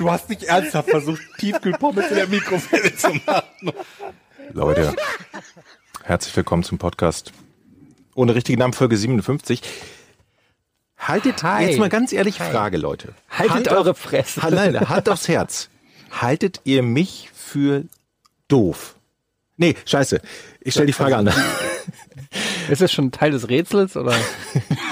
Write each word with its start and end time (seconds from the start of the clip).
Du 0.00 0.10
hast 0.10 0.30
nicht 0.30 0.44
ernsthaft 0.44 0.88
versucht, 0.88 1.20
Tiefkühlpommes 1.36 2.08
in 2.08 2.14
der 2.16 2.26
Mikrowelle 2.26 2.96
zu 2.96 3.08
machen. 3.26 3.70
Leute, 4.54 4.94
herzlich 6.04 6.34
willkommen 6.34 6.62
zum 6.62 6.78
Podcast 6.78 7.34
ohne 8.14 8.34
richtigen 8.34 8.60
Namen, 8.60 8.72
Folge 8.72 8.96
57. 8.96 9.60
Haltet, 10.96 11.42
Hi. 11.42 11.66
jetzt 11.66 11.78
mal 11.78 11.90
ganz 11.90 12.14
ehrlich, 12.14 12.38
Frage, 12.38 12.78
Leute. 12.78 13.12
Haltet 13.28 13.54
Hand 13.54 13.68
eure 13.68 13.90
auf- 13.90 13.98
Fresse. 13.98 14.40
Nein, 14.50 14.88
Hand 14.88 15.10
aufs 15.10 15.28
Herz. 15.28 15.68
Haltet 16.10 16.62
ihr 16.64 16.82
mich 16.82 17.28
für 17.34 17.84
doof? 18.48 18.96
Nee, 19.58 19.76
scheiße. 19.84 20.22
Ich 20.62 20.72
stelle 20.72 20.86
die 20.86 20.94
Frage 20.94 21.18
an. 21.18 21.30
Ist 22.70 22.80
das 22.80 22.90
schon 22.90 23.12
Teil 23.12 23.32
des 23.32 23.50
Rätsels 23.50 23.98
oder? 23.98 24.16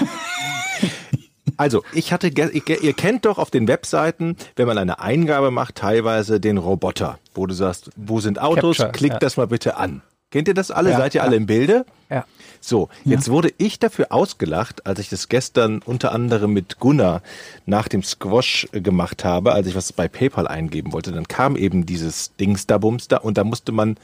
Also, 1.59 1.83
ich 1.93 2.13
hatte, 2.13 2.29
ihr 2.29 2.93
kennt 2.95 3.25
doch 3.25 3.37
auf 3.37 3.51
den 3.51 3.69
Webseiten, 3.69 4.37
wenn 4.57 4.67
man 4.67 4.79
eine 4.79 5.01
Eingabe 5.01 5.51
macht, 5.51 5.75
teilweise 5.75 6.41
den 6.41 6.57
Roboter, 6.57 7.19
wo 7.35 7.47
du 7.47 7.55
sagst, 7.55 7.91
wo 7.97 8.21
sind 8.21 8.41
Autos, 8.41 8.79
Capture, 8.79 8.93
klickt 8.93 9.15
ja. 9.15 9.19
das 9.19 9.37
mal 9.37 9.49
bitte 9.49 9.77
an. 9.77 10.03
Kennt 10.31 10.47
ihr 10.47 10.55
das 10.55 10.71
alle? 10.71 10.91
Ja, 10.91 10.99
Seid 10.99 11.15
ihr 11.15 11.21
ja. 11.21 11.25
alle 11.25 11.37
im 11.37 11.47
Bilde? 11.47 11.85
Ja. 12.11 12.25
So, 12.61 12.89
jetzt 13.05 13.31
wurde 13.31 13.53
ich 13.59 13.79
dafür 13.79 14.07
ausgelacht, 14.11 14.87
als 14.87 14.99
ich 14.99 15.09
das 15.09 15.29
gestern 15.29 15.81
unter 15.85 16.13
anderem 16.13 16.53
mit 16.53 16.79
Gunnar 16.79 17.23
nach 17.67 17.89
dem 17.89 18.03
Squash 18.03 18.69
äh, 18.73 18.81
gemacht 18.81 19.25
habe, 19.25 19.53
als 19.53 19.67
ich 19.67 19.75
was 19.75 19.93
bei 19.93 20.09
PayPal 20.09 20.47
eingeben 20.47 20.93
wollte. 20.93 21.13
Dann 21.13 21.29
kam 21.29 21.57
eben 21.57 21.87
dieses 21.87 22.37
Dings 22.37 22.67
da 22.67 22.79
Bums 22.79 23.09
da 23.09 23.19
und 23.19 23.39
da 23.39 23.45
musste 23.45 23.73
man 23.73 23.97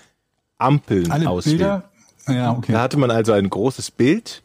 Ampeln 0.58 1.10
Alle 1.10 1.28
auswählen. 1.28 1.58
Bilder. 1.58 1.90
Ja, 2.26 2.52
okay. 2.52 2.72
Da 2.72 2.80
hatte 2.80 2.96
man 2.96 3.10
also 3.10 3.32
ein 3.32 3.50
großes 3.50 3.90
Bild 3.90 4.42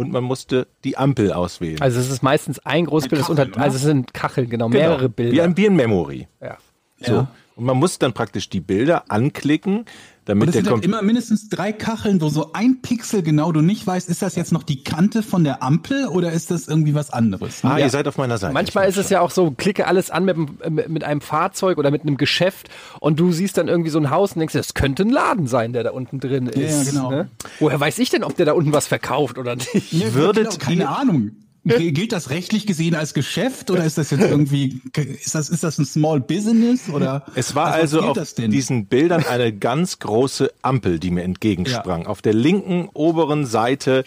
und 0.00 0.12
man 0.12 0.24
musste 0.24 0.66
die 0.84 0.96
Ampel 0.96 1.32
auswählen. 1.32 1.80
Also 1.82 2.00
es 2.00 2.10
ist 2.10 2.22
meistens 2.22 2.58
ein 2.60 2.86
Großbild, 2.86 3.20
das 3.20 3.28
Kacheln, 3.28 3.46
unter, 3.48 3.56
oder? 3.56 3.64
also 3.64 3.76
es 3.76 3.82
sind 3.82 4.14
Kacheln, 4.14 4.48
genau, 4.48 4.70
mehrere 4.70 5.10
Bilder. 5.10 5.32
Wie 5.32 5.42
ein 5.42 5.54
Bier 5.54 5.68
in 5.68 5.76
Memory. 5.76 6.26
ja. 6.40 6.56
So. 7.02 7.14
Ja. 7.14 7.28
Und 7.60 7.66
man 7.66 7.76
muss 7.76 7.98
dann 7.98 8.14
praktisch 8.14 8.48
die 8.48 8.60
Bilder 8.60 9.04
anklicken, 9.08 9.80
Und 9.80 9.86
damit 10.24 10.48
es 10.48 10.52
der 10.54 10.64
sind 10.64 10.72
halt 10.72 10.82
immer 10.82 11.02
mindestens 11.02 11.50
drei 11.50 11.72
Kacheln, 11.74 12.22
wo 12.22 12.30
so 12.30 12.54
ein 12.54 12.80
Pixel 12.80 13.22
genau 13.22 13.52
du 13.52 13.60
nicht 13.60 13.86
weißt, 13.86 14.08
ist 14.08 14.22
das 14.22 14.34
jetzt 14.34 14.50
noch 14.50 14.62
die 14.62 14.82
Kante 14.82 15.22
von 15.22 15.44
der 15.44 15.62
Ampel 15.62 16.06
oder 16.06 16.32
ist 16.32 16.50
das 16.50 16.68
irgendwie 16.68 16.94
was 16.94 17.10
anderes? 17.10 17.62
Ah, 17.62 17.76
Ja. 17.76 17.84
ihr 17.84 17.90
seid 17.90 18.08
auf 18.08 18.16
meiner 18.16 18.38
Seite. 18.38 18.54
Manchmal 18.54 18.88
ist 18.88 18.96
es 18.96 19.10
ja 19.10 19.20
auch 19.20 19.30
so, 19.30 19.50
klicke 19.50 19.86
alles 19.86 20.10
an 20.10 20.24
mit, 20.24 20.36
einem- 20.36 20.80
mit 20.88 21.04
einem 21.04 21.20
Fahrzeug 21.20 21.76
oder 21.76 21.90
mit 21.90 22.00
einem 22.00 22.16
Geschäft 22.16 22.70
und 22.98 23.20
du 23.20 23.30
siehst 23.30 23.58
dann 23.58 23.68
irgendwie 23.68 23.90
so 23.90 23.98
ein 23.98 24.08
Haus 24.08 24.32
und 24.32 24.38
denkst, 24.38 24.52
dir, 24.52 24.60
das 24.60 24.72
könnte 24.72 25.02
ein 25.02 25.10
Laden 25.10 25.46
sein, 25.46 25.74
der 25.74 25.84
da 25.84 25.90
unten 25.90 26.18
drin 26.18 26.46
ist. 26.46 26.56
Ja, 26.56 26.78
ja, 26.78 26.90
genau. 26.90 27.10
Ne? 27.10 27.28
Woher 27.58 27.78
weiß 27.78 27.98
ich 27.98 28.08
denn, 28.08 28.24
ob 28.24 28.36
der 28.36 28.46
da 28.46 28.52
unten 28.52 28.72
was 28.72 28.86
verkauft 28.86 29.36
oder 29.36 29.54
nicht? 29.56 29.92
Ja, 29.92 30.14
würdet 30.14 30.44
genau, 30.48 30.64
keine 30.64 30.80
ihr- 30.84 30.88
Ahnung. 30.88 31.30
Gilt 31.64 32.12
das 32.12 32.30
rechtlich 32.30 32.66
gesehen 32.66 32.94
als 32.94 33.12
Geschäft 33.12 33.70
oder 33.70 33.84
ist 33.84 33.98
das 33.98 34.10
jetzt 34.10 34.22
irgendwie, 34.22 34.80
ist 35.22 35.34
das, 35.34 35.50
ist 35.50 35.62
das 35.62 35.78
ein 35.78 35.84
Small 35.84 36.20
Business 36.20 36.88
oder? 36.88 37.26
Es 37.34 37.54
war 37.54 37.66
also 37.72 38.00
auf 38.00 38.34
diesen 38.34 38.86
Bildern 38.86 39.24
eine 39.26 39.52
ganz 39.52 39.98
große 39.98 40.50
Ampel, 40.62 40.98
die 40.98 41.10
mir 41.10 41.22
entgegensprang. 41.22 42.06
Auf 42.06 42.22
der 42.22 42.32
linken 42.32 42.88
oberen 42.94 43.44
Seite 43.44 44.04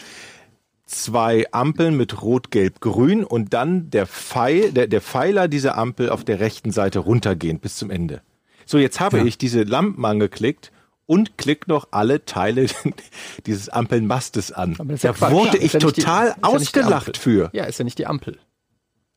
zwei 0.88 1.46
Ampeln 1.52 1.96
mit 1.96 2.22
Rot, 2.22 2.52
Gelb, 2.52 2.80
Grün 2.82 3.24
und 3.24 3.54
dann 3.54 3.90
der 3.90 4.08
Pfeil, 4.08 4.72
der, 4.72 4.88
der 4.88 5.02
Pfeiler 5.02 5.48
dieser 5.48 5.78
Ampel 5.78 6.10
auf 6.10 6.24
der 6.24 6.40
rechten 6.40 6.72
Seite 6.72 7.00
runtergehend 7.00 7.62
bis 7.62 7.78
zum 7.78 7.90
Ende. 7.90 8.22
So, 8.66 8.78
jetzt 8.78 9.00
habe 9.00 9.20
Ja. 9.20 9.26
ich 9.26 9.38
diese 9.38 9.64
Lampen 9.64 10.04
angeklickt 10.06 10.72
und 11.06 11.38
klick 11.38 11.68
noch 11.68 11.88
alle 11.92 12.26
Teile 12.26 12.68
dieses 13.46 13.70
Ampelmastes 13.70 14.52
an. 14.52 14.78
Ja 15.02 15.14
Da 15.14 15.32
wurde 15.32 15.58
ich 15.58 15.74
ja 15.74 15.80
total 15.80 16.28
ja 16.30 16.34
die 16.36 16.44
ausgelacht 16.44 17.08
Ampel. 17.08 17.22
für. 17.22 17.50
Ja, 17.54 17.66
ist 17.66 17.80
ja 17.80 17.86
nicht 17.86 17.98
die 17.98 18.08
Ampel. 18.08 18.38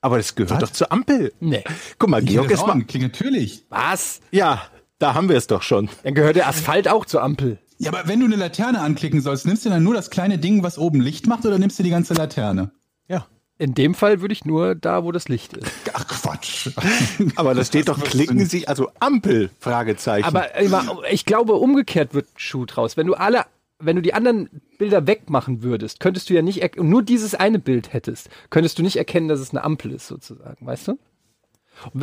Aber 0.01 0.19
das 0.19 0.35
gehört 0.35 0.61
Was? 0.63 0.71
doch 0.71 0.77
zur 0.77 0.93
Ampel. 0.93 1.33
Nee. 1.41 1.65
Guck 1.99 2.11
mal, 2.11 2.23
Ich 2.23 2.29
Georg 2.31 2.49
das 2.49 2.59
ist 2.59 2.63
auch 2.63 2.67
mal. 2.69 2.73
angeklickt, 2.75 3.03
natürlich. 3.03 3.65
Was? 3.71 4.21
Ja, 4.31 4.63
da 4.99 5.15
haben 5.15 5.29
wir 5.29 5.37
es 5.37 5.47
doch 5.47 5.63
schon. 5.63 5.89
Dann 6.05 6.15
gehört 6.15 6.37
der 6.37 6.49
Asphalt 6.49 6.89
auch 6.89 7.07
zur 7.07 7.23
Ampel. 7.23 7.59
Ja, 7.79 7.93
aber 7.93 8.09
wenn 8.09 8.21
du 8.21 8.27
eine 8.27 8.37
Laterne 8.37 8.81
anklicken 8.81 9.21
sollst, 9.21 9.47
nimmst 9.47 9.65
du 9.67 9.69
dann 9.71 9.83
nur 9.83 9.95
das 9.95 10.11
kleine 10.11 10.39
Ding, 10.39 10.63
was 10.63 10.79
oben 10.79 11.01
Licht 11.01 11.27
macht, 11.27 11.45
oder 11.45 11.59
nimmst 11.59 11.79
du 11.79 11.83
die 11.83 11.91
ganze 11.91 12.15
Laterne? 12.15 12.71
In 13.59 13.73
dem 13.73 13.95
Fall 13.95 14.21
würde 14.21 14.33
ich 14.33 14.45
nur 14.45 14.75
da, 14.75 15.05
wo 15.05 15.13
das 15.13 15.29
Licht 15.29 15.57
ist. 15.57 15.71
Ach 15.95 16.07
Quatsch. 16.07 16.71
Aber 17.37 17.55
da 17.55 17.65
steht 17.65 17.89
doch, 17.89 18.03
klicken? 18.03 18.45
Sie, 18.45 18.69
also 18.69 18.91
Ampel, 19.01 19.49
Fragezeichen. 19.61 20.27
Aber 20.27 20.55
immer, 20.57 21.03
ich 21.11 21.25
glaube, 21.25 21.55
umgekehrt 21.55 22.13
wird 22.13 22.27
ein 22.27 22.39
Schuh 22.39 22.67
draus. 22.67 22.99
Wenn 22.99 23.07
du 23.07 23.15
alle, 23.15 23.47
wenn 23.79 23.97
du 23.97 24.03
die 24.03 24.13
anderen 24.13 24.51
Bilder 24.77 25.07
wegmachen 25.07 25.63
würdest, 25.63 26.01
könntest 26.01 26.29
du 26.29 26.35
ja 26.35 26.43
nicht, 26.43 26.79
und 26.79 26.91
nur 26.91 27.03
dieses 27.03 27.35
eine 27.35 27.59
Bild 27.59 27.95
hättest, 27.95 28.29
könntest 28.51 28.79
du 28.79 28.83
nicht 28.83 28.97
erkennen, 28.97 29.29
dass 29.29 29.41
es 29.41 29.51
eine 29.51 29.65
Ampel 29.65 29.93
ist, 29.93 30.07
sozusagen, 30.07 30.67
weißt 30.67 30.89
du? 30.89 30.99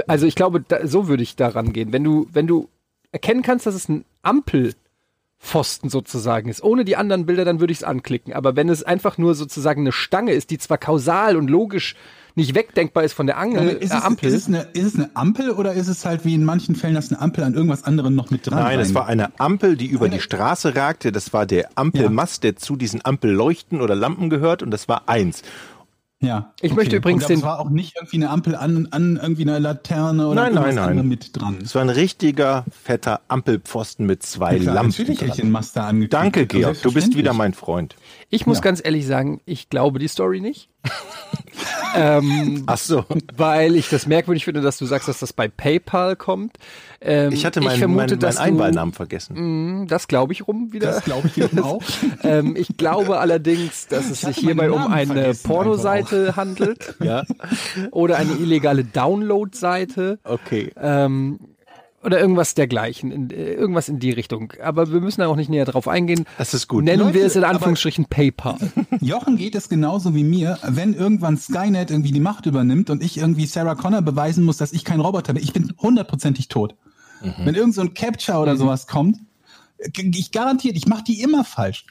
Also 0.08 0.26
ich 0.26 0.36
glaube, 0.36 0.62
da, 0.62 0.88
so 0.88 1.08
würde 1.08 1.22
ich 1.22 1.36
daran 1.36 1.72
gehen. 1.72 1.94
Wenn 1.94 2.04
du, 2.04 2.28
wenn 2.32 2.48
du 2.48 2.70
erkennen 3.12 3.44
kannst, 3.44 3.68
dass 3.68 3.76
es 3.76 3.90
ein 3.90 4.06
Ampelpfosten 5.44 5.90
sozusagen 5.90 6.50
ist, 6.50 6.64
ohne 6.64 6.86
die 6.86 6.96
anderen 6.96 7.26
Bilder, 7.26 7.46
dann 7.46 7.60
würde 7.60 7.72
ich 7.72 7.80
es 7.80 7.84
anklicken. 7.84 8.34
Aber 8.34 8.56
wenn 8.56 8.70
es 8.70 8.84
einfach 8.84 9.18
nur 9.18 9.36
sozusagen 9.36 9.82
eine 9.82 9.92
Stange 9.92 10.32
ist, 10.32 10.50
die 10.50 10.58
zwar 10.58 10.78
kausal 10.78 11.36
und 11.36 11.50
logisch 11.50 11.96
nicht 12.36 12.56
wegdenkbar 12.56 13.04
ist 13.04 13.14
von 13.14 13.28
der 13.28 13.38
Angel, 13.38 13.70
ist, 13.70 13.92
äh, 13.92 13.98
es, 13.98 14.04
Ampel, 14.04 14.30
ist, 14.30 14.34
es 14.36 14.48
eine, 14.48 14.62
ist 14.74 14.86
es 14.86 14.96
eine 14.96 15.12
Ampel 15.16 15.52
oder 15.52 15.74
ist 15.74 15.88
es 15.88 16.06
halt 16.06 16.26
wie 16.26 16.34
in 16.34 16.46
manchen 16.46 16.76
Fällen, 16.76 16.96
dass 16.96 17.12
eine 17.12 17.22
Ampel 17.22 17.44
an 17.44 17.54
irgendwas 17.54 17.84
anderem 17.84 18.16
noch 18.16 18.32
mit 18.32 18.48
dran 18.48 18.60
Nein, 18.60 18.80
es 18.80 18.96
war 18.96 19.06
eine 19.08 19.38
Ampel, 19.40 19.76
die 19.78 19.86
über 19.86 20.06
Eine- 20.06 20.16
die 20.16 20.22
Straße 20.22 20.76
ragte. 20.76 21.12
Das 21.12 21.34
war 21.34 21.46
der 21.46 21.70
Ampelmast, 21.76 22.44
der 22.44 22.56
zu 22.56 22.76
diesen 22.76 23.06
Ampelleuchten 23.06 23.82
oder 23.82 23.96
Lampen 23.96 24.30
gehört 24.30 24.64
und 24.64 24.72
das 24.72 24.88
war 24.88 25.04
eins. 25.08 25.44
Ja. 26.24 26.54
Ich 26.62 26.74
möchte 26.74 26.96
übrigens 26.96 27.28
den- 27.28 27.40
Es 27.40 27.44
war 27.44 27.60
auch 27.60 27.70
nicht 27.70 27.96
irgendwie 27.98 28.16
eine 28.16 28.30
Ampel 28.30 28.56
an, 28.56 28.88
an 28.92 29.20
irgendwie 29.22 29.42
einer 29.44 29.60
Laterne 29.60 30.28
oder 30.28 30.42
Nein, 30.50 30.54
nein, 30.54 30.76
nein. 30.76 31.08
mit 31.08 31.36
dran. 31.40 31.58
Es 31.62 31.76
war 31.76 31.82
ein 31.82 31.90
richtiger, 31.90 32.64
fetter 32.72 33.20
Ampelpfosten 33.28 34.06
mit 34.06 34.24
zwei 34.24 34.58
Klar, 34.58 34.76
Lampen. 34.76 34.92
natürlich 34.92 35.20
hätte 35.22 35.32
ich 35.32 35.38
den 35.38 35.52
Master 35.52 35.84
angeklickt. 35.84 36.14
Danke, 36.14 36.48
Georg. 36.48 36.82
Du 36.82 36.94
bist 36.94 37.16
wieder 37.18 37.34
mein 37.34 37.54
Freund. 37.54 37.96
Ich 38.34 38.46
muss 38.48 38.58
Ja. 38.58 38.62
ganz 38.64 38.82
ehrlich 38.84 39.06
sagen, 39.06 39.42
ich 39.46 39.70
glaube 39.70 40.00
die 40.00 40.08
Story 40.08 40.40
nicht. 40.42 40.70
ähm, 41.96 42.64
Ach 42.66 42.78
so. 42.78 43.06
weil 43.38 43.76
ich 43.76 43.90
das 43.90 44.08
merkwürdig 44.08 44.46
finde, 44.46 44.62
dass 44.62 44.78
du 44.78 44.86
sagst, 44.86 45.08
dass 45.08 45.20
das 45.20 45.34
bei 45.34 45.48
PayPal 45.48 46.16
kommt. 46.16 46.58
Ähm, 47.00 47.32
Ich 47.32 47.46
hatte 47.46 47.62
meinen 47.62 47.78
vermute, 47.78 47.98
mein, 48.02 48.10
mein 48.10 48.20
dass 48.20 48.38
Einwahlnamen 48.38 48.94
vergessen. 48.94 49.82
Mh, 49.82 49.86
das 49.88 50.08
glaube 50.08 50.34
ich 50.34 50.48
rum 50.48 50.74
wieder. 50.74 50.88
Das 50.88 51.04
glaube 51.04 51.28
ich 51.28 51.36
wiederum 51.38 51.64
auch. 51.64 51.84
ähm, 52.24 52.56
ich 52.58 52.76
glaube 52.78 53.20
allerdings, 53.20 53.88
dass 53.88 54.06
es 54.10 54.24
Ich 54.24 54.28
sich 54.36 54.38
hierbei 54.38 54.72
um 54.72 54.88
eine 54.92 55.34
Pornoseite 55.36 56.36
handelt 56.36 56.96
Ja, 57.00 57.24
oder 57.92 58.18
eine 58.18 58.34
illegale 58.34 58.84
Download-Seite. 58.84 60.20
okay. 60.24 60.72
Ähm, 60.76 61.40
oder 62.04 62.20
irgendwas 62.20 62.54
dergleichen, 62.54 63.12
in, 63.12 63.30
äh, 63.30 63.54
irgendwas 63.54 63.90
in 63.90 64.00
die 64.00 64.12
Richtung. 64.12 64.54
Aber 64.62 64.92
wir 64.92 65.02
müssen 65.02 65.22
da 65.22 65.28
auch 65.28 65.36
nicht 65.36 65.50
näher 65.50 65.66
drauf 65.66 65.88
eingehen. 65.88 66.26
Das 66.38 66.54
ist 66.54 66.68
gut. 66.68 66.84
Nennen 66.84 67.04
Leute, 67.04 67.14
wir 67.16 67.26
es 67.26 67.36
in 67.36 67.44
Anführungsstrichen 67.44 68.06
PayPal. 68.06 68.58
Jochen 69.02 69.38
geht 69.38 69.56
es 69.56 69.70
genauso 69.70 70.14
wie 70.16 70.24
mir, 70.24 70.60
wenn 70.64 70.94
irgendwann 70.94 71.38
Skynet 71.38 71.92
irgendwie 71.92 72.12
die 72.12 72.20
Macht 72.20 72.46
übernimmt 72.46 72.90
und 72.90 73.04
ich 73.04 73.18
irgendwie 73.18 73.46
Sarah 73.46 73.76
Connor 73.76 74.02
beweisen 74.02 74.44
muss, 74.44 74.58
dass 74.58 74.74
ich 74.74 74.84
kein 74.84 75.00
Roboter 75.00 75.34
bin. 75.34 75.44
Ich 75.44 75.54
bin 75.54 75.74
hundertprozentig 75.78 76.48
tot. 76.48 76.76
Mhm. 77.22 77.46
Wenn 77.46 77.56
irgend 77.56 77.76
so 77.76 77.82
ein 77.82 77.94
Capture 77.94 78.40
oder 78.40 78.58
sowas 78.58 78.88
kommt, 78.88 79.18
ich 79.96 80.32
garantiert, 80.32 80.78
ich 80.78 80.88
mache 80.88 81.04
die 81.04 81.22
immer 81.22 81.44
falsch. 81.44 81.86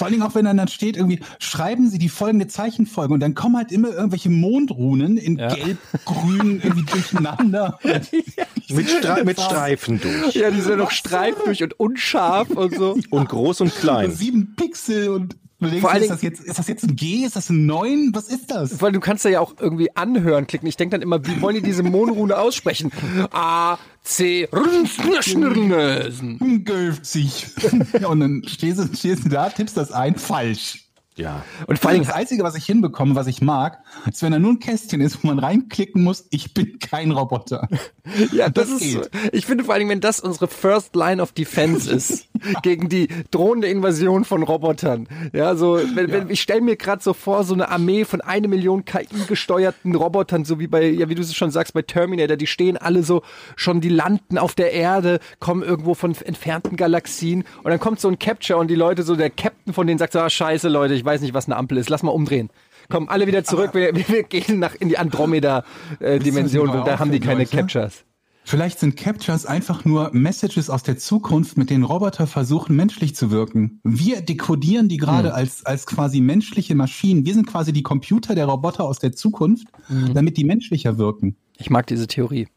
Vor 0.00 0.06
allen 0.06 0.14
Dingen 0.14 0.22
auch, 0.26 0.34
wenn 0.34 0.46
dann, 0.46 0.56
dann 0.56 0.68
steht 0.68 0.96
irgendwie, 0.96 1.20
schreiben 1.40 1.86
Sie 1.90 1.98
die 1.98 2.08
folgende 2.08 2.46
Zeichenfolge 2.46 3.12
und 3.12 3.20
dann 3.20 3.34
kommen 3.34 3.58
halt 3.58 3.70
immer 3.70 3.90
irgendwelche 3.90 4.30
Mondrunen 4.30 5.18
in 5.18 5.36
Ja. 5.36 5.52
gelb, 5.54 5.76
grün, 6.06 6.58
irgendwie 6.64 6.86
durcheinander. 6.86 7.78
Mit, 8.70 8.88
Stre 8.88 9.24
mit 9.26 9.38
Streifen 9.38 10.00
durch. 10.00 10.34
Ja, 10.36 10.50
die 10.50 10.62
sind 10.62 10.78
noch 10.78 10.90
streifig 10.90 11.62
und 11.62 11.78
unscharf 11.78 12.48
und 12.48 12.74
so. 12.74 12.96
Und 13.10 13.28
groß 13.28 13.60
und 13.60 13.74
klein. 13.74 14.10
Sieben 14.10 14.54
Pixel 14.56 15.10
und 15.10 15.36
du 15.68 15.70
denkst, 15.70 15.82
Vor 15.82 15.90
allen 15.90 16.02
ist, 16.02 16.10
das 16.10 16.22
jetzt, 16.22 16.40
ist 16.40 16.58
das 16.58 16.68
jetzt 16.68 16.84
ein 16.84 16.96
G? 16.96 17.24
Ist 17.24 17.36
das 17.36 17.50
ein 17.50 17.66
9? 17.66 18.10
Was 18.14 18.28
ist 18.28 18.50
das? 18.50 18.80
Weil 18.80 18.92
du 18.92 19.00
kannst 19.00 19.24
ja 19.24 19.40
auch 19.40 19.54
irgendwie 19.58 19.94
anhören 19.96 20.46
klicken. 20.46 20.68
Ich 20.68 20.76
denke 20.76 20.92
dann 20.92 21.02
immer, 21.02 21.24
wie 21.26 21.40
wollen 21.40 21.56
die 21.56 21.62
diese 21.62 21.82
Mondrune 21.82 22.38
aussprechen? 22.38 22.90
A, 23.32 23.78
C, 24.02 24.48
Rünsnösen. 24.52 26.64
Gelft 26.64 27.06
sich. 27.06 27.46
ja, 28.00 28.08
und 28.08 28.20
dann 28.20 28.42
stehst 28.46 28.78
du, 28.78 28.96
stehst 28.96 29.24
du 29.24 29.28
da, 29.28 29.50
tippst 29.50 29.76
das 29.76 29.92
ein, 29.92 30.16
falsch. 30.16 30.89
Ja. 31.20 31.44
Und 31.66 31.78
vor 31.78 31.90
allem, 31.90 32.02
das 32.02 32.12
Einzige, 32.12 32.42
was 32.42 32.54
ich 32.54 32.64
hinbekomme, 32.64 33.14
was 33.14 33.26
ich 33.26 33.42
mag, 33.42 33.82
ist, 34.06 34.22
wenn 34.22 34.32
da 34.32 34.38
nur 34.38 34.52
ein 34.52 34.58
Kästchen 34.58 35.00
ist, 35.00 35.22
wo 35.22 35.28
man 35.28 35.38
reinklicken 35.38 36.02
muss, 36.02 36.26
ich 36.30 36.54
bin 36.54 36.78
kein 36.78 37.10
Roboter. 37.10 37.68
ja, 38.32 38.48
das, 38.48 38.70
das 38.70 38.80
ist, 38.80 39.10
ich 39.32 39.44
finde 39.44 39.64
vor 39.64 39.74
allem, 39.74 39.88
wenn 39.90 40.00
das 40.00 40.20
unsere 40.20 40.48
First 40.48 40.96
Line 40.96 41.20
of 41.20 41.32
Defense 41.32 41.90
ist, 41.90 42.28
gegen 42.62 42.88
die 42.88 43.08
drohende 43.30 43.68
Invasion 43.68 44.24
von 44.24 44.42
Robotern. 44.42 45.08
Ja, 45.32 45.54
so, 45.56 45.78
wenn, 45.94 46.10
wenn, 46.10 46.30
ich 46.30 46.40
stelle 46.40 46.62
mir 46.62 46.76
gerade 46.76 47.02
so 47.02 47.12
vor, 47.12 47.44
so 47.44 47.54
eine 47.54 47.68
Armee 47.68 48.04
von 48.04 48.20
eine 48.22 48.48
Million 48.48 48.84
KI-gesteuerten 48.84 49.94
Robotern, 49.94 50.44
so 50.44 50.58
wie 50.58 50.66
bei, 50.66 50.88
ja, 50.88 51.08
wie 51.08 51.14
du 51.14 51.22
es 51.22 51.34
schon 51.34 51.50
sagst, 51.50 51.74
bei 51.74 51.82
Terminator, 51.82 52.36
die 52.36 52.46
stehen 52.46 52.78
alle 52.78 53.02
so 53.02 53.22
schon, 53.56 53.80
die 53.80 53.90
landen 53.90 54.38
auf 54.38 54.54
der 54.54 54.72
Erde, 54.72 55.20
kommen 55.38 55.62
irgendwo 55.62 55.94
von 55.94 56.14
entfernten 56.24 56.76
Galaxien 56.76 57.44
und 57.62 57.70
dann 57.70 57.80
kommt 57.80 58.00
so 58.00 58.08
ein 58.08 58.18
Capture 58.18 58.58
und 58.58 58.68
die 58.68 58.74
Leute, 58.74 59.02
so 59.02 59.16
der 59.16 59.30
Captain 59.30 59.74
von 59.74 59.86
denen 59.86 59.98
sagt 59.98 60.14
so, 60.14 60.20
ah, 60.20 60.30
scheiße, 60.30 60.68
Leute, 60.68 60.94
ich 60.94 61.04
weiß 61.04 61.09
nicht, 61.18 61.34
was 61.34 61.46
eine 61.46 61.56
Ampel 61.56 61.78
ist, 61.78 61.88
lass 61.88 62.02
mal 62.02 62.10
umdrehen. 62.10 62.50
Kommen 62.88 63.08
alle 63.08 63.26
wieder 63.26 63.44
zurück, 63.44 63.74
wir, 63.74 63.94
wir 63.94 64.22
gehen 64.22 64.58
nach 64.58 64.74
in 64.74 64.88
die 64.88 64.98
Andromeda-Dimension, 64.98 66.68
mal 66.68 66.84
da 66.84 66.98
haben 66.98 67.12
die 67.12 67.20
keine 67.20 67.40
Leute? 67.40 67.56
Captures. 67.56 68.04
Vielleicht 68.44 68.80
sind 68.80 68.96
Captures 68.96 69.46
einfach 69.46 69.84
nur 69.84 70.10
Messages 70.12 70.70
aus 70.70 70.82
der 70.82 70.98
Zukunft, 70.98 71.56
mit 71.56 71.70
denen 71.70 71.84
Roboter 71.84 72.26
versuchen, 72.26 72.74
menschlich 72.74 73.14
zu 73.14 73.30
wirken. 73.30 73.80
Wir 73.84 74.22
dekodieren 74.22 74.88
die 74.88 74.96
gerade 74.96 75.34
als, 75.34 75.64
als 75.66 75.86
quasi 75.86 76.20
menschliche 76.20 76.74
Maschinen. 76.74 77.24
Wir 77.26 77.34
sind 77.34 77.46
quasi 77.46 77.72
die 77.72 77.82
Computer 77.82 78.34
der 78.34 78.46
Roboter 78.46 78.84
aus 78.84 78.98
der 78.98 79.12
Zukunft, 79.12 79.68
damit 80.14 80.36
die 80.36 80.44
menschlicher 80.44 80.98
wirken. 80.98 81.36
Ich 81.58 81.70
mag 81.70 81.86
diese 81.86 82.06
Theorie. 82.06 82.48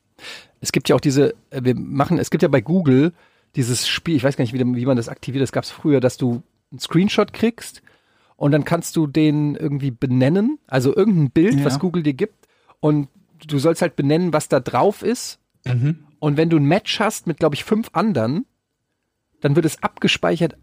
Es 0.61 0.71
gibt 0.71 0.89
ja 0.89 0.95
auch 0.95 1.01
diese, 1.01 1.35
äh, 1.49 1.63
wir 1.63 1.75
machen, 1.75 2.17
es 2.17 2.29
gibt 2.29 2.41
ja 2.41 2.47
bei 2.47 2.61
Google 2.61 3.13
dieses 3.55 3.87
Spiel, 3.87 4.15
ich 4.15 4.23
weiß 4.23 4.37
gar 4.37 4.43
nicht, 4.43 4.53
wie, 4.53 4.59
wie 4.59 4.85
man 4.85 4.97
das 4.97 5.09
aktiviert, 5.09 5.43
das 5.43 5.51
gab 5.51 5.65
es 5.65 5.69
früher, 5.69 5.99
dass 5.99 6.17
du 6.17 6.41
einen 6.71 6.79
Screenshot 6.79 7.33
kriegst 7.33 7.83
und 8.43 8.51
dann 8.51 8.65
kannst 8.65 8.97
du 8.97 9.07
den 9.07 9.55
irgendwie 9.55 9.91
benennen, 9.91 10.59
also 10.67 10.93
irgendein 10.95 11.31
Bild, 11.31 11.55
Ja. 11.59 11.65
was 11.65 11.79
Google 11.79 12.03
dir 12.03 12.13
gibt 12.13 12.47
und 12.81 13.07
du 13.47 13.57
sollst 13.57 13.81
halt 13.81 13.95
benennen, 13.95 14.33
was 14.33 14.49
da 14.49 14.59
drauf 14.59 15.01
ist 15.01 15.39
und 16.19 16.35
wenn 16.37 16.49
du 16.49 16.57
ein 16.57 16.65
Match 16.65 16.99
hast 16.99 17.25
mit, 17.25 17.37
glaube 17.39 17.55
ich, 17.55 17.63
fünf 17.63 17.89
anderen, 17.93 18.45
dann 19.39 19.55
wird 19.55 19.65
es 19.65 19.81
abgespeichert 19.81 20.57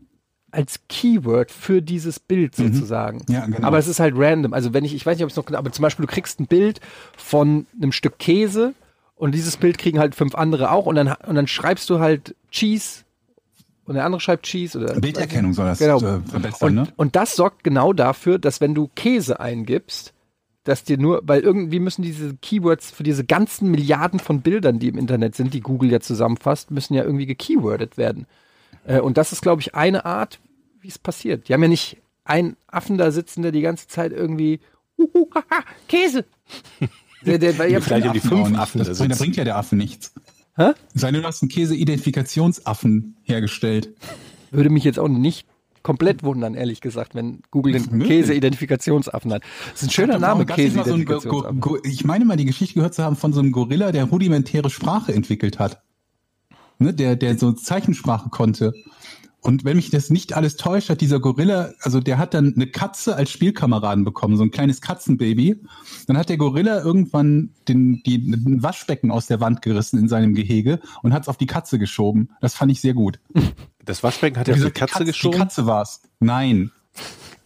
als 0.50 0.80
Keyword 0.88 1.50
für 1.50 1.80
dieses 1.80 2.18
Bild 2.20 2.54
sozusagen. 2.56 3.22
Ja, 3.30 3.46
genau. 3.46 3.66
Aber 3.66 3.78
es 3.78 3.86
ist 3.86 4.00
halt 4.00 4.14
random. 4.16 4.52
Also 4.52 4.74
wenn 4.74 4.84
ich, 4.84 4.94
ich 4.94 5.06
weiß 5.06 5.16
nicht, 5.16 5.24
ob 5.24 5.30
es 5.30 5.36
noch 5.36 5.46
genau, 5.46 5.58
aber 5.58 5.70
zum 5.72 5.82
Beispiel 5.84 6.04
du 6.06 6.12
kriegst 6.12 6.40
ein 6.40 6.46
Bild 6.48 6.80
von 7.16 7.66
einem 7.80 7.92
Stück 7.92 8.18
Käse 8.18 8.74
und 9.14 9.32
dieses 9.34 9.56
Bild 9.56 9.78
kriegen 9.78 9.98
halt 9.98 10.14
fünf 10.14 10.34
andere 10.34 10.70
auch 10.72 10.86
und 10.86 10.96
dann, 10.96 11.14
und 11.26 11.34
dann 11.36 11.46
schreibst 11.46 11.88
du 11.88 12.00
halt 12.00 12.34
Cheese 12.50 13.04
und 13.84 13.94
der 13.94 14.04
andere 14.04 14.20
schreibt 14.20 14.44
Cheese 14.46 14.78
oder 14.78 15.00
Bilderkennung 15.00 15.52
soll 15.52 15.66
das 15.66 15.78
Genau. 15.78 15.98
äh, 15.98 16.20
verbessern, 16.20 16.68
und, 16.68 16.74
ne? 16.74 16.88
und 16.96 17.16
das 17.16 17.36
sorgt 17.36 17.64
genau 17.64 17.92
dafür, 17.92 18.38
dass 18.38 18.60
wenn 18.60 18.74
du 18.74 18.88
Käse 18.94 19.40
eingibst, 19.40 20.12
dass 20.64 20.84
dir 20.84 20.98
nur, 20.98 21.22
weil 21.24 21.40
irgendwie 21.40 21.80
müssen 21.80 22.02
diese 22.02 22.36
Keywords 22.36 22.90
für 22.90 23.02
diese 23.02 23.24
ganzen 23.24 23.70
Milliarden 23.70 24.20
von 24.20 24.42
Bildern, 24.42 24.78
die 24.78 24.88
im 24.88 24.98
Internet 24.98 25.34
sind, 25.34 25.54
die 25.54 25.60
Google 25.60 25.90
ja 25.90 26.00
zusammenfasst, 26.00 26.70
müssen 26.70 26.94
ja 26.94 27.02
irgendwie 27.02 27.26
gekeywordet 27.26 27.96
werden. 27.96 28.26
Äh, 28.84 29.00
und 29.00 29.16
das 29.16 29.32
ist, 29.32 29.40
glaube 29.40 29.62
ich, 29.62 29.74
eine 29.74 30.04
Art, 30.04 30.38
wie 30.80 30.88
es 30.88 30.98
passiert. 30.98 31.48
Die 31.48 31.54
haben 31.54 31.62
ja 31.62 31.68
nicht 31.68 31.96
einen 32.24 32.56
Affen 32.68 32.98
da 32.98 33.10
sitzen, 33.10 33.42
der 33.42 33.52
die 33.52 33.62
ganze 33.62 33.88
Zeit 33.88 34.12
irgendwie 34.12 34.60
Uhu, 34.98 35.28
haha, 35.34 35.64
Käse. 35.88 36.24
Der, 37.22 37.36
der, 37.36 37.58
weil 37.58 37.70
ja, 37.70 37.82
Vielleicht 37.82 38.06
um 38.06 38.12
die 38.14 38.18
Affen 38.20 38.30
fünf. 38.30 38.58
Affen 38.58 38.78
das 38.78 38.88
da 38.88 38.94
bringt, 38.94 39.12
da 39.12 39.16
bringt 39.18 39.36
ja 39.36 39.44
der 39.44 39.56
Affe 39.58 39.76
nichts. 39.76 40.14
Hä? 40.60 40.72
Sei 40.94 41.10
denn, 41.10 41.22
du 41.22 41.26
hast 41.26 41.42
einen 41.42 41.48
Käse-Identifikationsaffen 41.48 43.16
hergestellt. 43.22 43.94
würde 44.50 44.68
mich 44.68 44.84
jetzt 44.84 44.98
auch 44.98 45.08
nicht 45.08 45.46
komplett 45.82 46.22
wundern, 46.22 46.54
ehrlich 46.54 46.82
gesagt, 46.82 47.14
wenn 47.14 47.40
Google 47.50 47.72
den 47.72 47.86
möglich. 47.90 48.08
Käse-Identifikationsaffenaffen 48.08 49.32
hat. 49.32 49.42
Das 49.72 49.82
ist 49.82 49.88
ein 49.88 49.92
schöner 49.92 50.18
Name, 50.18 50.40
so 50.46 50.54
Käse-Identifikationsaffen. 50.54 51.60
Go- 51.60 51.78
Ich 51.84 52.04
meine 52.04 52.26
mal 52.26 52.36
die 52.36 52.44
Geschichte 52.44 52.74
gehört 52.74 52.92
zu 52.94 53.02
haben 53.02 53.16
von 53.16 53.32
so 53.32 53.40
einem 53.40 53.52
Gorilla, 53.52 53.90
der 53.90 54.04
rudimentäre 54.04 54.68
Sprache 54.68 55.14
entwickelt 55.14 55.58
hat. 55.58 55.82
Ne, 56.78 56.92
der, 56.94 57.16
der 57.16 57.38
so 57.38 57.52
Zeichensprache 57.52 58.28
konnte. 58.30 58.72
Und 59.42 59.64
wenn 59.64 59.76
mich 59.76 59.90
das 59.90 60.10
nicht 60.10 60.34
alles 60.34 60.56
täuscht, 60.56 60.90
hat 60.90 61.00
dieser 61.00 61.18
Gorilla, 61.18 61.72
also 61.80 62.00
der 62.00 62.18
hat 62.18 62.34
dann 62.34 62.52
eine 62.54 62.66
Katze 62.66 63.16
als 63.16 63.30
Spielkameraden 63.30 64.04
bekommen, 64.04 64.36
so 64.36 64.42
ein 64.42 64.50
kleines 64.50 64.80
Katzenbaby. 64.82 65.62
Dann 66.06 66.18
hat 66.18 66.28
der 66.28 66.36
Gorilla 66.36 66.82
irgendwann 66.82 67.50
den, 67.66 68.02
die, 68.04 68.16
ein 68.16 68.62
Waschbecken 68.62 69.10
aus 69.10 69.26
der 69.26 69.40
Wand 69.40 69.62
gerissen 69.62 69.98
in 69.98 70.08
seinem 70.08 70.34
Gehege 70.34 70.80
und 71.02 71.14
hat 71.14 71.22
es 71.22 71.28
auf 71.28 71.38
die 71.38 71.46
Katze 71.46 71.78
geschoben. 71.78 72.30
Das 72.40 72.54
fand 72.54 72.70
ich 72.70 72.80
sehr 72.80 72.94
gut. 72.94 73.18
Das 73.84 74.02
Waschbecken 74.02 74.38
hat 74.38 74.46
ja 74.46 74.54
auf 74.54 74.62
die 74.62 74.70
Katze 74.70 74.98
Die 75.00 75.04
geschoben. 75.06 75.38
Katze 75.38 75.66
war's. 75.66 76.02
Nein. 76.18 76.70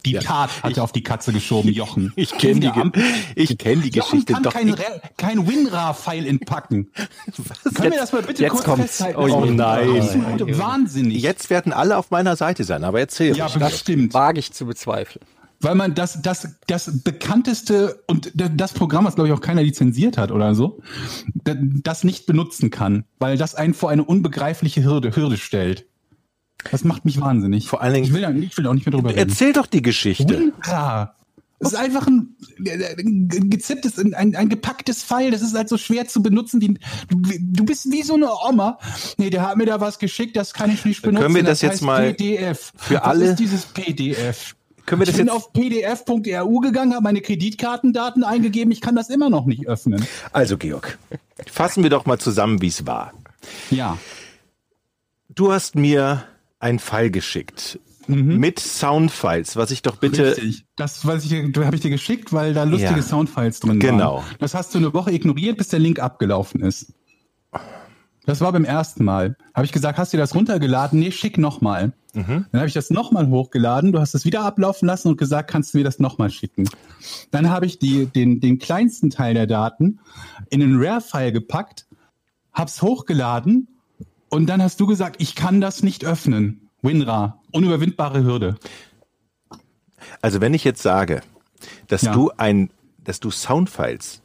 Die 0.07 0.13
Ja. 0.13 0.21
Tat 0.21 0.63
hat 0.63 0.77
er 0.77 0.85
auf 0.85 0.93
die 0.93 1.03
Katze 1.03 1.33
geschoben, 1.33 1.73
Jochen. 1.73 2.13
Ich 2.17 2.31
kenne 2.37 2.61
die, 2.61 2.69
Ampel- 2.69 3.03
ich 3.35 3.57
kenn 3.59 3.81
die 3.83 3.89
Jochen 3.91 4.11
Geschichte 4.21 4.33
kann 4.35 4.43
doch. 4.43 4.53
kein, 4.53 4.69
Ich, 4.69 4.79
Re- 4.79 5.01
kein 5.17 5.47
WinRAR-File 5.49 6.27
entpacken. 6.27 6.91
Können 7.75 7.93
wir 7.93 7.99
das 8.01 8.13
mal 8.13 8.23
bitte 8.23 8.43
jetzt 8.43 8.53
kurz 8.53 8.65
kommt's. 8.65 8.83
festhalten? 8.99 9.19
Oh 9.19 9.27
Das 9.41 9.51
ist 9.51 9.57
nein. 9.57 10.01
absolut 10.33 10.59
wahnsinnig. 10.59 11.23
jetzt 11.23 11.51
werden 11.51 11.73
alle 11.73 11.97
auf 11.97 12.11
meiner 12.11 12.37
Seite 12.37 12.65
sein, 12.65 12.85
aber 12.85 13.01
erzähl 13.01 13.37
ja, 13.37 13.47
ruhig. 13.47 13.59
bestimmt. 13.63 14.15
Wage 14.15 14.39
ich 14.41 14.53
zu 14.53 14.67
bezweifeln. 14.67 15.25
Weil 15.61 15.77
man 15.77 15.95
das, 15.95 16.21
das, 16.21 16.49
das 16.67 17.03
bekannteste 17.03 18.03
und 18.07 18.31
das 18.35 18.75
Programm, 18.75 19.07
was 19.07 19.15
glaube 19.15 19.29
ich 19.29 19.35
auch 19.35 19.41
keiner 19.41 19.63
lizenziert 19.63 20.19
hat 20.19 20.31
oder 20.31 20.55
so, 20.55 20.83
das 21.45 22.05
nicht 22.05 22.27
benutzen 22.27 22.71
kann, 22.71 23.05
weil 23.19 23.39
das 23.39 23.55
einen 23.55 23.73
vor 23.73 23.89
eine 23.89 24.05
unbegreifliche 24.05 24.85
Hürde, 24.85 25.17
Hürde 25.17 25.39
stellt. 25.39 25.87
Das 26.71 26.85
macht 26.85 27.05
mich 27.05 27.21
wahnsinnig. 27.21 27.69
Vor 27.69 27.83
allen 27.83 27.95
Dingen- 27.95 28.07
ich 28.07 28.13
will, 28.13 28.43
ich 28.45 28.57
will 28.57 28.67
auch 28.67 28.75
nicht 28.75 28.87
mehr 28.87 28.93
drüber 28.93 29.11
reden. 29.11 29.29
Erzähl 29.29 29.53
doch 29.53 29.67
die 29.67 29.83
Geschichte. 29.83 30.53
WinRAR. 30.63 31.17
Das 31.61 31.73
ist 31.73 31.79
einfach 31.79 32.07
ein, 32.07 32.37
ein 32.59 33.49
gezipptes, 33.49 33.99
ein, 33.99 34.35
ein 34.35 34.49
gepacktes 34.49 35.03
Pfeil. 35.03 35.31
Das 35.31 35.41
ist 35.41 35.55
halt 35.55 35.69
so 35.69 35.79
schwer 35.79 36.07
zu 36.07 36.23
benutzen. 36.23 36.61
Die, 36.61 36.79
du, 37.09 37.65
bist 37.65 37.91
wie 37.91 38.03
so 38.03 38.15
eine 38.15 38.29
Oma. 38.49 38.79
Nee, 39.19 39.31
der 39.31 39.43
hat 39.49 39.57
mir 39.57 39.65
da 39.65 39.81
was 39.81 39.99
geschickt, 39.99 40.37
das 40.37 40.53
kann 40.53 40.71
ich 40.71 40.85
nicht 40.85 41.01
benutzen. 41.03 41.23
Können 41.23 41.35
wir 41.37 41.43
das 41.43 41.63
jetzt 41.63 41.73
heißt 41.75 41.83
mal 41.83 42.13
PDF. 42.13 42.73
für 42.77 42.97
was 42.97 43.03
alle- 43.03 43.25
ist 43.31 43.37
dieses 43.39 43.67
PDF? 43.67 44.57
Können 44.85 45.01
wir 45.03 45.07
das 45.07 45.15
ich 45.15 45.19
bin 45.19 45.29
jetzt- 45.29 45.37
auf 45.37 45.53
pdf.ru 45.55 46.61
gegangen, 46.61 46.93
habe 46.93 47.03
meine 47.05 47.23
Kreditkartendaten 47.23 48.25
eingegeben. 48.25 48.71
Ich 48.71 48.83
kann 48.83 48.95
das 48.97 49.09
immer 49.09 49.31
noch 49.31 49.47
nicht 49.47 49.67
öffnen. 49.67 50.05
Also, 50.33 50.59
Georg, 50.59 50.99
fassen 51.51 51.83
wir 51.83 51.89
doch 51.91 52.05
mal 52.05 52.19
zusammen, 52.19 52.61
wie 52.61 52.67
es 52.69 52.85
war. 52.87 53.15
Ja. 53.71 53.97
Du 55.35 55.53
hast 55.53 55.75
mir 55.77 56.25
einen 56.65 56.79
Pfeil 56.81 57.11
geschickt 57.11 57.79
mit 58.07 58.59
Soundfiles, 58.59 59.57
was 59.57 59.71
ich 59.71 59.81
doch 59.81 59.97
bitte. 59.97 60.27
Richtig. 60.37 60.67
Das 60.77 61.07
weiß 61.07 61.25
ich, 61.25 61.33
habe 61.57 61.75
ich 61.77 61.81
dir 61.83 61.89
geschickt, 61.91 62.33
weil 62.35 62.53
da 62.53 62.65
lustige 62.65 62.97
Ja. 62.97 63.03
Soundfiles 63.03 63.61
drin 63.61 63.79
Genau. 63.81 64.17
waren. 64.17 64.25
Das 64.41 64.55
hast 64.55 64.75
du 64.75 64.79
eine 64.79 64.93
Woche 64.93 65.11
ignoriert, 65.13 65.57
bis 65.57 65.69
der 65.69 65.79
Link 65.79 66.01
abgelaufen 66.01 66.61
ist. 66.61 66.93
Das 68.27 68.41
war 68.43 68.53
beim 68.53 68.65
ersten 68.65 69.05
Mal. 69.05 69.37
Habe 69.55 69.65
ich 69.67 69.73
gesagt, 69.73 69.99
hast 69.99 70.13
du 70.13 70.17
dir 70.17 70.23
das 70.23 70.35
runtergeladen? 70.35 70.99
Nee, 70.99 71.13
schick 71.13 71.39
nochmal. 71.39 71.93
Dann 72.13 72.47
habe 72.53 72.67
ich 72.69 72.75
das 72.75 72.91
nochmal 72.91 73.29
hochgeladen. 73.29 73.91
Du 73.93 73.99
hast 74.01 74.15
es 74.15 74.25
wieder 74.25 74.43
ablaufen 74.43 74.87
lassen 74.87 75.09
und 75.09 75.17
gesagt, 75.17 75.51
kannst 75.51 75.75
du 75.75 75.79
mir 75.79 75.85
das 75.85 75.99
nochmal 75.99 76.31
schicken. 76.31 76.69
Dann 77.33 77.51
habe 77.51 77.67
ich 77.67 77.79
die, 77.79 78.07
den, 78.07 78.39
den 78.41 78.59
kleinsten 78.59 79.11
Teil 79.11 79.35
der 79.35 79.47
Daten 79.47 79.99
in 80.51 80.63
einen 80.63 80.81
RAR-File 80.81 81.33
gepackt, 81.33 81.87
hab's 82.53 82.83
hochgeladen 82.83 83.74
und 84.35 84.47
dann 84.47 84.63
hast 84.63 84.81
du 84.81 84.87
gesagt, 84.87 85.17
ich 85.21 85.35
kann 85.35 85.61
das 85.61 85.83
nicht 85.83 86.05
öffnen. 86.05 86.69
WinRAR, 86.83 87.41
unüberwindbare 87.53 88.23
Hürde. 88.25 88.57
Also, 90.21 90.41
wenn 90.41 90.53
ich 90.55 90.65
jetzt 90.65 90.83
sage, 90.83 91.23
dass 91.89 92.03
Ja. 92.03 92.13
du 92.13 92.31
ein, 92.37 92.71
dass 92.99 93.21
du 93.21 93.31
Soundfiles 93.31 94.21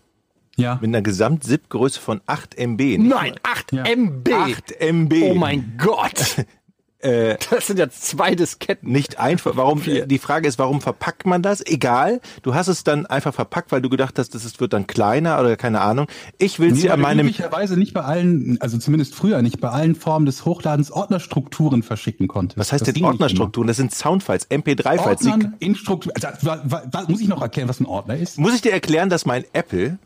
Ja. 0.58 0.76
mit 0.82 0.90
einer 0.90 1.02
Gesamt-ZIP-Größe 1.02 2.00
von 2.02 2.20
8 2.26 2.56
MB. 2.58 2.98
Nein, 2.98 3.36
8 3.44 3.72
Ja. 3.72 3.84
MB. 3.84 4.34
8 4.34 4.72
MB. 4.82 5.14
Oh 5.32 5.36
mein 5.36 5.76
Gott. 5.78 6.46
Äh, 7.02 7.38
Das 7.50 7.68
sind 7.68 7.80
ja 7.80 7.90
zwei 7.90 8.36
Disketten. 8.36 8.92
nicht 8.92 9.20
einfach. 9.20 9.56
Warum? 9.56 9.82
Die 10.06 10.20
Frage 10.20 10.48
ist, 10.48 10.60
warum 10.60 10.82
verpackt 10.82 11.26
man 11.26 11.42
das? 11.42 11.66
Egal. 11.66 12.20
Du 12.44 12.54
hast 12.54 12.68
es 12.68 12.84
dann 12.84 13.06
einfach 13.06 13.34
verpackt, 13.34 13.72
weil 13.72 13.82
du 13.82 13.90
gedacht 13.90 14.20
hast, 14.20 14.36
das 14.36 14.60
wird 14.60 14.74
dann 14.74 14.88
kleiner 14.88 15.40
oder 15.40 15.56
keine 15.56 15.82
Ahnung. 15.82 16.08
Ich 16.38 16.60
will 16.60 16.72
Nee, 16.72 16.80
sie 16.80 16.92
an 16.92 17.00
meinem. 17.02 17.28
üblicherweise 17.28 17.78
nicht 17.78 17.94
bei 17.94 18.02
allen, 18.02 18.58
also 18.62 18.78
zumindest 18.78 19.16
früher 19.16 19.42
nicht 19.42 19.60
bei 19.62 19.70
allen 19.70 19.96
Formen 19.96 20.26
des 20.26 20.46
Hochladens 20.46 20.92
Ordnerstrukturen 20.92 21.84
verschicken 21.84 22.28
konntest. 22.28 22.58
Was 22.58 22.72
heißt 22.72 22.88
Das 22.88 22.94
denn 22.94 23.04
Ordnerstrukturen? 23.06 23.68
Das 23.68 23.78
sind 23.78 23.94
Soundfiles, 23.94 24.50
MP3-Files. 24.50 25.00
immer. 25.00 25.16
Die- 25.22 25.30
Ordnern 25.30 25.56
in 25.60 25.76
Struktur. 25.76 26.14
Also, 26.22 27.08
muss 27.08 27.22
ich 27.22 27.28
noch 27.28 27.42
erklären, 27.42 27.70
was 27.70 27.80
ein 27.80 27.86
Ordner 27.86 28.18
ist? 28.18 28.38
Muss 28.38 28.54
ich 28.54 28.62
dir 28.62 28.72
erklären, 28.72 29.10
dass 29.10 29.26
mein 29.26 29.46
Apple 29.54 29.98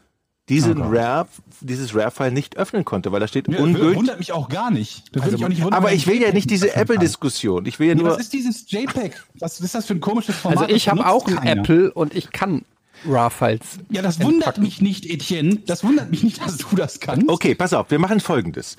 diesen 0.49 0.81
Oh. 0.81 0.89
RAR, 0.89 1.27
dieses 1.61 1.95
RAR-File 1.95 2.31
nicht 2.31 2.57
öffnen 2.57 2.83
konnte, 2.83 3.11
weil 3.11 3.19
da 3.21 3.27
steht 3.27 3.47
Ja, 3.47 3.59
ungültig. 3.59 3.95
Wundert 3.97 4.19
mich 4.19 4.33
auch 4.33 4.49
gar 4.49 4.71
nicht. 4.71 5.03
Das 5.15 5.23
würde 5.23 5.37
mich 5.37 5.45
auch 5.45 5.49
nicht 5.49 5.63
wundern, 5.63 5.77
Aber 5.77 5.93
ich 5.93 6.05
will 6.07 6.21
ja 6.21 6.31
nicht 6.33 6.49
diese. 6.49 6.75
Apple-Diskussion. 6.75 7.65
Ich 7.65 7.79
will 7.79 7.87
ja 7.87 7.95
Nee, 7.95 8.01
nur. 8.03 8.11
was 8.11 8.19
ist 8.19 8.33
dieses 8.33 8.69
JPEG? 8.69 9.23
Was 9.39 9.59
ist 9.59 9.73
das 9.73 9.85
für 9.85 9.93
ein 9.93 10.01
komisches 10.01 10.35
Format? 10.35 10.59
Also 10.63 10.75
ich 10.75 10.89
habe 10.89 11.05
auch 11.07 11.27
ein 11.27 11.35
keiner. 11.35 11.61
Apple 11.61 11.93
und 11.93 12.13
ich 12.13 12.31
kann 12.31 12.65
RAW-Files. 13.07 13.79
Ja, 13.89 14.01
das 14.01 14.21
wundert 14.21 14.57
mich 14.57 14.81
nicht, 14.81 15.05
Etienne. 15.05 15.57
Das 15.65 15.83
wundert 15.83 16.09
mich 16.11 16.23
nicht, 16.23 16.41
dass 16.45 16.57
du 16.57 16.75
das 16.75 16.99
kannst. 16.99 17.27
Okay, 17.29 17.55
pass 17.55 17.73
auf, 17.73 17.89
wir 17.91 17.99
machen 17.99 18.19
folgendes. 18.19 18.75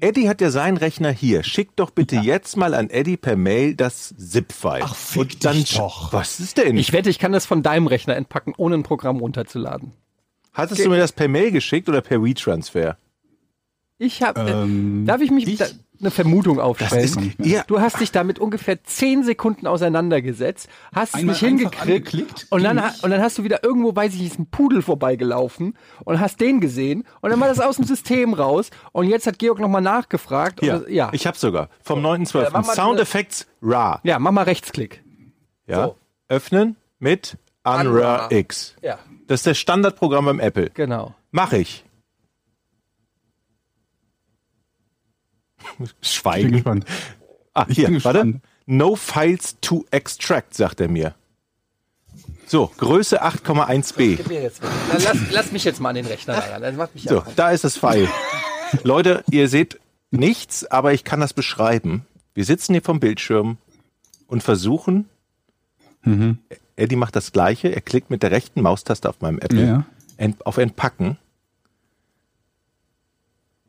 Eddie 0.00 0.28
hat 0.28 0.40
ja 0.40 0.50
seinen 0.50 0.76
Rechner 0.76 1.10
hier. 1.10 1.42
Schick 1.42 1.74
doch 1.76 1.90
bitte 1.90 2.16
jetzt 2.16 2.56
mal 2.56 2.74
an 2.74 2.90
Eddie 2.90 3.16
per 3.16 3.36
Mail 3.36 3.74
das 3.74 4.14
ZIP-File. 4.18 4.82
Ach, 4.84 4.94
fick 4.94 5.20
Und 5.22 5.44
dann 5.44 5.56
dich 5.56 5.74
doch. 5.76 6.12
Was 6.12 6.40
ist 6.40 6.58
denn? 6.58 6.76
Ich 6.76 6.92
wette, 6.92 7.08
ich 7.10 7.18
kann 7.18 7.32
das 7.32 7.46
von 7.46 7.62
deinem 7.62 7.86
Rechner 7.86 8.16
entpacken, 8.16 8.52
ohne 8.56 8.76
ein 8.76 8.82
Programm 8.82 9.16
runterzuladen. 9.18 9.92
Hattest 10.52 10.84
du 10.84 10.88
mir 10.90 10.98
das 10.98 11.12
per 11.12 11.28
Mail 11.28 11.50
geschickt 11.52 11.88
oder 11.88 12.00
per 12.00 12.22
WeTransfer? 12.22 12.96
Ich 13.98 14.22
habe, 14.22 14.40
Ähm, 14.40 15.04
darf 15.06 15.20
ich 15.20 15.30
mich 15.30 15.46
ich- 15.46 15.58
da 15.58 15.66
eine 16.00 16.10
Vermutung 16.10 16.58
aufstellen? 16.58 17.04
ist-. 17.04 17.18
Ja. 17.46 17.62
Du 17.66 17.80
hast 17.80 18.00
dich 18.00 18.10
damit 18.10 18.38
ungefähr 18.38 18.82
zehn 18.82 19.22
Sekunden 19.24 19.66
auseinandergesetzt, 19.66 20.70
hast 20.94 21.14
es 21.14 21.22
nicht 21.22 21.40
hingekriegt 21.40 22.46
und 22.48 22.62
dann, 22.64 22.78
und 23.02 23.10
dann 23.10 23.20
hast 23.20 23.36
du 23.36 23.44
wieder 23.44 23.62
irgendwo, 23.62 23.94
weiß 23.94 24.14
ich 24.14 24.22
nicht, 24.22 24.38
ein 24.38 24.46
Pudel 24.46 24.80
vorbeigelaufen 24.80 25.76
und 26.06 26.18
hast 26.18 26.40
den 26.40 26.60
gesehen 26.62 27.04
und 27.20 27.28
dann 27.28 27.38
war 27.40 27.48
das 27.48 27.60
aus 27.60 27.76
dem 27.76 27.84
System 27.84 28.32
raus 28.32 28.70
und 28.92 29.06
jetzt 29.08 29.26
hat 29.26 29.38
Georg 29.38 29.58
nochmal 29.60 29.82
nachgefragt. 29.82 30.62
Ja, 30.64 30.76
und 30.76 30.84
das, 30.84 30.90
ja. 30.90 31.10
ich 31.12 31.26
hab's 31.26 31.40
sogar. 31.42 31.68
Vom 31.82 32.02
Ja, 32.02 32.08
9.12. 32.14 32.50
mach 32.54 32.66
mal 32.66 32.74
Sound 32.74 32.98
Effects 33.00 33.46
RA. 33.62 34.00
ja, 34.02 34.18
mach 34.18 34.32
mal 34.32 34.44
Rechtsklick. 34.44 35.04
Ja. 35.66 35.84
So. 35.88 35.96
Öffnen 36.28 36.76
mit 36.98 37.36
Unra. 37.64 38.30
X. 38.30 38.74
Ja, 38.80 38.98
Das 39.30 39.38
ist 39.40 39.46
das 39.46 39.58
Standardprogramm 39.58 40.24
beim 40.24 40.40
Apple. 40.40 40.70
genau. 40.70 41.14
Mach 41.30 41.52
ich. 41.52 41.84
Ich 45.72 45.76
bin 45.78 45.88
Schweigen. 46.02 46.52
gespannt. 46.52 46.84
Ah, 47.54 47.64
Ich 47.68 47.76
hier, 47.76 47.86
bin 47.86 48.02
warte. 48.04 48.18
gespannt. 48.24 48.44
No 48.66 48.96
files 48.96 49.56
to 49.60 49.84
extract, 49.92 50.54
sagt 50.54 50.80
er 50.80 50.88
mir. 50.88 51.14
So, 52.46 52.72
Größe 52.78 53.22
8,1b. 53.22 54.16
Gib 54.16 54.26
mir 54.26 54.42
jetzt. 54.42 54.62
Dann 54.64 55.00
lass, 55.02 55.16
lass 55.30 55.52
mich 55.52 55.62
jetzt 55.62 55.78
mal 55.80 55.90
an 55.90 55.94
den 55.94 56.06
Rechner 56.06 56.34
daran. 56.34 56.62
Das 56.62 56.74
macht 56.74 56.94
mich 56.94 57.04
So, 57.04 57.16
ja. 57.18 57.26
da 57.36 57.50
ist 57.52 57.62
das 57.62 57.76
File. 57.76 58.08
Leute, 58.82 59.22
ihr 59.30 59.48
seht 59.48 59.78
nichts, 60.10 60.64
aber 60.66 60.92
ich 60.92 61.04
kann 61.04 61.20
das 61.20 61.34
beschreiben. 61.34 62.04
Wir 62.34 62.44
sitzen 62.44 62.72
hier 62.72 62.82
vom 62.82 62.98
Bildschirm 62.98 63.58
und 64.26 64.42
versuchen. 64.42 65.08
Mhm. 66.02 66.38
Eddie 66.80 66.96
macht 66.96 67.14
das 67.16 67.32
gleiche. 67.32 67.68
Er 67.74 67.80
klickt 67.80 68.10
mit 68.10 68.22
der 68.22 68.30
rechten 68.30 68.62
Maustaste 68.62 69.08
auf 69.08 69.20
meinem 69.20 69.38
Apple 69.38 69.64
Ja. 69.66 69.84
ent, 70.16 70.44
auf 70.46 70.56
Entpacken. 70.58 71.18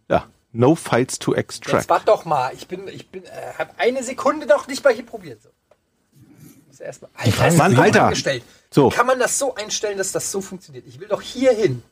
Ja, 0.10 0.27
no 0.51 0.75
files 0.75 1.20
to 1.20 1.34
extract. 1.34 1.89
warte 1.89 2.06
doch 2.06 2.25
mal. 2.25 2.53
Ich 2.53 2.68
bin, 2.68 2.88
ich 2.88 3.10
bin, 3.10 3.24
äh, 3.25 3.30
hab 3.58 3.80
eine 3.80 4.03
Sekunde 4.03 4.46
noch 4.48 4.68
nicht 4.68 4.84
mal 4.84 4.94
hier 4.94 5.06
probiert. 5.06 5.41
So. 5.41 5.50
Muss 6.68 6.80
erst 6.80 7.01
mal. 7.01 7.10
Alter, 7.15 7.51
Mann, 7.53 7.75
Alter. 7.77 8.12
So. 8.72 8.89
Kann 8.89 9.08
man 9.08 9.20
das 9.20 9.38
so 9.38 9.53
einstellen, 9.56 9.98
dass 9.98 10.12
das 10.12 10.32
so 10.32 10.41
funktioniert? 10.41 10.86
Ich 10.88 11.00
will 11.00 11.08
doch 11.08 11.22
hier 11.22 11.51
hin. 11.51 11.84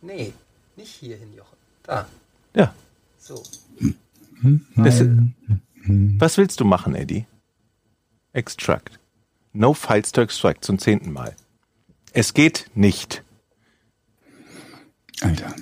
Nee, 0.00 0.32
nicht 0.76 0.94
hier 0.94 1.16
hin, 1.16 1.32
Jochen. 1.34 1.56
Da. 1.84 2.06
Ja. 2.54 2.74
So. 3.18 3.42
Das, 4.76 5.04
was 5.86 6.36
willst 6.38 6.58
du 6.58 6.64
machen, 6.64 6.94
Eddie? 6.94 7.26
Extract. 8.32 8.98
No 9.52 9.74
files 9.74 10.12
to 10.12 10.22
extract 10.22 10.64
zum 10.64 10.78
zehnten 10.78 11.12
Mal. 11.12 11.36
Es 12.12 12.34
geht 12.34 12.70
nicht. 12.74 13.22
Alter. 15.20 15.54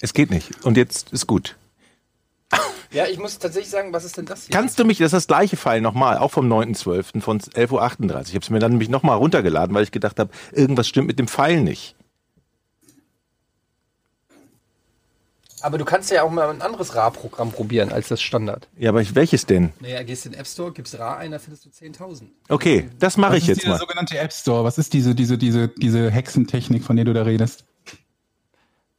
Es 0.00 0.14
geht 0.14 0.30
nicht. 0.30 0.64
Und 0.64 0.76
jetzt 0.76 1.12
ist 1.12 1.26
gut. 1.26 1.56
Ja, 2.92 3.06
ich 3.06 3.20
muss 3.20 3.38
tatsächlich 3.38 3.70
sagen, 3.70 3.92
was 3.92 4.04
ist 4.04 4.16
denn 4.16 4.26
das 4.26 4.46
hier? 4.46 4.52
Kannst 4.52 4.76
du 4.80 4.84
mich, 4.84 4.98
das 4.98 5.06
ist 5.06 5.12
das 5.12 5.26
gleiche 5.28 5.56
File 5.56 5.80
nochmal, 5.80 6.18
auch 6.18 6.32
vom 6.32 6.52
9.12. 6.52 7.20
von 7.20 7.38
11.38 7.38 7.70
Uhr. 7.70 8.20
Ich 8.22 8.34
habe 8.34 8.38
es 8.40 8.50
mir 8.50 8.58
dann 8.58 8.72
nämlich 8.72 8.88
nochmal 8.88 9.16
runtergeladen, 9.16 9.72
weil 9.76 9.84
ich 9.84 9.92
gedacht 9.92 10.18
habe, 10.18 10.32
irgendwas 10.50 10.88
stimmt 10.88 11.06
mit 11.06 11.20
dem 11.20 11.28
File 11.28 11.62
nicht. 11.62 11.94
Aber 15.62 15.78
du 15.78 15.84
kannst 15.84 16.10
ja 16.10 16.22
auch 16.22 16.30
mal 16.30 16.48
ein 16.50 16.62
anderes 16.62 16.94
RA-Programm 16.94 17.52
probieren 17.52 17.92
als 17.92 18.08
das 18.08 18.20
Standard. 18.22 18.68
Ja, 18.78 18.90
aber 18.90 19.02
ich, 19.02 19.14
welches 19.14 19.46
denn? 19.46 19.72
Naja, 19.80 20.02
gehst 20.02 20.26
in 20.26 20.32
den 20.32 20.40
App 20.40 20.46
Store, 20.46 20.72
gibst 20.72 20.98
RA 20.98 21.16
ein, 21.16 21.30
da 21.30 21.38
findest 21.38 21.66
du 21.66 21.70
10.000. 21.70 22.22
Okay, 22.48 22.88
das 22.98 23.16
mache 23.16 23.32
Was 23.32 23.38
ich 23.38 23.48
ist 23.48 23.58
jetzt 23.58 23.68
mal. 23.68 23.78
sogenannte 23.78 24.18
App 24.18 24.32
Store? 24.32 24.64
Was 24.64 24.78
ist 24.78 24.92
diese, 24.92 25.14
diese, 25.14 25.38
diese, 25.38 25.68
diese 25.68 26.10
Hexentechnik, 26.10 26.84
von 26.84 26.96
der 26.96 27.04
du 27.04 27.12
da 27.12 27.22
redest? 27.22 27.64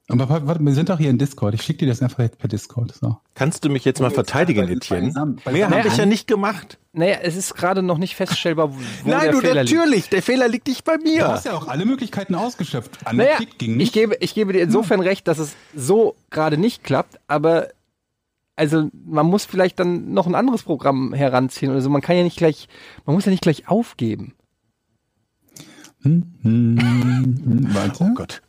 Aber 0.08 0.27
warte, 0.27 0.48
warte, 0.48 0.62
wir 0.62 0.74
sind 0.74 0.89
doch 0.89 0.98
hier 0.98 1.10
in 1.10 1.18
Discord. 1.18 1.53
Ich 1.53 1.62
schicke 1.62 1.80
dir 1.80 1.88
das 1.88 2.01
einfach 2.01 2.20
jetzt 2.20 2.38
per 2.38 2.50
Discord. 2.50 2.94
So. 2.94 3.18
Kannst 3.34 3.63
du 3.63 3.70
mich 3.70 3.86
jetzt 3.86 4.01
mal 4.01 4.12
verteidigen, 4.12 4.68
Etienne? 4.68 5.38
Mehr 5.50 5.70
habe 5.70 5.88
ich 5.88 5.96
ja 5.96 6.06
nicht 6.06 6.27
gemacht. 6.27 6.77
Naja, 6.93 7.19
es 7.21 7.38
ist 7.38 7.55
gerade 7.55 7.81
noch 7.81 7.98
nicht 7.98 8.15
feststellbar, 8.15 8.74
wo 8.74 8.77
Nein, 9.10 9.21
der 9.21 9.31
du, 9.31 9.39
Fehler 9.39 9.63
liegt. 9.63 9.75
natürlich. 9.77 10.10
Der 10.10 10.21
Fehler 10.21 10.48
liegt 10.50 10.67
nicht 10.67 10.83
bei 10.83 10.98
Du 10.98 11.03
mir. 11.03 11.27
hast 11.27 11.45
ja 11.45 11.53
auch 11.53 11.67
alle 11.67 11.86
Möglichkeiten 11.86 12.36
ausgeschöpft. 12.36 12.98
Naja, 13.13 13.31
Angeklickt 13.36 13.60
ging 13.60 13.71
ich 13.71 13.77
nicht. 13.77 13.93
gebe, 13.93 14.15
ich 14.19 14.33
gebe 14.33 14.51
dir 14.53 14.62
insofern 14.62 15.00
recht, 15.00 15.27
dass 15.27 15.38
es 15.39 15.55
so 15.74 16.15
gerade 16.31 16.57
nicht 16.57 16.83
klappt, 16.83 17.19
aber 17.27 17.69
also 18.57 18.89
man 19.05 19.25
muss 19.25 19.45
vielleicht 19.45 19.79
dann 19.79 20.13
noch 20.13 20.27
ein 20.27 20.36
anderes 20.36 20.63
Programm 20.63 21.13
heranziehen 21.13 21.71
oder 21.71 21.81
so. 21.81 21.89
Man 21.89 22.01
kann 22.01 22.17
ja 22.17 22.24
nicht 22.24 22.38
gleich, 22.38 22.67
man 23.05 23.15
muss 23.15 23.24
ja 23.25 23.31
nicht 23.31 23.41
gleich 23.41 23.69
aufgeben. 23.69 24.36
Hm, 26.03 26.33
hm, 26.41 27.67
warte. 27.74 28.03
Oh 28.03 28.13
Gott. 28.15 28.41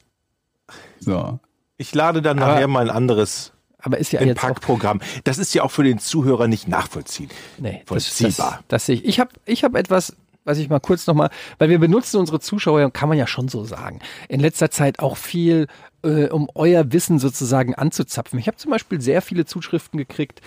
So. 0.99 1.39
Ich 1.77 1.95
lade 1.95 2.23
dann 2.23 2.39
Aber- 2.41 2.55
nachher 2.55 2.67
mal 2.69 2.89
ein 2.91 2.95
anderes 2.95 3.52
Aber 3.83 3.99
ist 3.99 4.13
ja 4.13 4.21
jetzt 4.21 4.39
auch 4.39 4.49
Entpackprogramm. 4.49 5.01
Das 5.25 5.39
ist 5.39 5.55
ja 5.55 5.63
auch 5.63 5.71
für 5.71 5.85
den 5.85 5.99
Zuhörer 5.99 6.49
nicht 6.49 6.69
nachvollziehen. 6.69 7.31
Nee, 7.59 7.83
das, 7.87 8.05
das, 8.05 8.19
Vollziehbar. 8.19 8.65
das 8.69 8.87
sehe 8.87 8.97
ich. 8.97 9.05
Ich 9.05 9.21
habe 9.21 9.31
ich 9.45 9.65
hab 9.65 9.75
etwas, 9.75 10.17
was 10.45 10.59
ich 10.59 10.69
mal 10.69 10.81
kurz 10.81 11.07
nochmal, 11.07 11.31
weil 11.59 11.69
wir 11.69 11.79
benutzen 11.79 12.19
unsere 12.19 12.41
Zuschauer, 12.41 12.91
kann 12.93 13.09
man 13.09 13.19
ja 13.19 13.27
schon 13.27 13.49
so 13.49 13.65
sagen, 13.65 14.01
in 14.29 14.41
letzter 14.41 14.71
Zeit 14.71 14.99
auch 15.01 15.17
viel, 15.17 15.67
äh, 16.03 16.27
um 16.29 16.49
euer 16.55 16.93
Wissen 16.93 17.19
sozusagen 17.19 17.75
anzuzapfen. 17.75 18.39
Ich 18.39 18.47
habe 18.47 18.57
zum 18.57 18.71
Beispiel 18.71 19.01
sehr 19.01 19.23
viele 19.23 19.45
Zuschriften 19.45 19.99
gekriegt 19.99 20.41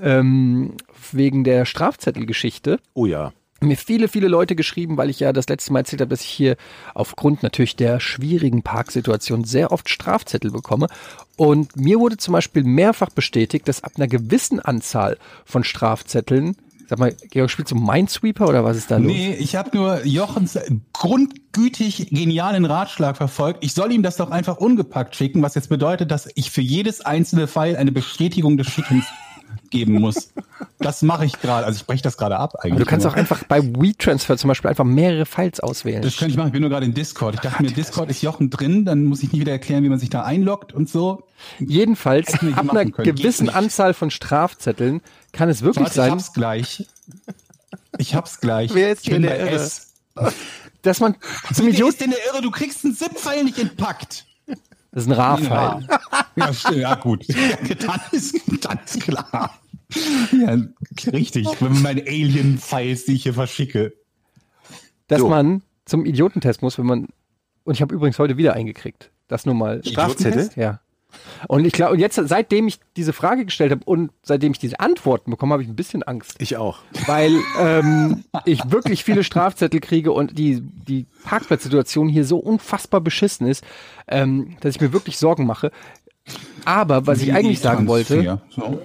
ähm, 0.00 0.76
wegen 1.12 1.44
der 1.44 1.64
Strafzettelgeschichte 1.64 2.78
Oh 2.94 3.06
ja. 3.06 3.32
Mir 3.60 3.76
viele, 3.76 4.08
viele 4.08 4.28
Leute 4.28 4.56
geschrieben, 4.56 4.96
weil 4.96 5.10
ich 5.10 5.20
ja 5.20 5.32
das 5.32 5.48
letzte 5.48 5.72
Mal 5.72 5.80
erzählt 5.80 6.00
habe, 6.00 6.10
dass 6.10 6.22
ich 6.22 6.28
hier 6.28 6.56
aufgrund 6.94 7.42
natürlich 7.42 7.76
der 7.76 8.00
schwierigen 8.00 8.62
Parksituation 8.62 9.44
sehr 9.44 9.72
oft 9.72 9.88
Strafzettel 9.88 10.50
bekomme. 10.50 10.86
Und 11.36 11.76
mir 11.76 12.00
wurde 12.00 12.16
zum 12.16 12.32
Beispiel 12.32 12.64
mehrfach 12.64 13.10
bestätigt, 13.10 13.68
dass 13.68 13.84
ab 13.84 13.92
einer 13.96 14.08
gewissen 14.08 14.60
Anzahl 14.60 15.18
von 15.44 15.64
Strafzetteln, 15.64 16.56
sag 16.88 16.98
mal, 16.98 17.14
Georg, 17.30 17.50
spielst 17.50 17.72
du 17.72 17.76
Minesweeper 17.76 18.48
oder 18.48 18.64
was 18.64 18.76
ist 18.76 18.90
da 18.90 18.96
los? 18.96 19.06
Nee, 19.06 19.34
ich 19.34 19.56
habe 19.56 19.76
nur 19.76 20.04
Jochens 20.04 20.58
grundgütig 20.92 22.08
genialen 22.10 22.64
Ratschlag 22.64 23.16
verfolgt. 23.16 23.62
Ich 23.62 23.74
soll 23.74 23.92
ihm 23.92 24.02
das 24.02 24.16
doch 24.16 24.30
einfach 24.30 24.56
ungepackt 24.56 25.14
schicken, 25.16 25.42
was 25.42 25.54
jetzt 25.54 25.68
bedeutet, 25.68 26.10
dass 26.10 26.28
ich 26.34 26.50
für 26.50 26.62
jedes 26.62 27.00
einzelne 27.02 27.46
File 27.46 27.76
eine 27.76 27.92
Bestätigung 27.92 28.56
des 28.56 28.68
Schickens 28.68 29.04
geben 29.70 29.94
muss. 29.94 30.32
Das 30.78 31.02
mache 31.02 31.24
ich 31.24 31.40
gerade. 31.40 31.66
Also 31.66 31.78
ich 31.78 31.86
breche 31.86 32.02
das 32.02 32.16
gerade 32.16 32.36
ab 32.38 32.56
eigentlich. 32.56 32.72
Aber 32.72 32.80
du 32.80 32.86
kannst 32.86 33.04
nur. 33.04 33.12
auch 33.12 33.16
einfach 33.16 33.44
bei 33.44 33.62
WeTransfer 33.62 34.36
zum 34.36 34.48
Beispiel 34.48 34.70
einfach 34.70 34.84
mehrere 34.84 35.26
Files 35.26 35.60
auswählen. 35.60 36.02
Das 36.02 36.16
könnte 36.16 36.32
ich 36.32 36.36
machen. 36.36 36.48
Ich 36.48 36.52
bin 36.52 36.62
nur 36.62 36.70
gerade 36.70 36.86
in 36.86 36.94
Discord. 36.94 37.34
Ich 37.34 37.40
dachte 37.40 37.62
mir, 37.62 37.70
Discord 37.70 38.10
ist 38.10 38.22
Jochen 38.22 38.50
drin, 38.50 38.84
dann 38.84 39.04
muss 39.04 39.22
ich 39.22 39.32
nicht 39.32 39.40
wieder 39.40 39.52
erklären, 39.52 39.84
wie 39.84 39.88
man 39.88 39.98
sich 39.98 40.10
da 40.10 40.22
einloggt 40.22 40.72
und 40.72 40.88
so. 40.88 41.24
Jedenfalls, 41.58 42.32
ab 42.34 42.70
einer 42.70 42.90
können. 42.90 43.16
Gewissen. 43.16 43.48
Anzahl 43.48 43.94
von 43.94 44.10
Strafzetteln 44.10 45.00
kann 45.32 45.48
es 45.48 45.62
wirklich 45.62 45.86
Warte, 45.86 45.90
ich 45.90 45.96
sein, 45.96 46.10
hab's 46.12 46.32
gleich. 46.32 46.86
Ich 47.98 48.14
hab's 48.14 48.40
gleich. 48.40 48.74
Wer 48.74 48.92
ist 48.92 49.04
ich 49.04 49.12
bin 49.12 49.22
hier 49.22 49.30
bei 49.30 49.36
der 49.36 49.46
Irre? 49.52 49.62
S. 49.62 49.94
dass 50.82 51.00
man 51.00 51.16
zum 51.52 51.66
Wie 51.66 51.70
Idiot, 51.70 51.90
ist 51.90 52.00
denn 52.00 52.10
der 52.10 52.18
Irre? 52.26 52.42
Du 52.42 52.50
kriegst 52.50 52.84
einen 52.84 52.94
ZIP-File 52.94 53.44
nicht 53.44 53.58
entpackt. 53.58 54.26
Das 54.92 55.04
ist 55.04 55.08
ein 55.08 55.12
RA-File. 55.12 55.86
Ja, 56.36 56.52
stimmt, 56.52 56.76
ja 56.76 56.94
gut. 56.96 57.26
dann, 57.86 58.00
ist, 58.12 58.40
dann 58.64 58.78
ist 58.84 59.00
klar. 59.00 59.58
Ja, 60.32 60.56
richtig. 61.12 61.46
Wenn 61.60 61.72
man 61.72 61.82
meine 61.82 62.02
Alien-Files, 62.02 63.04
die 63.06 63.14
ich 63.14 63.22
hier 63.24 63.34
verschicke. 63.34 63.92
dass 65.08 65.20
So. 65.20 65.28
man 65.28 65.62
zum 65.84 66.04
Idiotentest 66.06 66.62
muss, 66.62 66.78
wenn 66.78 66.86
man 66.86 67.08
und 67.64 67.74
ich 67.74 67.82
habe 67.82 67.94
übrigens 67.94 68.18
heute 68.18 68.36
wieder 68.36 68.54
eingekriegt. 68.54 69.10
Das 69.28 69.46
nur 69.46 69.54
mal 69.54 69.84
Strafzettel? 69.84 70.50
Ja. 70.56 70.80
Und 71.48 71.64
ich 71.64 71.72
glaube, 71.72 71.92
und 71.94 71.98
jetzt 71.98 72.20
seitdem 72.24 72.68
ich 72.68 72.78
diese 72.96 73.12
Frage 73.12 73.44
gestellt 73.44 73.72
habe 73.72 73.82
und 73.84 74.10
seitdem 74.22 74.52
ich 74.52 74.58
diese 74.58 74.78
Antworten 74.80 75.30
bekomme, 75.30 75.52
habe 75.54 75.62
ich 75.62 75.68
ein 75.68 75.76
bisschen 75.76 76.02
Angst, 76.02 76.36
Ich 76.38 76.56
auch. 76.56 76.78
weil 77.06 77.32
ähm, 77.58 78.24
ich 78.44 78.70
wirklich 78.70 79.04
viele 79.04 79.24
Strafzettel 79.24 79.80
kriege 79.80 80.12
und 80.12 80.38
die 80.38 80.60
die 80.62 81.06
Parkplatzsituation 81.24 82.08
hier 82.08 82.24
so 82.24 82.38
unfassbar 82.38 83.00
beschissen 83.00 83.46
ist, 83.46 83.64
ähm, 84.08 84.56
dass 84.60 84.74
ich 84.76 84.80
mir 84.80 84.92
wirklich 84.92 85.18
Sorgen 85.18 85.46
mache. 85.46 85.70
Aber 86.64 87.06
was 87.06 87.22
ich 87.22 87.32
eigentlich 87.32 87.60
sagen 87.60 87.86
wollte, 87.88 88.40
so. 88.50 88.82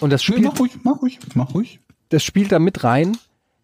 und 0.00 0.10
das 0.10 0.22
Nee, 0.22 0.34
spielt 0.34 0.44
mach 0.52 0.58
ruhig, 0.60 0.72
mach 0.82 1.02
ruhig, 1.02 1.18
mach 1.34 1.54
ruhig. 1.54 1.80
das 2.08 2.24
spielt 2.24 2.52
da 2.52 2.58
mit 2.58 2.82
rein, 2.84 3.16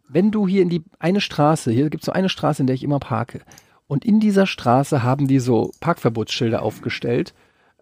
wenn 0.09 0.31
du 0.31 0.47
hier 0.47 0.63
in 0.63 0.69
die 0.69 0.83
eine 0.99 1.21
Straße, 1.21 1.73
hier 1.73 1.91
gibt 1.91 2.03
es 2.03 2.07
so 2.07 2.13
eine 2.13 2.29
Straße, 2.29 2.63
in 2.63 2.67
der 2.67 2.75
ich 2.75 2.83
immer 2.85 3.01
parke. 3.01 3.41
Und 3.87 4.05
in 4.05 4.21
dieser 4.21 4.47
Straße 4.47 5.03
haben 5.03 5.27
die 5.29 5.39
so 5.41 5.73
Parkverbotsschilder 5.81 6.63
aufgestellt. 6.63 7.35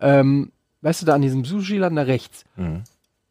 Ähm, 0.02 0.52
weißt 0.82 1.02
du, 1.02 1.06
da 1.06 1.14
an 1.14 1.22
diesem 1.22 1.44
Sushi-Laden 1.44 1.96
da 1.96 2.02
rechts. 2.02 2.44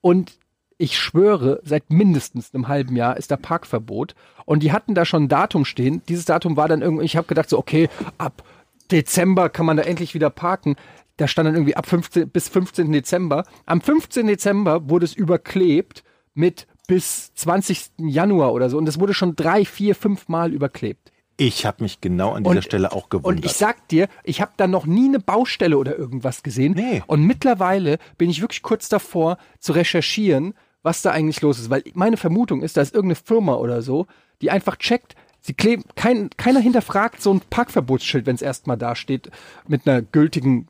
Und 0.02 0.34
ich 0.78 0.98
schwöre, 0.98 1.62
seit 1.64 1.92
mindestens 1.92 2.56
einem 2.56 2.68
halben 2.68 2.96
Jahr 2.96 3.16
ist 3.18 3.30
da 3.30 3.38
Parkverbot. 3.38 4.16
Und 4.46 4.64
die 4.64 4.72
hatten 4.72 4.96
da 4.96 5.06
schon 5.06 5.24
ein 5.26 5.30
Datum 5.30 5.64
stehen. 5.64 6.02
Dieses 6.10 6.26
Datum 6.26 6.58
war 6.58 6.68
dann 6.68 6.82
irgendwie, 6.82 7.06
ich 7.06 7.16
habe 7.18 7.28
gedacht 7.28 7.50
so, 7.50 7.60
okay, 7.60 7.88
ab 8.18 8.44
Dezember 8.90 9.50
kann 9.50 9.68
man 9.68 9.78
da 9.78 9.84
endlich 9.84 10.16
wieder 10.16 10.32
parken. 10.32 10.76
Da 11.18 11.28
stand 11.28 11.46
dann 11.48 11.54
irgendwie 11.56 11.76
ab 11.76 11.86
15 11.86 12.30
bis 12.30 12.50
15. 12.50 12.92
Dezember. 12.92 13.44
Am 13.68 13.80
15. 13.80 14.26
Dezember 14.26 14.90
wurde 14.90 15.06
es 15.06 15.14
überklebt 15.14 16.04
mit 16.34 16.66
bis 16.88 17.32
20. 17.36 17.92
Januar 18.00 18.54
oder 18.54 18.70
so. 18.70 18.78
Und 18.80 18.90
es 18.90 19.00
wurde 19.00 19.14
schon 19.14 19.36
drei, 19.36 19.66
vier, 19.66 19.94
fünf 19.94 20.30
Mal 20.30 20.52
überklebt. 20.52 21.12
Ich 21.44 21.66
habe 21.66 21.82
mich 21.82 22.02
genau 22.02 22.34
an 22.34 22.44
dieser 22.44 22.58
Und- 22.58 22.64
Stelle 22.64 22.92
auch 22.92 23.10
gewundert. 23.10 23.40
Und 23.40 23.46
ich 23.46 23.54
sag 23.54 23.88
dir, 23.88 24.08
ich 24.24 24.42
habe 24.42 24.52
da 24.58 24.68
noch 24.68 24.86
nie 24.86 25.08
eine 25.08 25.20
Baustelle 25.20 25.78
oder 25.80 25.98
irgendwas 25.98 26.44
gesehen. 26.44 26.74
Nee. 26.74 27.02
Und 27.08 27.24
mittlerweile 27.24 27.98
bin 28.20 28.30
ich 28.30 28.42
wirklich 28.42 28.62
kurz 28.62 28.90
davor 28.90 29.40
zu 29.60 29.72
recherchieren, 29.72 30.54
was 30.84 31.02
da 31.02 31.10
eigentlich 31.10 31.42
los 31.42 31.58
ist. 31.60 31.72
Weil 31.72 31.84
meine 31.96 32.18
Vermutung 32.18 32.62
ist, 32.62 32.78
da 32.78 32.82
ist 32.82 32.94
irgendeine 32.94 33.16
Firma 33.24 33.56
oder 33.56 33.82
so, 33.82 34.06
die 34.42 34.52
einfach 34.52 34.76
checkt, 34.76 35.16
sie 35.40 35.56
kleben, 35.56 35.84
kein, 35.96 36.30
keiner 36.38 36.60
hinterfragt 36.60 37.24
so 37.24 37.34
ein 37.34 37.42
Parkverbotsschild, 37.50 38.28
wenn 38.28 38.36
es 38.36 38.44
erstmal 38.44 38.78
da 38.78 38.96
steht, 38.96 39.32
mit 39.68 39.88
einer 39.88 40.04
gültigen 40.04 40.68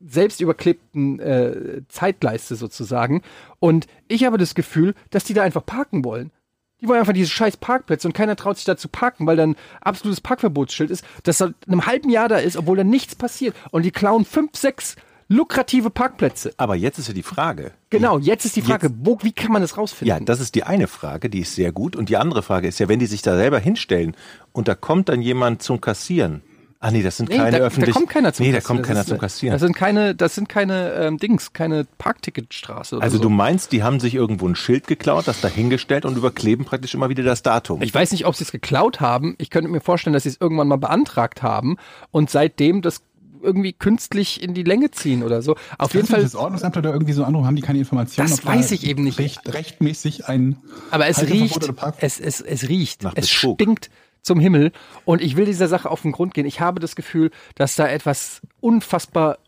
selbst 0.00 0.40
überklebten 0.40 1.20
äh, 1.20 1.82
Zeitleiste 1.88 2.56
sozusagen. 2.56 3.22
Und 3.60 3.86
ich 4.08 4.24
habe 4.24 4.38
das 4.38 4.56
Gefühl, 4.56 4.94
dass 5.10 5.22
die 5.22 5.34
da 5.34 5.42
einfach 5.44 5.64
parken 5.64 6.04
wollen. 6.04 6.32
Die 6.80 6.88
wollen 6.88 7.00
einfach 7.00 7.12
diese 7.12 7.30
scheiß 7.30 7.56
Parkplätze 7.58 8.08
und 8.08 8.14
keiner 8.14 8.36
traut 8.36 8.56
sich 8.56 8.64
da 8.64 8.76
zu 8.76 8.88
parken, 8.88 9.26
weil 9.26 9.36
dann 9.36 9.56
absolutes 9.80 10.20
Parkverbotsschild 10.20 10.90
ist, 10.90 11.04
das 11.24 11.38
seit 11.38 11.54
einem 11.66 11.86
halben 11.86 12.10
Jahr 12.10 12.28
da 12.28 12.38
ist, 12.38 12.56
obwohl 12.56 12.76
da 12.76 12.84
nichts 12.84 13.14
passiert. 13.14 13.54
Und 13.70 13.84
die 13.84 13.90
klauen 13.90 14.24
fünf, 14.24 14.56
sechs 14.56 14.96
lukrative 15.30 15.90
Parkplätze. 15.90 16.52
Aber 16.56 16.74
jetzt 16.74 16.98
ist 16.98 17.06
ja 17.08 17.14
die 17.14 17.22
Frage. 17.22 17.70
Genau, 17.90 18.18
jetzt 18.18 18.44
ist 18.44 18.56
die 18.56 18.62
Frage, 18.62 18.90
wo, 18.98 19.18
wie 19.22 19.32
kann 19.32 19.52
man 19.52 19.62
das 19.62 19.78
rausfinden? 19.78 20.08
Ja, 20.08 20.20
das 20.22 20.40
ist 20.40 20.56
die 20.56 20.64
eine 20.64 20.88
Frage, 20.88 21.30
die 21.30 21.40
ist 21.40 21.54
sehr 21.54 21.70
gut. 21.70 21.94
Und 21.94 22.08
die 22.08 22.16
andere 22.16 22.42
Frage 22.42 22.66
ist 22.66 22.80
ja, 22.80 22.88
wenn 22.88 22.98
die 22.98 23.06
sich 23.06 23.22
da 23.22 23.36
selber 23.36 23.60
hinstellen 23.60 24.16
und 24.52 24.66
da 24.66 24.74
kommt 24.74 25.08
dann 25.08 25.22
jemand 25.22 25.62
zum 25.62 25.80
Kassieren. 25.80 26.42
Ah 26.82 26.90
nee, 26.90 27.02
das 27.02 27.18
sind 27.18 27.28
Nee, 27.28 27.36
keine 27.36 27.50
da, 27.50 27.58
da 27.58 27.64
öffentlichen. 27.66 27.92
kommt 27.92 28.08
keiner 28.08 28.32
zum 28.32 28.46
Nee, 28.46 28.52
da 28.52 28.60
kommt 28.60 28.80
Das 28.80 28.86
keiner 28.88 29.00
ist, 29.00 29.08
zum 29.08 29.16
äh, 29.18 29.20
Kassieren. 29.20 29.52
Das 29.52 29.60
sind 29.60 29.74
keine, 29.74 30.14
das 30.14 30.34
sind 30.34 30.48
keine 30.48 30.92
ähm, 30.94 31.18
Dings, 31.18 31.52
keine 31.52 31.84
Parkticketstraße 31.98 32.96
oder 32.96 33.04
also 33.04 33.18
so. 33.18 33.22
du 33.24 33.28
meinst, 33.28 33.72
die 33.72 33.82
haben 33.82 34.00
sich 34.00 34.14
irgendwo 34.14 34.48
ein 34.48 34.56
Schild 34.56 34.86
geklaut, 34.86 35.28
das 35.28 35.40
dahingestellt 35.42 36.04
und 36.06 36.16
überkleben 36.16 36.64
praktisch 36.64 36.94
immer 36.94 37.08
wieder 37.10 37.22
das 37.22 37.42
Datum. 37.42 37.82
Ich 37.82 37.92
weiß 37.92 38.12
nicht, 38.12 38.24
ob 38.26 38.34
sie 38.34 38.44
es 38.44 38.52
geklaut 38.52 39.00
haben. 39.00 39.34
Ich 39.38 39.50
könnte 39.50 39.68
mir 39.70 39.80
vorstellen, 39.80 40.14
dass 40.14 40.22
sie 40.22 40.30
es 40.30 40.38
irgendwann 40.40 40.68
mal 40.68 40.76
beantragt 40.78 41.42
haben 41.42 41.76
und 42.12 42.30
seitdem 42.30 42.80
das 42.82 43.02
irgendwie 43.42 43.72
künstlich 43.72 44.42
in 44.42 44.52
die 44.54 44.62
Länge 44.62 44.90
ziehen 44.90 45.22
oder 45.22 45.40
so. 45.42 45.56
Auf 45.78 45.94
jeden 45.94 46.06
Kannst 46.06 46.10
du 46.10 46.14
Fall, 46.14 46.22
Das 46.24 46.34
Ordnungsamt 46.34 46.76
oder 46.76 46.92
irgendwie 46.92 47.12
so 47.14 47.24
Anruf 47.24 47.44
haben 47.46 47.56
die 47.56 47.62
keine 47.62 47.78
Informationen. 47.78 48.28
Das 48.30 48.40
da 48.40 48.48
weiß 48.48 48.70
ich 48.72 48.86
eben 48.86 49.04
nicht. 49.04 49.18
Recht, 49.18 49.40
rechtmäßig 49.52 50.26
ein. 50.28 50.56
aber 50.90 51.06
es 51.08 51.22
riecht, 51.26 51.56
oder 51.56 51.72
Park- 51.72 51.96
es, 52.00 52.20
es, 52.20 52.40
es 52.40 52.68
riecht, 52.68 53.02
Nach 53.02 53.12
es 53.16 53.28
Betrug. 53.30 53.58
stinkt 53.60 53.90
zum 54.22 54.40
Himmel 54.40 54.72
und 55.04 55.20
ich 55.22 55.36
will 55.36 55.44
dieser 55.46 55.68
Sache 55.68 55.90
auf 55.90 56.02
den 56.02 56.12
Grund 56.12 56.34
gehen. 56.34 56.46
Ich 56.46 56.60
habe 56.60 56.80
das 56.80 56.96
Gefühl, 56.96 57.30
dass 57.54 57.76
da 57.76 57.86
etwas 57.88 58.40
unfassbar 58.60 59.38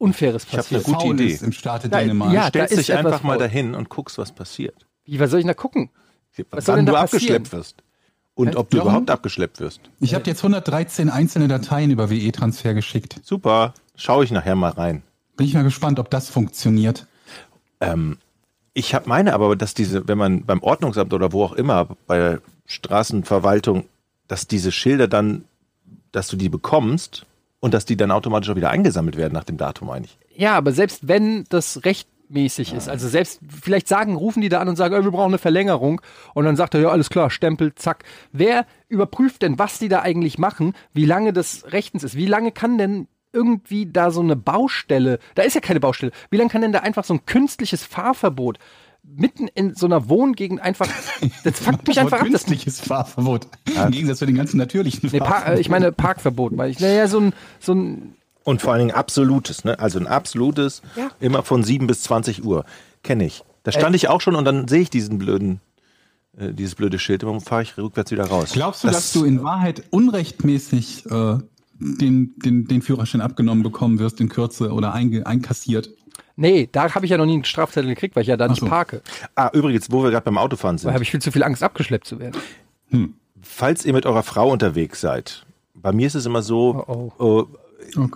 Unfaires 0.00 0.44
Ich 0.44 0.52
hab 0.52 0.58
passiert. 0.58 0.86
eine 0.86 0.94
gute 0.94 1.06
Faul 1.06 1.14
Idee. 1.20 1.32
ist 1.32 1.42
im 1.42 1.50
Staate 1.52 1.88
Ja, 1.88 1.98
Dänemark. 1.98 2.32
ja. 2.32 2.46
Stellst 2.48 2.72
da 2.76 2.78
ist 2.80 2.88
dich 2.88 2.96
einfach 2.96 3.24
mal 3.24 3.36
dahin 3.36 3.74
und 3.74 3.88
guckst, 3.88 4.16
was 4.16 4.30
passiert. 4.32 4.86
Wie, 5.04 5.18
was 5.18 5.30
soll 5.32 5.40
ich 5.40 5.46
da 5.46 5.54
gucken? 5.54 5.90
Was 6.50 6.66
soll 6.66 6.74
Wann 6.76 6.84
denn 6.84 6.86
du 6.86 6.92
da 6.92 7.00
abgeschleppt 7.00 7.44
passieren? 7.46 7.60
wirst. 7.60 7.82
Und 8.34 8.54
ob 8.54 8.70
du 8.70 8.76
Jochen? 8.76 8.88
überhaupt 8.90 9.10
abgeschleppt 9.10 9.58
wirst. 9.58 9.80
Ich 9.98 10.14
habe 10.14 10.24
jetzt 10.26 10.38
113 10.44 11.10
einzelne 11.10 11.48
Dateien 11.48 11.90
über 11.90 12.10
WE-Transfer 12.10 12.74
geschickt. 12.74 13.18
Super. 13.24 13.74
Schaue 13.96 14.22
ich 14.22 14.30
nachher 14.30 14.54
mal 14.54 14.70
rein. 14.70 15.02
Bin 15.36 15.46
ich 15.46 15.54
mal 15.54 15.64
gespannt, 15.64 15.98
ob 15.98 16.08
das 16.10 16.30
funktioniert. 16.30 17.08
Ich 18.74 18.94
habe 18.94 19.08
meine 19.08 19.32
aber, 19.34 19.56
dass 19.56 19.74
diese, 19.74 20.06
wenn 20.06 20.18
man 20.18 20.44
beim 20.44 20.62
Ordnungsamt 20.62 21.12
oder 21.12 21.32
wo 21.32 21.42
auch 21.44 21.52
immer, 21.52 21.88
bei 22.06 22.18
der 22.18 22.40
Straßenverwaltung, 22.68 23.86
dass 24.28 24.46
diese 24.46 24.70
Schilder 24.70 25.08
dann, 25.08 25.44
dass 26.12 26.28
du 26.28 26.36
die 26.36 26.48
bekommst 26.48 27.26
und 27.60 27.74
dass 27.74 27.84
die 27.84 27.96
dann 27.96 28.12
automatisch 28.12 28.50
auch 28.50 28.56
wieder 28.56 28.70
eingesammelt 28.70 29.16
werden 29.16 29.34
nach 29.34 29.44
dem 29.44 29.56
Datum 29.56 29.90
eigentlich. 29.90 30.16
Ja, 30.36 30.54
aber 30.54 30.72
selbst 30.72 31.08
wenn 31.08 31.44
das 31.48 31.84
rechtmäßig 31.84 32.74
ist, 32.74 32.88
also 32.88 33.08
selbst, 33.08 33.40
vielleicht 33.62 33.88
sagen, 33.88 34.14
rufen 34.14 34.40
die 34.40 34.50
da 34.50 34.60
an 34.60 34.68
und 34.68 34.76
sagen, 34.76 35.02
wir 35.02 35.10
brauchen 35.10 35.30
eine 35.30 35.38
Verlängerung 35.38 36.00
und 36.34 36.44
dann 36.44 36.56
sagt 36.56 36.74
er, 36.74 36.80
ja, 36.80 36.88
alles 36.90 37.10
klar, 37.10 37.30
Stempel, 37.30 37.74
zack. 37.74 38.04
Wer 38.32 38.66
überprüft 38.88 39.42
denn, 39.42 39.58
was 39.58 39.78
die 39.78 39.88
da 39.88 40.02
eigentlich 40.02 40.38
machen, 40.38 40.74
wie 40.92 41.06
lange 41.06 41.32
das 41.32 41.72
rechtens 41.72 42.04
ist? 42.04 42.16
Wie 42.16 42.26
lange 42.26 42.52
kann 42.52 42.78
denn 42.78 43.08
irgendwie 43.32 43.86
da 43.86 44.10
so 44.10 44.20
eine 44.20 44.36
Baustelle, 44.36 45.18
da 45.34 45.42
ist 45.42 45.54
ja 45.54 45.60
keine 45.60 45.80
Baustelle, 45.80 46.12
wie 46.30 46.36
lange 46.36 46.50
kann 46.50 46.62
denn 46.62 46.72
da 46.72 46.80
einfach 46.80 47.04
so 47.04 47.14
ein 47.14 47.26
künstliches 47.26 47.84
Fahrverbot 47.84 48.58
mitten 49.16 49.48
in 49.48 49.74
so 49.74 49.86
einer 49.86 50.08
Wohngegend 50.08 50.60
einfach, 50.60 50.88
das 51.44 51.58
fuckt 51.60 51.86
mich 51.86 51.98
einfach 51.98 52.20
ab. 52.20 52.26
Das, 52.30 52.44
künstliches 52.44 52.80
Fahrverbot. 52.80 53.48
Im 53.84 53.90
Gegensatz 53.90 54.18
zu 54.18 54.26
den 54.26 54.36
ganzen 54.36 54.58
natürlichen 54.58 55.08
nee, 55.12 55.18
Par 55.18 55.46
äh, 55.48 55.60
ich 55.60 55.68
meine 55.68 55.92
Parkverbot, 55.92 56.56
weil 56.56 56.70
ich, 56.70 56.80
naja, 56.80 57.08
so 57.08 57.20
ein, 57.20 57.32
so 57.60 57.74
ein, 57.74 58.14
Und 58.44 58.62
vor 58.62 58.72
allen 58.72 58.80
Dingen 58.80 58.92
absolutes, 58.92 59.64
ne? 59.64 59.78
Also 59.78 59.98
ein 59.98 60.06
absolutes, 60.06 60.82
Ja. 60.96 61.10
immer 61.20 61.42
von 61.42 61.62
7 61.62 61.86
bis 61.86 62.02
20 62.02 62.44
Uhr. 62.44 62.64
Kenne 63.02 63.26
ich. 63.26 63.44
Da 63.62 63.72
stand 63.72 63.94
ich 63.96 64.08
auch 64.08 64.20
schon 64.20 64.34
und 64.34 64.44
dann 64.44 64.68
sehe 64.68 64.80
ich 64.80 64.90
diesen 64.90 65.18
blöden, 65.18 65.60
äh, 66.36 66.52
dieses 66.52 66.74
blöde 66.74 66.98
Schild, 66.98 67.24
und 67.24 67.32
dann 67.32 67.40
fahre 67.40 67.62
ich 67.62 67.76
rückwärts 67.76 68.10
wieder 68.10 68.24
raus. 68.24 68.50
Glaubst 68.52 68.84
du, 68.84 68.88
dass 68.88 69.12
du 69.12 69.24
in 69.24 69.42
Wahrheit 69.42 69.82
unrechtmäßig 69.90 71.06
äh, 71.10 71.38
den, 71.78 72.34
den, 72.38 72.64
den 72.66 72.82
Führerschein 72.82 73.20
abgenommen 73.20 73.62
bekommen 73.62 73.98
wirst 73.98 74.20
in 74.20 74.28
Kürze 74.28 74.72
oder 74.72 74.94
einge, 74.94 75.26
einkassiert? 75.26 75.90
Nee, 76.38 76.68
da 76.72 76.94
habe 76.94 77.04
ich 77.04 77.10
ja 77.10 77.18
noch 77.18 77.26
nie 77.26 77.34
einen 77.34 77.44
Strafzettel 77.44 77.88
gekriegt, 77.90 78.16
weil 78.16 78.22
ich 78.22 78.28
ja 78.28 78.36
da 78.38 78.48
nicht 78.48 78.60
so. 78.60 78.66
parke. 78.66 79.02
Ah, 79.34 79.50
übrigens, 79.52 79.90
wo 79.92 80.02
wir 80.02 80.10
gerade 80.10 80.24
beim 80.24 80.38
Autofahren 80.38 80.76
Da 80.76 80.80
sind. 80.82 80.92
habe 80.94 81.02
ich 81.04 81.10
viel 81.10 81.20
zu 81.20 81.30
viel 81.32 81.42
Angst, 81.42 81.62
abgeschleppt 81.62 82.06
zu 82.06 82.18
werden. 82.18 82.40
Falls 83.42 83.84
ihr 83.84 83.92
mit 83.92 84.06
eurer 84.06 84.22
Frau 84.22 84.50
unterwegs 84.50 85.00
seid, 85.00 85.44
bei 85.74 85.92
mir 85.92 86.06
ist 86.06 86.14
es 86.14 86.26
immer 86.26 86.42
so, 86.42 86.84
Oh, 86.88 87.12
oh, 87.22 87.46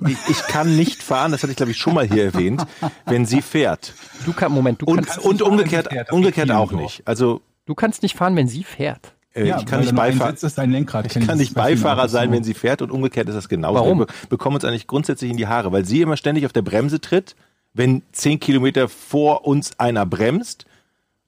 ich, 0.09 0.17
ich 0.29 0.43
kann 0.49 0.77
nicht 0.77 1.03
fahren, 1.03 1.31
das 1.33 1.43
hatte 1.43 1.53
ich 1.53 1.57
glaube 1.57 1.73
ich 1.73 1.79
schon 1.79 1.95
mal 1.95 2.07
hier 2.07 2.25
erwähnt, 2.25 2.67
wenn 3.07 3.25
sie 3.27 3.43
fährt. 3.43 3.95
Du 4.25 4.33
kannst, 4.33 4.55
Moment, 4.55 4.83
du 4.83 4.87
Und, 4.87 4.97
kannst, 5.07 5.19
und 5.19 5.23
fahren, 5.23 5.31
wenn 5.31 5.37
sie 5.39 5.45
umgekehrt, 5.45 5.89
fährt, 5.93 6.09
das 6.09 6.15
umgekehrt 6.17 6.51
auch 6.51 6.73
nicht. 6.73 7.03
Also 7.07 7.41
du 7.67 7.75
kannst 7.75 8.03
nicht 8.03 8.17
fahren, 8.17 8.35
wenn 8.37 8.49
sie 8.49 8.65
fährt. 8.65 9.15
äh, 9.35 9.45
ich 9.57 9.67
kann 9.67 9.81
nicht 9.81 9.93
da 9.93 9.97
Beifahrer. 9.97 10.35
Ist, 10.35 10.59
ein 10.59 10.71
Lenkrad. 10.73 11.15
Ich 11.17 11.27
kann 11.27 11.39
nicht 11.39 11.55
Beifahrer 11.55 12.09
sein, 12.09 12.33
wenn 12.33 12.45
sie 12.45 12.55
fährt 12.55 12.83
und 12.83 12.91
umgekehrt 12.91 13.29
ist 13.29 13.35
das 13.37 13.49
genauso. 13.49 13.77
Warum? 13.77 14.01
Wir 14.01 14.07
bekommen 14.29 14.57
uns 14.57 14.65
eigentlich 14.65 14.87
grundsätzlich 14.89 15.31
in 15.31 15.37
die 15.37 15.47
Haare, 15.47 15.71
weil 15.73 15.85
sie 15.85 16.01
immer 16.03 16.17
ständig 16.17 16.45
auf 16.45 16.53
der 16.53 16.63
Bremse 16.63 17.01
tritt, 17.01 17.37
wenn 17.75 18.03
zehn 18.13 18.39
Kilometer 18.41 18.89
vor 18.89 19.47
uns 19.47 19.79
einer 19.79 20.05
bremst 20.07 20.67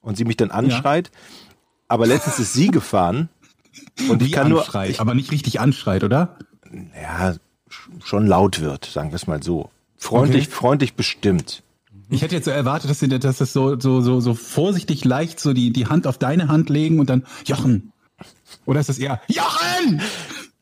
und 0.01 0.17
sie 0.17 0.25
mich 0.25 0.37
dann 0.37 0.51
anschreit. 0.51 1.11
Aber 1.87 2.05
letztens 2.07 2.39
ist 2.39 2.53
sie 2.53 2.67
gefahren 2.67 3.29
und 4.09 4.21
ich 4.21 4.29
Wie 4.29 4.31
kann 4.31 4.49
nur, 4.49 4.65
ich, 4.85 4.99
aber 4.99 5.13
nicht 5.15 5.31
richtig 5.31 5.59
anschreit, 5.59 6.03
oder? 6.03 6.37
ja, 7.01 7.31
sch- 7.69 8.03
schon 8.03 8.27
laut 8.27 8.59
wird, 8.61 8.85
sagen 8.85 9.11
wir 9.11 9.15
es 9.15 9.27
mal 9.27 9.41
so. 9.43 9.69
Freundlich, 9.97 10.47
Okay. 10.47 10.55
freundlich 10.55 10.93
bestimmt. 10.95 11.63
Ich 12.09 12.21
hätte 12.21 12.35
jetzt 12.35 12.45
so 12.45 12.51
erwartet, 12.51 12.89
dass 12.91 12.99
sie 12.99 13.07
dass 13.07 13.41
es 13.41 13.51
so, 13.53 13.79
so, 13.79 14.01
so, 14.01 14.19
so 14.19 14.35
vorsichtig 14.35 15.03
leicht 15.05 15.39
so 15.39 15.53
die, 15.53 15.71
die 15.73 15.87
Hand 15.87 16.05
auf 16.05 16.19
deine 16.19 16.47
Hand 16.49 16.69
legen 16.69 16.99
und 16.99 17.09
dann 17.09 17.25
Jochen. 17.45 17.91
Oder 18.65 18.79
ist 18.79 18.89
das 18.89 18.99
eher 18.99 19.21
Jochen? 19.27 20.01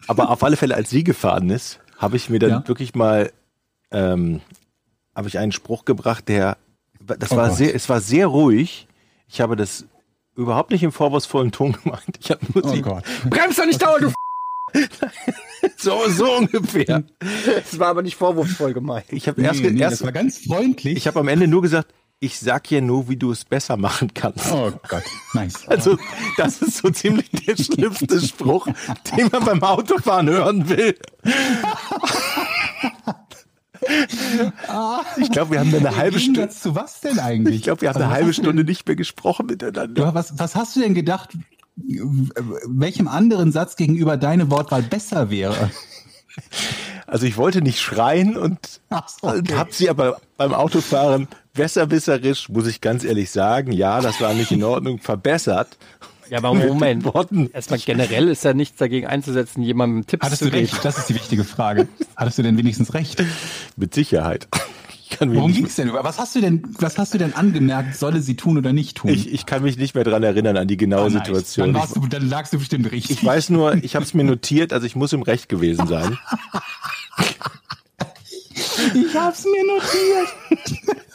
Aber 0.07 0.29
auf 0.29 0.41
alle 0.43 0.55
Fälle, 0.55 0.75
als 0.75 0.89
sie 0.89 1.03
gefahren 1.03 1.49
ist, 1.49 1.79
habe 1.97 2.15
ich 2.15 2.29
mir 2.29 2.39
dann 2.39 2.49
Ja. 2.49 2.67
wirklich 2.67 2.95
mal, 2.95 3.31
ähm, 3.91 4.39
habe 5.15 5.27
ich 5.27 5.37
einen 5.37 5.51
Spruch 5.51 5.85
gebracht, 5.85 6.27
der, 6.27 6.57
das 6.99 7.31
Oh 7.31 7.35
war 7.37 7.49
Gott. 7.49 7.57
sehr, 7.57 7.75
es 7.75 7.87
war 7.89 8.01
sehr 8.01 8.27
ruhig. 8.27 8.87
Ich 9.27 9.41
habe 9.41 9.55
das 9.55 9.85
überhaupt 10.35 10.71
nicht 10.71 10.83
im 10.83 10.91
vorwurfsvollen 10.91 11.51
Ton 11.51 11.73
gemeint. 11.83 12.17
Ich 12.19 12.31
habe 12.31 12.41
nur 12.53 12.65
Oh 12.65 12.69
sie, 12.73 12.81
Gott. 12.81 13.03
Bremst 13.29 13.59
doch 13.59 13.65
nicht 13.65 13.81
dauernd, 13.81 14.03
du 14.05 14.11
so, 15.77 16.09
so 16.09 16.31
ungefähr. 16.37 17.03
Das 17.45 17.77
war 17.77 17.89
aber 17.89 18.01
nicht 18.01 18.15
vorwurfsvoll 18.15 18.73
gemeint. 18.73 19.05
Ich 19.09 19.27
habe 19.27 19.39
Nee, 19.39 19.47
erst, 19.47 19.61
nee, 19.61 19.79
erst 19.79 19.93
das 20.01 20.03
war 20.03 20.11
ganz 20.11 20.39
freundlich. 20.39 20.97
ich 20.97 21.05
habe 21.07 21.19
am 21.19 21.27
Ende 21.27 21.47
nur 21.47 21.61
gesagt, 21.61 21.93
ich 22.19 22.39
sag 22.39 22.63
dir 22.65 22.81
nur, 22.81 23.09
wie 23.09 23.17
du 23.17 23.31
es 23.31 23.43
besser 23.45 23.75
machen 23.77 24.13
kannst. 24.13 24.51
oh 24.51 24.71
Gott, 24.87 25.03
nice. 25.33 25.63
Also, 25.67 25.97
das 26.37 26.61
ist 26.61 26.77
so 26.77 26.89
ziemlich 26.89 27.29
der 27.31 27.55
schlimmste 27.61 28.19
Spruch, 28.21 28.67
den 29.15 29.27
man 29.31 29.43
beim 29.45 29.61
Autofahren 29.61 30.29
hören 30.29 30.67
will. 30.69 30.95
Ich 35.17 35.31
glaube, 35.31 35.51
wir 35.51 35.59
haben 35.59 35.71
da 35.71 35.77
eine 35.77 35.95
halbe 35.95 36.19
Stunde. 36.19 36.49
Zu 36.49 36.75
was 36.75 37.01
denn 37.01 37.19
eigentlich? 37.19 37.57
Ich 37.57 37.63
glaube, 37.63 37.81
wir 37.81 37.89
haben 37.89 37.97
Also 37.97 38.05
eine 38.07 38.13
halbe 38.13 38.33
Stunde 38.33 38.63
Denn, 38.63 38.65
nicht 38.65 38.87
mehr 38.87 38.95
gesprochen 38.95 39.47
miteinander. 39.47 39.87
du, 39.87 40.13
was, 40.13 40.37
was 40.37 40.55
hast 40.55 40.75
du 40.75 40.81
denn 40.81 40.93
gedacht, 40.93 41.37
welchem 41.75 43.07
anderen 43.07 43.51
Satz 43.51 43.75
gegenüber 43.75 44.17
deine 44.17 44.49
Wortwahl 44.51 44.83
besser 44.83 45.29
wäre? 45.29 45.71
Also 47.05 47.27
ich 47.27 47.37
wollte 47.37 47.61
nicht 47.61 47.79
schreien 47.79 48.37
und, 48.37 48.81
so, 48.89 49.27
und 49.27 49.39
okay. 49.49 49.53
habe 49.55 49.71
sie 49.71 49.89
aber 49.89 50.19
beim 50.37 50.53
Autofahren 50.53 51.27
besserwisserisch, 51.53 52.49
muss 52.49 52.65
ich 52.65 52.81
ganz 52.81 53.03
ehrlich 53.03 53.29
sagen, 53.29 53.71
ja, 53.71 54.01
das 54.01 54.19
war 54.19 54.33
nicht 54.33 54.51
in 54.51 54.63
Ordnung, 54.63 54.99
verbessert. 54.99 55.77
Ja, 56.29 56.37
aber 56.39 56.53
Moment. 56.53 57.05
Erstmal 57.53 57.79
generell 57.79 58.27
ist 58.29 58.43
ja 58.43 58.53
nichts 58.53 58.77
dagegen 58.77 59.07
einzusetzen, 59.07 59.61
jemandem 59.61 60.05
Tipps 60.07 60.25
Hattest 60.25 60.39
zu 60.39 60.45
du 60.45 60.51
geben. 60.51 60.65
recht? 60.69 60.83
Das 60.85 60.97
ist 60.97 61.09
die 61.09 61.15
wichtige 61.15 61.43
Frage. 61.43 61.87
Hattest 62.15 62.37
du 62.37 62.43
denn 62.43 62.57
wenigstens 62.57 62.93
recht? 62.93 63.23
Mit 63.75 63.93
Sicherheit. 63.93 64.47
Worum 65.19 65.51
nicht, 65.51 65.57
ging's 65.57 65.75
denn? 65.75 65.93
Was 65.93 66.17
hast 66.17 66.33
du 66.35 66.41
denn, 66.41 66.63
was 66.79 66.97
hast 66.97 67.13
du 67.13 67.19
denn 67.19 67.35
angemerkt, 67.35 67.95
solle 67.95 68.19
sie 68.21 68.35
tun 68.35 68.57
oder 68.57 68.73
nicht 68.73 68.97
tun? 68.97 69.11
ich, 69.11 69.31
ich 69.31 69.45
kann 69.45 69.61
mich 69.61 69.77
nicht 69.77 69.93
mehr 69.93 70.03
dran 70.03 70.23
erinnern 70.23 70.57
an 70.57 70.67
die 70.67 70.75
genaue 70.77 71.05
Ah, 71.05 71.09
nice. 71.09 71.27
Situation. 71.27 71.73
Dann, 71.73 71.87
du, 71.93 72.07
dann 72.07 72.27
lagst 72.27 72.51
du 72.53 72.57
bestimmt 72.57 72.91
richtig. 72.91 73.17
ich 73.19 73.23
weiß 73.23 73.51
nur, 73.51 73.75
ich 73.83 73.95
habe 73.95 74.03
es 74.03 74.15
mir 74.15 74.23
notiert, 74.23 74.73
also 74.73 74.87
ich 74.87 74.95
muss 74.95 75.13
im 75.13 75.21
Recht 75.21 75.49
gewesen 75.49 75.85
sein. 75.85 76.17
ich 78.95 79.15
hab's 79.15 79.45
mir 79.45 79.63
notiert. 79.67 81.05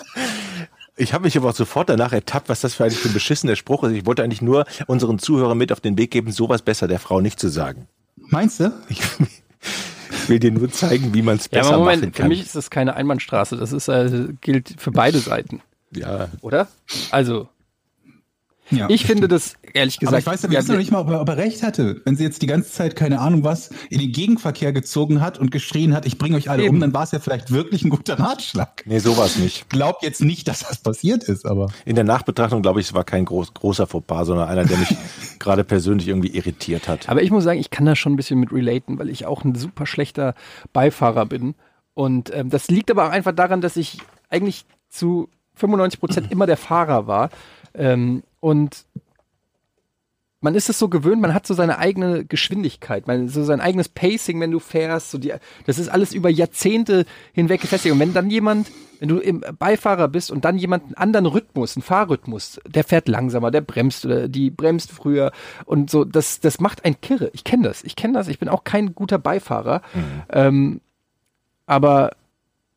Ich 0.98 1.14
habe 1.14 1.24
mich 1.24 1.36
aber 1.36 1.50
auch 1.50 1.54
sofort 1.54 1.88
danach 1.88 2.12
ertappt, 2.12 2.48
was 2.48 2.60
das 2.60 2.74
für 2.74 2.84
eigentlich 2.84 2.98
für 2.98 3.08
ein 3.08 3.14
beschissener 3.14 3.54
Spruch 3.56 3.84
ist. 3.84 3.92
Ich 3.92 4.04
wollte 4.04 4.22
eigentlich 4.24 4.42
nur 4.42 4.66
unseren 4.88 5.18
Zuhörern 5.18 5.56
mit 5.56 5.70
auf 5.72 5.80
den 5.80 5.96
Weg 5.96 6.10
geben, 6.10 6.32
sowas 6.32 6.62
besser 6.62 6.88
der 6.88 6.98
Frau 6.98 7.20
nicht 7.20 7.38
zu 7.38 7.48
sagen. 7.48 7.86
Meinst 8.16 8.58
du? 8.60 8.72
Ich, 8.88 9.00
will 10.28 10.38
dir 10.40 10.50
nur 10.50 10.70
zeigen, 10.70 11.14
wie 11.14 11.22
man 11.22 11.36
es 11.36 11.44
Ja, 11.44 11.60
besser 11.60 11.74
aber 11.74 11.84
machen 11.84 11.96
Moment, 12.00 12.16
für 12.16 12.22
kann. 12.22 12.28
mich 12.28 12.40
ist 12.40 12.54
das 12.56 12.70
keine 12.70 12.94
Einbahnstraße. 12.96 13.56
Das 13.56 13.72
ist, 13.72 13.88
äh, 13.88 14.28
gilt 14.40 14.74
für 14.78 14.90
beide 14.90 15.18
Seiten, 15.20 15.62
ja, 15.92 16.28
oder? 16.40 16.68
Also, 17.10 17.48
Ja. 18.70 18.88
ich 18.90 19.06
finde 19.06 19.28
das, 19.28 19.54
ehrlich 19.72 19.98
gesagt. 19.98 20.14
Aber 20.14 20.18
ich 20.18 20.26
weiß 20.26 20.42
ja, 20.42 20.50
wir 20.50 20.58
wissen 20.58 20.72
noch 20.72 20.78
nicht 20.78 20.90
mal, 20.90 21.00
ob 21.00 21.10
er, 21.10 21.20
ob 21.20 21.28
er 21.28 21.36
recht 21.36 21.62
hatte. 21.62 22.00
Wenn 22.04 22.16
sie 22.16 22.24
jetzt 22.24 22.42
die 22.42 22.46
ganze 22.46 22.70
Zeit, 22.70 22.96
keine 22.96 23.20
Ahnung 23.20 23.44
was, 23.44 23.70
in 23.90 24.00
den 24.00 24.12
Gegenverkehr 24.12 24.72
gezogen 24.72 25.20
hat 25.20 25.38
und 25.38 25.50
geschrien 25.50 25.94
hat, 25.94 26.06
ich 26.06 26.18
bringe 26.18 26.36
euch 26.36 26.50
alle 26.50 26.64
Eben. 26.64 26.76
um, 26.76 26.80
dann 26.80 26.92
war 26.92 27.04
es 27.04 27.12
ja 27.12 27.18
vielleicht 27.18 27.50
wirklich 27.50 27.84
ein 27.84 27.90
guter 27.90 28.18
Ratschlag. 28.18 28.82
nee, 28.86 28.98
sowas 28.98 29.36
nicht. 29.36 29.68
Glaub 29.68 30.02
jetzt 30.02 30.22
nicht, 30.22 30.48
dass 30.48 30.60
das 30.60 30.78
passiert 30.78 31.24
ist, 31.24 31.46
aber. 31.46 31.68
In 31.84 31.94
der 31.94 32.04
Nachbetrachtung 32.04 32.62
glaube 32.62 32.80
ich, 32.80 32.88
es 32.88 32.94
war 32.94 33.04
kein 33.04 33.24
groß, 33.24 33.54
großer 33.54 33.86
Fauxpas, 33.86 34.26
sondern 34.26 34.48
einer, 34.48 34.64
der 34.64 34.78
mich 34.78 34.96
gerade 35.38 35.64
persönlich 35.64 36.08
irgendwie 36.08 36.28
irritiert 36.28 36.88
hat. 36.88 37.08
Aber 37.08 37.22
ich 37.22 37.30
muss 37.30 37.44
sagen, 37.44 37.60
ich 37.60 37.70
kann 37.70 37.86
da 37.86 37.96
schon 37.96 38.12
ein 38.12 38.16
bisschen 38.16 38.40
mit 38.40 38.52
relaten, 38.52 38.98
weil 38.98 39.08
ich 39.08 39.26
auch 39.26 39.44
ein 39.44 39.54
super 39.54 39.86
schlechter 39.86 40.34
Beifahrer 40.72 41.26
bin. 41.26 41.54
Und 41.94 42.32
ähm, 42.34 42.50
das 42.50 42.68
liegt 42.68 42.90
aber 42.90 43.06
auch 43.06 43.10
einfach 43.10 43.32
daran, 43.32 43.60
dass 43.60 43.76
ich 43.76 43.98
eigentlich 44.30 44.64
zu 44.88 45.28
95 45.54 46.00
Prozent 46.00 46.30
immer 46.30 46.46
der 46.46 46.56
Fahrer 46.56 47.06
war. 47.06 47.30
Ähm, 47.74 48.22
und 48.40 48.86
man 50.40 50.54
ist 50.54 50.68
es 50.68 50.78
so 50.78 50.88
gewöhnt, 50.88 51.20
man 51.20 51.34
hat 51.34 51.46
so 51.46 51.54
seine 51.54 51.78
eigene 51.78 52.24
Geschwindigkeit, 52.24 53.06
man, 53.06 53.28
so 53.28 53.42
sein 53.42 53.60
eigenes 53.60 53.88
Pacing, 53.88 54.40
wenn 54.40 54.52
du 54.52 54.60
fährst. 54.60 55.10
So 55.10 55.18
die, 55.18 55.32
das 55.66 55.78
ist 55.78 55.88
alles 55.88 56.12
über 56.12 56.30
Jahrzehnte 56.30 57.06
hinweg 57.32 57.60
gefestigt. 57.60 57.92
Und 57.92 57.98
wenn 57.98 58.14
dann 58.14 58.30
jemand, 58.30 58.70
wenn 59.00 59.08
du 59.08 59.18
im 59.18 59.42
Beifahrer 59.58 60.06
bist 60.06 60.30
und 60.30 60.44
dann 60.44 60.56
jemand 60.56 60.84
einen 60.84 60.94
anderen 60.94 61.26
Rhythmus, 61.26 61.76
einen 61.76 61.82
Fahrrhythmus, 61.82 62.60
der 62.66 62.84
fährt 62.84 63.08
langsamer, 63.08 63.50
der 63.50 63.62
bremst 63.62 64.06
oder 64.06 64.28
die 64.28 64.50
bremst 64.50 64.92
früher 64.92 65.32
und 65.64 65.90
so, 65.90 66.04
das, 66.04 66.38
das 66.38 66.60
macht 66.60 66.84
ein 66.84 67.00
Kirre. 67.00 67.30
Ich 67.32 67.42
kenne 67.42 67.66
das, 67.66 67.82
ich 67.82 67.96
kenne 67.96 68.14
das. 68.14 68.28
Ich 68.28 68.38
bin 68.38 68.48
auch 68.48 68.62
kein 68.62 68.94
guter 68.94 69.18
Beifahrer. 69.18 69.82
Ähm, 70.30 70.80
aber 71.66 72.12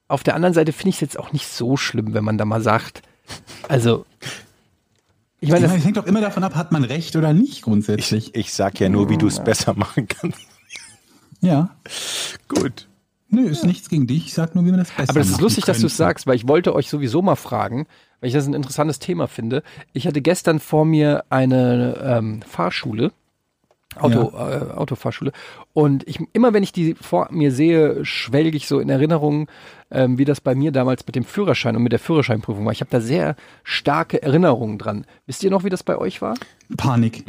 auf 0.08 0.24
der 0.24 0.36
anderen 0.36 0.54
Seite 0.54 0.74
finde 0.74 0.90
ich 0.90 0.96
es 0.96 1.02
jetzt 1.02 1.20
auch 1.20 1.32
nicht 1.32 1.48
so 1.48 1.78
schlimm, 1.78 2.14
wenn 2.14 2.24
man 2.24 2.38
da 2.38 2.46
mal 2.46 2.62
sagt, 2.62 3.04
also, 3.70 4.06
ich 5.42 5.50
Ich 5.50 5.52
meine, 5.52 5.68
meine, 5.68 5.74
das, 5.74 5.80
es 5.82 5.86
hängt 5.86 5.98
doch 5.98 6.06
immer 6.06 6.22
davon 6.22 6.44
ab, 6.44 6.56
hat 6.56 6.72
man 6.72 6.84
recht 6.86 7.16
oder 7.18 7.34
nicht 7.34 7.64
grundsätzlich. 7.64 8.30
Ich, 8.30 8.36
ich 8.36 8.54
sag 8.54 8.80
ja 8.80 8.88
nur, 8.88 9.10
wie 9.10 9.18
du 9.18 9.28
es 9.28 9.44
besser 9.44 9.74
machen 9.74 10.08
kannst. 10.08 10.40
ja. 11.42 11.76
Gut. 12.48 12.88
Nö, 13.34 13.48
ist 13.48 13.64
nichts 13.66 13.90
gegen 13.90 14.08
dich. 14.08 14.28
Ich 14.28 14.34
sag 14.34 14.56
nur, 14.56 14.66
wie 14.66 14.72
man 14.72 14.80
das 14.80 14.92
besser 14.92 15.10
Aber 15.10 15.20
das 15.20 15.30
ist 15.30 15.42
lustig, 15.42 15.66
dass 15.66 15.80
du 15.80 15.88
es 15.88 15.94
könnte. 15.94 16.10
sagst, 16.10 16.28
weil 16.28 16.36
ich 16.36 16.48
wollte 16.48 16.76
euch 16.76 16.90
sowieso 16.90 17.22
mal 17.22 17.36
fragen, 17.38 17.88
weil 18.20 18.28
ich 18.28 18.34
das 18.34 18.46
ein 18.46 18.54
interessantes 18.54 19.00
Thema 19.00 19.28
finde. 19.28 19.64
Ich 19.94 20.06
hatte 20.06 20.22
gestern 20.22 20.60
vor 20.60 20.86
mir 20.86 21.24
eine 21.30 21.98
ähm, 22.04 22.42
Fahrschule, 22.42 23.12
Auto, 23.98 24.32
äh, 24.38 24.72
Autofahrschule, 24.74 25.32
und 25.74 26.08
ich 26.08 26.20
immer 26.34 26.54
wenn 26.54 26.64
ich 26.64 26.72
die 26.72 26.96
vor 26.96 27.28
mir 27.32 27.52
sehe, 27.52 28.06
schwelge 28.06 28.56
ich 28.56 28.68
so 28.68 28.80
in 28.80 28.90
Erinnerungen, 28.90 29.48
ähm, 29.90 30.18
wie 30.18 30.26
das 30.26 30.40
bei 30.40 30.56
mir 30.56 30.72
damals 30.72 31.06
mit 31.06 31.16
dem 31.16 31.26
Führerschein 31.26 31.76
und 31.76 31.84
mit 31.84 31.92
der 31.92 32.00
Führerscheinprüfung 32.00 32.66
war. 32.66 32.72
Ich 32.72 32.82
habe 32.82 32.92
da 32.92 33.02
sehr 33.02 33.36
starke 33.64 34.22
Erinnerungen 34.24 34.78
dran. 34.78 35.06
Wisst 35.26 35.44
ihr 35.44 35.52
noch, 35.52 35.64
wie 35.64 35.70
das 35.70 35.84
bei 35.84 35.98
euch 35.98 36.22
war? 36.22 36.36
Panik. 36.78 37.26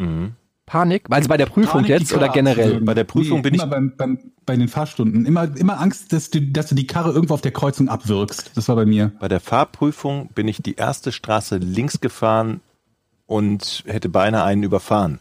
Panik? 0.67 1.07
Also 1.11 1.29
bei 1.29 1.37
der 1.37 1.47
Prüfung 1.47 1.83
Panik, 1.83 1.89
jetzt 1.89 2.15
oder 2.15 2.29
generell? 2.29 2.81
Bei 2.81 2.95
der 2.95 3.05
Prüfung 3.05 3.39
nee, 3.39 3.43
bin 3.43 3.55
ich- 3.55 3.61
immer 3.61 3.71
beim, 3.71 3.95
beim, 3.97 4.19
bei 4.47 4.57
den 4.57 4.69
Fahrstunden. 4.69 5.27
Immer, 5.27 5.55
immer 5.57 5.81
Angst, 5.81 6.13
dass 6.13 6.31
du, 6.31 6.41
dass 6.41 6.69
du 6.69 6.75
die 6.75 6.87
Karre 6.87 7.11
irgendwo 7.11 7.35
auf 7.35 7.41
der 7.43 7.51
Kreuzung 7.53 7.89
abwirkst. 7.89 8.53
Das 8.55 8.69
war 8.69 8.77
bei 8.77 8.87
mir. 8.87 9.13
Bei 9.19 9.29
der 9.29 9.41
Fahrprüfung 9.41 10.29
bin 10.35 10.47
ich 10.49 10.63
die 10.63 10.77
erste 10.77 11.11
Straße 11.11 11.57
links 11.57 12.01
gefahren 12.01 12.61
und 13.27 13.83
hätte 13.87 14.09
beinahe 14.09 14.45
einen 14.45 14.63
überfahren. 14.63 15.19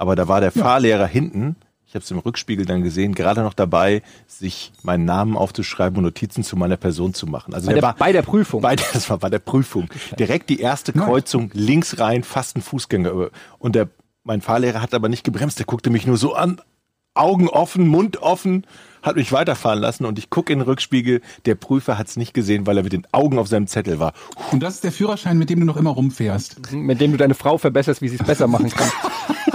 Aber 0.00 0.16
da 0.16 0.28
war 0.28 0.40
der 0.40 0.50
Fahrlehrer 0.50 1.06
hinten, 1.06 1.56
ich 1.86 1.94
habe 1.94 2.02
es 2.02 2.10
im 2.10 2.18
Rückspiegel 2.18 2.64
dann 2.64 2.82
gesehen, 2.82 3.14
gerade 3.14 3.42
noch 3.42 3.52
dabei, 3.52 4.00
sich 4.26 4.72
meinen 4.82 5.04
Namen 5.04 5.36
aufzuschreiben 5.36 5.98
und 5.98 6.04
Notizen 6.04 6.42
zu 6.42 6.56
meiner 6.56 6.78
Person 6.78 7.12
zu 7.12 7.26
machen. 7.26 7.52
Also 7.52 7.66
Bei 7.66 7.74
der 7.74 7.82
der, 7.82 7.88
war 7.88 7.96
bei 7.96 8.12
der 8.12 8.22
Prüfung. 8.22 8.62
bei, 8.62 8.76
das 8.94 9.10
war 9.10 9.18
bei 9.18 9.28
der 9.28 9.40
Prüfung. 9.40 9.90
Direkt 10.18 10.48
die 10.48 10.58
erste 10.58 10.94
Kreuzung 10.94 11.50
links 11.52 11.98
rein, 11.98 12.24
fast 12.24 12.56
ein 12.56 12.62
Fußgänger. 12.62 13.10
über. 13.10 13.30
Und 13.58 13.74
der, 13.74 13.90
mein 14.24 14.40
Fahrlehrer 14.40 14.80
hat 14.80 14.94
aber 14.94 15.10
nicht 15.10 15.22
gebremst, 15.22 15.58
der 15.58 15.66
guckte 15.66 15.90
mich 15.90 16.06
nur 16.06 16.16
so 16.16 16.32
an, 16.32 16.62
Augen 17.12 17.48
offen, 17.48 17.86
Mund 17.86 18.22
offen, 18.22 18.66
hat 19.02 19.16
mich 19.16 19.32
weiterfahren 19.32 19.80
lassen 19.80 20.06
und 20.06 20.18
ich 20.18 20.30
gucke 20.30 20.50
in 20.50 20.60
den 20.60 20.66
Rückspiegel, 20.66 21.20
der 21.44 21.56
Prüfer 21.56 21.98
hat 21.98 22.06
es 22.08 22.16
nicht 22.16 22.32
gesehen, 22.32 22.66
weil 22.66 22.78
er 22.78 22.84
mit 22.84 22.94
den 22.94 23.06
Augen 23.12 23.38
auf 23.38 23.48
seinem 23.48 23.66
Zettel 23.66 23.98
war. 23.98 24.14
Und 24.50 24.62
das 24.62 24.76
ist 24.76 24.84
der 24.84 24.92
Führerschein, 24.92 25.36
mit 25.36 25.50
dem 25.50 25.60
du 25.60 25.66
noch 25.66 25.76
immer 25.76 25.90
rumfährst. 25.90 26.72
mit 26.72 27.02
dem 27.02 27.10
du 27.10 27.18
deine 27.18 27.34
Frau 27.34 27.58
verbesserst, 27.58 28.00
wie 28.00 28.08
sie 28.08 28.16
es 28.16 28.24
besser 28.24 28.46
machen 28.46 28.70
kann. 28.70 28.90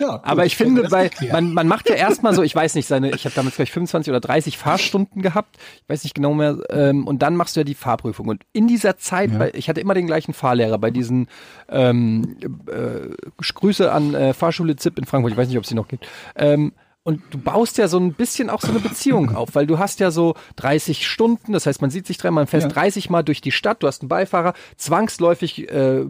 Ja, 0.00 0.20
Aber 0.22 0.46
ich 0.46 0.56
finde, 0.56 0.88
bei, 0.88 1.10
man, 1.30 1.52
man 1.52 1.68
macht 1.68 1.88
ja 1.88 1.94
erstmal 1.94 2.34
so, 2.34 2.42
ich 2.42 2.54
weiß 2.54 2.74
nicht, 2.74 2.86
seine, 2.86 3.10
ich 3.14 3.24
habe 3.24 3.34
damals 3.34 3.54
vielleicht 3.54 3.72
25 3.72 4.10
oder 4.10 4.20
30 4.20 4.58
Fahrstunden 4.58 5.22
gehabt, 5.22 5.56
ich 5.82 5.88
weiß 5.88 6.04
nicht 6.04 6.14
genau 6.14 6.34
mehr, 6.34 6.58
ähm, 6.70 7.06
und 7.06 7.22
dann 7.22 7.36
machst 7.36 7.56
du 7.56 7.60
ja 7.60 7.64
die 7.64 7.74
Fahrprüfung. 7.74 8.28
Und 8.28 8.42
in 8.52 8.66
dieser 8.66 8.96
Zeit, 8.96 9.38
weil 9.38 9.52
ich 9.54 9.68
hatte 9.68 9.80
immer 9.80 9.94
den 9.94 10.06
gleichen 10.06 10.32
Fahrlehrer 10.34 10.78
bei 10.78 10.90
diesen 10.90 11.28
ähm, 11.68 12.36
äh, 12.66 13.14
Grüße 13.54 13.90
an 13.92 14.14
äh, 14.14 14.34
Fahrschule 14.34 14.76
ZIP 14.76 14.98
in 14.98 15.04
Frankfurt, 15.04 15.32
ich 15.32 15.38
weiß 15.38 15.48
nicht, 15.48 15.58
ob 15.58 15.64
es 15.64 15.68
sie 15.68 15.74
noch 15.74 15.88
gibt. 15.88 16.06
Ähm, 16.36 16.72
und 17.06 17.20
du 17.30 17.38
baust 17.38 17.76
ja 17.76 17.86
so 17.86 17.98
ein 17.98 18.14
bisschen 18.14 18.48
auch 18.48 18.62
so 18.62 18.68
eine 18.70 18.80
Beziehung 18.80 19.36
auf, 19.36 19.54
weil 19.54 19.66
du 19.66 19.78
hast 19.78 20.00
ja 20.00 20.10
so 20.10 20.34
30 20.56 21.06
Stunden, 21.06 21.52
das 21.52 21.66
heißt, 21.66 21.82
man 21.82 21.90
sieht 21.90 22.06
sich 22.06 22.16
dreimal, 22.16 22.44
man 22.44 22.46
fährt 22.48 22.62
Ja. 22.62 22.68
30 22.70 23.10
Mal 23.10 23.22
durch 23.22 23.42
die 23.42 23.52
Stadt, 23.52 23.82
du 23.82 23.86
hast 23.86 24.00
einen 24.00 24.08
Beifahrer, 24.08 24.54
zwangsläufig 24.78 25.70
äh, 25.70 26.06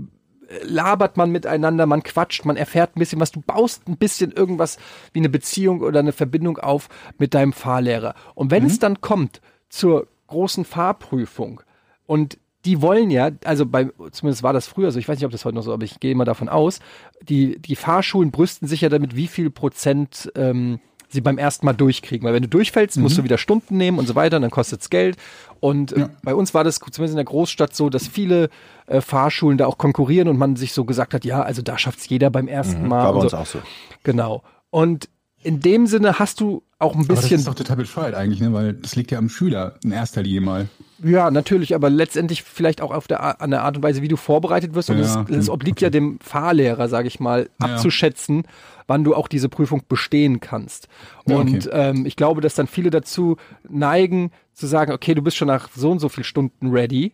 labert 0.63 1.17
man 1.17 1.31
miteinander, 1.31 1.87
man 1.87 2.03
quatscht, 2.03 2.45
man 2.45 2.57
erfährt 2.57 2.97
ein 2.97 3.01
bisschen 3.01 3.21
was, 3.21 3.33
du 3.33 3.41
baust 3.41 3.89
ein 3.89 3.97
bisschen 3.97 4.33
irgendwas 4.33 4.79
wie 5.13 5.21
eine 5.21 5.29
Beziehung 5.29 5.81
oder 5.81 6.01
eine 6.01 6.13
Verbindung 6.13 6.59
auf 6.59 6.89
mit 7.19 7.35
deinem 7.35 7.53
Fahrlehrer. 7.53 8.15
Und 8.35 8.51
wenn 8.51 8.67
es 8.67 8.79
dann 8.79 9.01
kommt 9.01 9.41
zur 9.69 10.07
großen 10.27 10.65
Fahrprüfung 10.65 11.63
und 12.07 12.39
die 12.65 12.81
wollen 12.81 13.11
ja, 13.11 13.31
also 13.45 13.67
bei, 13.67 13.91
zumindest 14.11 14.43
war 14.43 14.53
das 14.53 14.67
früher 14.67 14.91
so, 14.91 14.99
ich 14.99 15.07
weiß 15.07 15.19
nicht, 15.19 15.27
ob 15.27 15.33
das 15.33 15.45
heute 15.45 15.55
noch 15.55 15.63
so, 15.63 15.73
aber 15.73 15.85
ich 15.85 16.01
gehe 16.01 16.15
mal 16.15 16.25
davon 16.25 16.49
aus, 16.49 16.81
die, 17.21 17.59
die 17.59 17.77
Fahrschulen 17.77 18.31
brüsten 18.31 18.67
sich 18.67 18.81
ja 18.81 18.89
damit, 18.89 19.17
wie 19.17 19.27
viel 19.27 19.51
Prozent 19.51 20.33
ähm, 20.35 20.81
sie 21.15 21.23
beim 21.23 21.39
ersten 21.39 21.65
Mal 21.65 21.73
durchkriegen. 21.73 22.27
Weil 22.27 22.35
wenn 22.35 22.43
du 22.43 22.49
durchfällst, 22.49 22.99
musst 22.99 23.17
du 23.17 23.25
wieder 23.25 23.39
Stunden 23.39 23.79
nehmen 23.79 23.99
und 23.99 24.07
so 24.07 24.15
weiter, 24.15 24.37
und 24.37 24.43
dann 24.43 24.51
kostet's 24.51 24.91
Geld. 24.91 25.17
Und 25.61 25.93
äh, 25.93 26.01
Ja. 26.01 26.11
bei 26.23 26.35
uns 26.35 26.53
war 26.53 26.63
das 26.65 26.75
zumindest 26.79 27.13
in 27.13 27.17
der 27.17 27.25
Großstadt 27.25 27.75
so, 27.75 27.89
dass 27.89 28.07
viele 28.07 28.51
äh, 28.87 29.01
Fahrschulen 29.01 29.57
da 29.57 29.67
auch 29.67 29.79
konkurrieren 29.79 30.29
und 30.29 30.37
man 30.37 30.57
sich 30.57 30.73
so 30.75 30.85
gesagt 30.85 31.15
hat, 31.15 31.25
ja, 31.25 31.43
also 31.43 31.63
da 31.63 31.79
schafft's 31.79 32.09
jeder 32.09 32.29
beim 32.29 32.49
ersten 32.49 32.87
Mal. 32.87 33.05
War 33.05 33.13
bei 33.15 33.21
uns 33.21 33.31
so. 33.31 33.37
auch 33.39 33.47
so. 33.47 33.59
Genau. 34.03 34.43
Und 34.71 35.09
in 35.45 35.61
dem 35.61 35.87
Sinne 35.87 36.19
hast 36.19 36.41
du 36.41 36.63
auch 36.79 36.95
ein 36.95 37.01
Aber 37.05 37.15
das 37.15 37.23
bisschen 37.23 37.39
ist 37.39 37.47
doch 37.49 37.55
total 37.55 37.77
bescheuert 37.77 38.15
eigentlich, 38.15 38.41
ne? 38.41 38.53
weil 38.53 38.73
das 38.73 38.97
liegt 38.97 39.11
ja 39.11 39.19
am 39.19 39.29
Schüler 39.29 39.75
in 39.85 39.93
erster 39.93 40.23
Linie 40.23 40.41
mal. 40.41 40.69
Ja, 41.03 41.31
natürlich, 41.31 41.75
aber 41.75 41.91
letztendlich 41.91 42.43
vielleicht 42.43 42.81
auch 42.81 42.91
auf 42.93 43.07
der, 43.07 43.41
an 43.41 43.51
der 43.51 43.63
Art 43.63 43.77
und 43.77 43.83
Weise, 43.83 44.01
wie 44.03 44.09
du 44.09 44.17
vorbereitet 44.17 44.75
wirst. 44.75 44.91
Und 44.91 44.99
es, 44.99 45.15
Ja, 45.47 45.53
obliegt 45.53 45.81
ja 45.81 45.91
dem 45.91 46.19
Fahrlehrer, 46.21 46.89
sage 46.89 47.09
ich 47.09 47.21
mal, 47.21 47.51
Ja. 47.61 47.67
abzuschätzen, 47.75 48.45
wann 48.87 49.05
du 49.05 49.15
auch 49.15 49.29
diese 49.29 49.49
Prüfung 49.49 49.83
bestehen 49.89 50.41
kannst. 50.41 50.89
Ja, 51.27 51.37
okay. 51.37 51.41
Und 51.55 51.71
ähm, 51.73 52.07
ich 52.07 52.17
glaube, 52.17 52.41
dass 52.41 52.55
dann 52.55 52.67
viele 52.67 52.91
dazu 52.91 53.37
neigen, 53.69 54.31
zu 54.53 54.67
sagen, 54.67 54.93
okay, 54.93 55.15
du 55.15 55.23
bist 55.23 55.37
schon 55.37 55.49
nach 55.49 55.69
so 55.75 55.91
und 55.91 55.99
so 56.01 56.09
viel 56.09 56.25
Stunden 56.25 56.71
ready, 56.71 57.13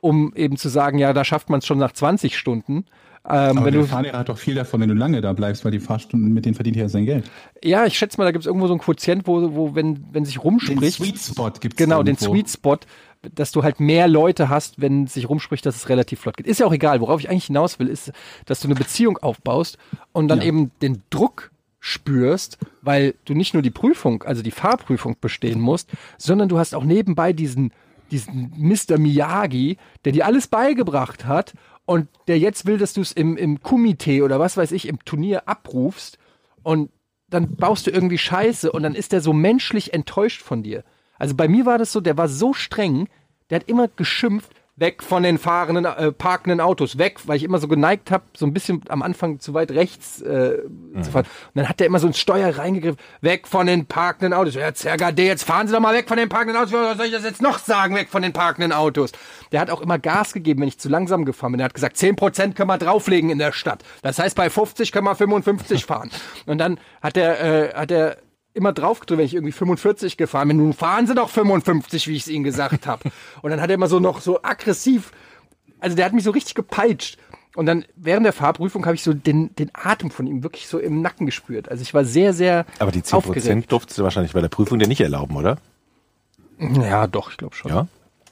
um 0.00 0.32
eben 0.34 0.56
zu 0.56 0.68
sagen, 0.68 0.98
ja, 0.98 1.12
da 1.12 1.24
schafft 1.24 1.50
man 1.50 1.58
es 1.58 1.66
schon 1.66 1.78
nach 1.78 1.92
20 1.92 2.36
Stunden. 2.38 2.84
Ähm, 3.30 3.58
Aber 3.58 3.66
wenn 3.66 3.74
der 3.74 3.84
Fahrlehrer 3.84 4.18
hat 4.18 4.28
doch 4.28 4.38
viel 4.38 4.54
davon, 4.54 4.80
wenn 4.80 4.88
du 4.88 4.94
lange 4.94 5.20
da 5.20 5.32
bleibst, 5.34 5.64
weil 5.64 5.72
die 5.72 5.80
Fahrstunden, 5.80 6.32
mit 6.32 6.44
denen 6.46 6.54
verdient 6.54 6.76
er 6.76 6.84
ja 6.84 6.88
sein 6.88 7.04
Geld. 7.04 7.30
ja, 7.62 7.84
ich 7.84 7.98
schätze 7.98 8.16
mal, 8.18 8.24
da 8.24 8.30
gibt 8.32 8.42
es 8.42 8.46
irgendwo 8.46 8.66
so 8.66 8.72
einen 8.72 8.80
Quotient, 8.80 9.26
wo, 9.26 9.54
wo 9.54 9.74
wenn, 9.74 10.06
wenn 10.12 10.24
sich 10.24 10.34
Den 10.36 10.42
rumspricht. 10.42 10.94
Sweet 10.96 11.18
Spot 11.18 11.50
gibt's 11.60 11.76
Genau, 11.76 12.02
den 12.02 12.14
irgendwo. 12.14 12.32
Sweet 12.34 12.48
Spot, 12.50 12.78
dass 13.34 13.52
du 13.52 13.62
halt 13.64 13.80
mehr 13.80 14.08
Leute 14.08 14.48
hast, 14.48 14.80
wenn 14.80 15.06
sich 15.08 15.28
rumspricht, 15.28 15.66
dass 15.66 15.76
es 15.76 15.88
relativ 15.88 16.20
flott 16.20 16.36
geht. 16.36 16.46
Ist 16.46 16.60
ja 16.60 16.66
auch 16.66 16.72
egal. 16.72 17.00
Worauf 17.00 17.20
ich 17.20 17.28
eigentlich 17.28 17.46
hinaus 17.46 17.78
will, 17.78 17.88
ist, 17.88 18.12
dass 18.46 18.60
du 18.60 18.68
eine 18.68 18.76
Beziehung 18.76 19.18
aufbaust 19.18 19.76
und 20.12 20.28
dann 20.28 20.38
Ja. 20.38 20.44
eben 20.44 20.70
den 20.80 21.02
Druck 21.10 21.50
spürst, 21.80 22.58
weil 22.82 23.14
du 23.24 23.34
nicht 23.34 23.54
nur 23.54 23.62
die 23.62 23.70
Prüfung, 23.70 24.22
also 24.22 24.42
die 24.42 24.50
Fahrprüfung 24.50 25.16
bestehen 25.20 25.60
musst, 25.60 25.90
sondern 26.16 26.48
du 26.48 26.58
hast 26.58 26.74
auch 26.74 26.84
nebenbei 26.84 27.32
diesen, 27.32 27.72
diesen 28.10 28.52
Mr. 28.56 28.98
Miyagi, 28.98 29.76
der 30.04 30.12
dir 30.12 30.26
alles 30.26 30.46
beigebracht 30.48 31.24
hat 31.26 31.52
und 31.88 32.06
der 32.26 32.38
jetzt 32.38 32.66
will, 32.66 32.76
dass 32.76 32.92
du 32.92 33.00
es 33.00 33.12
im, 33.12 33.38
im 33.38 33.62
Komitee 33.62 34.20
oder 34.20 34.38
was 34.38 34.58
weiß 34.58 34.72
ich, 34.72 34.86
im 34.86 35.02
Turnier 35.06 35.48
abrufst 35.48 36.18
und 36.62 36.90
dann 37.30 37.56
baust 37.56 37.86
du 37.86 37.90
irgendwie 37.90 38.18
Scheiße 38.18 38.70
und 38.70 38.82
dann 38.82 38.94
ist 38.94 39.12
der 39.12 39.22
so 39.22 39.32
menschlich 39.32 39.94
enttäuscht 39.94 40.42
von 40.42 40.62
dir. 40.62 40.84
Also 41.18 41.34
bei 41.34 41.48
mir 41.48 41.64
war 41.64 41.78
das 41.78 41.90
so, 41.90 42.02
der 42.02 42.18
war 42.18 42.28
so 42.28 42.52
streng, 42.52 43.08
der 43.48 43.60
hat 43.60 43.70
immer 43.70 43.88
geschimpft, 43.88 44.52
weg 44.78 45.02
von 45.02 45.22
den 45.22 45.38
fahrenden, 45.38 45.84
äh, 45.84 46.12
parkenden 46.12 46.60
Autos, 46.60 46.98
weg, 46.98 47.18
weil 47.26 47.36
ich 47.36 47.42
immer 47.42 47.58
so 47.58 47.66
geneigt 47.66 48.10
habe, 48.10 48.24
so 48.36 48.46
ein 48.46 48.52
bisschen 48.52 48.82
am 48.88 49.02
Anfang 49.02 49.40
zu 49.40 49.54
weit 49.54 49.72
rechts 49.72 50.22
äh, 50.22 50.58
zu 51.00 51.10
fahren. 51.10 51.24
Und 51.24 51.56
dann 51.56 51.68
hat 51.68 51.80
der 51.80 51.88
immer 51.88 51.98
so 51.98 52.06
ins 52.06 52.18
Steuer 52.18 52.56
reingegriffen, 52.56 52.98
weg 53.20 53.48
von 53.48 53.66
den 53.66 53.86
parkenden 53.86 54.32
Autos. 54.32 54.54
Ja, 54.54 54.72
Zergade, 54.72 55.22
jetzt 55.22 55.42
fahren 55.42 55.66
Sie 55.66 55.72
doch 55.72 55.80
mal 55.80 55.94
weg 55.94 56.06
von 56.08 56.16
den 56.16 56.28
parkenden 56.28 56.56
Autos. 56.56 56.72
Was 56.72 56.96
soll 56.96 57.06
ich 57.06 57.12
das 57.12 57.24
jetzt 57.24 57.42
noch 57.42 57.58
sagen, 57.58 57.94
weg 57.96 58.08
von 58.08 58.22
den 58.22 58.32
parkenden 58.32 58.72
Autos? 58.72 59.12
Der 59.50 59.60
hat 59.60 59.70
auch 59.70 59.80
immer 59.80 59.98
Gas 59.98 60.32
gegeben, 60.32 60.60
wenn 60.60 60.68
ich 60.68 60.78
zu 60.78 60.88
langsam 60.88 61.24
gefahren 61.24 61.52
bin. 61.52 61.58
Der 61.58 61.66
hat 61.66 61.74
gesagt, 61.74 61.96
10% 61.96 62.54
können 62.54 62.68
wir 62.68 62.78
drauflegen 62.78 63.30
in 63.30 63.38
der 63.38 63.52
Stadt. 63.52 63.82
Das 64.02 64.18
heißt, 64.18 64.36
bei 64.36 64.48
50 64.48 64.92
können 64.92 65.06
wir 65.06 65.16
55 65.16 65.84
fahren. 65.84 66.10
Und 66.46 66.58
dann 66.58 66.78
hat 67.02 67.16
der, 67.16 67.40
äh, 67.40 67.74
hat 67.74 67.90
der 67.90 68.18
immer 68.58 68.72
drauf 68.74 69.00
gedrückt, 69.00 69.18
wenn 69.18 69.24
ich 69.26 69.34
irgendwie 69.34 69.52
45 69.52 70.16
gefahren 70.18 70.48
bin. 70.48 70.58
Nun 70.58 70.72
fahren 70.74 71.06
Sie 71.06 71.14
doch 71.14 71.30
55, 71.30 72.06
wie 72.08 72.16
ich 72.16 72.22
es 72.22 72.28
Ihnen 72.28 72.44
gesagt 72.44 72.86
habe. 72.86 73.10
Und 73.42 73.50
dann 73.50 73.60
hat 73.60 73.70
er 73.70 73.74
immer 73.74 73.88
so 73.88 73.98
noch 74.00 74.20
so 74.20 74.42
aggressiv, 74.42 75.12
also 75.80 75.96
der 75.96 76.04
hat 76.04 76.12
mich 76.12 76.24
so 76.24 76.30
richtig 76.32 76.54
gepeitscht. 76.54 77.16
Und 77.56 77.66
dann 77.66 77.84
während 77.96 78.24
der 78.26 78.32
Fahrprüfung 78.34 78.84
habe 78.84 78.94
ich 78.94 79.02
so 79.02 79.14
den, 79.14 79.54
den 79.56 79.70
Atem 79.72 80.10
von 80.10 80.26
ihm 80.26 80.42
wirklich 80.42 80.68
so 80.68 80.78
im 80.78 81.00
Nacken 81.00 81.26
gespürt. 81.26 81.68
Also 81.70 81.82
ich 81.82 81.92
war 81.94 82.04
sehr, 82.04 82.32
sehr 82.34 82.66
Aber 82.78 82.92
die 82.92 83.00
10% 83.02 83.14
aufgeregt. 83.14 83.72
durftest 83.72 83.98
du 83.98 84.02
wahrscheinlich 84.04 84.32
bei 84.32 84.40
der 84.40 84.48
Prüfung 84.48 84.78
dir 84.78 84.86
nicht 84.86 85.00
erlauben, 85.00 85.34
oder? 85.34 85.56
Ja, 86.58 87.06
doch, 87.06 87.30
ich 87.30 87.36
glaube 87.36 87.54
schon. 87.56 87.70
Ja. 87.70 87.86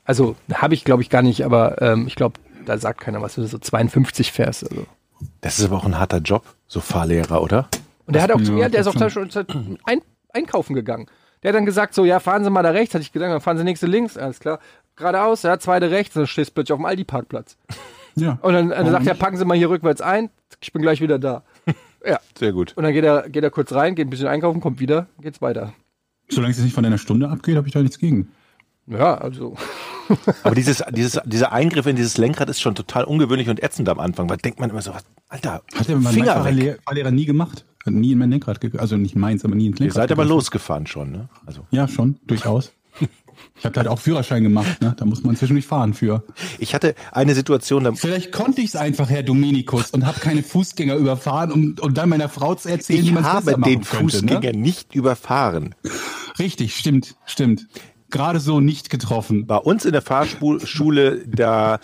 Also 0.04 0.36
habe 0.52 0.74
ich, 0.74 0.84
glaube 0.84 1.02
ich, 1.02 1.10
gar 1.10 1.22
nicht, 1.22 1.44
aber 1.44 1.80
ähm, 1.82 2.06
ich 2.06 2.14
glaube, 2.14 2.38
da 2.64 2.78
sagt 2.78 3.00
keiner 3.00 3.20
was, 3.22 3.36
wenn 3.36 3.44
du 3.44 3.48
so 3.50 3.58
52 3.58 4.30
fährst. 4.32 4.70
Also. 4.70 4.86
Das 5.40 5.58
ist 5.58 5.64
aber 5.64 5.76
auch 5.76 5.84
ein 5.86 5.98
harter 5.98 6.18
Job, 6.18 6.44
so 6.68 6.80
Fahrlehrer, 6.80 7.42
oder? 7.42 7.68
Und 8.06 8.14
der 8.14 8.22
hat 8.22 8.30
auch 8.30 8.38
Ja, 8.38 8.44
zu 8.44 8.52
mir, 8.52 8.68
der 8.68 8.80
ist 8.82 8.86
auch 8.86 8.92
das 8.92 9.00
da 9.00 9.10
schon 9.10 9.30
ein, 9.84 10.00
einkaufen 10.36 10.74
gegangen. 10.74 11.06
Der 11.42 11.50
hat 11.50 11.56
dann 11.56 11.66
gesagt, 11.66 11.94
so, 11.94 12.04
ja, 12.04 12.20
fahren 12.20 12.44
Sie 12.44 12.50
mal 12.50 12.62
da 12.62 12.70
rechts, 12.70 12.94
hatte 12.94 13.02
ich 13.02 13.12
gedacht, 13.12 13.30
dann 13.30 13.40
fahren 13.40 13.58
Sie 13.58 13.64
nächste 13.64 13.86
links, 13.86 14.16
alles 14.16 14.40
klar. 14.40 14.58
Geradeaus, 14.96 15.42
ja, 15.42 15.58
zweite 15.58 15.90
rechts, 15.90 16.14
dann 16.14 16.26
stehst 16.26 16.50
du 16.50 16.54
plötzlich 16.54 16.72
auf 16.72 16.78
dem 16.78 16.86
Aldi-Parkplatz. 16.86 17.56
Ja. 18.18 18.38
Und 18.40 18.54
dann, 18.54 18.70
dann 18.70 18.90
sagt 18.90 19.06
er, 19.06 19.12
packen 19.12 19.36
Sie 19.36 19.44
mal 19.44 19.58
hier 19.58 19.68
rückwärts 19.68 20.00
ein, 20.00 20.30
ich 20.62 20.72
bin 20.72 20.80
gleich 20.80 21.02
wieder 21.02 21.18
da. 21.18 21.42
ja. 22.02 22.18
Sehr 22.38 22.52
gut. 22.52 22.72
Und 22.74 22.84
dann 22.84 22.94
geht 22.94 23.04
er, 23.04 23.28
geht 23.28 23.44
er 23.44 23.50
kurz 23.50 23.72
rein, 23.72 23.94
geht 23.94 24.06
ein 24.06 24.10
bisschen 24.10 24.26
einkaufen, 24.26 24.62
kommt 24.62 24.80
wieder, 24.80 25.06
geht's 25.20 25.42
weiter. 25.42 25.74
Solange 26.30 26.52
es 26.52 26.58
nicht 26.58 26.74
von 26.74 26.86
einer 26.86 26.96
Stunde 26.96 27.28
abgeht, 27.28 27.56
habe 27.56 27.68
ich 27.68 27.74
da 27.74 27.82
nichts 27.82 27.98
gegen. 27.98 28.32
Ja, 28.86 29.18
also. 29.18 29.54
Aber 30.44 30.54
dieses, 30.54 30.82
dieses, 30.90 31.20
dieser 31.24 31.52
Eingriff 31.52 31.86
in 31.86 31.96
dieses 31.96 32.16
Lenkrad 32.16 32.48
ist 32.48 32.60
schon 32.60 32.74
total 32.74 33.04
ungewöhnlich 33.04 33.48
und 33.48 33.62
ätzend 33.62 33.88
am 33.88 33.98
Anfang, 33.98 34.30
weil 34.30 34.38
denkt 34.38 34.60
man 34.60 34.70
immer 34.70 34.80
so, 34.80 34.94
was, 34.94 35.04
Alter, 35.28 35.62
Hat 35.74 35.88
der 35.88 35.96
mein 35.96 36.12
Finger 36.12 36.36
weg. 36.36 36.42
Fahrlehrer, 36.42 36.78
Fahrlehrer 36.84 37.10
nie 37.10 37.26
gemacht. 37.26 37.64
Nie 37.90 38.12
in 38.12 38.18
mein 38.18 38.30
Lenkrad 38.30 38.60
gegangen. 38.60 38.80
Also 38.80 38.96
nicht 38.96 39.16
meins, 39.16 39.44
aber 39.44 39.54
nie 39.54 39.66
ins 39.66 39.78
Ihr 39.80 39.86
Lenkrad. 39.86 40.02
seid 40.02 40.12
aber 40.12 40.24
losgefahren 40.24 40.86
schon, 40.86 41.12
ne? 41.12 41.28
Also 41.46 41.66
Ja, 41.70 41.88
schon, 41.88 42.16
durchaus. 42.26 42.72
Ich 43.58 43.64
habe 43.66 43.76
halt 43.78 43.88
auch 43.88 43.98
Führerschein 43.98 44.42
gemacht, 44.42 44.80
ne? 44.80 44.94
Da 44.96 45.04
muss 45.04 45.22
man 45.22 45.36
zwischendurch 45.36 45.66
fahren 45.66 45.92
für. 45.94 46.24
ich 46.58 46.74
hatte 46.74 46.94
eine 47.12 47.34
Situation, 47.34 47.84
da 47.84 47.92
Vielleicht 47.92 48.32
konnte 48.32 48.60
ich 48.62 48.68
es 48.68 48.76
einfach, 48.76 49.10
Herr 49.10 49.22
Dominikus, 49.22 49.90
und 49.90 50.06
habe 50.06 50.20
keine 50.20 50.42
Fußgänger 50.42 50.94
überfahren, 50.96 51.52
um, 51.52 51.76
um 51.80 51.92
dann 51.94 52.08
meiner 52.08 52.28
Frau 52.30 52.54
zu 52.54 52.68
erzählen, 52.70 53.02
wie 53.02 53.08
ich 53.08 53.12
man 53.14 53.22
es 53.24 53.28
habe 53.28 53.44
besser 53.46 53.58
machen 53.58 53.70
den 53.72 53.80
könnte. 53.82 54.04
Fußgänger 54.18 54.52
Ne? 54.52 54.58
nicht 54.58 54.94
überfahren. 54.94 55.74
Richtig, 56.38 56.76
stimmt, 56.76 57.16
stimmt. 57.26 57.66
Gerade 58.10 58.40
so 58.40 58.60
nicht 58.60 58.88
getroffen. 58.88 59.46
Bei 59.46 59.56
uns 59.58 59.84
in 59.84 59.92
der 59.92 60.02
Fahrschule, 60.02 61.22
da 61.26 61.78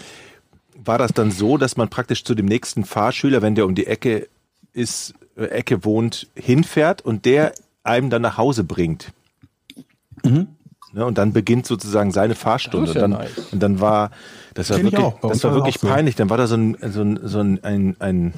war 0.84 0.98
das 0.98 1.12
dann 1.12 1.30
so, 1.30 1.58
dass 1.58 1.76
man 1.76 1.88
praktisch 1.88 2.24
zu 2.24 2.34
dem 2.34 2.46
nächsten 2.46 2.84
Fahrschüler, 2.84 3.42
wenn 3.42 3.54
der 3.54 3.66
um 3.66 3.74
die 3.74 3.86
Ecke 3.86 4.28
ist, 4.72 5.14
Ecke 5.36 5.84
wohnt, 5.84 6.28
hinfährt 6.34 7.02
und 7.02 7.24
der 7.24 7.54
einem 7.84 8.10
dann 8.10 8.22
nach 8.22 8.36
Hause 8.36 8.64
bringt. 8.64 9.12
Ne, 10.92 11.06
und 11.06 11.16
dann 11.16 11.32
beginnt 11.32 11.66
sozusagen 11.66 12.12
seine 12.12 12.34
Fahrstunde. 12.34 12.86
Das 12.86 12.96
ist 12.96 13.00
ja 13.00 13.04
und, 13.06 13.10
dann, 13.12 13.20
nice. 13.20 13.52
und 13.52 13.60
dann 13.60 13.80
war, 13.80 14.10
das 14.52 14.68
war 14.68 14.76
Kenn 14.76 14.92
wirklich, 14.92 15.12
das 15.22 15.44
war 15.44 15.54
wirklich 15.54 15.80
peinlich. 15.80 16.16
Dann 16.16 16.28
war 16.28 16.36
da 16.36 16.46
so 16.46 16.56
ein, 16.56 16.76
so 16.82 17.00
ein, 17.00 17.20
so 17.22 17.40
ein, 17.40 17.64
ein, 17.64 17.96
ein, 17.98 18.34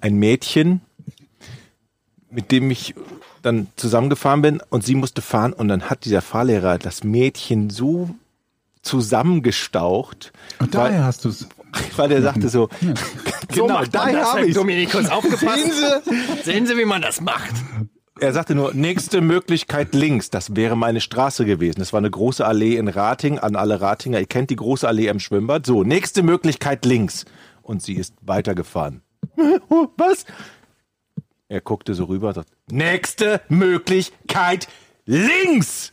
ein 0.00 0.14
Mädchen, 0.14 0.82
mit 2.30 2.52
dem 2.52 2.70
ich 2.70 2.94
dann 3.42 3.66
zusammengefahren 3.74 4.42
bin 4.42 4.62
und 4.70 4.84
sie 4.84 4.94
musste 4.94 5.20
fahren 5.20 5.52
und 5.52 5.66
dann 5.68 5.90
hat 5.90 6.04
dieser 6.04 6.22
Fahrlehrer 6.22 6.78
das 6.78 7.02
Mädchen 7.02 7.70
so 7.70 8.10
zusammengestaucht, 8.82 10.32
Und 10.58 10.74
weil, 10.74 10.90
daher 10.90 11.04
hast 11.04 11.24
du 11.24 11.30
es. 11.30 11.48
weil 11.96 12.08
der 12.08 12.22
sagte 12.22 12.48
so, 12.48 12.68
genau, 13.48 13.82
daher 13.84 14.32
habe 14.32 14.46
ich 14.46 14.54
Dominikus, 14.54 15.08
aufgepasst. 15.08 15.64
Sehen 15.64 15.72
Sie? 15.72 16.42
Sehen 16.42 16.66
Sie, 16.66 16.76
wie 16.76 16.84
man 16.84 17.02
das 17.02 17.20
macht. 17.20 17.54
Er 18.20 18.34
sagte 18.34 18.54
nur, 18.54 18.74
nächste 18.74 19.22
Möglichkeit 19.22 19.94
links. 19.94 20.28
Das 20.28 20.54
wäre 20.54 20.76
meine 20.76 21.00
Straße 21.00 21.46
gewesen. 21.46 21.78
Das 21.78 21.94
war 21.94 21.98
eine 21.98 22.10
große 22.10 22.44
Allee 22.46 22.76
in 22.76 22.88
Rating, 22.88 23.38
an 23.38 23.56
alle 23.56 23.80
Ratinger. 23.80 24.20
Ihr 24.20 24.26
kennt 24.26 24.50
die 24.50 24.56
große 24.56 24.86
Allee 24.86 25.08
am 25.08 25.20
Schwimmbad. 25.20 25.64
So, 25.64 25.84
nächste 25.84 26.22
Möglichkeit 26.22 26.84
links. 26.84 27.24
Und 27.62 27.82
sie 27.82 27.94
ist 27.94 28.14
weitergefahren. 28.20 29.00
Oh, 29.70 29.86
Was? 29.96 30.26
Er 31.48 31.62
guckte 31.62 31.94
so 31.94 32.04
rüber 32.04 32.28
und 32.28 32.34
sagt, 32.34 32.50
nächste 32.70 33.40
Möglichkeit 33.48 34.68
links. 35.06 35.92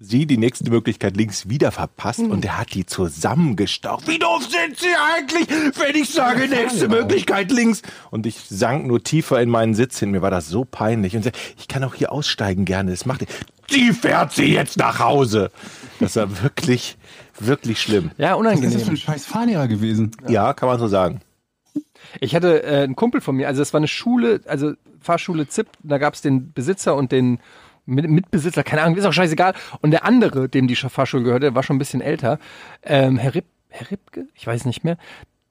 Sie 0.00 0.26
die 0.26 0.38
nächste 0.38 0.68
Möglichkeit 0.70 1.16
links 1.16 1.48
wieder 1.48 1.70
verpasst 1.70 2.18
und 2.18 2.44
er 2.44 2.58
hat 2.58 2.74
die 2.74 2.84
zusammengestaucht. 2.84 4.08
Wie 4.08 4.18
doof 4.18 4.42
sind 4.42 4.76
Sie 4.76 4.88
eigentlich, 5.14 5.48
wenn 5.78 5.94
ich 5.94 6.10
sage, 6.10 6.48
nächste 6.48 6.88
Möglichkeit 6.88 7.52
links? 7.52 7.80
Und 8.10 8.26
ich 8.26 8.40
sank 8.40 8.86
nur 8.88 9.04
tiefer 9.04 9.40
in 9.40 9.50
meinen 9.50 9.74
Sitz 9.74 10.00
hin. 10.00 10.10
Mir 10.10 10.20
war 10.20 10.32
das 10.32 10.48
so 10.48 10.64
peinlich. 10.64 11.14
Und 11.16 11.30
ich 11.56 11.68
kann 11.68 11.84
auch 11.84 11.94
hier 11.94 12.10
aussteigen 12.10 12.64
gerne. 12.64 12.90
Das 12.90 13.06
macht. 13.06 13.24
Sie 13.70 13.92
fährt 13.92 14.32
sie 14.32 14.52
jetzt 14.52 14.78
nach 14.78 14.98
Hause. 14.98 15.52
Das 16.00 16.16
war 16.16 16.42
wirklich, 16.42 16.96
wirklich 17.38 17.80
schlimm. 17.80 18.10
Ja, 18.18 18.36
Was 18.36 18.54
ist 18.54 18.64
das 18.64 18.64
für 18.64 18.66
unangenehm. 18.72 18.88
ein 18.90 18.96
scheiß 18.96 19.26
Fahrlehrer 19.26 19.68
gewesen? 19.68 20.10
Ja, 20.26 20.54
kann 20.54 20.68
man 20.68 20.80
so 20.80 20.88
sagen. 20.88 21.20
Ich 22.20 22.34
hatte 22.34 22.64
äh, 22.64 22.82
einen 22.82 22.96
Kumpel 22.96 23.20
von 23.20 23.36
mir, 23.36 23.46
also 23.46 23.62
es 23.62 23.72
war 23.72 23.78
eine 23.78 23.88
Schule, 23.88 24.40
also 24.46 24.72
Fahrschule 25.00 25.46
ZIP, 25.46 25.68
da 25.82 25.98
gab 25.98 26.14
es 26.14 26.20
den 26.20 26.52
Besitzer 26.52 26.96
und 26.96 27.12
den 27.12 27.38
Mit 27.86 28.08
Mitbesitzer, 28.08 28.62
keine 28.62 28.82
Ahnung, 28.82 28.96
ist 28.96 29.04
auch 29.04 29.12
scheißegal. 29.12 29.54
Und 29.80 29.90
der 29.90 30.04
andere, 30.04 30.48
dem 30.48 30.68
die 30.68 30.76
Fahrschule 30.76 31.22
gehörte, 31.22 31.54
war 31.54 31.62
schon 31.62 31.76
ein 31.76 31.80
bisschen 31.80 32.00
älter, 32.00 32.38
ähm, 32.82 33.18
Herr, 33.18 33.34
Ripp, 33.34 33.46
Herr 33.68 33.90
Rippke, 33.90 34.26
ich 34.34 34.46
weiß 34.46 34.64
nicht 34.64 34.84
mehr, 34.84 34.96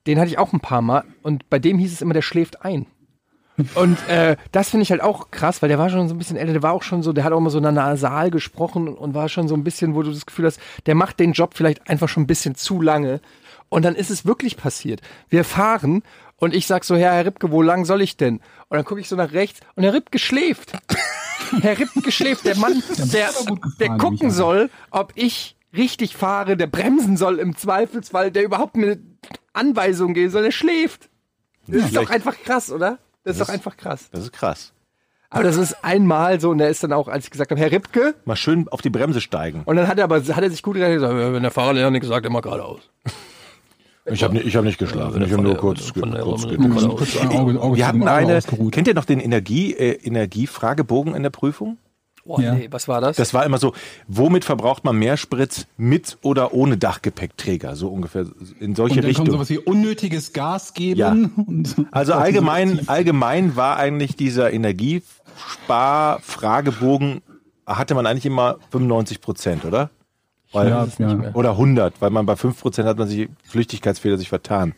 den 0.07 0.19
hatte 0.19 0.29
ich 0.29 0.37
auch 0.37 0.53
ein 0.53 0.59
paar 0.59 0.81
Mal 0.81 1.03
und 1.21 1.49
bei 1.49 1.59
dem 1.59 1.77
hieß 1.77 1.93
es 1.93 2.01
immer, 2.01 2.13
der 2.13 2.21
schläft 2.21 2.63
ein. 2.63 2.87
Und 3.75 4.07
äh, 4.09 4.35
das 4.51 4.71
finde 4.71 4.83
ich 4.83 4.91
halt 4.91 5.01
auch 5.01 5.29
krass, 5.29 5.61
weil 5.61 5.69
der 5.69 5.77
war 5.77 5.89
schon 5.89 6.07
so 6.07 6.15
ein 6.15 6.17
bisschen 6.17 6.37
älter, 6.37 6.53
der 6.53 6.63
war 6.63 6.73
auch 6.73 6.81
schon 6.81 7.03
so, 7.03 7.13
der 7.13 7.23
hat 7.23 7.33
auch 7.33 7.37
immer 7.37 7.51
so 7.51 7.59
nasal 7.59 8.31
gesprochen 8.31 8.87
und 8.87 9.13
war 9.13 9.29
schon 9.29 9.47
so 9.47 9.55
ein 9.55 9.63
bisschen, 9.63 9.93
wo 9.93 10.01
du 10.01 10.11
das 10.11 10.25
Gefühl 10.25 10.45
hast, 10.45 10.59
der 10.87 10.95
macht 10.95 11.19
den 11.19 11.33
Job 11.33 11.51
vielleicht 11.53 11.87
einfach 11.87 12.09
schon 12.09 12.23
ein 12.23 12.27
bisschen 12.27 12.55
zu 12.55 12.81
lange. 12.81 13.21
Und 13.69 13.85
dann 13.85 13.95
ist 13.95 14.09
es 14.09 14.25
wirklich 14.25 14.57
passiert. 14.57 15.01
Wir 15.29 15.43
fahren 15.43 16.03
und 16.37 16.53
ich 16.53 16.67
sag 16.67 16.83
so, 16.83 16.95
Herr, 16.95 17.13
Herr 17.13 17.25
Rippke, 17.25 17.51
wo 17.51 17.61
lang 17.61 17.85
soll 17.85 18.01
ich 18.01 18.17
denn? 18.17 18.37
Und 18.69 18.77
dann 18.77 18.85
gucke 18.85 19.01
ich 19.01 19.07
so 19.07 19.15
nach 19.15 19.33
rechts 19.33 19.59
und 19.75 19.83
Herr 19.83 19.93
Rippke 19.93 20.19
schläft. 20.19 20.73
Herr 21.61 21.77
Rippke 21.79 22.11
schläft. 22.11 22.45
Der 22.45 22.57
Mann, 22.57 22.81
der, 22.97 23.27
gefahren, 23.27 23.59
der 23.79 23.89
gucken 23.97 24.31
soll, 24.31 24.69
ob 24.91 25.13
ich 25.15 25.55
richtig 25.75 26.15
fahre, 26.15 26.55
der 26.57 26.67
bremsen 26.67 27.17
soll 27.17 27.39
im 27.39 27.55
Zweifelsfall, 27.55 28.31
der 28.31 28.43
überhaupt 28.43 28.75
mir 28.77 28.93
eine 28.93 29.01
Anweisung 29.53 30.13
geben 30.13 30.31
soll, 30.31 30.43
der 30.43 30.51
schläft. 30.51 31.09
Das 31.67 31.85
ist 31.85 31.95
doch 31.95 32.09
einfach 32.09 32.37
krass, 32.37 32.71
oder? 32.71 32.99
Das 33.23 33.37
ist 33.37 33.41
doch 33.41 33.53
einfach 33.53 33.77
krass. 33.77 34.09
Das 34.11 34.21
ist 34.23 34.33
krass. 34.33 34.73
Aber 35.29 35.43
das 35.43 35.55
ist 35.57 35.83
einmal 35.83 36.39
so 36.39 36.51
und 36.51 36.59
der 36.59 36.69
ist 36.69 36.83
dann 36.83 36.93
auch, 36.93 37.07
als 37.07 37.25
ich 37.25 37.31
gesagt 37.31 37.49
habe, 37.49 37.59
Herr 37.59 37.71
Rippke, 37.71 38.13
Mal 38.25 38.35
schön 38.35 38.67
auf 38.69 38.81
die 38.81 38.91
Bremse 38.91 39.19
steigen. 39.19 39.63
und 39.65 39.75
dann 39.77 39.87
hat 39.87 39.97
er 39.97 40.03
aber 40.03 40.17
hat 40.21 40.43
er 40.43 40.51
sich 40.51 40.61
gut 40.61 40.75
gedacht, 40.75 40.91
gesagt, 40.91 41.15
wenn 41.15 41.41
der 41.41 41.51
Fahrerlehrer 41.51 41.89
nichts 41.89 42.07
sagt, 42.07 42.25
immer 42.27 42.41
geradeaus. 42.41 42.81
Ich 44.05 44.21
habe 44.23 44.33
nicht, 44.33 44.45
ich 44.45 44.55
hab 44.55 44.65
nicht 44.65 44.77
geschlafen. 44.77 45.21
Ja, 45.21 45.27
ich 45.27 45.33
habe 45.33 45.43
nur 45.43 45.55
kurz, 45.55 45.93
der- 45.93 46.01
von 46.01 46.11
der- 46.11 46.21
kurz 46.23 46.45
der- 46.45 46.57
Kurz, 46.57 46.83
kurz 46.83 47.15
Wir 47.77 47.87
hatten 47.87 48.07
eine, 48.07 48.41
kennt 48.71 48.87
ihr 48.87 48.93
noch 48.93 49.05
den 49.05 49.19
Energie, 49.21 49.73
äh, 49.73 49.93
Energiefragebogen 50.05 51.15
in 51.15 51.23
der 51.23 51.29
Prüfung? 51.29 51.77
Oh 52.25 52.39
Ja. 52.39 52.53
nee, 52.55 52.67
was 52.71 52.87
war 52.87 53.01
das? 53.01 53.17
Das 53.17 53.33
war 53.33 53.45
immer 53.45 53.57
so, 53.57 53.73
womit 54.07 54.45
verbraucht 54.45 54.85
man 54.85 54.97
mehr 54.97 55.17
Sprit 55.17 55.67
mit 55.75 56.17
oder 56.21 56.53
ohne 56.53 56.77
Dachgepäckträger? 56.77 57.75
So 57.75 57.89
ungefähr 57.89 58.25
in 58.61 58.75
solche 58.75 58.99
Und 58.99 59.03
dann 59.03 59.13
kommt 59.13 59.27
Richtung. 59.27 59.31
sowas 59.31 59.49
wie 59.49 59.57
unnötiges 59.59 60.31
Gas 60.31 60.73
geben. 60.73 60.99
Ja. 60.99 61.11
Und 61.47 61.75
Also 61.91 62.13
allgemein, 62.13 62.87
allgemein 62.87 63.57
war 63.57 63.75
eigentlich 63.77 64.15
dieser 64.15 64.53
Energiesparfragebogen, 64.53 67.21
hatte 67.65 67.95
man 67.95 68.05
eigentlich 68.05 68.25
immer 68.25 68.57
95 68.71 69.21
Prozent, 69.21 69.65
oder? 69.65 69.89
Weil, 70.53 70.69
Ja, 70.69 70.87
ja. 70.99 71.31
Oder 71.33 71.51
100, 71.51 72.01
weil 72.01 72.09
man 72.11 72.25
bei 72.25 72.35
5 72.35 72.59
Prozent 72.61 72.87
hat 72.87 72.97
man 72.97 73.07
sich 73.07 73.27
Flüchtigkeitsfehler 73.43 74.17
sich 74.17 74.29
vertan. 74.29 74.73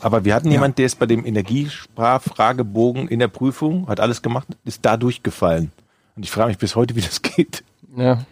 Aber 0.00 0.24
wir 0.24 0.34
hatten 0.34 0.50
jemand, 0.50 0.78
der 0.78 0.86
ist 0.86 0.98
bei 0.98 1.06
dem 1.06 1.24
Energiesparfragebogen 1.26 3.08
in 3.08 3.18
der 3.18 3.28
Prüfung, 3.28 3.88
hat 3.88 4.00
alles 4.00 4.22
gemacht, 4.22 4.48
ist 4.64 4.84
da 4.84 4.96
durchgefallen. 4.96 5.72
Und 6.16 6.24
ich 6.24 6.30
frage 6.30 6.48
mich 6.48 6.58
bis 6.58 6.76
heute, 6.76 6.96
wie 6.96 7.00
das 7.00 7.22
geht. 7.22 7.64
Ja. 7.96 8.24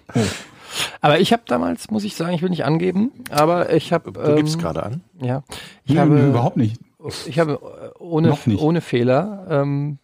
Aber 1.00 1.18
ich 1.18 1.32
habe 1.32 1.42
damals, 1.46 1.90
muss 1.90 2.04
ich 2.04 2.14
sagen, 2.14 2.34
ich 2.34 2.42
will 2.42 2.50
nicht 2.50 2.64
angeben, 2.64 3.10
aber 3.30 3.72
ich 3.72 3.92
habe. 3.92 4.12
Du 4.12 4.36
gibst 4.36 4.54
ähm, 4.56 4.60
gerade 4.60 4.82
an. 4.82 5.00
Ja. 5.20 5.42
Ich 5.84 5.94
Nee, 5.94 6.00
habe 6.00 6.14
nee, 6.14 6.28
überhaupt 6.28 6.56
nicht. 6.56 6.78
Ich 7.26 7.38
habe 7.38 7.52
äh, 7.52 7.98
ohne, 7.98 8.36
ohne 8.58 8.80
Fehler 8.80 9.46
ähm, 9.48 9.98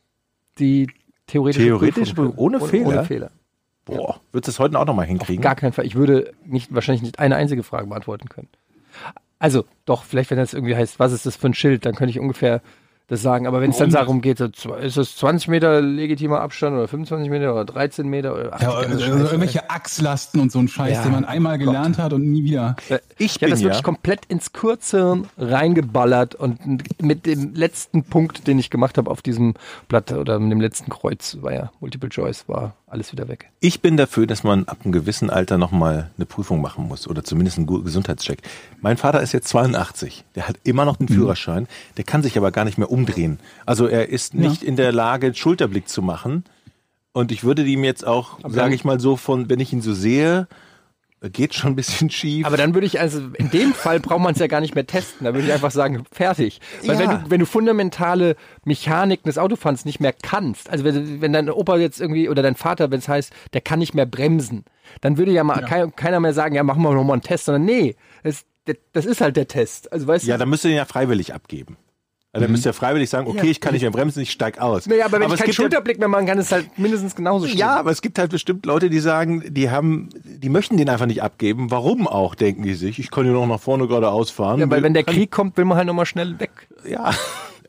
die 0.59 0.89
theoretische 1.27 1.65
Theoretische 1.67 2.15
Prüfung. 2.15 2.33
Prüfung 2.33 2.45
ohne 2.45 2.61
Fehler? 2.61 2.87
Ohne 2.89 3.05
Fehler. 3.05 3.31
Boah, 3.85 4.21
würdest 4.33 4.49
du 4.49 4.51
es 4.53 4.59
heute 4.59 4.79
auch 4.79 4.87
noch 4.87 4.95
mal 4.95 5.07
hinkriegen? 5.07 5.43
Gar 5.43 5.57
keinen 5.57 5.73
Fall. 5.73 5.87
Ich 5.87 5.95
würde 5.95 6.33
nicht, 6.45 6.75
wahrscheinlich 6.75 7.03
nicht 7.03 7.19
eine 7.19 7.37
einzige 7.37 7.63
Frage 7.63 7.87
beantworten 7.87 8.29
können. 8.29 8.49
Also, 9.39 9.65
doch, 9.85 10.05
vielleicht, 10.05 10.31
wenn 10.31 10.39
das 10.39 10.55
irgendwie 10.55 10.77
heißt, 10.77 10.99
was 10.99 11.13
ist 11.13 11.27
das 11.27 11.37
für 11.37 11.49
ein 11.49 11.55
Schild, 11.55 11.85
dann 11.85 11.95
könnte 11.95 12.11
ich 12.11 12.21
ungefähr 12.21 12.63
das 13.07 13.21
sagen. 13.23 13.47
Aber 13.47 13.61
wenn 13.61 13.71
es 13.71 13.77
dann 13.79 13.91
darum 13.91 14.21
geht, 14.23 14.41
ist 14.41 14.97
es 14.97 15.17
20 15.17 15.49
Meter 15.49 15.81
legitimer 15.83 16.41
Abstand 16.41 16.75
oder 16.77 16.89
25 16.89 17.31
Meter 17.31 17.53
oder 17.53 17.65
13 17.67 18.09
Meter 18.09 18.33
oder 18.35 18.51
ach, 18.55 18.63
Ja, 18.63 18.81
die 18.83 18.89
ganze 18.89 19.05
also 19.13 19.25
irgendwelche 19.27 19.69
Achslasten 19.71 20.41
und 20.41 20.51
so 20.51 20.59
ein 20.59 20.69
Scheiß, 20.69 20.97
Ja, 20.97 21.03
den 21.03 21.13
man 21.13 21.25
einmal 21.25 21.59
gelernt 21.59 21.99
hat 21.99 22.13
und 22.13 22.23
nie 22.31 22.45
wieder. 22.45 22.77
Äh, 22.89 22.99
Ich 23.19 23.35
Ich 23.35 23.41
bin 23.41 23.47
habe 23.47 23.51
das 23.51 23.61
ja- 23.61 23.67
wirklich 23.67 23.83
komplett 23.83 24.25
ins 24.27 24.53
Kurzhirn 24.53 25.27
reingeballert 25.39 26.35
und 26.35 26.61
mit 27.03 27.27
dem 27.27 27.55
letzten 27.55 28.05
Punkt, 28.05 28.47
den 28.47 28.59
ich 28.59 28.71
gemacht 28.71 28.99
habe 28.99 29.11
auf 29.11 29.23
diesem 29.23 29.55
Blatt 29.89 30.13
oder 30.13 30.39
mit 30.39 30.51
dem 30.53 30.61
letzten 30.61 30.91
Kreuz, 30.91 31.39
war 31.41 31.53
ja 31.53 31.71
Multiple 31.81 32.09
Choice, 32.11 32.45
war 32.49 32.75
alles 32.87 33.11
wieder 33.13 33.27
weg. 33.29 33.51
Ich 33.61 33.81
bin 33.83 33.97
dafür, 33.97 34.27
dass 34.27 34.45
man 34.45 34.65
ab 34.69 34.79
einem 34.85 34.93
gewissen 34.93 35.29
Alter 35.31 35.59
noch 35.59 35.73
mal 35.73 36.11
eine 36.17 36.27
Prüfung 36.27 36.61
machen 36.61 36.87
muss 36.87 37.09
oder 37.09 37.25
zumindest 37.25 37.59
einen 37.59 37.67
Gesundheitscheck. 37.67 38.41
Mein 38.81 38.97
Vater 38.97 39.21
ist 39.21 39.33
jetzt 39.33 39.49
82, 39.49 40.25
der 40.37 40.47
hat 40.49 40.57
immer 40.63 40.85
noch 40.85 40.97
den 40.97 41.09
Führerschein, 41.09 41.67
der 41.97 42.05
kann 42.05 42.23
sich 42.23 42.37
aber 42.39 42.53
gar 42.53 42.65
nicht 42.65 42.79
mehr 42.79 42.91
umdrehen. 42.95 43.39
Also 43.67 43.87
er 43.87 44.09
ist 44.09 44.35
nicht 44.35 44.63
in 44.63 44.77
der 44.77 44.93
Lage, 44.93 45.35
Schulterblick 45.35 45.89
zu 45.89 46.01
machen. 46.03 46.45
Und 47.13 47.31
ich 47.31 47.45
würde 47.45 47.63
ihm 47.65 47.85
jetzt 47.85 48.07
auch, 48.07 48.39
sage 48.49 48.75
ich 48.75 48.85
mal 48.85 48.99
so, 48.99 49.17
von, 49.17 49.49
wenn 49.51 49.61
ich 49.61 49.73
ihn 49.73 49.83
so 49.83 49.93
sehe, 49.93 50.49
geht 51.33 51.55
schon 51.55 51.73
ein 51.73 51.77
bisschen 51.77 52.11
schief. 52.11 52.45
Aber 52.47 52.57
dann 52.57 52.75
würde 52.75 52.87
ich, 52.87 53.01
also 53.01 53.21
in 53.39 53.51
dem 53.51 53.73
Fall 53.73 54.01
braucht 54.01 54.21
man 54.21 54.35
es 54.35 54.41
ja 54.41 54.47
gar 54.47 54.61
nicht 54.61 54.75
mehr 54.75 54.87
testen. 54.87 55.25
Da 55.25 55.33
würde 55.33 55.47
ich 55.47 55.53
einfach 55.53 55.71
sagen, 55.71 56.05
fertig. 56.11 56.61
Weil 56.85 56.97
Ja. 56.97 56.99
wenn, 56.99 57.11
du, 57.11 57.31
wenn 57.31 57.41
du 57.41 57.47
fundamentale 57.47 58.37
Mechaniken 58.65 59.29
des 59.29 59.39
Autofahrens 59.39 59.85
nicht 59.85 60.01
mehr 60.01 60.13
kannst, 60.13 60.69
also 60.71 60.85
wenn, 60.85 61.21
wenn 61.21 61.33
dein 61.33 61.49
Opa 61.51 61.77
jetzt 61.79 62.01
irgendwie 62.01 62.29
oder 62.29 62.43
dein 62.43 62.57
Vater, 62.57 62.91
wenn 62.91 62.99
es 62.99 63.09
heißt, 63.09 63.33
der 63.53 63.61
kann 63.61 63.79
nicht 63.79 63.95
mehr 63.95 64.07
bremsen, 64.07 64.65
dann 65.01 65.17
würde 65.17 65.33
ja 65.33 65.45
mal 65.45 65.63
Kein, 65.63 65.95
keiner 65.97 66.21
mehr 66.21 66.35
sagen, 66.35 66.55
ja, 66.57 66.63
machen 66.63 66.83
wir 66.83 66.93
nochmal 66.93 67.15
einen 67.15 67.23
Test, 67.23 67.47
sondern 67.47 67.65
nee, 67.65 67.97
das, 68.23 68.45
das 68.93 69.07
ist 69.07 69.21
halt 69.21 69.37
der 69.37 69.49
Test. 69.49 69.93
Also 69.93 70.07
weißt 70.07 70.27
ja, 70.27 70.35
du, 70.35 70.41
dann 70.41 70.49
müsst 70.51 70.65
ihr 70.65 70.71
ihn 70.73 70.77
ja 70.77 70.85
freiwillig 70.85 71.33
abgeben. 71.33 71.77
Also 72.35 72.47
dann 72.47 72.51
müsst 72.51 72.67
ihr 72.67 72.73
freiwillig 72.73 73.09
sagen, 73.09 73.29
okay, 73.29 73.45
Ja. 73.45 73.51
ich 73.53 73.61
kann 73.61 73.73
nicht 73.75 73.83
mehr 73.83 73.93
bremsen, 73.93 74.21
ich 74.21 74.33
steig 74.33 74.59
aus. 74.61 74.87
naja, 74.89 75.05
aber 75.07 75.21
wenn 75.21 75.29
ich 75.29 75.35
es 75.35 75.39
keinen 75.39 75.47
ja- 75.49 75.53
Schulterblick 75.55 76.01
mehr 76.01 76.09
machen 76.09 76.27
kann, 76.27 76.37
ist 76.39 76.47
es 76.47 76.53
halt 76.53 76.79
mindestens 76.79 77.15
genauso 77.15 77.47
schlimm. 77.47 77.59
Ja, 77.59 77.77
aber 77.77 77.93
es 77.93 78.03
gibt 78.03 78.19
halt 78.19 78.33
bestimmt 78.33 78.67
Leute, 78.67 78.91
die 78.91 78.99
sagen, 78.99 79.45
die 79.55 79.71
haben, 79.71 80.09
die 80.25 80.49
möchten 80.49 80.77
den 80.77 80.89
einfach 80.89 81.07
nicht 81.07 81.23
abgeben. 81.23 81.71
Warum 81.71 82.09
auch, 82.09 82.35
denken 82.35 82.65
die 82.65 82.75
sich? 82.75 82.99
Ich 82.99 83.13
kann 83.13 83.23
hier 83.25 83.33
noch 83.33 83.47
nach 83.47 83.61
vorne 83.61 83.87
geradeaus 83.87 84.31
fahren. 84.33 84.59
Ja, 84.59 84.69
weil 84.69 84.83
wenn 84.83 84.95
der 84.95 85.05
Krieg 85.05 85.31
kommt, 85.31 85.57
will 85.57 85.65
man 85.65 85.77
halt 85.79 85.87
nochmal 85.87 86.07
schnell 86.07 86.41
weg. 86.41 86.51
Ja. 86.89 87.13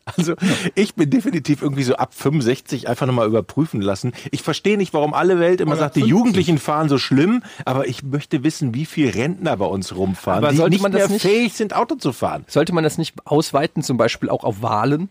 Also 0.05 0.35
ich 0.75 0.93
bin 0.93 1.09
definitiv 1.09 1.63
irgendwie 1.63 1.81
so 1.83 1.95
ab 1.95 2.13
65 2.13 2.87
einfach 2.87 3.07
nochmal 3.07 3.27
überprüfen 3.27 3.81
lassen. 3.81 4.13
Ich 4.29 4.43
verstehe 4.43 4.77
nicht, 4.77 4.93
warum 4.93 5.15
alle 5.15 5.39
Welt 5.39 5.61
immer 5.61 5.71
Oder 5.71 5.79
sagt, 5.79 5.95
die 5.95 6.01
50. 6.01 6.09
Jugendlichen 6.11 6.57
fahren 6.59 6.89
so 6.89 6.99
schlimm, 6.99 7.41
aber 7.65 7.87
ich 7.87 8.03
möchte 8.03 8.43
wissen, 8.43 8.75
wie 8.75 8.85
viel 8.85 9.09
Rentner 9.09 9.57
bei 9.57 9.65
uns 9.65 9.95
rumfahren, 9.95 10.43
Aber 10.43 10.51
die 10.51 10.57
sollte 10.57 10.75
nicht 10.75 10.83
man 10.83 10.91
das 10.91 10.99
mehr 11.01 11.09
nicht- 11.09 11.21
fähig 11.23 11.53
sind, 11.53 11.75
Auto 11.75 11.95
zu 11.95 12.13
fahren. 12.13 12.45
Sollte 12.47 12.71
man 12.73 12.83
das 12.83 12.99
nicht 12.99 13.15
ausweiten, 13.25 13.81
zum 13.81 13.97
Beispiel 13.97 14.29
auch 14.29 14.43
auf 14.43 14.61
Wahlen? 14.61 15.09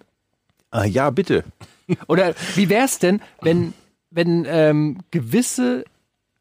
Ah, 0.71 0.85
ja, 0.85 1.11
bitte. 1.11 1.43
Oder 2.07 2.35
wie 2.55 2.69
wär's 2.69 3.01
denn, 3.01 3.21
wenn, 3.43 3.75
wenn 4.11 4.47
ähm, 4.49 4.99
gewisse 5.11 5.85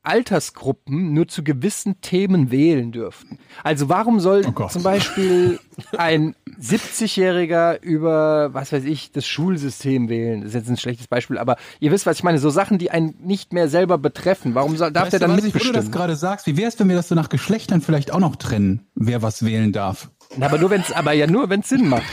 Altersgruppen 0.04 1.14
nur 1.14 1.28
zu 1.28 1.44
gewissen 1.44 2.02
Themen 2.02 2.52
wählen 2.52 2.92
dürften? 2.92 3.40
Also 3.64 3.90
warum 3.90 4.20
soll 4.20 4.44
Oh 4.56 4.68
zum 4.68 4.84
Beispiel 4.84 5.60
ein 5.98 6.36
70-Jähriger 6.64 7.82
über, 7.82 8.54
was 8.54 8.72
weiß 8.72 8.86
ich, 8.86 9.12
das 9.12 9.28
Schulsystem 9.28 10.08
wählen? 10.10 10.42
Das 10.42 10.50
ist 10.50 10.56
jetzt 10.56 10.70
ein 10.70 10.78
schlechtes 10.78 11.08
Beispiel, 11.08 11.38
aber 11.38 11.58
ihr 11.80 11.92
wisst, 11.92 12.06
was 12.06 12.18
ich 12.18 12.24
meine. 12.24 12.40
So 12.40 12.50
Sachen, 12.50 12.78
die 12.78 12.90
einen 12.92 13.16
nicht 13.22 13.54
mehr 13.54 13.68
selber 13.68 13.98
betreffen. 13.98 14.56
Warum 14.56 14.78
soll, 14.78 14.92
darf 14.92 15.06
Weißt 15.06 15.14
der 15.14 15.20
dann 15.20 15.32
was, 15.32 15.44
ich, 15.44 15.54
wo 15.54 15.60
du 15.60 15.60
das 15.60 15.66
mitbestimmen? 15.66 15.92
gerade 15.92 16.16
sagst, 16.16 16.48
wie 16.48 16.58
wäre 16.58 16.70
es, 16.70 16.80
wenn 16.80 16.90
wir 16.90 16.96
das 16.96 17.10
so 17.10 17.16
nach 17.16 17.30
Geschlechtern 17.30 17.82
vielleicht 17.82 18.12
auch 18.12 18.20
noch 18.20 18.36
trennen, 18.38 18.88
wer 18.96 19.22
was 19.22 19.44
wählen 19.46 19.74
darf? 19.74 20.10
Aber 20.40 20.58
nur 20.58 20.70
wenn's, 20.70 20.92
aber 20.92 21.14
ja 21.14 21.28
nur, 21.28 21.50
wenn 21.50 21.60
es 21.60 21.70
Sinn 21.70 21.88
macht. 21.88 22.04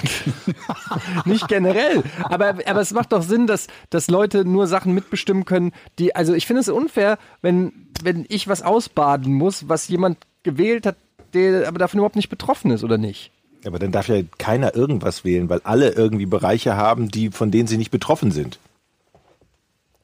Nicht 1.25 1.49
generell. 1.49 2.03
Aber, 2.25 2.55
aber 2.67 2.81
es 2.81 2.93
macht 2.93 3.13
doch 3.13 3.23
Sinn, 3.23 3.47
dass, 3.47 3.69
dass 3.89 4.11
Leute 4.11 4.45
nur 4.45 4.67
Sachen 4.67 4.93
mitbestimmen 4.93 5.45
können, 5.47 5.73
die, 5.99 6.15
also 6.15 6.35
ich 6.35 6.47
finde 6.47 6.61
es 6.61 6.69
unfair, 6.69 7.19
wenn, 7.41 7.73
wenn 8.03 8.27
ich 8.29 8.47
was 8.47 8.63
ausbaden 8.63 9.33
muss, 9.33 9.69
was 9.69 9.89
jemand 9.89 10.19
gewählt 10.43 10.87
hat, 10.87 10.97
der 11.33 11.69
aber 11.69 11.79
davon 11.79 11.99
überhaupt 11.99 12.17
nicht 12.17 12.29
betroffen 12.29 12.71
ist, 12.73 12.85
oder 12.85 12.99
nicht? 12.99 13.31
Aber 13.65 13.79
dann 13.79 13.93
darf 13.93 14.09
ja 14.09 14.23
keiner 14.39 14.75
irgendwas 14.75 15.25
wählen, 15.25 15.49
weil 15.49 15.61
alle 15.65 15.91
irgendwie 15.91 16.27
Bereiche 16.27 16.77
haben, 16.77 17.11
die, 17.11 17.31
von 17.31 17.51
denen 17.51 17.69
sie 17.69 17.77
nicht 17.77 17.91
betroffen 17.91 18.31
sind. 18.31 18.59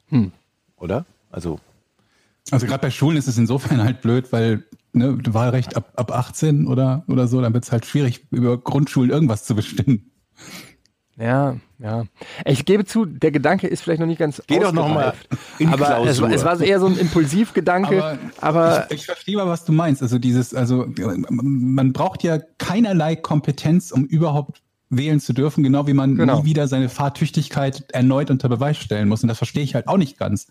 Hm. 0.09 0.31
Oder? 0.77 1.05
Also, 1.31 1.59
Also 2.51 2.65
gerade 2.65 2.81
bei 2.81 2.91
Schulen 2.91 3.17
ist 3.17 3.27
es 3.27 3.37
insofern 3.37 3.83
halt 3.83 4.01
blöd, 4.01 4.31
weil 4.31 4.63
ne, 4.93 5.17
Wahlrecht 5.27 5.75
ab, 5.75 5.91
ab 5.95 6.11
18 6.11 6.67
oder, 6.67 7.03
oder 7.07 7.27
so, 7.27 7.41
dann 7.41 7.53
wird 7.53 7.63
es 7.63 7.71
halt 7.71 7.85
schwierig, 7.85 8.25
über 8.31 8.57
Grundschulen 8.57 9.09
irgendwas 9.09 9.43
zu 9.45 9.55
bestimmen. 9.55 10.11
Ja, 11.17 11.57
ja. 11.79 12.05
Ich 12.45 12.65
gebe 12.65 12.85
zu, 12.85 13.05
der 13.05 13.31
Gedanke 13.31 13.67
ist 13.67 13.81
vielleicht 13.81 13.99
noch 13.99 14.07
nicht 14.07 14.19
ganz 14.19 14.41
Geh 14.47 14.59
doch 14.59 14.71
noch 14.71 14.87
mal 14.87 15.09
ausgereift. 15.09 15.29
in 15.59 15.67
die 15.67 15.73
Aber 15.73 16.07
es, 16.07 16.19
es 16.19 16.43
war 16.45 16.59
eher 16.59 16.79
so 16.79 16.87
ein 16.87 16.97
Impulsivgedanke, 16.97 18.19
aber, 18.41 18.87
ich, 18.89 18.99
ich 18.99 19.05
verstehe 19.05 19.35
mal, 19.35 19.47
was 19.47 19.65
du 19.65 19.73
meinst. 19.73 20.01
Also 20.01 20.19
dieses, 20.19 20.53
also 20.53 20.87
man 21.29 21.93
braucht 21.93 22.23
ja 22.23 22.39
keinerlei 22.57 23.15
Kompetenz, 23.15 23.91
um 23.91 24.05
überhaupt 24.05 24.61
wählen 24.89 25.19
zu 25.19 25.33
dürfen, 25.33 25.63
genau 25.63 25.85
wie 25.87 25.93
man 25.93 26.15
Genau. 26.15 26.39
nie 26.39 26.45
wieder 26.45 26.67
seine 26.67 26.89
Fahrtüchtigkeit 26.89 27.83
erneut 27.91 28.31
unter 28.31 28.47
Beweis 28.47 28.77
stellen 28.77 29.09
muss. 29.09 29.21
Und 29.21 29.27
das 29.27 29.37
verstehe 29.37 29.63
ich 29.63 29.75
halt 29.75 29.87
auch 29.87 29.97
nicht 29.97 30.17
ganz. 30.17 30.47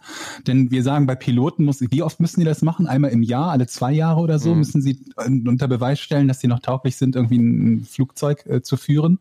Denn 0.46 0.70
wir 0.70 0.82
sagen, 0.82 1.06
bei 1.06 1.14
Piloten 1.14 1.64
muss, 1.64 1.80
wie 1.80 2.02
oft 2.02 2.20
müssen 2.20 2.40
die 2.40 2.46
das 2.46 2.60
machen? 2.62 2.86
Einmal 2.86 3.12
im 3.12 3.22
Jahr, 3.22 3.50
alle 3.52 3.66
zwei 3.66 3.92
Jahre 3.92 4.20
oder 4.20 4.38
so, 4.38 4.54
müssen 4.54 4.82
sie 4.82 5.00
unter 5.16 5.68
Beweis 5.68 6.00
stellen, 6.00 6.28
dass 6.28 6.40
sie 6.40 6.48
noch 6.48 6.60
tauglich 6.60 6.96
sind, 6.96 7.16
irgendwie 7.16 7.38
ein 7.38 7.86
Flugzeug 7.90 8.44
äh, 8.46 8.60
zu 8.62 8.76
führen. 8.76 9.20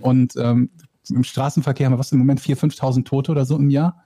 Und 0.00 0.34
ähm, 0.36 0.70
im 1.10 1.24
Straßenverkehr 1.24 1.86
haben 1.86 1.94
wir 1.94 1.98
was 1.98 2.12
im 2.12 2.18
Moment 2.18 2.40
4.000, 2.40 2.76
5.000 2.78 3.04
Tote 3.04 3.32
oder 3.32 3.44
so 3.44 3.56
im 3.56 3.70
Jahr. 3.70 4.02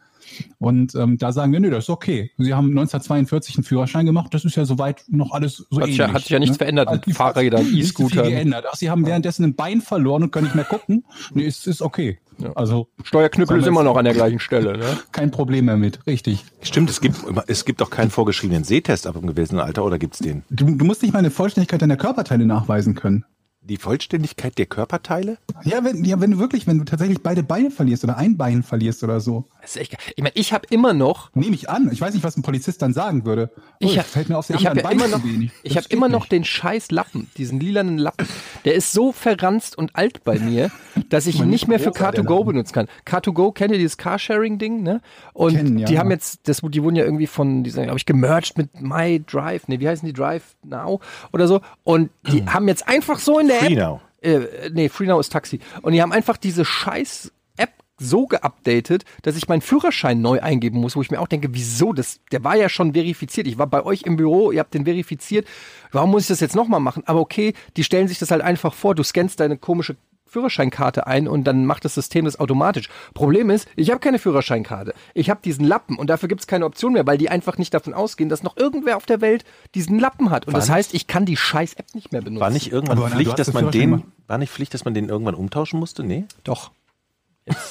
Und 0.59 0.95
ähm, 0.95 1.17
da 1.17 1.33
sagen 1.33 1.53
wir, 1.53 1.61
nö, 1.61 1.71
das 1.71 1.85
ist 1.85 1.91
okay. 1.91 2.31
Sie 2.37 2.53
haben 2.53 2.67
1942 2.71 3.57
einen 3.57 3.65
Führerschein 3.65 4.05
gemacht, 4.05 4.35
das 4.35 4.45
ist 4.45 4.57
ja 4.57 4.67
soweit 4.67 5.05
noch 5.09 5.33
alles 5.33 5.65
so 5.71 5.81
Hat 5.81 5.87
sich 5.87 5.95
ähnlich. 5.95 5.99
ja- 5.99 6.13
hat 6.13 6.23
sich 6.23 6.31
ja 6.31 6.39
nichts 6.39 6.57
verändert 6.59 6.91
mit 7.07 7.17
Fahrrädern, 7.17 7.63
Nicht 7.63 7.97
so 7.97 8.09
viel 8.09 8.19
E-Scootern. 8.19 8.29
geändert. 8.31 8.65
Ach, 8.71 8.75
Sie 8.77 8.91
haben 8.91 9.07
währenddessen 9.07 9.45
ein 9.45 9.55
Bein 9.55 9.81
verloren 9.81 10.25
und 10.25 10.31
können 10.31 10.45
nicht 10.45 10.55
mehr 10.57 10.65
gucken. 10.67 11.05
Nee, 11.33 11.45
ist, 11.45 11.67
ist 11.67 11.81
okay. 11.81 12.19
Also 12.55 12.89
Steuerknüppel 13.05 13.59
ist 13.59 13.67
immer 13.67 13.83
noch 13.83 13.97
an 13.97 14.05
der 14.05 14.15
gleichen 14.15 14.39
Stelle. 14.39 14.77
Ne? 14.77 14.85
kein 15.13 15.31
Problem 15.31 15.65
mehr 15.65 15.77
mit, 15.79 16.07
richtig. 16.07 16.45
stimmt, 16.63 16.91
es 16.91 17.01
gibt, 17.01 17.17
es 17.47 17.65
gibt 17.65 17.81
auch 17.83 17.91
keinen 17.91 18.11
vorgeschriebenen 18.11 18.65
Sehtest 18.65 19.07
ab 19.07 19.17
einem 19.17 19.27
gewissen 19.29 19.59
Alter, 19.59 19.83
oder 19.85 19.99
gibt's 19.99 20.19
den? 20.19 20.43
Du, 20.51 20.67
du 20.67 20.85
musst 20.85 21.03
nicht 21.03 21.13
mal 21.13 21.21
eine 21.21 21.31
Vollständigkeit 21.31 21.81
deiner 21.81 21.97
Körperteile 21.97 22.45
nachweisen 22.45 22.95
können. 22.95 23.25
Die 23.69 23.77
Vollständigkeit 23.77 24.57
der 24.57 24.65
Körperteile? 24.65 25.37
Ja, 25.65 25.85
wenn, 25.85 26.03
ja, 26.05 26.21
wenn 26.21 26.31
du 26.31 26.39
wirklich, 26.39 26.67
wenn 26.67 26.79
du 26.79 26.85
tatsächlich 26.85 27.23
beide 27.23 27.43
Beine 27.43 27.71
verlierst 27.71 28.03
oder 28.03 28.17
ein 28.17 28.39
Bein 28.39 28.63
verlierst 28.63 29.05
oder 29.05 29.21
so. 29.21 29.45
Das 29.61 29.73
ist 29.73 29.77
echt 29.83 29.91
geil. 29.93 30.01
Ich 30.17 30.23
meine, 30.23 30.35
ich 30.37 30.55
habe 30.55 30.67
immer 30.71 30.95
noch 30.95 31.35
Nehme 31.35 31.55
ich 31.55 31.69
an. 31.69 31.91
Ich 31.93 32.01
weiß 32.01 32.15
nicht, 32.15 32.25
was 32.25 32.37
ein 32.39 32.43
Polizist 32.43 32.81
dann 32.81 32.95
sagen 32.95 33.27
würde. 33.27 33.51
Oh, 33.55 33.59
Ich 33.81 33.93
es 33.93 33.99
hab, 33.99 34.07
fällt 34.07 34.29
mir 34.31 34.39
auf, 34.39 34.47
Sie 34.47 34.55
ich 34.55 34.67
haben 34.67 34.79
habe 34.79 34.81
ja 34.81 34.89
ein 34.89 34.99
Bein 34.99 35.07
immer 35.09 35.19
noch, 35.19 35.51
ich 35.63 35.77
habe 35.77 35.87
immer 35.91 36.09
noch 36.09 36.21
nicht. 36.21 36.33
den 36.33 36.45
scheiß 36.45 36.91
Lappen, 36.91 37.29
diesen 37.37 37.61
lilanen 37.61 37.99
Lappen. 37.99 38.27
Der 38.65 38.75
ist 38.75 38.93
so 38.93 39.13
verranzt 39.13 39.77
und 39.77 39.95
alt 39.97 40.25
bei 40.25 40.39
mir, 40.39 40.71
dass 41.11 41.27
ich 41.27 41.39
ihn 41.39 41.51
nicht 41.51 41.69
mehr 41.69 41.79
für 41.79 41.91
rosa, 41.91 42.11
der 42.11 42.25
Car2Go 42.25 42.31
Lappen. 42.31 42.47
benutzen 42.47 42.73
kann. 42.73 42.87
Car2Go 43.07 43.53
kennt 43.53 43.73
ihr 43.73 43.79
dieses 43.79 43.99
Carsharing-Ding, 43.99 44.83
ne? 44.83 45.03
Und 45.35 45.57
Kennen, 45.57 45.79
ja. 45.79 45.87
die 45.87 45.99
haben 45.99 46.11
jetzt, 46.11 46.49
das, 46.49 46.63
die 46.63 46.83
wurden 46.83 46.97
ja 46.97 47.05
irgendwie 47.05 47.27
von, 47.27 47.65
die 47.65 47.71
sind, 47.71 47.83
glaube 47.85 47.99
ich, 47.99 48.07
gemerged 48.07 48.57
mit 48.57 48.81
My 48.81 49.21
Drive, 49.21 49.69
ne, 49.69 49.79
wie 49.79 49.89
heißen 49.89 50.07
die 50.07 50.15
Drive 50.15 50.57
Now 50.65 51.01
oder 51.33 51.47
so. 51.47 51.61
Und 51.85 52.09
die 52.33 52.47
haben 52.47 52.67
jetzt 52.69 52.89
einfach 52.89 53.19
so 53.19 53.39
in 53.39 53.49
der 53.49 53.58
Free 53.59 53.75
App, 53.75 53.79
Now. 53.79 54.01
äh, 54.23 54.71
nee, 54.73 54.89
FreeNow 54.89 55.21
ist 55.21 55.33
Taxi. 55.33 55.61
Und 55.83 55.93
die 55.93 56.03
haben 56.03 56.13
einfach 56.13 56.37
diese 56.37 56.65
scheiß 56.65 57.33
App 57.57 57.71
so 57.99 58.27
geupdatet, 58.27 59.05
dass 59.23 59.37
ich 59.37 59.49
meinen 59.49 59.61
Führerschein 59.61 60.21
neu 60.21 60.41
eingeben 60.41 60.79
muss, 60.81 60.95
wo 60.97 61.03
ich 61.03 61.11
mir 61.11 61.21
auch 61.21 61.27
denke, 61.29 61.49
wieso? 61.53 61.93
Das, 61.93 62.21
der 62.31 62.45
war 62.45 62.57
ja 62.57 62.69
schon 62.69 62.93
verifiziert. 62.95 63.47
Ich 63.47 63.59
war 63.59 63.67
bei 63.67 63.85
euch 63.85 64.03
im 64.03 64.17
Büro, 64.17 64.53
ihr 64.53 64.61
habt 64.61 64.75
den 64.75 64.85
verifiziert. 64.85 65.47
Warum 65.93 66.11
muss 66.11 66.23
ich 66.23 66.29
das 66.29 66.41
jetzt 66.41 66.55
nochmal 66.55 66.81
machen? 66.81 67.03
Aber 67.07 67.21
okay, 67.21 67.55
die 67.77 67.85
stellen 67.85 68.09
sich 68.09 68.19
das 68.19 68.31
halt 68.31 68.43
einfach 68.43 68.75
vor. 68.75 68.95
Du 68.95 69.03
scannst 69.03 69.41
deine 69.41 69.59
komische 69.59 69.97
Führerscheinkarte 70.29 71.07
ein 71.07 71.27
und 71.27 71.45
dann 71.45 71.65
macht 71.67 71.85
das 71.85 71.95
System 71.95 72.25
das 72.27 72.39
automatisch. 72.39 72.89
Problem 73.15 73.51
ist, 73.51 73.67
ich 73.77 73.91
habe 73.91 73.99
keine 74.01 74.19
Führerscheinkarte. 74.19 74.95
Ich 75.15 75.31
habe 75.31 75.41
diesen 75.45 75.65
Lappen 75.65 75.97
und 75.97 76.09
dafür 76.09 76.29
gibt 76.29 76.43
es 76.43 76.47
keine 76.47 76.65
Option 76.67 76.93
mehr, 76.93 77.07
weil 77.07 77.19
die 77.19 77.31
einfach 77.31 77.59
nicht 77.59 77.73
davon 77.75 77.95
ausgehen, 77.95 78.29
dass 78.29 78.43
noch 78.43 78.57
irgendwer 78.57 78.97
auf 78.97 79.07
der 79.07 79.21
Welt 79.21 79.45
diesen 79.75 79.99
Lappen 79.99 80.31
hat. 80.31 80.47
Und 80.47 80.55
das 80.57 80.67
nicht- 80.67 80.75
heißt, 80.75 80.95
ich 80.95 81.07
kann 81.07 81.25
die 81.25 81.37
scheiß 81.37 81.75
App 81.75 81.95
nicht 81.95 82.13
mehr 82.13 82.21
benutzen. 82.23 82.41
War 82.41 82.51
nicht 82.51 82.71
irgendwann 82.71 82.99
Aber, 82.99 83.09
Pflicht, 83.11 83.39
dass 83.39 83.53
man 83.53 83.71
den, 83.71 84.05
war 84.27 84.39
nicht 84.39 84.53
Pflicht, 84.53 84.75
dass 84.75 84.85
man 84.85 84.95
den 84.95 85.09
irgendwann 85.09 85.35
umtauschen 85.35 85.81
musste? 85.81 86.05
Nee? 86.05 86.25
Doch. 86.45 86.71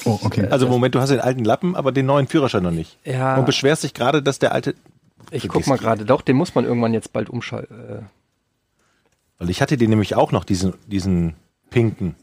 Oh, 0.04 0.18
okay. 0.24 0.48
Also 0.50 0.66
Moment, 0.66 0.96
du 0.96 1.00
hast 1.00 1.10
den 1.10 1.20
alten 1.20 1.44
Lappen, 1.44 1.76
aber 1.76 1.92
den 1.92 2.04
neuen 2.06 2.26
Führerschein 2.26 2.64
noch 2.64 2.72
nicht. 2.72 2.98
Ja. 3.04 3.36
Und 3.36 3.46
beschwerst 3.46 3.84
dich 3.84 3.94
gerade, 3.94 4.22
dass 4.24 4.40
der 4.40 4.50
alte. 4.52 4.74
Ich 5.30 5.46
guck 5.48 5.66
mal 5.68 5.78
gerade. 5.78 6.04
Doch, 6.04 6.22
den 6.22 6.36
muss 6.36 6.54
man 6.56 6.64
irgendwann 6.64 6.94
jetzt 6.94 7.12
bald 7.12 7.30
umschalten. 7.30 7.78
Äh, 7.78 8.02
Weil 9.38 9.50
ich 9.50 9.62
hatte 9.62 9.76
den 9.76 9.90
nämlich 9.90 10.16
auch 10.16 10.32
noch, 10.32 10.44
diesen, 10.44 10.74
diesen 10.88 11.34
pinken. 11.70 12.16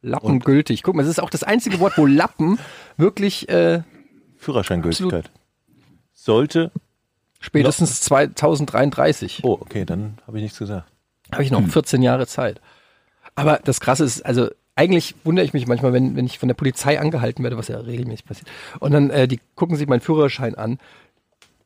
Lappen 0.00 0.40
gültig. 0.40 0.82
Guck 0.82 0.94
mal, 0.94 1.02
es 1.02 1.08
ist 1.08 1.20
auch 1.20 1.30
das 1.30 1.42
einzige 1.42 1.80
Wort, 1.80 1.98
wo 1.98 2.06
Lappen 2.06 2.58
wirklich 2.96 3.48
äh, 3.48 3.82
Führerscheingültigkeit. 4.36 5.30
Sollte. 6.12 6.70
Spätestens 7.40 8.00
2033. 8.00 9.40
Oh, 9.44 9.58
okay, 9.60 9.84
dann 9.84 10.18
habe 10.26 10.38
ich 10.38 10.42
nichts 10.42 10.58
gesagt. 10.58 10.90
Habe 11.32 11.42
ich 11.42 11.50
noch 11.50 11.66
14 11.66 12.02
Jahre 12.02 12.26
Zeit. 12.26 12.60
Aber 13.34 13.60
das 13.62 13.80
Krasse 13.80 14.04
ist, 14.04 14.24
also 14.24 14.48
eigentlich 14.74 15.14
wundere 15.24 15.44
ich 15.44 15.52
mich 15.52 15.66
manchmal, 15.66 15.92
wenn, 15.92 16.16
wenn 16.16 16.26
ich 16.26 16.38
von 16.38 16.48
der 16.48 16.54
Polizei 16.54 17.00
angehalten 17.00 17.42
werde, 17.42 17.56
was 17.56 17.68
ja 17.68 17.78
regelmäßig 17.78 18.24
passiert. 18.24 18.48
Und 18.78 18.92
dann, 18.92 19.10
äh, 19.10 19.28
die 19.28 19.40
gucken 19.54 19.76
sich 19.76 19.88
meinen 19.88 20.00
Führerschein 20.00 20.54
an, 20.54 20.78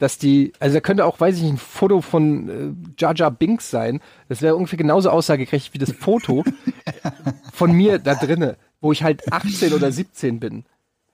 dass 0.02 0.18
die, 0.18 0.52
also 0.58 0.74
da 0.74 0.80
könnte 0.80 1.04
auch, 1.06 1.20
weiß 1.20 1.36
ich 1.36 1.42
nicht, 1.42 1.52
ein 1.52 1.58
Foto 1.58 2.00
von 2.00 2.48
äh, 2.48 3.00
Jar 3.00 3.14
Jar 3.14 3.30
Binks 3.30 3.70
sein. 3.70 4.00
Das 4.28 4.42
wäre 4.42 4.56
ungefähr 4.56 4.76
genauso 4.76 5.10
aussagekräftig 5.10 5.74
wie 5.74 5.78
das 5.78 5.92
Foto 5.92 6.42
von 7.52 7.70
mir 7.70 8.00
da 8.00 8.16
drinne, 8.16 8.56
wo 8.80 8.90
ich 8.90 9.04
halt 9.04 9.32
18 9.32 9.72
oder 9.74 9.92
17 9.92 10.40
bin. 10.40 10.64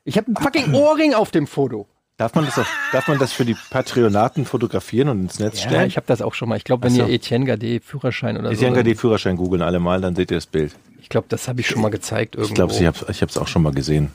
Ich 0.05 0.17
habe 0.17 0.29
einen 0.29 0.37
fucking 0.37 0.73
Ohrring 0.73 1.13
auf 1.13 1.31
dem 1.31 1.47
Foto. 1.47 1.87
Darf 2.17 2.35
man 2.35 2.47
das, 2.47 2.59
auf, 2.59 2.67
darf 2.93 3.07
man 3.09 3.19
das 3.19 3.31
für 3.35 3.45
die 3.45 3.57
Patrionaten 3.69 4.47
fotografieren 4.47 5.11
und 5.11 5.21
ins 5.21 5.39
Netz 5.39 5.63
Ja, 5.65 5.69
stellen? 5.69 5.87
ich 5.87 5.99
habe 5.99 6.07
das 6.07 6.23
auch 6.23 6.33
schon 6.33 6.49
mal. 6.49 6.57
Ich 6.57 6.65
glaube, 6.65 6.85
wenn 6.85 6.95
so. 6.95 7.03
ihr 7.05 7.13
Etienne 7.13 7.45
Gade 7.45 7.81
Führerschein 7.81 8.39
oder 8.39 8.51
Ich 8.51 8.59
so. 8.59 8.65
denke, 8.65 8.85
die 8.85 8.95
Führerschein 8.95 9.37
googeln 9.37 9.61
alle 9.61 9.81
mal, 9.81 10.01
dann 10.01 10.17
seht 10.17 10.31
ihr 10.31 10.39
das 10.39 10.47
Bild. 10.47 10.75
Ich 10.99 11.11
glaube, 11.11 11.27
das 11.29 11.47
habe 11.47 11.61
ich 11.61 11.67
schon 11.69 11.83
mal 11.83 11.91
gezeigt 11.91 12.37
irgendwo. 12.37 12.53
Ich 12.53 12.55
glaube, 12.55 12.73
ich 13.11 13.21
habe 13.21 13.31
es 13.31 13.37
auch 13.37 13.49
schon 13.49 13.61
mal 13.63 13.73
gesehen. 13.73 14.13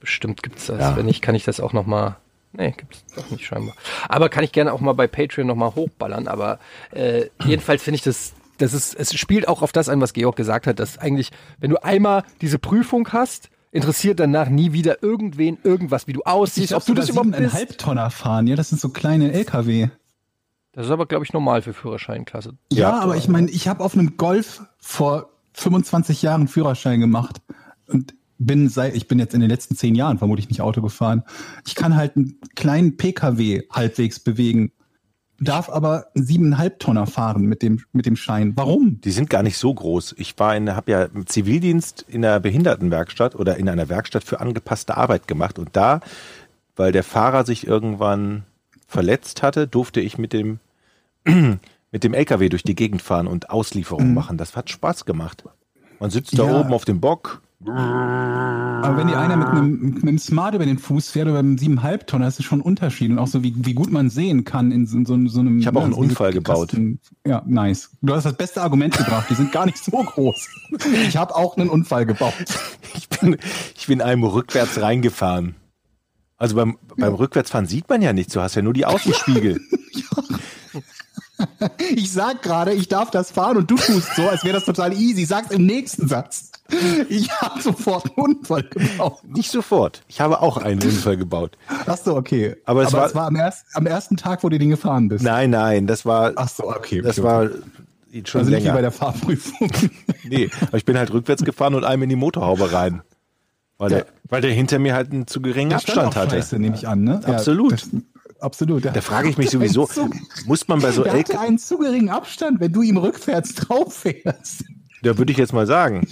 Bestimmt 0.00 0.42
gibt's 0.42 0.66
das. 0.66 0.80
Ja. 0.80 0.96
Wenn 0.96 1.06
nicht, 1.06 1.22
kann 1.22 1.34
ich 1.34 1.44
das 1.44 1.60
auch 1.60 1.72
noch 1.72 1.86
mal. 1.86 2.16
Nee, 2.52 2.74
gibt's 2.76 3.04
doch 3.14 3.30
nicht 3.30 3.44
scheinbar. 3.46 3.74
Aber 4.08 4.28
kann 4.28 4.42
ich 4.44 4.52
gerne 4.52 4.72
auch 4.72 4.80
mal 4.80 4.92
bei 4.94 5.06
Patreon 5.06 5.46
noch 5.46 5.54
mal 5.54 5.74
hochballern. 5.74 6.26
Aber 6.28 6.58
äh, 6.92 7.26
jedenfalls 7.44 7.82
finde 7.82 7.96
ich 7.96 8.02
das. 8.02 8.32
Das 8.58 8.74
ist, 8.74 8.94
es 8.94 9.14
spielt 9.14 9.48
auch 9.48 9.62
auf 9.62 9.72
das 9.72 9.88
ein, 9.88 10.00
was 10.02 10.12
Georg 10.12 10.36
gesagt 10.36 10.66
hat, 10.66 10.78
dass 10.80 10.98
eigentlich, 10.98 11.30
wenn 11.60 11.70
du 11.70 11.82
einmal 11.82 12.24
diese 12.42 12.58
Prüfung 12.58 13.08
hast, 13.10 13.48
interessiert 13.72 14.20
danach 14.20 14.50
nie 14.50 14.72
wieder 14.74 15.02
irgendwen 15.02 15.56
irgendwas, 15.62 16.06
wie 16.06 16.12
du 16.12 16.22
aussiehst, 16.24 16.74
ob 16.74 16.84
du 16.84 16.92
das 16.92 17.08
überhaupt 17.08 17.34
bist. 17.36 17.54
Halb 17.54 17.78
Tonner 17.78 18.10
fahren, 18.10 18.46
ja, 18.48 18.56
das 18.56 18.68
sind 18.68 18.78
so 18.80 18.90
kleine 18.90 19.32
LKW. 19.32 19.88
Das 20.72 20.86
ist 20.86 20.92
aber, 20.92 21.06
glaube 21.06 21.24
ich, 21.24 21.32
normal 21.32 21.62
für 21.62 21.72
Führerscheinklasse. 21.72 22.52
Ja, 22.70 22.90
Ja. 22.90 23.00
aber 23.00 23.16
ich 23.16 23.28
meine, 23.28 23.50
ich 23.50 23.66
habe 23.66 23.82
auf 23.82 23.94
einem 23.94 24.18
Golf 24.18 24.62
vor 24.78 25.30
25 25.54 26.20
Jahren 26.20 26.46
Führerschein 26.46 27.00
gemacht 27.00 27.40
und 27.86 28.14
bin 28.40 28.68
seit, 28.68 28.96
ich 28.96 29.06
bin 29.06 29.18
jetzt 29.18 29.34
in 29.34 29.40
den 29.40 29.50
letzten 29.50 29.76
zehn 29.76 29.94
Jahren 29.94 30.18
vermutlich 30.18 30.48
nicht 30.48 30.62
Auto 30.62 30.80
gefahren. 30.82 31.22
Ich 31.66 31.74
kann 31.74 31.94
halt 31.94 32.16
einen 32.16 32.40
kleinen 32.56 32.96
PKW 32.96 33.62
halbwegs 33.70 34.18
bewegen, 34.18 34.72
darf 35.38 35.68
aber 35.68 36.06
einen 36.14 36.24
siebeneinhalb 36.26 36.78
Tonner 36.80 37.06
fahren 37.06 37.42
mit 37.42 37.62
dem, 37.62 37.82
mit 37.92 38.06
dem 38.06 38.16
Schein. 38.16 38.52
Warum? 38.56 39.00
Die 39.02 39.10
sind 39.10 39.30
gar 39.30 39.42
nicht 39.42 39.58
so 39.58 39.72
groß. 39.72 40.14
Ich 40.18 40.38
war 40.38 40.56
in, 40.56 40.74
habe 40.74 40.90
ja 40.90 41.04
im 41.04 41.26
Zivildienst 41.26 42.04
in 42.08 42.24
einer 42.24 42.40
Behindertenwerkstatt 42.40 43.36
oder 43.36 43.56
in 43.58 43.68
einer 43.68 43.88
Werkstatt 43.88 44.24
für 44.24 44.40
angepasste 44.40 44.96
Arbeit 44.96 45.28
gemacht 45.28 45.58
und 45.58 45.70
da, 45.74 46.00
weil 46.76 46.92
der 46.92 47.04
Fahrer 47.04 47.44
sich 47.44 47.66
irgendwann 47.66 48.44
verletzt 48.88 49.42
hatte, 49.42 49.68
durfte 49.68 50.00
ich 50.00 50.18
mit 50.18 50.32
dem 50.32 50.58
mit 51.92 52.04
dem 52.04 52.14
LKW 52.14 52.48
durch 52.48 52.62
die 52.62 52.74
Gegend 52.74 53.02
fahren 53.02 53.26
und 53.26 53.50
Auslieferungen 53.50 54.14
machen. 54.14 54.38
Das 54.38 54.56
hat 54.56 54.70
Spaß 54.70 55.04
gemacht. 55.04 55.44
Man 55.98 56.10
sitzt 56.10 56.38
da 56.38 56.46
Ja. 56.46 56.58
oben 56.60 56.72
auf 56.72 56.84
dem 56.84 57.00
Bock. 57.00 57.42
Aber 57.66 58.96
wenn 58.96 59.08
die 59.08 59.14
einer 59.14 59.36
mit 59.36 59.48
einem, 59.48 59.80
mit 59.80 60.02
einem 60.02 60.18
Smart 60.18 60.54
über 60.54 60.64
den 60.64 60.78
Fuß 60.78 61.10
fährt 61.10 61.26
oder 61.26 61.42
mit 61.42 61.50
einem 61.50 61.58
siebeneinhalb 61.58 62.06
Tonner, 62.06 62.26
ist 62.26 62.38
es 62.38 62.46
schon 62.46 62.60
ein 62.60 62.62
Unterschied. 62.62 63.10
Und 63.10 63.18
auch 63.18 63.26
so, 63.26 63.42
wie, 63.42 63.54
wie 63.54 63.74
gut 63.74 63.92
man 63.92 64.08
sehen 64.08 64.44
kann 64.44 64.72
in 64.72 64.86
so, 64.86 65.04
so, 65.04 65.18
so 65.26 65.40
einem. 65.40 65.58
Ich 65.58 65.66
habe 65.66 65.78
auch 65.78 65.84
einen 65.84 65.92
Unfall 65.92 66.32
gebaut. 66.32 66.70
Kasten. 66.70 67.00
Ja, 67.26 67.42
nice. 67.46 67.90
Du 68.00 68.14
hast 68.14 68.24
das 68.24 68.36
beste 68.36 68.62
Argument 68.62 68.96
gebracht. 68.96 69.26
Die 69.28 69.34
sind 69.34 69.52
gar 69.52 69.66
nicht 69.66 69.76
so 69.76 69.90
groß. 69.90 70.48
Ich 71.06 71.16
habe 71.18 71.36
auch 71.36 71.56
einen 71.56 71.68
Unfall 71.68 72.06
gebaut. 72.06 72.34
Ich 72.92 73.08
bin, 73.08 73.36
ich 73.76 73.86
bin 73.86 74.02
einem 74.02 74.24
rückwärts 74.24 74.80
reingefahren. 74.80 75.54
Also 76.36 76.56
beim, 76.56 76.76
beim 76.96 77.14
Rückwärtsfahren 77.14 77.66
sieht 77.66 77.88
man 77.88 78.02
ja 78.02 78.12
nichts. 78.12 78.32
Du 78.32 78.40
hast 78.40 78.56
ja 78.56 78.62
nur 78.62 78.72
die 78.72 78.84
Außenspiegel. 78.84 79.60
Ich 81.94 82.12
sag 82.12 82.42
gerade, 82.42 82.72
ich 82.72 82.88
darf 82.88 83.10
das 83.10 83.30
fahren 83.30 83.56
und 83.56 83.70
du 83.70 83.76
tust 83.76 84.14
so, 84.16 84.28
als 84.28 84.44
wäre 84.44 84.54
das 84.54 84.64
total 84.64 84.92
easy. 84.92 85.24
Sag's 85.24 85.50
im 85.50 85.66
nächsten 85.66 86.08
Satz. 86.08 86.50
Ich 87.08 87.30
habe 87.32 87.60
sofort 87.60 88.04
einen 88.16 88.36
Unfall 88.36 88.62
gebaut. 88.62 89.18
Nicht 89.24 89.50
sofort. 89.50 90.02
Ich 90.08 90.20
habe 90.20 90.40
auch 90.40 90.56
einen 90.56 90.80
Unfall 90.82 91.16
gebaut. 91.16 91.56
Ach 91.86 91.96
so, 91.96 92.16
okay. 92.16 92.56
Aber 92.64 92.82
es 92.84 92.92
war- 92.92 93.06
es 93.06 93.14
war 93.14 93.26
am, 93.26 93.34
erst, 93.36 93.64
am 93.74 93.86
ersten 93.86 94.16
Tag, 94.16 94.44
wo 94.44 94.48
du 94.48 94.58
den 94.58 94.70
gefahren 94.70 95.08
bist. 95.08 95.24
Nein, 95.24 95.50
nein, 95.50 95.86
das 95.88 96.06
war, 96.06 96.32
Ach 96.36 96.48
so, 96.48 96.68
okay. 96.68 97.02
das 97.02 97.18
okay, 97.18 97.26
war 97.26 97.48
schon 97.48 97.58
also 98.12 98.38
nicht 98.38 98.46
wie 98.46 98.52
länger. 98.64 98.72
bei 98.74 98.80
der 98.82 98.92
Fahrprüfung. 98.92 99.70
Nee, 100.22 100.48
aber 100.68 100.76
ich 100.76 100.84
bin 100.84 100.96
halt 100.98 101.12
rückwärts 101.12 101.42
gefahren 101.42 101.74
und 101.74 101.82
einem 101.84 102.04
in 102.04 102.08
die 102.10 102.14
Motorhaube 102.16 102.72
rein. 102.72 103.02
Weil, 103.78 103.88
der, 103.88 104.06
weil 104.28 104.42
der 104.42 104.52
hinter 104.52 104.78
mir 104.78 104.94
halt 104.94 105.10
einen 105.10 105.26
zu 105.26 105.40
geringen 105.40 105.70
stand 105.80 105.96
Abstand 105.98 106.16
hatte. 106.16 106.36
Scheiße, 106.36 106.58
nehme 106.58 106.76
ich 106.76 106.86
an, 106.86 107.02
ne? 107.02 107.20
Absolut. 107.24 107.70
Ja, 107.72 107.76
das, 107.78 107.88
absolut. 108.40 108.84
Da 108.84 109.00
frage 109.00 109.28
ich 109.28 109.36
mich 109.38 109.50
sowieso, 109.50 109.88
muss 110.46 110.66
man 110.68 110.80
bei 110.80 110.90
so 110.92 111.02
der 111.04 111.12
hatte 111.14 111.38
einen 111.40 111.58
zu 111.58 111.78
geringen 111.78 112.08
Abstand, 112.08 112.60
wenn 112.60 112.72
du 112.72 112.82
ihm 112.82 112.96
rückwärts 112.96 113.54
drauf 113.56 113.94
fährst. 113.94 114.64
da 115.02 115.16
würde 115.18 115.32
ich 115.32 115.38
jetzt 115.38 115.52
mal 115.52 115.66
sagen, 115.66 116.06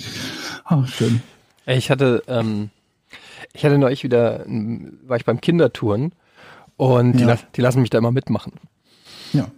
Oh, 0.70 0.84
schön. 0.84 1.22
Ich 1.66 1.90
hatte, 1.90 2.22
ähm, 2.28 2.70
ich 3.52 3.64
hatte 3.64 3.78
neulich 3.78 4.04
wieder, 4.04 4.44
ähm, 4.46 4.98
war 5.06 5.16
ich 5.16 5.24
beim 5.24 5.40
Kindertouren 5.40 6.12
und 6.76 7.12
die, 7.14 7.20
Ja. 7.22 7.26
las- 7.28 7.44
die 7.54 7.60
lassen 7.60 7.80
mich 7.80 7.90
da 7.90 7.98
immer 7.98 8.12
mitmachen. 8.12 8.52
Ja. 9.32 9.50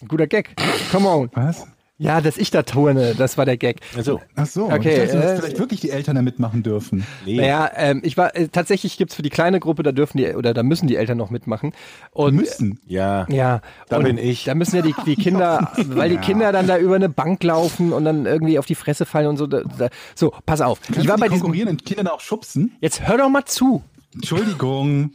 Ein 0.00 0.08
guter 0.08 0.26
Gag. 0.26 0.54
Come 0.92 1.08
on. 1.08 1.30
Was? 1.34 1.66
Ja, 2.00 2.20
dass 2.20 2.36
ich 2.36 2.52
da 2.52 2.62
turne, 2.62 3.16
das 3.16 3.36
war 3.38 3.44
der 3.44 3.56
Gag. 3.56 3.80
also, 3.96 4.20
Ach 4.36 4.46
so, 4.46 4.66
Okay, 4.70 5.02
ich 5.04 5.10
dachte, 5.10 5.20
dass 5.20 5.32
äh, 5.32 5.36
vielleicht 5.42 5.58
wirklich 5.58 5.80
die 5.80 5.90
Eltern 5.90 6.14
da 6.14 6.22
mitmachen 6.22 6.62
dürfen. 6.62 7.04
nee, 7.26 7.36
Naja, 7.38 7.68
ähm, 7.74 8.02
ich 8.04 8.16
war, 8.16 8.36
äh, 8.36 8.46
tatsächlich 8.46 8.96
gibt's 8.98 9.16
für 9.16 9.22
die 9.22 9.30
kleine 9.30 9.58
Gruppe, 9.58 9.82
da 9.82 9.90
dürfen 9.90 10.18
die, 10.18 10.28
oder 10.36 10.54
da 10.54 10.62
müssen 10.62 10.86
die 10.86 10.94
Eltern 10.94 11.18
noch 11.18 11.30
mitmachen. 11.30 11.72
Und, 12.12 12.36
Müssen. 12.36 12.78
ja, 12.86 13.26
Ja, 13.28 13.62
Da 13.88 13.96
und 13.96 14.04
bin 14.04 14.16
ich. 14.16 14.44
Da 14.44 14.54
müssen 14.54 14.76
ja 14.76 14.82
die, 14.82 14.94
die 15.06 15.16
Kinder, 15.16 15.72
weil 15.88 16.08
die 16.10 16.18
Kinder 16.18 16.52
dann 16.52 16.68
da 16.68 16.78
über 16.78 16.94
eine 16.94 17.08
Bank 17.08 17.42
laufen 17.42 17.92
und 17.92 18.04
dann 18.04 18.26
irgendwie 18.26 18.60
auf 18.60 18.66
die 18.66 18.76
Fresse 18.76 19.04
fallen 19.04 19.26
und 19.26 19.36
so. 19.36 19.48
Da, 19.48 19.62
da, 19.62 19.88
so, 20.14 20.32
pass 20.46 20.60
auf. 20.60 20.80
Kannst 20.82 21.00
ich 21.00 21.08
war 21.08 21.16
du 21.16 21.20
bei 21.22 21.26
die 21.26 21.32
diesem. 21.32 21.42
konkurrierenden 21.46 21.84
Kindern 21.84 22.06
auch 22.06 22.20
schubsen? 22.20 22.76
Jetzt 22.80 23.08
hör 23.08 23.18
doch 23.18 23.28
mal 23.28 23.44
zu. 23.44 23.82
Entschuldigung. 24.14 25.10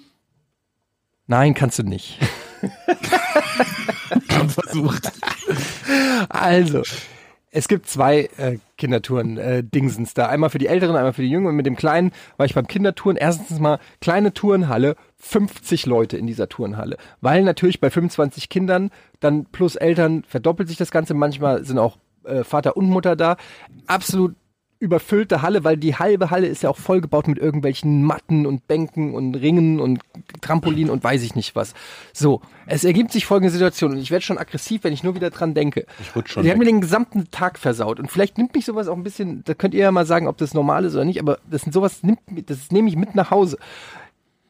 Nein, 1.27 1.53
kannst 1.53 1.79
du 1.79 1.83
nicht. 1.83 2.19
Schon 4.29 4.49
versucht. 4.49 5.11
Also, 6.29 6.83
es 7.55 7.67
gibt 7.67 7.87
zwei 7.87 8.29
äh, 8.37 8.57
Kindertouren, 8.77 9.37
äh, 9.37 9.63
Dingsens 9.63 10.15
da. 10.15 10.27
Einmal 10.27 10.49
für 10.49 10.57
die 10.57 10.67
Älteren, 10.67 10.95
einmal 10.95 11.13
für 11.13 11.21
die 11.21 11.29
Jüngeren. 11.29 11.51
Und 11.51 11.55
mit 11.55 11.67
dem 11.67 11.75
Kleinen 11.75 12.11
war 12.37 12.47
ich 12.47 12.55
beim 12.55 12.67
Kindertouren. 12.67 13.15
Erstens 13.15 13.59
mal 13.59 13.79
kleine 14.01 14.33
Turnhalle, 14.33 14.95
50 15.17 15.85
Leute 15.85 16.17
in 16.17 16.25
dieser 16.25 16.49
Turnhalle. 16.49 16.97
Weil 17.21 17.43
natürlich 17.43 17.79
bei 17.79 17.91
25 17.91 18.49
Kindern, 18.49 18.89
dann 19.19 19.45
plus 19.45 19.75
Eltern, 19.75 20.23
verdoppelt 20.27 20.67
sich 20.67 20.77
das 20.77 20.89
Ganze. 20.89 21.13
Manchmal 21.13 21.63
sind 21.63 21.77
auch 21.77 21.97
äh, 22.23 22.43
Vater 22.43 22.75
und 22.75 22.89
Mutter 22.89 23.15
da. 23.15 23.37
Absolut 23.85 24.35
überfüllte 24.83 25.41
Halle, 25.41 25.63
weil 25.63 25.77
die 25.77 25.95
halbe 25.95 26.29
Halle 26.29 26.47
ist 26.47 26.61
ja 26.63 26.69
auch 26.69 26.77
vollgebaut 26.77 27.27
mit 27.27 27.39
irgendwelchen 27.39 28.03
Matten 28.03 28.45
und 28.45 28.67
Bänken 28.67 29.15
und 29.15 29.35
Ringen 29.35 29.79
und 29.79 30.01
Trampolin 30.41 30.89
und 30.89 31.03
weiß 31.03 31.23
ich 31.23 31.35
nicht 31.35 31.55
was. 31.55 31.73
So, 32.11 32.41
es 32.67 32.83
ergibt 32.83 33.11
sich 33.11 33.25
folgende 33.25 33.51
Situation 33.51 33.91
und 33.93 33.97
ich 33.97 34.11
werde 34.11 34.23
schon 34.25 34.37
aggressiv, 34.37 34.83
wenn 34.83 34.93
ich 34.93 35.03
nur 35.03 35.15
wieder 35.15 35.29
dran 35.29 35.53
denke. 35.53 35.85
Ich 36.01 36.15
rutsch 36.15 36.31
schon 36.33 36.43
Die 36.43 36.49
haben 36.51 36.59
weg. 36.59 36.67
mir 36.67 36.71
den 36.73 36.81
gesamten 36.81 37.31
Tag 37.31 37.57
versaut 37.57 37.99
und 37.99 38.11
vielleicht 38.11 38.37
nimmt 38.37 38.53
mich 38.53 38.65
sowas 38.65 38.87
auch 38.87 38.95
ein 38.97 39.03
bisschen, 39.03 39.43
da 39.45 39.53
könnt 39.53 39.73
ihr 39.73 39.81
ja 39.81 39.91
mal 39.91 40.05
sagen, 40.05 40.27
ob 40.27 40.37
das 40.37 40.53
normal 40.53 40.85
ist 40.85 40.93
oder 40.95 41.05
nicht, 41.05 41.19
aber 41.19 41.39
das 41.49 41.61
sind 41.61 41.71
sowas 41.73 42.03
nimmt 42.03 42.19
das 42.47 42.71
nehme 42.71 42.89
ich 42.89 42.95
mit 42.95 43.15
nach 43.15 43.31
Hause. 43.31 43.57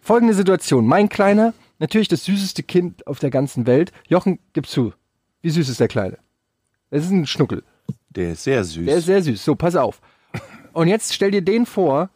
Folgende 0.02 0.34
Situation, 0.34 0.86
mein 0.86 1.08
Kleiner, 1.10 1.54
natürlich 1.80 2.08
das 2.10 2.26
süßeste 2.26 2.64
Kind 2.64 3.08
auf 3.08 3.20
der 3.20 3.30
ganzen 3.30 3.66
Welt. 3.68 3.92
Jochen, 4.08 4.40
gib 4.54 4.68
zu. 4.68 4.94
Wie 5.42 5.50
süß 5.50 5.70
ist 5.70 5.80
der 5.80 5.88
Kleine? 5.88 6.18
Das 6.90 7.06
ist 7.06 7.12
ein 7.12 7.26
Schnuckel. 7.26 7.64
der 8.10 8.34
ist 8.34 8.44
sehr 8.44 8.64
süß. 8.64 8.86
Der 8.86 8.98
ist 8.98 9.06
sehr 9.06 9.22
süß. 9.24 9.44
So, 9.44 9.56
pass 9.56 9.76
auf. 9.76 10.02
Und 10.74 10.88
jetzt 10.88 11.14
stell 11.14 11.32
dir 11.32 11.42
den 11.42 11.66
vor, 11.66 12.10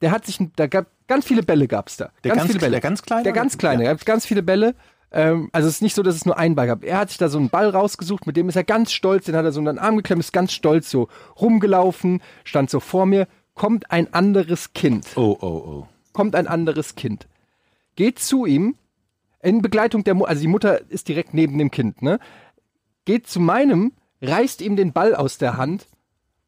der 0.00 0.10
hat 0.10 0.26
sich, 0.26 0.38
da 0.56 0.66
gab 0.66 0.86
ganz 1.06 1.26
viele 1.26 1.42
Bälle 1.42 1.68
gab's 1.68 1.96
da. 1.96 2.10
Der 2.24 2.34
ganz 2.34 2.46
viele 2.46 2.58
Bälle. 2.58 2.72
der 2.72 2.80
ganz 2.80 3.02
kleine 3.02 3.22
Der 3.22 3.32
ganz 3.32 3.58
kleine. 3.58 3.88
Hat 3.88 4.06
ganz 4.06 4.26
viele 4.26 4.42
Bälle. 4.42 4.74
Ähm, 5.12 5.50
also 5.52 5.68
es 5.68 5.76
ist 5.76 5.82
nicht 5.82 5.94
so, 5.94 6.02
dass 6.02 6.14
es 6.14 6.24
nur 6.24 6.38
einen 6.38 6.54
Ball 6.54 6.66
gab. 6.66 6.84
Er 6.84 6.98
hat 6.98 7.10
sich 7.10 7.18
da 7.18 7.28
so 7.28 7.38
einen 7.38 7.50
Ball 7.50 7.68
rausgesucht, 7.68 8.26
mit 8.26 8.36
dem 8.36 8.48
ist 8.48 8.56
er 8.56 8.64
ganz 8.64 8.92
stolz, 8.92 9.26
den 9.26 9.36
hat 9.36 9.44
er 9.44 9.52
so 9.52 9.60
unter 9.60 9.72
den 9.72 9.78
Arm 9.78 9.96
geklemmt, 9.96 10.20
ist 10.20 10.32
ganz 10.32 10.52
stolz 10.52 10.90
so 10.90 11.08
rumgelaufen, 11.40 12.22
stand 12.44 12.70
so 12.70 12.80
vor 12.80 13.06
mir, 13.06 13.26
kommt 13.54 13.90
ein 13.90 14.12
anderes 14.14 14.72
Kind 14.72 15.06
oh, 15.16 15.36
oh, 15.40 15.46
oh. 15.46 15.88
kommt 16.12 16.36
ein 16.36 16.46
anderes 16.46 16.94
Kind, 16.94 17.26
geht 17.96 18.20
zu 18.20 18.46
ihm 18.46 18.76
in 19.42 19.62
Begleitung 19.62 20.04
der 20.04 20.14
Mutter, 20.14 20.30
also 20.30 20.42
die 20.42 20.48
Mutter 20.48 20.90
ist 20.90 21.08
direkt 21.08 21.34
neben 21.34 21.58
dem 21.58 21.70
Kind, 21.70 22.02
ne? 22.02 22.20
Geht 23.04 23.26
zu 23.26 23.40
meinem, 23.40 23.92
reißt 24.22 24.60
ihm 24.60 24.76
den 24.76 24.92
Ball 24.92 25.14
aus 25.14 25.38
der 25.38 25.56
Hand 25.56 25.86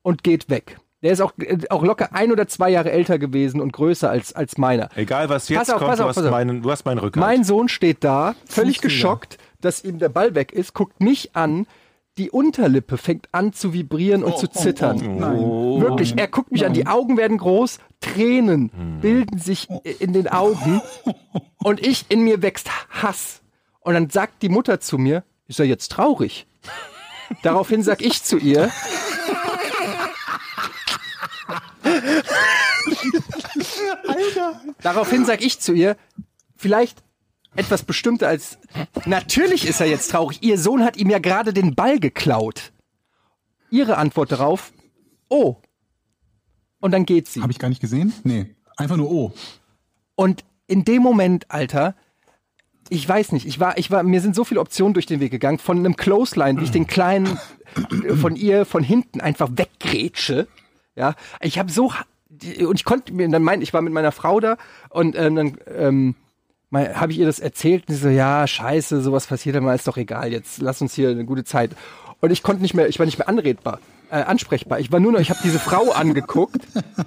und 0.02 0.22
geht 0.22 0.50
weg. 0.50 0.78
Der 1.02 1.12
ist 1.12 1.20
auch, 1.20 1.32
äh, 1.38 1.58
auch 1.70 1.82
locker 1.82 2.14
ein 2.14 2.30
oder 2.32 2.46
zwei 2.46 2.70
Jahre 2.70 2.90
älter 2.92 3.18
gewesen 3.18 3.60
und 3.60 3.72
größer 3.72 4.08
als, 4.08 4.32
als 4.34 4.56
meiner. 4.56 4.88
Egal 4.96 5.28
was 5.28 5.48
jetzt 5.48 5.58
Pass 5.58 5.70
auf, 5.70 5.78
kommt, 5.78 5.90
pass 5.90 5.98
du, 5.98 6.02
auf, 6.04 6.08
hast 6.10 6.14
pass 6.16 6.24
auf. 6.26 6.30
meinen, 6.30 6.62
du 6.62 6.70
hast 6.70 6.84
meinen 6.84 6.98
Rückhalt. 6.98 7.20
Mein 7.26 7.44
Sohn 7.44 7.68
steht 7.68 8.04
da, 8.04 8.34
völlig 8.46 8.80
geschockt, 8.80 9.38
dass 9.60 9.84
ihm 9.84 9.98
der 9.98 10.08
Ball 10.08 10.34
weg 10.34 10.52
ist, 10.52 10.74
guckt 10.74 11.00
mich 11.00 11.34
an, 11.34 11.66
die 12.18 12.30
Unterlippe 12.30 12.98
fängt 12.98 13.28
an 13.32 13.52
zu 13.52 13.72
vibrieren 13.72 14.22
und 14.22 14.36
zu 14.36 14.46
zittern. 14.46 15.00
Wirklich, 15.80 16.18
er 16.18 16.28
guckt 16.28 16.52
mich 16.52 16.66
an, 16.66 16.74
die 16.74 16.86
Augen 16.86 17.16
werden 17.16 17.38
groß, 17.38 17.78
Tränen 18.00 18.98
bilden 19.00 19.38
sich 19.38 19.68
in 19.98 20.12
den 20.12 20.28
Augen 20.28 20.82
und 21.64 21.84
ich, 21.84 22.06
in 22.10 22.22
mir 22.22 22.42
wächst 22.42 22.68
Hass. 22.90 23.40
Und 23.80 23.94
dann 23.94 24.10
sagt 24.10 24.42
die 24.42 24.50
Mutter 24.50 24.78
zu 24.78 24.98
mir, 24.98 25.24
ist 25.48 25.58
er 25.58 25.66
jetzt 25.66 25.90
traurig? 25.90 26.46
Daraufhin 27.42 27.82
sag 27.82 28.02
ich 28.02 28.22
zu 28.22 28.36
ihr, 28.36 28.70
Daraufhin 34.82 35.24
sag 35.24 35.40
ich 35.40 35.60
zu 35.60 35.72
ihr, 35.72 35.96
vielleicht 36.56 37.02
etwas 37.54 37.82
bestimmter 37.82 38.28
als, 38.28 38.58
natürlich 39.04 39.66
ist 39.66 39.80
er 39.80 39.86
jetzt 39.86 40.10
traurig. 40.10 40.42
Ihr 40.42 40.58
Sohn 40.58 40.84
hat 40.84 40.96
ihm 40.96 41.10
ja 41.10 41.18
gerade 41.18 41.52
den 41.52 41.74
Ball 41.74 41.98
geklaut. 41.98 42.72
Ihre 43.70 43.96
Antwort 43.96 44.32
darauf, 44.32 44.72
oh. 45.28 45.56
Und 46.80 46.92
dann 46.92 47.06
geht 47.06 47.28
sie. 47.28 47.42
Habe 47.42 47.52
ich 47.52 47.58
gar 47.58 47.68
nicht 47.68 47.80
gesehen? 47.80 48.12
Nee. 48.24 48.54
Einfach 48.76 48.96
nur 48.96 49.10
oh. 49.10 49.32
Und 50.14 50.44
in 50.66 50.84
dem 50.84 51.02
Moment, 51.02 51.50
Alter, 51.50 51.94
ich 52.88 53.08
weiß 53.08 53.32
nicht, 53.32 53.46
ich 53.46 53.60
war, 53.60 53.78
ich 53.78 53.90
war, 53.90 54.02
mir 54.02 54.20
sind 54.20 54.34
so 54.34 54.44
viele 54.44 54.60
Optionen 54.60 54.94
durch 54.94 55.06
den 55.06 55.20
Weg 55.20 55.30
gegangen, 55.30 55.58
von 55.58 55.78
einem 55.78 55.96
Clothesline, 55.96 56.60
wie 56.60 56.64
ich 56.64 56.70
den 56.70 56.86
kleinen 56.86 57.38
äh, 58.04 58.14
von 58.14 58.36
ihr 58.36 58.64
von 58.64 58.82
hinten 58.82 59.20
einfach 59.20 59.48
weggrätsche. 59.52 60.48
Ja, 60.94 61.14
ich 61.40 61.58
habe 61.58 61.70
so 61.70 61.92
und 62.66 62.76
ich 62.76 62.84
konnte 62.84 63.12
mir 63.12 63.28
dann 63.28 63.42
meinen, 63.42 63.62
ich 63.62 63.74
war 63.74 63.82
mit 63.82 63.92
meiner 63.92 64.12
Frau 64.12 64.40
da 64.40 64.56
und 64.88 65.16
ähm, 65.16 65.36
dann 65.36 65.58
ähm, 65.66 66.14
habe 66.72 67.12
ich 67.12 67.18
ihr 67.18 67.26
das 67.26 67.38
erzählt 67.38 67.84
und 67.88 67.94
sie 67.94 68.00
so, 68.00 68.08
ja, 68.08 68.46
scheiße, 68.46 69.02
sowas 69.02 69.26
passiert 69.26 69.56
immer, 69.56 69.74
ist 69.74 69.86
doch 69.86 69.98
egal, 69.98 70.32
jetzt 70.32 70.60
lass 70.62 70.80
uns 70.80 70.94
hier 70.94 71.10
eine 71.10 71.24
gute 71.26 71.44
Zeit. 71.44 71.72
Und 72.20 72.30
ich 72.30 72.42
konnte 72.42 72.62
nicht 72.62 72.74
mehr, 72.74 72.88
ich 72.88 72.98
war 72.98 73.06
nicht 73.06 73.18
mehr 73.18 73.28
anredbar, 73.28 73.80
äh, 74.12 74.24
ansprechbar. 74.24 74.78
Ich 74.78 74.92
war 74.92 75.00
nur 75.00 75.12
noch, 75.12 75.20
ich 75.20 75.30
habe 75.30 75.40
diese 75.42 75.58
Frau 75.58 75.90
angeguckt, 75.90 76.60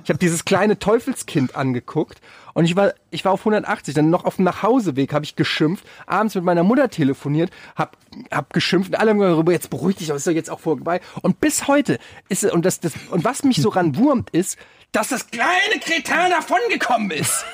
ich 0.04 0.10
habe 0.10 0.18
dieses 0.18 0.44
kleine 0.44 0.80
Teufelskind 0.80 1.56
angeguckt 1.56 2.20
und 2.56 2.66
ich 2.66 2.76
war, 2.76 2.94
ich 3.12 3.24
war 3.24 3.32
auf 3.32 3.42
180. 3.42 3.94
Dann 3.94 4.10
noch 4.10 4.26
auf 4.26 4.38
dem 4.38 4.46
Nachhauseweg 4.46 5.14
habe 5.14 5.24
ich 5.24 5.36
geschimpft, 5.36 5.86
abends 6.08 6.34
mit 6.34 6.44
meiner 6.44 6.64
Mutter 6.64 6.90
telefoniert, 6.90 7.52
hab, 7.76 7.96
hab 8.32 8.52
geschimpft 8.54 8.90
und 8.90 9.00
alle 9.00 9.12
haben 9.12 9.20
gesagt, 9.20 9.50
jetzt 9.50 9.70
beruhig 9.70 9.98
dich, 9.98 10.10
ist 10.10 10.26
doch 10.26 10.32
jetzt 10.32 10.50
auch 10.50 10.60
vorbei. 10.60 11.00
Und 11.22 11.40
bis 11.40 11.68
heute 11.68 12.00
ist 12.28 12.44
es, 12.44 12.52
und 12.52 12.66
das, 12.66 12.80
das, 12.80 12.94
und 13.12 13.24
was 13.24 13.44
mich 13.44 13.62
so 13.62 13.70
ranwurmt 13.70 14.32
ist, 14.32 14.58
dass 14.92 15.10
das 15.10 15.28
kleine 15.28 15.80
Kretin 15.82 16.32
davongekommen 16.32 17.12
ist. 17.12 17.46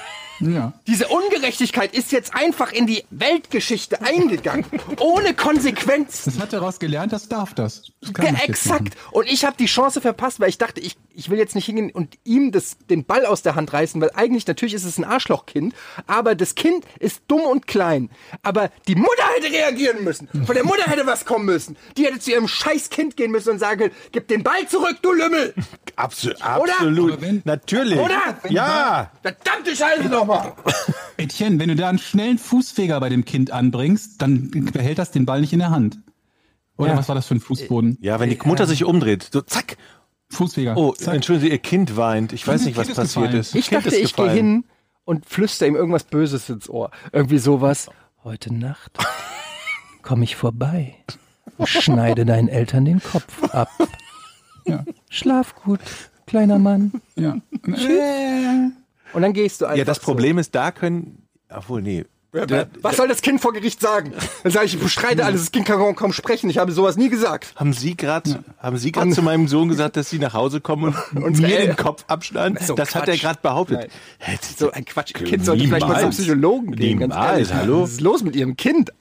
Ja. 0.42 0.74
Diese 0.88 1.08
Ungerechtigkeit 1.08 1.94
ist 1.96 2.12
jetzt 2.12 2.34
einfach 2.36 2.72
in 2.72 2.88
die 2.88 3.04
Weltgeschichte 3.12 4.02
eingegangen, 4.02 4.66
ohne 5.00 5.34
Konsequenz. 5.34 6.24
Das 6.26 6.40
hat 6.40 6.52
daraus 6.54 6.80
gelernt, 6.80 7.14
das 7.14 7.28
darf 7.30 7.54
das. 7.54 7.92
das 8.02 8.14
kann 8.14 8.26
Ja, 8.36 8.42
exakt. 8.46 8.82
machen. 8.82 8.92
Und 9.12 9.28
ich 9.32 9.46
habe 9.46 9.56
die 9.58 9.66
Chance 9.68 10.02
verpasst, 10.02 10.40
weil 10.40 10.50
ich 10.50 10.58
dachte, 10.58 10.82
ich, 10.82 10.98
ich 11.14 11.30
will 11.30 11.38
jetzt 11.38 11.56
nicht 11.56 11.66
hingehen 11.66 11.92
und 11.92 12.18
ihm 12.24 12.52
das, 12.52 12.78
den 12.90 13.06
Ball 13.06 13.26
aus 13.26 13.42
der 13.42 13.56
Hand 13.56 13.72
reißen, 13.72 14.02
weil 14.02 14.12
eigentlich 14.16 14.48
natürlich 14.48 14.74
ist 14.74 14.86
es 14.86 14.98
ein 14.98 15.04
Arschlochkind, 15.04 15.74
aber 16.08 16.36
das 16.36 16.56
Kind 16.56 16.86
ist 17.00 17.22
dumm 17.28 17.42
und 17.42 17.68
klein. 17.68 18.10
Aber 18.42 18.70
die 18.88 18.96
Mutter 18.96 19.24
hätte 19.36 19.52
reagieren 19.54 20.04
müssen. 20.04 20.28
Von 20.46 20.56
der 20.56 20.64
Mutter 20.66 20.84
hätte 20.86 21.06
was 21.06 21.26
kommen 21.26 21.46
müssen. 21.46 21.78
Die 21.98 22.06
hätte 22.06 22.20
zu 22.20 22.32
ihrem 22.32 22.48
scheiß 22.48 22.90
Kind 22.90 23.16
gehen 23.18 23.32
müssen 23.32 23.50
und 23.52 23.60
sagen 23.60 23.92
gib 24.12 24.28
den 24.28 24.44
Ball 24.44 24.68
zurück, 24.68 24.98
du 25.02 25.12
Lümmel. 25.14 25.54
Absolut. 25.96 27.22
Wenn- 27.22 27.42
Natürlich. 27.46 28.00
Oder? 28.00 28.38
Ja. 28.50 29.12
Verdammte 29.22 29.76
Scheiße 29.76 30.06
nochmal. 30.10 30.31
Etienne, 31.18 31.60
wenn 31.60 31.70
du 31.70 31.76
da 31.76 31.90
einen 31.90 32.00
schnellen 32.00 32.38
Fußfeger 32.38 33.00
bei 33.00 33.10
dem 33.10 33.26
Kind 33.26 33.52
anbringst, 33.52 34.22
dann 34.22 34.50
behält 34.74 34.98
das 34.98 35.12
den 35.12 35.26
Ball 35.26 35.42
nicht 35.42 35.54
in 35.54 35.60
der 35.60 35.70
Hand. 35.72 36.00
Oder 36.78 36.92
Ja. 36.92 36.98
was 36.98 37.08
war 37.08 37.16
das 37.16 37.28
für 37.28 37.36
ein 37.36 37.40
Fußboden? 37.42 37.98
Ja, 38.02 38.20
wenn 38.20 38.30
die 38.30 38.40
Mutter 38.44 38.66
sich 38.66 38.84
umdreht, 38.84 39.30
so 39.32 39.42
zack. 39.42 39.78
Fußfeger. 40.30 40.78
Oh, 40.78 40.94
Zack. 40.94 41.14
entschuldigen 41.16 41.48
Sie, 41.48 41.52
Ihr 41.52 41.60
Kind 41.60 41.98
weint. 41.98 42.32
Ich 42.32 42.48
weiß 42.48 42.64
nicht, 42.66 42.78
was 42.78 42.88
ist 42.88 42.96
passiert 42.96 43.26
gefallen. 43.26 43.40
ist. 43.42 43.54
Ich 43.56 43.68
Kind 43.70 43.86
dachte, 43.86 43.96
ist 43.96 44.02
ich 44.06 44.16
gehe 44.16 44.32
hin 44.32 44.64
und 45.04 45.26
flüster 45.30 45.68
ihm 45.68 45.76
irgendwas 45.76 46.06
Böses 46.06 46.50
ins 46.50 46.70
Ohr. 46.70 46.90
Irgendwie 47.12 47.38
sowas. 47.38 47.90
Heute 48.24 48.54
Nacht 48.54 48.98
komme 50.02 50.24
ich 50.24 50.36
vorbei. 50.38 50.96
und 51.58 51.68
Schneide 51.68 52.26
deinen 52.26 52.48
Eltern 52.48 52.86
den 52.86 53.02
Kopf 53.04 53.44
ab. 53.54 53.70
Ja. 54.66 54.86
Schlaf 55.10 55.54
gut, 55.56 55.80
kleiner 56.28 56.60
Mann. 56.60 56.94
Ja. 57.16 57.38
Äh, 57.68 58.70
Und 59.14 59.22
dann 59.22 59.34
gehst 59.34 59.62
du 59.62 59.66
einfach. 59.66 59.78
Ja, 59.78 59.86
das 59.86 59.98
so. 59.98 60.04
Problem 60.04 60.38
ist, 60.38 60.56
da 60.56 60.72
können. 60.72 61.28
Obwohl, 61.50 61.82
nee. 61.82 62.06
Was 62.82 62.96
soll 62.96 63.10
das 63.10 63.22
Kind 63.22 63.42
vor 63.42 63.52
Gericht 63.52 63.82
sagen? 63.82 64.14
Dann 64.44 64.54
sage 64.54 64.66
ich, 64.66 64.76
ich 64.76 64.80
bestreite 64.80 65.26
alles, 65.26 65.42
das 65.42 65.52
Kind 65.52 65.66
kann 65.66 65.96
kaum, 65.98 66.14
sprechen. 66.14 66.50
Ich 66.50 66.58
habe 66.60 66.72
sowas 66.72 66.96
nie 66.96 67.10
gesagt. 67.10 67.54
haben 67.58 67.74
Sie 67.74 67.98
gerade 67.98 68.42
haben 68.58 68.78
Sie 68.78 68.94
gerade 68.94 69.12
zu 69.12 69.22
meinem 69.22 69.50
Sohn 69.50 69.68
gesagt, 69.68 69.98
dass 69.98 70.10
Sie 70.10 70.18
nach 70.18 70.34
Hause 70.34 70.62
kommen 70.62 70.96
und 71.14 71.24
Unsere 71.24 71.50
mir 71.50 71.60
El- 71.60 71.68
den 71.68 71.76
Kopf 71.76 72.06
abschneiden? 72.08 72.58
So 72.66 72.76
das 72.76 72.96
hat 72.96 73.10
er 73.10 73.16
Quatsch. 73.16 73.22
gerade 73.22 73.40
behauptet. 73.42 73.92
Nein. 74.26 74.40
So 74.58 74.72
ein 74.72 74.86
Quatsch. 74.86 75.12
Ihr 75.20 75.26
Kind 75.26 75.44
sollte 75.44 75.66
vielleicht 75.66 75.82
mal 75.86 75.96
zum 75.96 75.98
Niemals. 76.04 76.18
Psychologen 76.18 76.72
gehen. 76.78 77.00
Ganz 77.00 77.14
Niemals, 77.14 77.32
ehrlich. 77.50 77.54
hallo? 77.54 77.84
Was 77.84 77.92
ist 77.92 78.02
los 78.02 78.24
mit 78.24 78.38
Ihrem 78.38 78.56
Kind? 78.56 78.92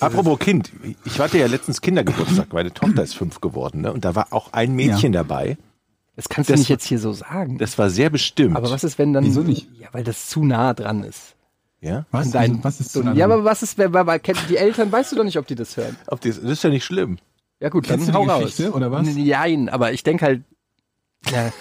Apropos 0.00 0.38
Kind, 0.38 0.72
ich 1.04 1.18
hatte 1.20 1.36
ja 1.38 1.46
letztens 1.48 1.82
Kindergeburtstag. 1.82 2.52
Meine 2.54 2.72
Tochter 2.72 3.02
ist 3.02 3.14
fünf 3.16 3.42
geworden, 3.42 3.82
ne? 3.82 3.92
Und 3.92 4.06
da 4.06 4.14
war 4.14 4.28
auch 4.30 4.54
ein 4.54 4.74
Mädchen 4.74 5.12
dabei. 5.12 5.58
Das 6.16 6.28
kannst 6.28 6.50
Das- 6.50 6.56
du 6.56 6.60
nicht 6.60 6.68
jetzt 6.70 6.86
hier 6.86 6.98
so 6.98 7.12
sagen. 7.12 7.58
Das 7.58 7.78
war 7.78 7.90
sehr 7.90 8.10
bestimmt. 8.10 8.56
aber 8.56 8.70
was 8.70 8.82
ist, 8.84 8.98
wenn 8.98 9.12
dann. 9.12 9.24
Wieso 9.24 9.42
nicht? 9.42 9.68
Ja, 9.78 9.88
weil 9.92 10.02
das 10.02 10.28
zu 10.28 10.44
nah 10.44 10.74
dran 10.74 11.04
ist. 11.04 11.34
Ja? 11.80 12.06
was, 12.10 12.26
An 12.26 12.32
deinen- 12.32 12.64
was 12.64 12.80
ist 12.80 12.92
so, 12.92 13.02
so 13.02 13.10
ja, 13.10 13.26
aber 13.26 13.44
was 13.44 13.62
ist, 13.62 13.76
wer, 13.78 13.92
wer, 13.92 14.18
kennt 14.18 14.40
die 14.48 14.56
Eltern, 14.56 14.90
weißt 14.90 15.12
du 15.12 15.16
doch 15.16 15.24
nicht, 15.24 15.38
ob 15.38 15.46
die 15.46 15.54
das 15.54 15.76
hören. 15.76 15.94
Ob 16.06 16.20
das, 16.22 16.40
das 16.40 16.50
ist 16.50 16.64
ja 16.64 16.70
nicht 16.70 16.84
schlimm. 16.84 17.18
Ja 17.60 17.68
gut, 17.68 17.84
Kennst 17.84 18.08
dann 18.08 18.14
du 18.14 18.18
hau 18.18 18.24
die 18.24 18.30
raus. 18.30 18.42
Geschichte, 18.44 18.72
oder 18.72 18.90
was? 18.90 19.06
Nein, 19.06 19.68
aber 19.68 19.92
ich 19.92 20.02
denke 20.02 20.24
halt, 20.24 20.42
ja, 21.30 21.52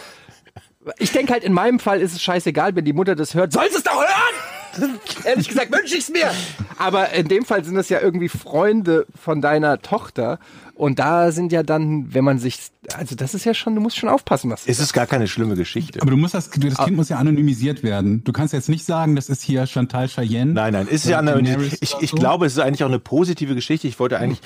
ich 0.99 1.11
denke 1.11 1.33
halt, 1.33 1.43
in 1.43 1.53
meinem 1.53 1.79
Fall 1.79 1.99
ist 1.99 2.13
es 2.13 2.21
scheißegal, 2.23 2.75
wenn 2.75 2.85
die 2.85 2.93
Mutter 2.93 3.15
das 3.15 3.33
hört, 3.33 3.51
soll 3.51 3.69
sie 3.69 3.77
es 3.77 3.83
doch 3.83 3.93
hören! 3.93 4.54
Ehrlich 5.25 5.47
gesagt 5.47 5.71
wünsche 5.71 5.95
ich 5.95 6.03
es 6.03 6.09
mir. 6.09 6.31
Aber 6.77 7.11
in 7.11 7.27
dem 7.27 7.45
Fall 7.45 7.63
sind 7.63 7.75
das 7.75 7.89
ja 7.89 8.01
irgendwie 8.01 8.29
Freunde 8.29 9.05
von 9.19 9.41
deiner 9.41 9.81
Tochter. 9.81 10.39
Und 10.75 10.99
da 10.99 11.31
sind 11.31 11.53
ja 11.53 11.63
dann, 11.63 12.13
wenn 12.13 12.25
man 12.25 12.37
sich, 12.37 12.59
also 12.95 13.15
das 13.15 13.33
ist 13.33 13.45
ja 13.45 13.53
schon, 13.53 13.75
du 13.75 13.81
musst 13.81 13.95
schon 13.95 14.09
aufpassen, 14.09 14.51
was 14.51 14.67
Es 14.67 14.79
ist 14.79 14.91
gar 14.91 15.07
keine 15.07 15.27
schlimme 15.27 15.55
Geschichte. 15.55 16.01
Aber 16.01 16.11
du 16.11 16.17
musst 16.17 16.33
das, 16.33 16.49
das 16.49 16.77
Kind 16.77 16.97
muss 16.97 17.07
ja 17.07 17.17
anonymisiert 17.17 17.81
werden. 17.81 18.23
Du 18.25 18.33
kannst 18.33 18.53
jetzt 18.53 18.67
nicht 18.67 18.85
sagen, 18.85 19.15
das 19.15 19.29
ist 19.29 19.41
hier 19.41 19.65
Chantal 19.67 20.09
Cheyenne. 20.09 20.51
Nein, 20.51 20.73
nein, 20.73 20.87
ist 20.87 21.05
ja 21.05 21.21
Daenerys 21.21 21.77
ich, 21.79 21.95
ich 22.01 22.11
glaube, 22.11 22.45
es 22.45 22.53
ist 22.53 22.59
eigentlich 22.59 22.83
auch 22.83 22.89
eine 22.89 22.99
positive 22.99 23.55
Geschichte. 23.55 23.87
Ich 23.87 23.99
wollte 23.99 24.19
eigentlich, 24.19 24.41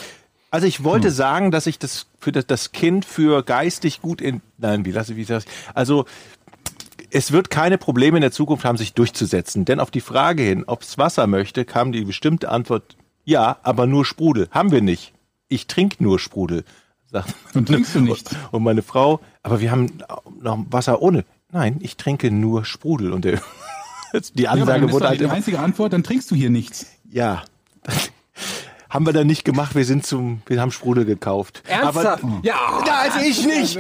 also 0.52 0.68
ich 0.68 0.84
wollte 0.84 1.10
sagen, 1.10 1.50
dass 1.50 1.66
ich 1.66 1.80
das 1.80 2.06
für 2.20 2.32
das, 2.32 2.46
das 2.46 2.72
Kind 2.72 3.06
für 3.06 3.44
geistig 3.44 4.02
gut 4.02 4.22
in, 4.22 4.42
nein, 4.60 4.86
wie 4.86 4.92
lasse 4.92 5.14
ich, 5.14 5.18
wie 5.18 5.26
das, 5.26 5.46
also 5.74 6.06
es 7.12 7.32
wird 7.32 7.50
keine 7.50 7.78
Probleme 7.78 8.18
in 8.18 8.22
der 8.22 8.32
Zukunft 8.32 8.66
haben, 8.66 8.78
sich 8.78 8.94
durchzusetzen. 8.94 9.66
Denn 9.66 9.80
auf 9.80 9.92
die 9.92 10.02
Frage 10.02 10.44
hin, 10.44 10.64
ob 10.68 10.82
es 10.82 10.98
Wasser 10.98 11.28
möchte, 11.28 11.66
kam 11.66 11.92
die 11.92 12.04
bestimmte 12.06 12.50
Antwort, 12.50 12.96
ja, 13.26 13.58
aber 13.64 13.86
nur 13.88 14.06
Sprudel. 14.06 14.48
Haben 14.52 14.72
wir 14.72 14.82
nicht. 14.82 15.14
Ich 15.48 15.68
trinke 15.68 16.04
nur 16.04 16.20
Sprudel. 16.20 16.64
Sagt 17.12 17.34
Und 17.56 17.68
trinkst 17.68 17.96
du 17.96 18.02
nicht. 18.02 18.30
Und 18.52 18.64
meine 18.64 18.82
Frau, 18.82 19.20
aber 19.44 19.60
wir 19.60 19.72
haben 19.72 19.88
noch 20.42 20.64
Wasser 20.70 21.02
ohne. 21.02 21.26
Nein, 21.52 21.78
ich 21.82 21.98
trinke 21.98 22.30
nur 22.32 22.66
Sprudel. 22.66 23.12
Und 23.14 23.26
der, 23.26 23.42
die 24.34 24.44
Ja, 24.44 24.52
Ansage 24.52 24.86
ist 24.86 24.92
wurde 24.92 25.08
halt 25.10 25.20
die 25.20 25.26
einzige 25.26 25.60
Antwort, 25.60 25.94
dann 25.94 26.04
trinkst 26.04 26.30
du 26.32 26.36
hier 26.36 26.50
nichts. 26.50 26.88
ja. 27.10 27.44
Haben 28.90 29.06
wir 29.06 29.14
dann 29.14 29.28
nicht 29.28 29.46
gemacht. 29.46 29.76
Wir 29.76 29.86
sind 29.86 30.06
zum, 30.06 30.42
wir 30.48 30.60
haben 30.60 30.72
Sprudel 30.72 31.06
gekauft. 31.06 31.62
Ernsthaft? 31.68 32.24
Aber, 32.24 32.40
ja, 32.44 32.56
ja, 32.86 32.94
also 32.96 33.20
ich 33.20 33.46
nicht. 33.46 33.78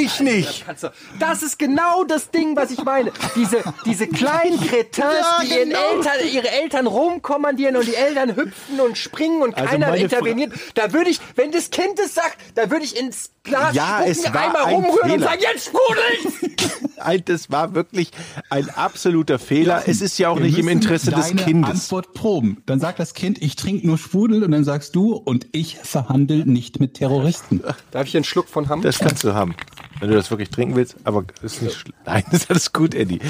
Ich 0.00 0.20
nicht. 0.20 0.64
Du- 0.80 0.90
Das 1.18 1.42
ist 1.42 1.58
genau 1.58 2.04
das 2.04 2.30
Ding, 2.30 2.54
was 2.56 2.70
ich 2.70 2.82
meine. 2.84 3.12
Diese, 3.34 3.62
diese 3.84 4.06
kleinen 4.06 4.60
Cretins, 4.60 5.04
Ja, 5.20 5.40
die 5.42 5.48
ihren 5.48 5.68
genau. 5.70 5.80
Eltern, 5.96 6.12
ihre 6.32 6.48
Eltern 6.50 6.86
rumkommandieren 6.86 7.76
und 7.76 7.86
die 7.86 7.94
Eltern 7.96 8.36
hüpfen 8.36 8.80
und 8.80 8.96
springen 8.96 9.42
und 9.42 9.56
Also 9.56 9.68
keiner 9.68 9.94
interveniert. 9.96 10.52
Da 10.74 10.92
würde 10.92 11.10
ich, 11.10 11.20
wenn 11.34 11.50
das 11.52 11.70
Kind 11.70 11.98
es 11.98 12.14
sagt, 12.14 12.36
da 12.54 12.70
würde 12.70 12.84
ich 12.84 12.96
ins 12.98 13.30
Glas 13.44 13.74
Ja, 13.74 13.96
spucken, 13.96 14.10
es 14.12 14.32
war 14.32 14.40
einmal 14.40 14.64
ein 14.66 14.74
rumrühren 14.76 15.10
und 15.10 15.10
Fehler. 15.10 15.26
sagen, 15.26 15.40
jetzt 15.42 15.64
sprudelt! 15.66 16.72
Ein- 16.98 17.24
Das 17.24 17.50
war 17.50 17.74
wirklich 17.74 18.12
ein 18.48 18.70
absoluter 18.70 19.40
Fehler. 19.40 19.82
Es 19.86 20.00
ist 20.00 20.16
ja 20.18 20.28
auch 20.28 20.38
nicht 20.38 20.56
im 20.56 20.68
Interesse 20.68 21.10
des 21.10 21.34
Kindes. 21.34 21.68
Antwort 21.70 22.14
proben. 22.14 22.62
Dann 22.66 22.78
sagt 22.78 23.00
das 23.00 23.14
Kind, 23.14 23.42
ich 23.42 23.56
trinke 23.56 23.84
nur 23.86 23.98
Sprudel 23.98 24.44
und 24.44 24.51
dann 24.52 24.64
sagst 24.64 24.94
du, 24.94 25.14
und 25.14 25.46
ich 25.52 25.78
verhandle 25.78 26.46
nicht 26.46 26.80
mit 26.80 26.94
Terroristen. 26.94 27.62
Darf 27.90 28.06
ich 28.06 28.16
einen 28.16 28.24
Schluck 28.24 28.48
von 28.48 28.68
haben? 28.68 28.82
Das 28.82 28.98
kannst 28.98 29.24
du 29.24 29.34
haben, 29.34 29.54
wenn 30.00 30.08
du 30.08 30.14
das 30.14 30.30
wirklich 30.30 30.50
trinken 30.50 30.76
willst. 30.76 30.96
Aber 31.04 31.24
ist 31.42 31.62
nicht. 31.62 31.84
Nein, 32.06 32.24
ist 32.30 32.50
alles 32.50 32.72
gut, 32.72 32.94
Eddie. 32.94 33.20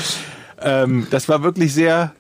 Ähm, 0.61 1.07
das 1.11 1.29
war 1.29 1.43
wirklich 1.43 1.73
sehr, 1.75 2.15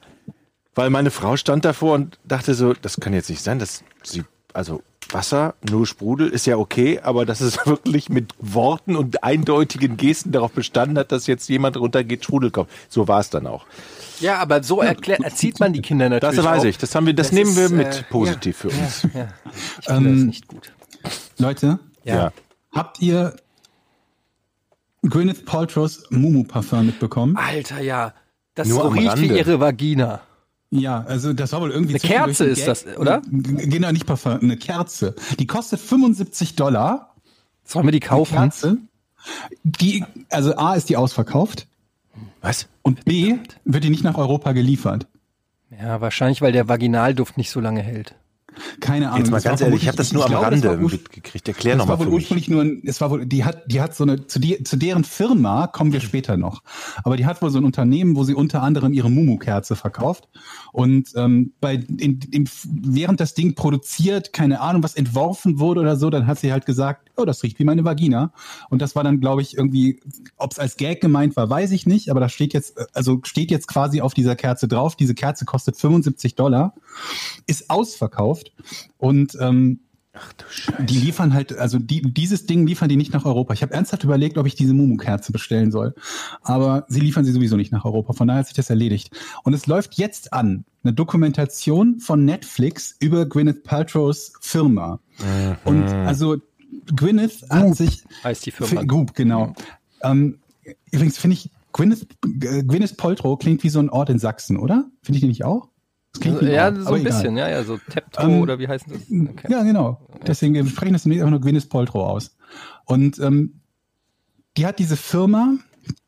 weil 0.74 0.90
meine 0.90 1.10
Frau 1.10 1.36
stand 1.36 1.64
davor 1.64 1.94
und 1.94 2.18
dachte 2.24 2.54
so, 2.54 2.72
das 2.72 2.98
kann 2.98 3.12
jetzt 3.12 3.30
nicht 3.30 3.42
sein, 3.42 3.58
dass 3.58 3.84
sie, 4.02 4.24
also 4.52 4.82
Wasser, 5.14 5.54
nur 5.68 5.86
Sprudel 5.86 6.28
ist 6.28 6.46
ja 6.46 6.56
okay, 6.56 7.00
aber 7.02 7.24
dass 7.26 7.40
es 7.40 7.56
wirklich 7.66 8.08
mit 8.08 8.32
Worten 8.38 8.96
und 8.96 9.22
eindeutigen 9.24 9.96
Gesten 9.96 10.32
darauf 10.32 10.52
bestanden 10.52 10.98
hat, 10.98 11.12
dass 11.12 11.26
jetzt 11.26 11.48
jemand 11.48 11.76
runtergeht, 11.76 12.24
Sprudel 12.24 12.50
kommt. 12.50 12.70
So 12.88 13.08
war 13.08 13.20
es 13.20 13.30
dann 13.30 13.46
auch. 13.46 13.66
Ja, 14.20 14.38
aber 14.38 14.62
so 14.62 14.80
erklärt, 14.80 15.20
erzieht 15.22 15.58
man 15.60 15.72
die 15.72 15.82
Kinder 15.82 16.08
natürlich 16.08 16.36
Das 16.36 16.44
weiß 16.44 16.62
auch. 16.62 16.66
ich. 16.66 16.78
Das 16.78 16.94
haben 16.94 17.06
wir, 17.06 17.14
das, 17.14 17.28
Das 17.28 17.34
nehmen 17.34 17.56
wir 17.56 17.64
ist, 17.64 17.72
mit 17.72 17.86
äh, 17.88 18.02
positiv 18.10 18.56
für 18.56 18.68
uns. 18.68 19.02
Ja, 19.14 19.28
ich 19.80 19.86
finde 19.86 20.10
das 20.14 20.20
nicht 20.22 20.46
gut. 20.48 20.72
Leute, 21.38 21.78
Ja. 22.04 22.32
habt 22.72 23.00
ihr 23.00 23.34
Gwyneth 25.02 25.44
Paltrow's 25.44 26.04
Mumu 26.10 26.44
Parfum 26.44 26.86
mitbekommen? 26.86 27.36
Alter, 27.36 27.80
ja. 27.80 28.14
Das 28.54 28.68
Nur 28.68 28.82
so 28.82 28.88
riecht 28.88 29.18
wie 29.18 29.28
ihre 29.36 29.58
Vagina. 29.60 30.20
Ja, 30.74 31.04
also 31.04 31.34
das 31.34 31.52
war 31.52 31.60
wohl 31.60 31.70
irgendwie 31.70 31.92
Eine 31.92 32.00
Kerze 32.00 32.46
ist 32.46 32.58
Gag. 32.60 32.66
das, 32.66 32.86
oder? 32.96 33.20
Genau, 33.30 33.92
nicht 33.92 34.06
Parfum, 34.06 34.38
eine 34.40 34.56
Kerze. 34.56 35.14
Die 35.38 35.46
kostet 35.46 35.78
75 35.80 36.56
Dollar. 36.56 37.14
Sollen 37.62 37.86
wir 37.86 37.92
die 37.92 38.00
Eine 38.00 38.08
kaufen? 38.08 38.34
Kerze. 38.34 38.78
Die, 39.64 40.02
also 40.30 40.56
A 40.56 40.74
ist 40.74 40.88
die 40.88 40.96
ausverkauft 40.96 41.68
Was? 42.40 42.68
und 42.80 43.04
B 43.04 43.36
wird 43.64 43.84
die 43.84 43.90
nicht 43.90 44.02
nach 44.02 44.16
Europa 44.16 44.52
geliefert. 44.52 45.06
Ja, 45.70 46.00
wahrscheinlich, 46.00 46.40
weil 46.40 46.52
der 46.52 46.68
Vaginalduft 46.68 47.36
nicht 47.36 47.50
so 47.50 47.60
lange 47.60 47.82
hält. 47.82 48.14
Keine 48.80 49.08
Ahnung. 49.08 49.20
Jetzt 49.20 49.30
mal 49.30 49.36
das 49.38 49.44
ganz 49.44 49.60
ehrlich, 49.60 49.82
ich 49.82 49.88
habe 49.88 49.96
das 49.96 50.12
nur 50.12 50.24
am 50.24 50.32
das 50.32 50.42
Rande 50.42 50.76
mitgekriegt. 50.76 51.48
Erklär 51.48 51.76
Das 51.76 51.78
nochmal 51.80 51.98
war 51.98 52.06
wohl 52.06 52.12
mich. 52.12 52.22
ursprünglich 52.22 52.48
nur 52.48 52.62
ein, 52.62 52.82
es 52.84 53.00
war 53.00 53.10
wohl, 53.10 53.26
die 53.26 53.44
hat, 53.44 53.70
die 53.70 53.80
hat 53.80 53.94
so 53.94 54.04
eine, 54.04 54.26
zu, 54.26 54.38
die, 54.38 54.62
zu 54.62 54.76
deren 54.76 55.04
Firma 55.04 55.66
kommen 55.66 55.92
wir 55.92 56.00
später 56.00 56.36
noch. 56.36 56.62
Aber 57.04 57.16
die 57.16 57.26
hat 57.26 57.42
wohl 57.42 57.50
so 57.50 57.58
ein 57.58 57.64
Unternehmen, 57.64 58.16
wo 58.16 58.24
sie 58.24 58.34
unter 58.34 58.62
anderem 58.62 58.92
ihre 58.92 59.10
Mumu-Kerze 59.10 59.76
verkauft. 59.76 60.28
Und 60.72 61.10
ähm, 61.16 61.52
bei, 61.60 61.74
in, 61.74 62.20
in, 62.30 62.48
während 62.64 63.20
das 63.20 63.34
Ding 63.34 63.54
produziert, 63.54 64.32
keine 64.32 64.60
Ahnung, 64.60 64.82
was 64.82 64.94
entworfen 64.94 65.58
wurde 65.58 65.80
oder 65.80 65.96
so, 65.96 66.10
dann 66.10 66.26
hat 66.26 66.38
sie 66.38 66.52
halt 66.52 66.66
gesagt, 66.66 67.10
oh, 67.16 67.24
das 67.24 67.42
riecht 67.42 67.58
wie 67.58 67.64
meine 67.64 67.84
Vagina. 67.84 68.32
Und 68.70 68.82
das 68.82 68.94
war 68.96 69.04
dann, 69.04 69.20
glaube 69.20 69.42
ich, 69.42 69.56
irgendwie, 69.56 70.00
ob 70.36 70.52
es 70.52 70.58
als 70.58 70.76
Gag 70.76 71.00
gemeint 71.00 71.36
war, 71.36 71.48
weiß 71.48 71.72
ich 71.72 71.86
nicht, 71.86 72.10
aber 72.10 72.20
das 72.20 72.32
steht 72.32 72.52
jetzt, 72.52 72.74
also 72.94 73.20
steht 73.24 73.50
jetzt 73.50 73.68
quasi 73.68 74.00
auf 74.00 74.14
dieser 74.14 74.36
Kerze 74.36 74.68
drauf. 74.68 74.96
Diese 74.96 75.14
Kerze 75.14 75.44
kostet 75.44 75.76
75 75.76 76.34
Dollar, 76.34 76.74
ist 77.46 77.70
ausverkauft 77.70 78.52
und 78.98 79.36
ähm, 79.40 79.80
Ach 80.14 80.30
du 80.34 80.44
Scheiße. 80.50 80.82
die 80.84 80.98
liefern 80.98 81.32
halt, 81.32 81.56
also 81.56 81.78
die, 81.78 82.02
dieses 82.02 82.44
Ding 82.44 82.66
liefern 82.66 82.90
die 82.90 82.96
nicht 82.96 83.14
nach 83.14 83.24
Europa. 83.24 83.54
Ich 83.54 83.62
habe 83.62 83.72
ernsthaft 83.72 84.04
überlegt, 84.04 84.36
ob 84.36 84.46
ich 84.46 84.54
diese 84.54 84.74
Mumu-Kerze 84.74 85.32
bestellen 85.32 85.70
soll. 85.72 85.94
Aber 86.42 86.84
sie 86.88 87.00
liefern 87.00 87.24
sie 87.24 87.32
sowieso 87.32 87.56
nicht 87.56 87.72
nach 87.72 87.86
Europa. 87.86 88.12
Von 88.12 88.28
daher 88.28 88.40
hat 88.40 88.46
sich 88.46 88.54
das 88.54 88.68
erledigt. 88.68 89.10
Und 89.42 89.54
es 89.54 89.66
läuft 89.66 89.94
jetzt 89.94 90.34
an, 90.34 90.66
eine 90.84 90.92
Dokumentation 90.92 91.98
von 91.98 92.26
Netflix 92.26 92.94
über 93.00 93.24
Gwyneth 93.24 93.64
Paltrow's 93.64 94.34
Firma. 94.42 95.00
Und 95.64 95.84
also 95.84 96.36
Gwyneth 96.94 97.48
hat 97.48 97.74
sich 97.74 98.04
Heißt 98.22 98.44
die 98.44 98.50
Firma. 98.50 98.82
Fi- 98.82 98.86
Goop, 98.86 99.14
genau. 99.14 99.54
Ähm, 100.02 100.40
übrigens 100.90 101.16
finde 101.16 101.36
ich, 101.36 101.48
Gwyneth, 101.72 102.06
Gwyneth 102.20 102.98
Paltrow 102.98 103.38
klingt 103.38 103.62
wie 103.64 103.70
so 103.70 103.78
ein 103.78 103.88
Ort 103.88 104.10
in 104.10 104.18
Sachsen, 104.18 104.58
oder? 104.58 104.90
Finde 105.02 105.16
ich 105.16 105.22
die 105.22 105.28
nicht 105.28 105.44
auch? 105.46 105.68
Das 106.12 106.20
klingt 106.20 106.40
wie 106.42 106.46
ein 106.46 106.52
ja, 106.52 106.74
so 106.74 106.92
ein 106.92 107.00
egal. 107.00 107.12
bisschen, 107.12 107.36
ja, 107.36 107.48
ja, 107.48 107.64
so 107.64 107.78
Teptro 107.78 108.24
Ähm, 108.24 108.42
oder 108.42 108.58
wie 108.58 108.68
heißt 108.68 108.86
das? 108.88 109.00
Okay. 109.02 109.50
Ja, 109.50 109.62
genau. 109.62 110.06
Deswegen 110.26 110.54
wir 110.54 110.66
sprechen 110.66 110.92
das 110.92 111.04
demnächst 111.04 111.22
einfach 111.22 111.30
nur 111.30 111.40
Gwyneth 111.40 111.68
Paltrow 111.68 112.06
aus. 112.06 112.36
Und 112.84 113.18
ähm, 113.18 113.60
die 114.56 114.66
hat 114.66 114.78
diese 114.78 114.96
Firma, 114.96 115.54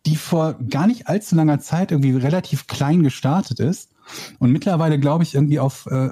die 0.04 0.16
vor 0.16 0.54
gar 0.68 0.86
nicht 0.86 1.08
allzu 1.08 1.34
langer 1.34 1.58
Zeit 1.60 1.90
irgendwie 1.90 2.12
relativ 2.12 2.66
klein 2.66 3.02
gestartet 3.02 3.60
ist 3.60 3.90
und 4.38 4.52
mittlerweile, 4.52 4.98
glaube 4.98 5.24
ich, 5.24 5.34
irgendwie 5.34 5.58
auf 5.58 5.86
äh, 5.86 6.10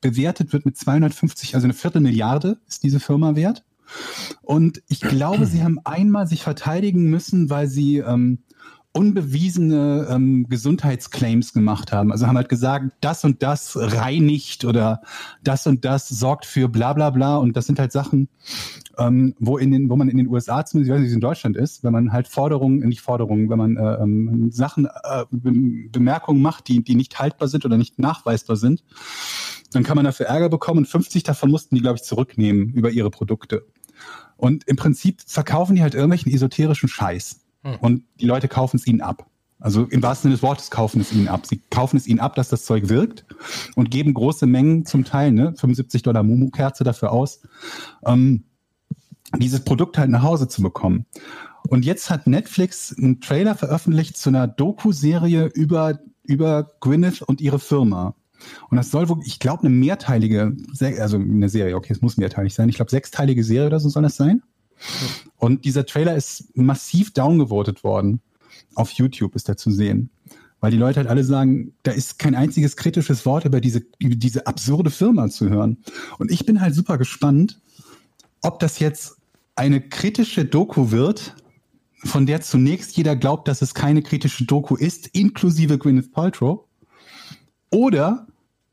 bewertet 0.00 0.52
wird 0.52 0.64
mit 0.64 0.76
250, 0.76 1.54
also 1.54 1.66
eine 1.66 1.74
Viertelmilliarde 1.74 2.58
ist 2.68 2.82
diese 2.84 3.00
Firma 3.00 3.34
wert. 3.34 3.64
Und 4.40 4.82
ich 4.88 5.00
glaube, 5.00 5.46
sie 5.46 5.62
haben 5.62 5.80
einmal 5.84 6.26
sich 6.26 6.42
verteidigen 6.42 7.10
müssen, 7.10 7.50
weil 7.50 7.66
sie 7.66 7.98
ähm, 7.98 8.44
unbewiesene 8.92 10.06
ähm, 10.10 10.46
Gesundheitsclaims 10.48 11.52
gemacht 11.54 11.92
haben. 11.92 12.12
Also 12.12 12.26
haben 12.26 12.36
halt 12.36 12.50
gesagt, 12.50 12.92
das 13.00 13.24
und 13.24 13.42
das 13.42 13.76
reinigt 13.76 14.64
oder 14.64 15.00
das 15.42 15.66
und 15.66 15.84
das 15.84 16.08
sorgt 16.08 16.44
für 16.44 16.68
bla 16.68 16.92
bla 16.92 17.10
bla. 17.10 17.36
Und 17.36 17.56
das 17.56 17.66
sind 17.66 17.78
halt 17.78 17.90
Sachen, 17.90 18.28
ähm, 18.98 19.34
wo, 19.38 19.56
in 19.56 19.70
den, 19.70 19.88
wo 19.88 19.96
man 19.96 20.08
in 20.10 20.18
den 20.18 20.28
USA, 20.28 20.64
zumindest 20.64 20.90
ich 20.90 20.92
weiß 20.94 21.00
nicht, 21.00 21.06
wie 21.06 21.10
es 21.12 21.14
in 21.14 21.20
Deutschland 21.20 21.56
ist, 21.56 21.84
wenn 21.84 21.92
man 21.92 22.12
halt 22.12 22.28
Forderungen, 22.28 22.80
nicht 22.80 23.00
Forderungen, 23.00 23.48
wenn 23.48 23.58
man 23.58 23.76
äh, 23.78 23.94
ähm, 24.02 24.50
Sachen, 24.52 24.86
äh, 24.86 25.24
Be- 25.30 25.88
Bemerkungen 25.90 26.42
macht, 26.42 26.68
die, 26.68 26.84
die 26.84 26.94
nicht 26.94 27.18
haltbar 27.18 27.48
sind 27.48 27.64
oder 27.64 27.78
nicht 27.78 27.98
nachweisbar 27.98 28.56
sind, 28.56 28.84
dann 29.72 29.84
kann 29.84 29.96
man 29.96 30.04
dafür 30.04 30.26
Ärger 30.26 30.50
bekommen 30.50 30.80
und 30.80 30.86
50 30.88 31.22
davon 31.22 31.50
mussten 31.50 31.74
die, 31.76 31.80
glaube 31.80 31.96
ich, 31.96 32.02
zurücknehmen 32.02 32.74
über 32.74 32.90
ihre 32.90 33.10
Produkte. 33.10 33.64
Und 34.36 34.64
im 34.68 34.76
Prinzip 34.76 35.22
verkaufen 35.24 35.76
die 35.76 35.82
halt 35.82 35.94
irgendwelchen 35.94 36.32
esoterischen 36.32 36.88
Scheiß. 36.88 37.41
Und 37.80 38.04
die 38.20 38.26
Leute 38.26 38.48
kaufen 38.48 38.76
es 38.76 38.86
ihnen 38.86 39.00
ab. 39.00 39.26
Also 39.62 39.84
im 39.84 40.02
wahrsten 40.02 40.24
Sinne 40.24 40.34
des 40.34 40.42
Wortes 40.42 40.70
kaufen 40.70 41.00
es 41.00 41.12
ihnen 41.12 41.28
ab. 41.28 41.46
Sie 41.46 41.60
kaufen 41.70 41.96
es 41.96 42.08
ihnen 42.08 42.18
ab, 42.18 42.34
dass 42.34 42.48
das 42.48 42.64
Zeug 42.64 42.88
wirkt 42.88 43.24
und 43.76 43.92
geben 43.92 44.12
große 44.12 44.46
Mengen 44.46 44.84
zum 44.86 45.04
Teil, 45.04 45.30
ne, 45.30 45.54
75 45.56 46.02
Dollar 46.02 46.24
Mumu-Kerze 46.24 46.82
dafür 46.82 47.12
aus, 47.12 47.42
ähm, 48.04 48.42
dieses 49.38 49.60
Produkt 49.60 49.98
halt 49.98 50.10
nach 50.10 50.24
Hause 50.24 50.48
zu 50.48 50.62
bekommen. 50.62 51.06
Und 51.68 51.84
jetzt 51.84 52.10
hat 52.10 52.26
Netflix 52.26 52.94
einen 52.96 53.20
Trailer 53.20 53.54
veröffentlicht 53.54 54.16
zu 54.16 54.30
einer 54.30 54.48
Doku-Serie 54.48 55.46
über, 55.46 56.00
über 56.24 56.72
Gwyneth 56.80 57.22
und 57.22 57.40
ihre 57.40 57.60
Firma. 57.60 58.16
Und 58.68 58.76
das 58.76 58.90
soll 58.90 59.08
wohl, 59.08 59.20
ich 59.24 59.38
glaube, 59.38 59.60
eine 59.60 59.70
mehrteilige, 59.70 60.56
also 60.98 61.16
eine 61.16 61.48
Serie, 61.48 61.76
okay, 61.76 61.92
es 61.92 62.02
muss 62.02 62.16
mehrteilig 62.16 62.54
sein. 62.54 62.68
Ich 62.68 62.76
glaube, 62.76 62.90
sechsteilige 62.90 63.44
Serie 63.44 63.68
oder 63.68 63.78
so 63.78 63.88
soll 63.88 64.02
das 64.02 64.16
sein. 64.16 64.42
Und 65.36 65.64
dieser 65.64 65.86
Trailer 65.86 66.16
ist 66.16 66.56
massiv 66.56 67.12
downgevotet 67.12 67.84
worden. 67.84 68.20
Auf 68.74 68.90
YouTube 68.92 69.34
ist 69.34 69.48
er 69.48 69.56
zu 69.56 69.70
sehen. 69.70 70.10
Weil 70.60 70.70
die 70.70 70.76
Leute 70.78 71.00
halt 71.00 71.08
alle 71.08 71.24
sagen, 71.24 71.72
da 71.82 71.90
ist 71.90 72.18
kein 72.18 72.34
einziges 72.34 72.76
kritisches 72.76 73.26
Wort 73.26 73.44
über 73.44 73.60
diese, 73.60 73.82
über 73.98 74.14
diese 74.14 74.46
absurde 74.46 74.90
Firma 74.90 75.28
zu 75.28 75.48
hören. 75.48 75.78
Und 76.18 76.30
ich 76.30 76.46
bin 76.46 76.60
halt 76.60 76.74
super 76.74 76.98
gespannt, 76.98 77.60
ob 78.42 78.60
das 78.60 78.78
jetzt 78.78 79.16
eine 79.56 79.80
kritische 79.80 80.44
Doku 80.44 80.90
wird, 80.90 81.34
von 82.04 82.26
der 82.26 82.40
zunächst 82.40 82.96
jeder 82.96 83.16
glaubt, 83.16 83.48
dass 83.48 83.62
es 83.62 83.74
keine 83.74 84.02
kritische 84.02 84.44
Doku 84.44 84.76
ist, 84.76 85.08
inklusive 85.08 85.78
Gwyneth 85.78 86.12
Paltrow, 86.12 86.64
oder 87.70 88.26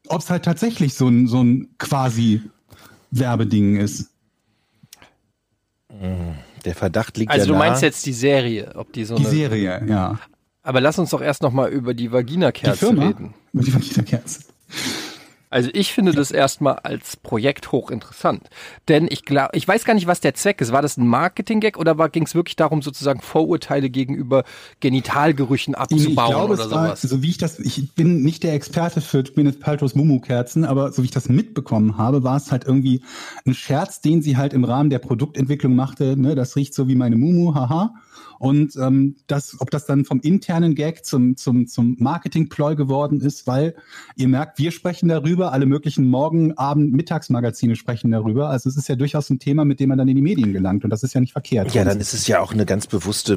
ob 0.07 0.21
es 0.21 0.29
halt 0.29 0.45
tatsächlich 0.45 0.93
so 0.93 1.07
ein, 1.07 1.27
so 1.27 1.43
ein 1.43 1.69
quasi 1.77 2.41
Werbeding 3.11 3.77
ist. 3.77 4.11
Der 6.65 6.75
Verdacht 6.75 7.17
liegt 7.17 7.31
Also 7.31 7.45
ja 7.45 7.47
du 7.53 7.57
nahe. 7.57 7.67
meinst 7.69 7.81
jetzt 7.81 8.05
die 8.05 8.13
Serie, 8.13 8.71
ob 8.75 8.93
die 8.93 9.05
so 9.05 9.15
Die 9.15 9.23
eine. 9.25 9.29
Serie, 9.35 9.83
ja. 9.87 10.19
Aber 10.61 10.81
lass 10.81 10.99
uns 10.99 11.09
doch 11.09 11.21
erst 11.21 11.41
noch 11.41 11.51
mal 11.51 11.69
über 11.69 11.93
die 11.93 12.11
Vagina-Kerze 12.11 12.89
reden. 12.89 13.33
Die 13.53 13.73
Vagina-Kerze. 13.73 14.41
Also 15.51 15.71
ich 15.73 15.93
finde 15.93 16.11
das 16.11 16.29
erstmal 16.29 16.75
als 16.79 17.15
Projekt 17.15 17.71
hochinteressant. 17.71 18.49
Denn 18.87 19.07
ich 19.09 19.25
glaube, 19.25 19.49
ich 19.53 19.67
weiß 19.67 19.83
gar 19.83 19.95
nicht, 19.95 20.05
was 20.05 20.19
der 20.19 20.35
Zweck 20.35 20.61
ist. 20.61 20.71
War 20.71 20.83
das 20.83 20.97
ein 20.97 21.07
Marketing-Gag 21.07 21.77
oder 21.77 21.95
ging 22.09 22.23
es 22.23 22.35
wirklich 22.35 22.55
darum, 22.55 22.83
sozusagen 22.83 23.19
Vorurteile 23.21 23.89
gegenüber 23.89 24.43
Genitalgerüchen 24.79 25.73
Ich 25.73 25.79
abzubauen 25.79 26.29
glaube, 26.29 26.53
oder 26.53 26.65
es 26.65 26.71
war, 26.71 26.85
sowas? 26.87 27.01
so 27.01 27.23
wie 27.23 27.29
ich 27.31 27.37
das, 27.39 27.59
ich 27.59 27.93
bin 27.93 28.21
nicht 28.21 28.43
der 28.43 28.53
Experte 28.53 29.01
für 29.01 29.23
Gwyneth 29.23 29.59
Paltrows 29.59 29.95
Mumu-Kerzen, 29.95 30.65
aber 30.65 30.91
so 30.91 31.01
wie 31.01 31.05
ich 31.05 31.11
das 31.11 31.29
mitbekommen 31.29 31.97
habe, 31.97 32.23
war 32.23 32.37
es 32.37 32.51
halt 32.51 32.65
irgendwie 32.65 33.01
ein 33.45 33.55
Scherz, 33.55 34.01
den 34.01 34.21
sie 34.21 34.37
halt 34.37 34.53
im 34.53 34.63
Rahmen 34.63 34.91
der 34.91 34.99
Produktentwicklung 34.99 35.75
machte. 35.75 36.15
Ne, 36.15 36.35
das 36.35 36.55
riecht 36.55 36.75
so 36.75 36.87
wie 36.87 36.95
meine 36.95 37.15
Mumu, 37.15 37.55
haha. 37.55 37.95
Und 38.39 38.75
ähm, 38.77 39.17
das, 39.27 39.57
ob 39.59 39.69
das 39.69 39.85
dann 39.85 40.05
vom 40.05 40.21
internen 40.21 40.73
Gag 40.73 41.05
zum, 41.05 41.37
zum, 41.37 41.67
zum 41.67 41.97
Marketing-Ploy 41.99 42.75
geworden 42.75 43.19
ist, 43.19 43.45
weil 43.45 43.75
ihr 44.15 44.27
merkt, 44.27 44.57
wir 44.57 44.71
sprechen 44.71 45.09
darüber, 45.09 45.51
alle 45.51 45.65
möglichen 45.65 46.09
Morgen-, 46.09 46.57
Abend-, 46.57 46.93
Mittagsmagazine 46.93 47.75
sprechen 47.75 48.11
darüber. 48.11 48.49
Also 48.49 48.69
es 48.69 48.77
ist 48.77 48.87
ja 48.89 48.95
durchaus 48.95 49.29
ein 49.29 49.39
Thema, 49.39 49.65
mit 49.65 49.79
dem 49.79 49.89
man 49.89 49.97
dann 49.97 50.07
in 50.07 50.15
die 50.15 50.21
Medien 50.21 50.53
gelangt 50.53 50.83
und 50.83 50.89
das 50.89 51.03
ist 51.03 51.13
ja 51.13 51.21
nicht 51.21 51.33
verkehrt. 51.33 51.73
Ja, 51.73 51.83
dann 51.83 51.99
ist 51.99 52.13
es 52.13 52.27
ja 52.27 52.39
auch 52.39 52.53
eine 52.53 52.65
ganz 52.65 52.87
bewusste 52.87 53.35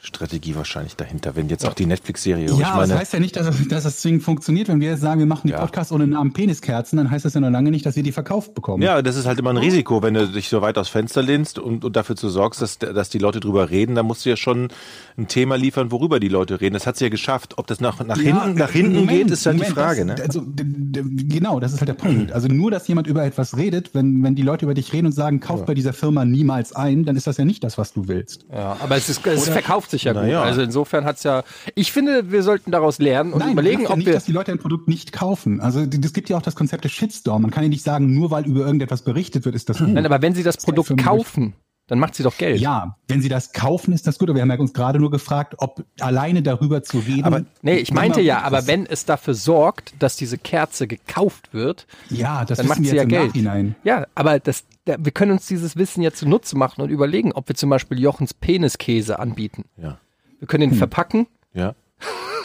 Marketingstrategie 0.00 0.54
wahrscheinlich 0.54 0.94
dahinter, 0.96 1.34
wenn 1.34 1.48
jetzt 1.48 1.66
auch 1.66 1.74
die 1.74 1.84
Netflix-Serie. 1.86 2.46
Ja, 2.46 2.52
ich 2.56 2.64
aber 2.66 2.80
das 2.82 2.88
meine, 2.88 3.00
heißt 3.00 3.12
ja 3.14 3.18
nicht, 3.20 3.34
dass, 3.36 3.46
das- 3.46 3.68
dass 3.68 3.82
das 3.82 4.00
zwingend 4.00 4.22
funktioniert. 4.22 4.68
Wenn 4.68 4.80
wir 4.80 4.90
jetzt 4.90 5.00
sagen, 5.00 5.18
wir 5.18 5.26
machen 5.26 5.48
die 5.48 5.52
Ja. 5.52 5.60
Podcasts 5.60 5.92
ohne 5.92 6.06
Namen 6.06 6.32
Peniskerzen, 6.32 6.96
dann 6.98 7.10
heißt 7.10 7.24
das 7.24 7.34
ja 7.34 7.40
noch 7.40 7.50
lange 7.50 7.70
nicht, 7.72 7.84
dass 7.84 7.96
wir 7.96 8.02
die 8.04 8.12
verkauft 8.12 8.54
bekommen. 8.54 8.82
ja, 8.82 9.02
das 9.02 9.16
ist 9.16 9.26
halt 9.26 9.38
immer 9.40 9.50
ein 9.50 9.56
Risiko, 9.56 10.00
wenn 10.02 10.14
du 10.14 10.28
dich 10.28 10.48
so 10.48 10.62
weit 10.62 10.78
aus 10.78 10.88
Fenster 10.88 11.20
lehnst 11.22 11.58
und, 11.58 11.84
und 11.84 11.96
dafür 11.96 12.14
zu 12.16 12.28
sorgst, 12.28 12.62
dass, 12.62 12.78
dass 12.78 13.08
die 13.10 13.18
Leute 13.18 13.40
drüber 13.40 13.70
reden, 13.70 13.96
dann 13.96 14.06
musst 14.06 14.24
du 14.24 14.30
ja 14.30 14.36
schon 14.36 14.68
ein 15.16 15.26
Thema 15.26 15.56
liefern, 15.56 15.90
worüber 15.90 16.20
die 16.20 16.28
Leute 16.28 16.60
reden. 16.60 16.74
Das 16.74 16.86
hat 16.86 16.96
sie 16.96 17.04
ja 17.04 17.10
geschafft. 17.10 17.58
Ob 17.58 17.66
das 17.66 17.80
nach, 17.80 17.98
nach 18.04 18.16
Ja, 18.18 18.42
hinten, 18.44 18.58
nach 18.58 18.70
hinten 18.70 18.94
Moment, 18.94 19.10
geht, 19.24 19.30
ist 19.32 19.46
halt 19.46 19.60
die 19.60 19.64
Frage. 19.64 20.06
das, 20.06 20.16
Ne? 20.18 20.22
Also, 20.24 20.42
genau, 21.28 21.58
das 21.60 21.72
ist 21.72 21.80
halt 21.80 21.88
der 21.88 21.94
Punkt. 21.94 22.32
Also 22.32 22.46
nur, 22.48 22.70
dass 22.70 22.86
jemand 22.88 23.06
über 23.08 23.24
etwas 23.24 23.56
redet, 23.56 23.94
wenn, 23.94 24.22
wenn 24.22 24.34
die 24.36 24.42
Leute 24.42 24.64
über 24.64 24.74
dich 24.74 24.92
reden 24.92 25.06
und 25.06 25.12
sagen, 25.12 25.40
kauf 25.40 25.64
bei 25.64 25.74
dieser 25.74 25.92
Firma 25.92 26.24
niemals 26.24 26.72
ein, 26.72 27.04
dann 27.04 27.16
ist 27.16 27.26
das 27.26 27.36
ja 27.36 27.44
nicht 27.44 27.64
das, 27.64 27.78
was 27.78 27.92
du 27.92 28.06
willst. 28.08 28.46
Ja, 28.52 28.76
aber 28.80 28.96
es, 28.96 29.08
ist, 29.08 29.26
es 29.26 29.48
verkauft 29.48 29.87
sich 29.90 30.04
ja 30.04 30.12
gut. 30.12 30.22
Naja. 30.22 30.42
Also 30.42 30.62
insofern 30.62 31.04
hat's 31.04 31.22
ja. 31.22 31.42
Ich 31.74 31.92
finde, 31.92 32.30
wir 32.30 32.42
sollten 32.42 32.70
daraus 32.70 32.98
lernen 32.98 33.32
und 33.32 33.40
Nein, 33.40 33.52
überlegen, 33.52 33.82
das 33.82 33.88
ja 33.88 33.90
ob 33.90 33.96
nicht, 33.98 34.06
wir. 34.06 34.14
dass 34.14 34.24
die 34.24 34.32
Leute 34.32 34.52
ein 34.52 34.58
Produkt 34.58 34.88
nicht 34.88 35.12
kaufen. 35.12 35.60
Also 35.60 35.80
es 35.80 36.12
gibt 36.12 36.28
ja 36.28 36.36
auch 36.36 36.42
das 36.42 36.54
Konzept 36.54 36.84
des 36.84 36.92
Shitstorm. 36.92 37.42
Man 37.42 37.50
kann 37.50 37.62
ja 37.62 37.68
nicht 37.68 37.84
sagen, 37.84 38.14
nur 38.14 38.30
weil 38.30 38.46
über 38.46 38.60
irgendetwas 38.60 39.02
berichtet 39.02 39.44
wird, 39.44 39.54
ist 39.54 39.68
das 39.68 39.78
gut. 39.78 39.88
Nein, 39.88 40.06
aber 40.06 40.22
wenn 40.22 40.34
sie 40.34 40.42
das 40.42 40.56
ja 40.56 40.64
Produkt 40.64 40.96
kaufen, 40.98 41.54
Dann 41.88 41.98
macht 41.98 42.14
sie 42.14 42.22
doch 42.22 42.36
Geld. 42.38 42.60
Ja, 42.60 42.96
wenn 43.08 43.20
sie 43.22 43.28
das 43.30 43.52
kaufen, 43.52 43.92
ist 43.92 44.06
das 44.06 44.18
gut. 44.18 44.28
Aber 44.28 44.36
wir 44.36 44.42
haben 44.42 44.50
ja 44.50 44.58
uns 44.58 44.72
gerade 44.74 45.00
nur 45.00 45.10
gefragt, 45.10 45.54
ob 45.58 45.84
alleine 46.00 46.42
darüber 46.42 46.82
zu 46.82 46.98
reden. 46.98 47.24
Aber 47.24 47.42
nee, 47.62 47.76
ich 47.78 47.92
meinte 47.92 48.20
ja, 48.20 48.42
aber 48.42 48.66
wenn 48.66 48.86
es 48.86 49.06
dafür 49.06 49.34
sorgt, 49.34 49.94
dass 49.98 50.14
diese 50.16 50.38
Kerze 50.38 50.86
gekauft 50.86 51.52
wird, 51.52 51.86
Ja, 52.10 52.44
das 52.44 52.58
dann 52.58 52.68
macht 52.68 52.80
wir 52.82 52.90
sie 52.90 52.96
ja 52.96 53.04
Geld. 53.04 53.28
Nachhinein. 53.28 53.74
Ja, 53.84 54.06
aber 54.14 54.38
das, 54.38 54.64
da, 54.84 54.96
wir 54.98 55.12
können 55.12 55.32
uns 55.32 55.46
dieses 55.46 55.76
Wissen 55.76 56.02
ja 56.02 56.12
zunutze 56.12 56.56
machen 56.58 56.82
und 56.82 56.90
überlegen, 56.90 57.32
ob 57.32 57.48
wir 57.48 57.56
zum 57.56 57.70
Beispiel 57.70 57.98
Jochens 57.98 58.34
Peniskäse 58.34 59.18
anbieten. 59.18 59.64
Ja. 59.78 59.98
Wir 60.38 60.46
können 60.46 60.64
Hm. 60.64 60.72
ihn 60.72 60.78
verpacken 60.78 61.26
Ja. 61.54 61.74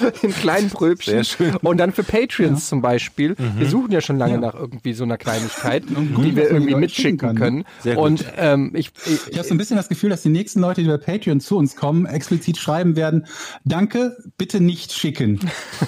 in 0.22 0.32
kleinen 0.32 0.70
Pröbchen 0.70 1.12
Sehr 1.12 1.24
schön. 1.24 1.56
und 1.56 1.78
dann 1.78 1.92
für 1.92 2.02
Patreons 2.02 2.68
zum 2.68 2.80
Beispiel. 2.80 3.34
Wir 3.56 3.68
suchen 3.68 3.92
ja 3.92 4.00
schon 4.00 4.18
lange 4.18 4.38
nach 4.38 4.54
irgendwie 4.54 4.92
so 4.92 5.04
einer 5.04 5.16
Kleinigkeit, 5.16 5.84
gut, 6.14 6.24
die 6.24 6.36
wir 6.36 6.50
irgendwie 6.50 6.74
mitschicken 6.74 7.08
schicken 7.08 7.18
kann, 7.18 7.34
ne? 7.34 7.40
können. 7.40 7.64
Sehr 7.82 7.94
gut. 7.96 8.04
Und 8.04 8.24
ähm, 8.36 8.72
ich, 8.74 8.90
ich, 9.06 9.28
Ich 9.28 9.38
habe 9.38 9.48
so 9.48 9.54
ein 9.54 9.58
bisschen 9.58 9.76
das 9.76 9.88
Gefühl, 9.88 10.10
dass 10.10 10.22
die 10.22 10.28
nächsten 10.28 10.60
Leute, 10.60 10.82
die 10.82 10.88
bei 10.88 10.96
Patreon 10.96 11.40
zu 11.40 11.56
uns 11.56 11.76
kommen, 11.76 12.06
explizit 12.06 12.58
schreiben 12.58 12.96
werden, 12.96 13.26
danke, 13.64 14.16
bitte 14.36 14.60
nicht 14.60 14.92
schicken. 14.92 15.40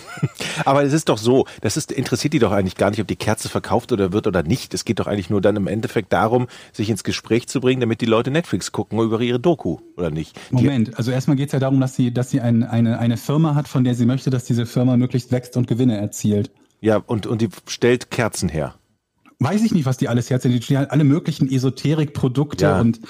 Aber 0.64 0.82
es 0.82 0.92
ist 0.92 1.08
doch 1.08 1.18
so, 1.18 1.46
das 1.60 1.76
ist, 1.76 1.92
interessiert 1.92 2.34
die 2.34 2.38
doch 2.38 2.52
eigentlich 2.52 2.76
gar 2.76 2.90
nicht, 2.90 3.00
ob 3.00 3.06
die 3.06 3.16
Kerze 3.16 3.48
verkauft 3.48 3.92
oder 3.92 4.12
wird 4.12 4.26
oder 4.26 4.42
nicht. 4.42 4.74
Es 4.74 4.84
geht 4.84 5.00
doch 5.00 5.06
eigentlich 5.06 5.30
nur 5.30 5.40
dann 5.40 5.56
im 5.56 5.66
Endeffekt 5.66 6.12
darum, 6.12 6.48
sich 6.72 6.90
ins 6.90 7.04
Gespräch 7.04 7.48
zu 7.48 7.60
bringen, 7.60 7.80
damit 7.80 8.00
die 8.00 8.06
Leute 8.06 8.30
Netflix 8.30 8.72
gucken 8.72 8.98
über 9.00 9.20
ihre 9.20 9.40
Doku 9.40 9.78
oder 9.96 10.10
nicht. 10.10 10.38
Die, 10.50 10.54
Moment, 10.54 10.96
also 10.98 11.10
erstmal 11.10 11.36
geht 11.36 11.48
es 11.48 11.52
ja 11.52 11.58
darum, 11.58 11.80
dass 11.80 11.96
sie, 11.96 12.12
dass 12.12 12.30
sie 12.30 12.40
ein, 12.40 12.62
eine, 12.62 12.98
eine 12.98 13.16
Firma 13.16 13.54
hat, 13.54 13.68
von 13.68 13.84
der 13.84 13.94
sie 13.94 13.99
möchte, 14.06 14.30
dass 14.30 14.44
diese 14.44 14.66
Firma 14.66 14.96
möglichst 14.96 15.32
wächst 15.32 15.56
und 15.56 15.66
Gewinne 15.66 15.96
erzielt. 15.98 16.50
ja, 16.80 16.96
und, 16.96 17.26
und 17.26 17.40
die 17.42 17.48
stellt 17.66 18.10
Kerzen 18.10 18.48
her. 18.48 18.74
Weiß 19.42 19.62
ich 19.62 19.72
nicht, 19.72 19.86
was 19.86 19.96
die 19.96 20.08
alles 20.08 20.28
herstellt. 20.28 20.54
Die 20.54 20.62
stellen 20.62 20.80
halt 20.80 20.90
alle 20.90 21.02
möglichen 21.04 21.50
Esoterik-Produkte 21.50 22.64
Ja. 22.66 22.80
und 22.80 23.00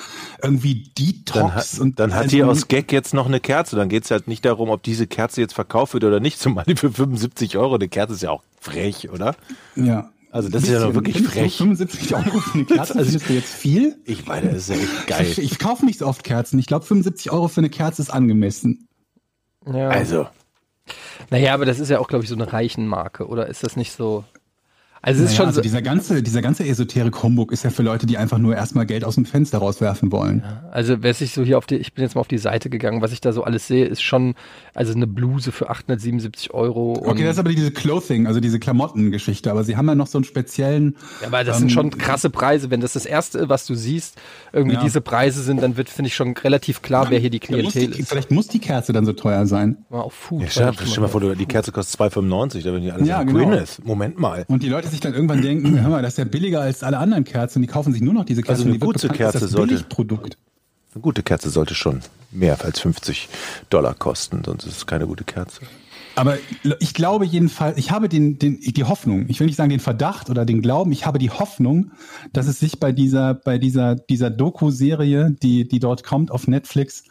irgendwie 0.42 0.92
Detox 0.96 1.32
Dann 1.34 1.52
hat, 1.54 1.78
und 1.80 1.98
dann 1.98 2.14
hat 2.14 2.22
also- 2.24 2.36
die 2.36 2.44
aus 2.44 2.68
Gag 2.68 2.92
jetzt 2.92 3.14
noch 3.14 3.26
eine 3.26 3.40
Kerze. 3.40 3.74
Dann 3.74 3.88
geht 3.88 4.04
es 4.04 4.10
halt 4.12 4.28
nicht 4.28 4.44
darum, 4.44 4.70
ob 4.70 4.82
diese 4.84 5.08
Kerze 5.08 5.40
jetzt 5.40 5.54
verkauft 5.54 5.92
wird 5.94 6.04
oder 6.04 6.20
nicht. 6.20 6.38
Zumal 6.38 6.64
die 6.68 6.76
für 6.76 6.92
75 6.92 7.56
Euro, 7.56 7.74
eine 7.74 7.88
Kerze 7.88 8.14
ist 8.14 8.22
ja 8.22 8.30
auch 8.30 8.44
frech, 8.60 9.10
oder? 9.10 9.34
Ja. 9.74 10.10
Also 10.30 10.48
das 10.48 10.62
ist 10.62 10.68
ja 10.70 10.78
noch 10.86 10.94
wirklich 10.94 11.20
frech. 11.20 11.56
75 11.56 12.14
Euro 12.14 12.38
für 12.38 12.54
eine 12.54 12.64
Kerze, 12.64 12.94
Also- 12.96 13.10
findest 13.10 13.28
du 13.28 13.32
jetzt 13.32 13.52
viel? 13.52 13.96
Ich 14.04 14.24
meine, 14.28 14.52
das 14.52 14.68
ist 14.68 14.70
ja 14.70 14.76
echt 14.76 15.06
geil. 15.08 15.26
Ich, 15.28 15.38
ich 15.40 15.58
kaufe 15.58 15.84
nicht 15.84 15.98
so 15.98 16.06
oft 16.06 16.22
Kerzen. 16.22 16.60
Ich 16.60 16.66
glaube, 16.66 16.84
75 16.86 17.32
Euro 17.32 17.48
für 17.48 17.58
eine 17.60 17.70
Kerze 17.70 18.02
ist 18.02 18.10
angemessen. 18.10 18.86
ja. 19.66 19.88
Also, 19.88 20.28
naja, 21.30 21.54
aber 21.54 21.64
das 21.64 21.78
ist 21.78 21.90
ja 21.90 21.98
auch, 21.98 22.08
glaube 22.08 22.24
ich, 22.24 22.30
so 22.30 22.36
eine 22.36 22.52
Reichenmarke, 22.52 23.26
oder 23.26 23.46
ist 23.46 23.62
das 23.64 23.76
nicht 23.76 23.92
so? 23.92 24.24
Also 25.02 25.24
es 25.24 25.30
ist 25.30 25.32
Naja, 25.32 25.36
schon 25.38 25.46
also 25.46 25.56
so, 25.56 25.62
dieser 25.62 25.80
ganze, 25.80 26.22
dieser 26.22 26.42
ganze 26.42 26.66
Esoterik-Humbug 26.66 27.52
ist 27.52 27.64
ja 27.64 27.70
für 27.70 27.82
Leute, 27.82 28.04
die 28.04 28.18
einfach 28.18 28.36
nur 28.36 28.54
erstmal 28.54 28.84
Geld 28.84 29.02
aus 29.04 29.14
dem 29.14 29.24
Fenster 29.24 29.56
rauswerfen 29.58 30.12
wollen. 30.12 30.42
Also, 30.72 31.02
wer 31.02 31.14
sich 31.14 31.32
so 31.32 31.42
hier 31.42 31.56
auf 31.56 31.64
die, 31.64 31.76
ich 31.76 31.94
bin 31.94 32.02
jetzt 32.04 32.16
mal 32.16 32.20
auf 32.20 32.28
die 32.28 32.36
Seite 32.36 32.68
gegangen, 32.68 33.00
was 33.00 33.12
ich 33.12 33.22
da 33.22 33.32
so 33.32 33.42
alles 33.42 33.66
sehe, 33.66 33.86
ist 33.86 34.02
schon, 34.02 34.34
also 34.74 34.92
eine 34.92 35.06
Bluse 35.06 35.52
für 35.52 35.70
877 35.70 36.52
Euro. 36.52 36.92
Und, 36.92 37.06
Okay, 37.08 37.22
das 37.24 37.32
ist 37.32 37.38
aber 37.38 37.48
diese 37.48 37.70
Clothing, 37.70 38.26
also 38.26 38.40
diese 38.40 38.58
Klamottengeschichte. 38.60 39.50
Aber 39.50 39.64
sie 39.64 39.76
haben 39.78 39.88
ja 39.88 39.94
noch 39.94 40.06
so 40.06 40.18
einen 40.18 40.24
speziellen. 40.24 40.96
ja, 41.22 41.28
aber 41.28 41.44
das 41.44 41.58
sind 41.58 41.72
schon 41.72 41.90
krasse 41.96 42.28
Preise. 42.28 42.70
Wenn 42.70 42.80
das 42.82 42.92
das 42.92 43.06
erste, 43.06 43.48
was 43.48 43.64
du 43.66 43.74
siehst, 43.74 44.18
irgendwie 44.52 44.74
Ja. 44.76 44.82
diese 44.82 45.00
Preise 45.00 45.42
sind, 45.42 45.62
dann 45.62 45.78
wird, 45.78 45.88
finde 45.88 46.08
ich, 46.08 46.14
schon 46.14 46.36
relativ 46.36 46.82
klar, 46.82 47.06
wer 47.08 47.18
hier 47.18 47.30
die 47.30 47.40
Da 47.40 47.56
muss 47.56 47.72
Klientel 47.72 47.94
die, 47.96 48.00
ist. 48.02 48.08
vielleicht 48.10 48.30
muss 48.30 48.48
die 48.48 48.58
Kerze 48.58 48.92
dann 48.92 49.06
so 49.06 49.14
teuer 49.14 49.46
sein. 49.46 49.78
Mal 49.88 50.00
auf 50.02 50.12
Food. 50.12 50.40
ja, 50.42 50.66
war 50.66 50.72
stell, 50.74 50.86
stell 50.88 51.00
mal 51.00 51.06
mal. 51.06 51.08
vor, 51.08 51.34
die 51.34 51.46
Kerze 51.46 51.72
kostet 51.72 51.98
2,95, 52.00 52.58
da 52.58 52.64
werden 52.72 52.82
die 52.82 52.92
alle 52.92 53.04
Ja, 53.06 53.16
sagen, 53.18 53.32
genau. 53.32 53.62
Moment 53.84 54.18
mal. 54.18 54.44
Und 54.48 54.62
die 54.62 54.68
Leute 54.68 54.89
sich 54.90 55.00
dann 55.00 55.14
irgendwann 55.14 55.42
denken, 55.42 55.80
hör 55.80 55.88
mal, 55.90 56.02
das 56.02 56.14
ist 56.14 56.18
ja 56.18 56.24
billiger 56.24 56.60
als 56.60 56.82
alle 56.82 56.98
anderen 56.98 57.24
Kerzen. 57.24 57.62
Die 57.62 57.68
kaufen 57.68 57.92
sich 57.92 58.02
nur 58.02 58.14
noch 58.14 58.24
diese 58.24 58.42
Kerze. 58.42 58.62
Also 58.62 58.68
eine 58.68 58.78
gute 58.78 59.00
bekannt 59.08 59.16
Kerze 59.18 59.40
das 59.40 59.50
sollte- 59.50 59.74
Billigprodukt. 59.74 60.36
Eine 60.94 61.02
gute 61.02 61.22
Kerze 61.22 61.50
sollte 61.50 61.74
schon 61.74 62.00
mehr 62.32 62.64
als 62.64 62.80
50 62.80 63.28
Dollar 63.70 63.94
kosten, 63.94 64.42
sonst 64.44 64.64
ist 64.66 64.76
es 64.78 64.86
keine 64.86 65.06
gute 65.06 65.22
Kerze. 65.24 65.60
Aber 66.16 66.36
ich 66.80 66.92
glaube 66.94 67.24
jedenfalls, 67.24 67.78
ich 67.78 67.92
habe 67.92 68.08
den, 68.08 68.38
den, 68.40 68.58
die 68.60 68.84
Hoffnung, 68.84 69.26
ich 69.28 69.38
will 69.38 69.46
nicht 69.46 69.54
sagen 69.56 69.70
den 69.70 69.78
Verdacht 69.78 70.28
oder 70.28 70.44
den 70.44 70.60
Glauben, 70.60 70.90
ich 70.90 71.06
habe 71.06 71.18
die 71.20 71.30
Hoffnung, 71.30 71.92
dass 72.32 72.48
es 72.48 72.58
sich 72.58 72.80
bei 72.80 72.90
dieser, 72.90 73.34
bei 73.34 73.58
dieser, 73.58 73.94
dieser 73.94 74.30
Doku-Serie, 74.30 75.36
die, 75.40 75.68
die 75.68 75.78
dort 75.78 76.02
kommt 76.02 76.32
auf 76.32 76.48
Netflix, 76.48 77.04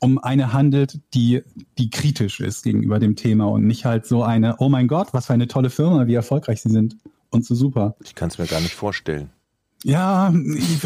um 0.00 0.18
eine 0.18 0.54
handelt, 0.54 0.98
die, 1.12 1.42
die 1.76 1.90
kritisch 1.90 2.40
ist 2.40 2.62
gegenüber 2.64 2.98
dem 2.98 3.16
Thema 3.16 3.44
und 3.48 3.66
nicht 3.66 3.84
halt 3.84 4.06
so 4.06 4.22
eine, 4.22 4.56
oh 4.58 4.70
mein 4.70 4.88
Gott, 4.88 5.08
was 5.12 5.26
für 5.26 5.34
eine 5.34 5.48
tolle 5.48 5.68
Firma, 5.68 6.06
wie 6.06 6.14
erfolgreich 6.14 6.62
sie 6.62 6.70
sind 6.70 6.96
und 7.30 7.44
so 7.44 7.54
super. 7.54 7.96
Ich 8.04 8.14
kann 8.14 8.28
es 8.28 8.38
mir 8.38 8.46
gar 8.46 8.60
nicht 8.60 8.74
vorstellen. 8.74 9.30
Ja, 9.84 10.34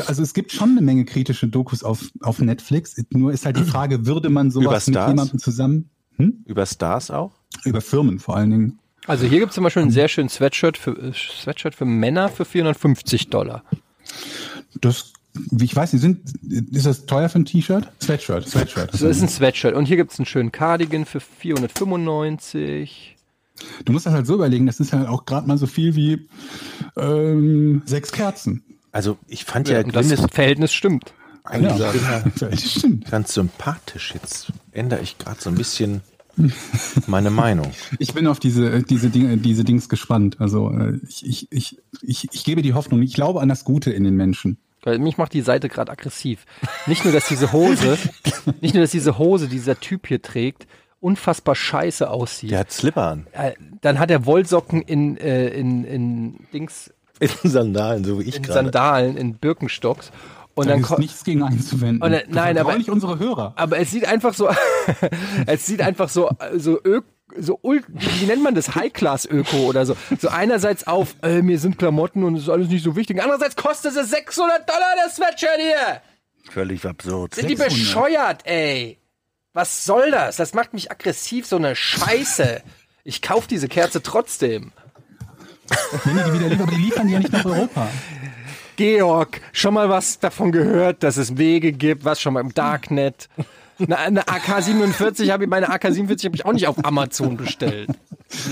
also 0.06 0.22
es 0.22 0.34
gibt 0.34 0.52
schon 0.52 0.72
eine 0.72 0.82
Menge 0.82 1.04
kritische 1.06 1.48
Dokus 1.48 1.82
auf, 1.82 2.10
auf 2.20 2.40
Netflix. 2.40 2.96
Nur 3.10 3.32
ist 3.32 3.46
halt 3.46 3.56
die 3.56 3.64
Frage, 3.64 4.04
würde 4.04 4.28
man 4.28 4.48
Über 4.48 4.62
sowas 4.64 4.86
mit 4.86 4.96
Stars? 4.96 5.08
jemandem 5.10 5.38
zusammen, 5.38 5.90
hm? 6.16 6.44
Über 6.46 6.66
Stars 6.66 7.10
auch? 7.10 7.32
über 7.64 7.80
Firmen 7.80 8.18
vor 8.18 8.36
allen 8.36 8.50
Dingen. 8.50 8.78
Also 9.06 9.26
hier 9.26 9.38
gibt 9.40 9.50
es 9.50 9.54
zum 9.56 9.64
Beispiel 9.64 9.82
einen 9.82 9.90
sehr 9.90 10.08
schönen 10.08 10.28
Sweatshirt 10.28 10.78
für, 10.78 10.92
äh, 10.92 11.12
Sweatshirt 11.12 11.74
für 11.74 11.84
Männer 11.84 12.28
für 12.28 12.44
450 12.44 13.30
Dollar. 13.30 13.64
Das, 14.80 15.12
wie 15.34 15.64
ich 15.64 15.74
weiß, 15.74 15.90
die 15.90 15.98
sind, 15.98 16.20
ist 16.72 16.86
das 16.86 17.06
teuer 17.06 17.28
für 17.28 17.40
ein 17.40 17.44
T-Shirt? 17.44 17.90
Sweatshirt, 18.00 18.48
Sweatshirt. 18.48 18.92
Das 18.92 19.02
ist 19.02 19.22
ein 19.22 19.28
Sweatshirt. 19.28 19.74
Und 19.74 19.86
hier 19.86 19.96
gibt 19.96 20.12
es 20.12 20.18
einen 20.18 20.26
schönen 20.26 20.52
Cardigan 20.52 21.04
für 21.04 21.20
495. 21.20 23.16
Du 23.84 23.92
musst 23.92 24.06
das 24.06 24.12
halt 24.14 24.26
so 24.26 24.34
überlegen, 24.34 24.66
das 24.66 24.80
ist 24.80 24.92
halt 24.92 25.08
auch 25.08 25.24
gerade 25.26 25.46
mal 25.46 25.58
so 25.58 25.66
viel 25.66 25.94
wie 25.96 26.28
ähm, 26.96 27.82
sechs 27.84 28.12
Kerzen. 28.12 28.64
Also 28.92 29.18
ich 29.26 29.44
fand 29.44 29.68
ja, 29.68 29.80
Und 29.80 29.94
das 29.96 30.12
Verhältnis 30.30 30.72
stimmt. 30.72 31.14
eigentlich 31.44 31.78
Ja, 31.78 32.24
das 32.40 32.70
stimmt. 32.70 33.10
ganz 33.10 33.34
sympathisch. 33.34 34.12
Jetzt 34.14 34.52
ändere 34.72 35.00
ich 35.00 35.18
gerade 35.18 35.40
so 35.40 35.50
ein 35.50 35.56
bisschen 35.56 36.02
meine 37.06 37.30
Meinung. 37.30 37.72
Ich 37.98 38.14
bin 38.14 38.26
auf 38.26 38.38
diese, 38.40 38.82
diese 38.82 39.10
Dinge, 39.10 39.36
diese 39.38 39.64
Dings 39.64 39.88
gespannt. 39.88 40.40
Also 40.40 40.70
äh, 40.70 40.98
ich, 41.08 41.26
ich, 41.26 41.48
ich, 41.50 41.78
ich, 42.02 42.28
ich 42.32 42.44
gebe 42.44 42.62
die 42.62 42.74
Hoffnung. 42.74 43.02
Ich 43.02 43.14
glaube 43.14 43.40
an 43.40 43.48
das 43.48 43.64
Gute 43.64 43.90
in 43.90 44.04
den 44.04 44.14
Menschen. 44.16 44.58
Weil 44.82 44.98
mich 44.98 45.16
macht 45.16 45.32
die 45.32 45.42
Seite 45.42 45.68
gerade 45.68 45.92
aggressiv. 45.92 46.44
Nicht 46.86 47.04
nur, 47.04 47.12
dass 47.12 47.28
diese 47.28 47.52
Hose, 47.52 47.98
nicht 48.60 48.74
nur, 48.74 48.82
dass 48.82 48.90
diese 48.90 49.16
Hose, 49.18 49.46
die 49.46 49.56
dieser 49.56 49.78
Typ 49.78 50.08
hier 50.08 50.20
trägt, 50.20 50.66
unfassbar 51.02 51.54
scheiße 51.54 52.08
aussieht. 52.08 52.50
Der 52.52 52.60
hat 52.60 52.72
Slipper 52.72 53.02
an. 53.08 53.26
Äh, 53.32 53.52
dann 53.82 53.98
hat 53.98 54.10
er 54.10 54.24
Wollsocken 54.24 54.80
in, 54.82 55.16
äh, 55.18 55.48
in, 55.48 55.84
in 55.84 56.46
Dings, 56.52 56.92
In 57.20 57.28
Sandalen, 57.44 58.04
so 58.04 58.18
wie 58.18 58.24
ich 58.24 58.36
in 58.36 58.42
gerade. 58.42 58.54
Sandalen, 58.64 59.16
in 59.16 59.34
Birkenstocks. 59.34 60.10
Und 60.54 60.66
Da 60.68 60.72
dann 60.74 60.82
ist 60.82 60.98
nichts 60.98 61.24
gegen 61.24 61.42
einzuwenden. 61.42 62.02
Und, 62.02 62.12
äh, 62.12 62.24
nein, 62.28 62.58
aber- 62.58 62.76
nicht 62.76 62.90
unsere 62.90 63.18
Hörer. 63.18 63.54
aber 63.56 63.78
es 63.78 63.90
sieht 63.90 64.06
einfach 64.06 64.34
so, 64.34 64.48
es 65.46 65.66
sieht 65.66 65.80
einfach 65.80 66.08
so, 66.08 66.30
so, 66.56 66.78
ö, 66.84 67.00
so 67.38 67.58
wie 67.62 68.26
nennt 68.26 68.42
man 68.42 68.54
das? 68.54 68.74
High-Class-Öko 68.74 69.56
oder 69.68 69.86
so. 69.86 69.96
So 70.20 70.28
einerseits 70.28 70.86
auf, 70.86 71.16
äh, 71.22 71.40
mir 71.42 71.58
sind 71.58 71.78
Klamotten 71.78 72.22
und 72.24 72.36
es 72.36 72.42
ist 72.42 72.48
alles 72.50 72.68
nicht 72.68 72.84
so 72.84 72.94
wichtig. 72.96 73.22
Andererseits 73.22 73.56
kostet 73.56 73.96
es 73.96 74.10
600 74.10 74.68
Dollar, 74.68 74.94
das 75.04 75.16
Sweatshirt 75.16 75.56
hier. 75.58 76.02
Völlig 76.50 76.84
absurd. 76.86 77.34
Sind 77.34 77.48
die 77.48 77.56
600? 77.56 77.70
bescheuert, 77.78 78.40
ey? 78.46 78.98
Was 79.54 79.84
soll 79.84 80.10
das? 80.10 80.36
Das 80.36 80.54
macht 80.54 80.72
mich 80.72 80.90
aggressiv, 80.90 81.46
so 81.46 81.56
eine 81.56 81.76
Scheiße. 81.76 82.62
Ich 83.04 83.20
kauf 83.20 83.46
diese 83.46 83.68
Kerze 83.68 84.02
trotzdem. 84.02 84.72
Wenn 86.04 86.16
die 86.16 86.22
die 86.24 86.32
wieder 86.32 86.48
liefern, 86.48 86.62
aber 86.62 86.72
die 86.72 86.82
liefern 86.82 87.06
die 87.06 87.12
ja 87.12 87.18
nicht 87.18 87.32
nach 87.32 87.44
Europa. 87.44 87.88
Georg, 88.76 89.42
schon 89.52 89.74
mal 89.74 89.90
was 89.90 90.18
davon 90.18 90.52
gehört, 90.52 91.02
dass 91.02 91.18
es 91.18 91.36
Wege 91.36 91.72
gibt, 91.72 92.04
was 92.04 92.20
schon 92.20 92.32
mal 92.32 92.40
im 92.40 92.54
Darknet. 92.54 93.28
Eine, 93.82 93.98
eine 93.98 94.28
AK-47 94.28 95.30
habe 95.30 95.44
ich, 95.44 95.50
meine 95.50 95.68
AK-47 95.70 96.24
habe 96.24 96.36
ich 96.36 96.44
auch 96.44 96.52
nicht 96.52 96.66
auf 96.66 96.84
Amazon 96.84 97.36
bestellt. 97.36 97.90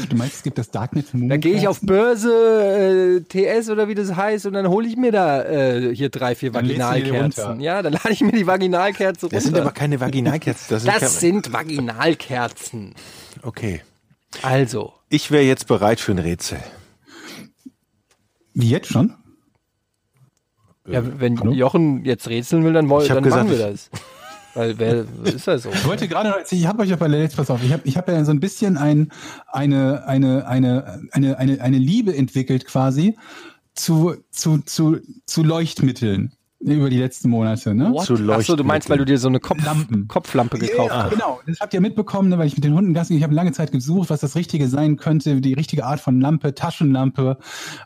Du 0.08 0.16
meinst, 0.16 0.36
es 0.36 0.42
gibt 0.42 0.58
das 0.58 0.70
Darknet 0.70 1.06
für 1.06 1.16
Da 1.18 1.36
gehe 1.36 1.54
ich 1.54 1.66
auf 1.66 1.80
Börse, 1.80 3.22
äh, 3.32 3.58
TS 3.60 3.70
oder 3.70 3.88
wie 3.88 3.94
das 3.94 4.14
heißt 4.14 4.46
und 4.46 4.52
dann 4.52 4.68
hole 4.68 4.86
ich 4.86 4.96
mir 4.96 5.12
da 5.12 5.42
äh, 5.42 5.94
hier 5.94 6.10
drei, 6.10 6.34
vier 6.34 6.52
Dann 6.52 6.66
Vaginalkerzen. 6.66 7.60
Ja, 7.60 7.80
dann 7.82 7.94
lade 7.94 8.10
ich 8.10 8.20
mir 8.20 8.32
die 8.32 8.46
Vaginalkerze 8.46 9.26
runter. 9.26 9.36
Das 9.36 9.44
sind 9.44 9.56
aber 9.58 9.72
keine 9.72 10.00
Vaginalkerzen. 10.00 10.66
Das 10.68 10.82
sind 10.82 10.94
das 10.94 11.20
sind 11.20 11.52
Vaginalkerzen. 11.52 12.94
okay. 13.42 13.82
Also, 14.42 14.92
Ich 15.08 15.30
wäre 15.30 15.42
jetzt 15.42 15.66
bereit 15.66 15.98
für 15.98 16.12
ein 16.12 16.18
Rätsel. 16.18 16.58
Wie 18.54 18.68
jetzt 18.68 18.88
schon? 18.88 19.14
ja, 20.86 21.02
wenn 21.20 21.36
Jochen 21.52 22.04
jetzt 22.04 22.28
rätseln 22.28 22.64
will, 22.64 22.72
dann, 22.72 22.88
dann 22.88 22.98
gesagt, 22.98 23.26
machen 23.26 23.50
wir 23.50 23.58
das. 23.58 23.90
Weil 24.54 24.78
wer 24.78 25.04
ist 25.24 25.46
das 25.46 25.62
so? 25.64 25.70
Ich 25.70 25.86
wollte 25.86 26.08
gerade 26.08 26.30
noch, 26.30 26.36
ich 26.50 26.66
habe 26.66 26.82
euch 26.82 26.90
ja 26.90 26.96
bei 26.96 27.06
Let's 27.08 27.36
pass 27.36 27.50
auf, 27.50 27.62
ich 27.62 27.72
habe 27.72 27.82
ich 27.84 27.96
hab 27.96 28.08
ja 28.08 28.24
so 28.24 28.30
ein 28.32 28.40
bisschen 28.40 28.76
ein, 28.76 29.10
eine, 29.46 30.06
eine, 30.06 30.46
eine, 30.46 31.00
eine, 31.12 31.38
eine, 31.38 31.60
eine 31.60 31.78
Liebe 31.78 32.16
entwickelt 32.16 32.66
quasi 32.66 33.16
zu, 33.74 34.14
zu, 34.30 34.58
zu, 34.58 34.98
zu 35.26 35.42
Leuchtmitteln. 35.44 36.32
über 36.60 36.90
die 36.90 36.98
letzten 36.98 37.30
Monate, 37.30 37.74
ne? 37.74 37.90
What? 37.92 38.04
Zu 38.04 38.14
Achso, 38.30 38.56
du 38.56 38.64
meinst, 38.64 38.90
weil 38.90 38.98
du 38.98 39.04
dir 39.06 39.16
so 39.18 39.28
eine 39.28 39.40
Kopf 39.40 39.64
Lampen. 39.64 40.08
Kopflampe 40.08 40.58
gekauft 40.58 40.90
Ja, 40.90 41.04
hast. 41.04 41.12
genau. 41.12 41.40
Das 41.46 41.60
habt 41.60 41.72
ihr 41.72 41.80
mitbekommen, 41.80 42.28
ne, 42.28 42.36
weil 42.36 42.48
ich 42.48 42.54
mit 42.56 42.64
den 42.64 42.74
Hunden 42.74 42.92
Gassi, 42.92 43.16
ich 43.16 43.22
habe 43.22 43.34
lange 43.34 43.52
Zeit 43.52 43.72
gesucht, 43.72 44.10
was 44.10 44.20
das 44.20 44.34
Richtige 44.36 44.68
sein 44.68 44.96
könnte, 44.96 45.40
die 45.40 45.54
richtige 45.54 45.86
Art 45.86 46.00
von 46.00 46.20
Lampe, 46.20 46.54
Taschenlampe, 46.54 47.38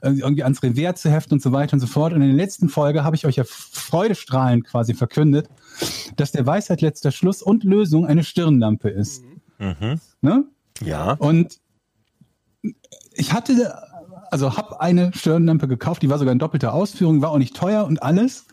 äh, 0.03 0.11
irgendwie 0.11 0.43
ans 0.43 0.63
Revers 0.63 1.01
zu 1.03 1.11
heften 1.11 1.35
und 1.35 1.43
so 1.43 1.53
weiter 1.53 1.75
und 1.75 1.81
so 1.81 1.87
fort. 1.87 2.13
Und 2.15 2.23
in 2.23 2.29
der 2.29 2.37
letzten 2.37 2.69
Folge 2.69 3.05
habe 3.05 3.15
ich 3.15 3.27
euch 3.27 3.37
ja 3.37 3.45
freudestrahlend 3.47 4.65
quasi 4.65 4.95
verkündet, 4.95 5.49
dass 6.17 6.33
der 6.33 6.47
Weisheit 6.47 6.81
letzter 6.81 7.13
Schluss 7.13 7.43
und 7.43 7.65
Lösung 7.65 8.07
eine 8.07 8.25
Stirnlampe 8.25 8.89
ist. 8.89 9.25
Ne? 10.21 10.45
Ja. 10.83 11.13
Und 11.13 11.61
ich 13.15 13.33
hatte, 13.33 13.75
also 14.31 14.57
habe 14.57 14.81
eine 14.81 15.13
Stirnlampe 15.15 15.69
gekauft, 15.69 16.03
die 16.03 16.11
war 16.11 16.19
sogar 16.19 16.33
in 16.33 16.39
doppelter 16.39 16.75
Ausführung, 16.75 17.23
war 17.23 17.31
auch 17.31 17.39
nicht 17.39 17.57
teuer 17.57 17.85
und 17.85 18.03
alles. 18.03 18.47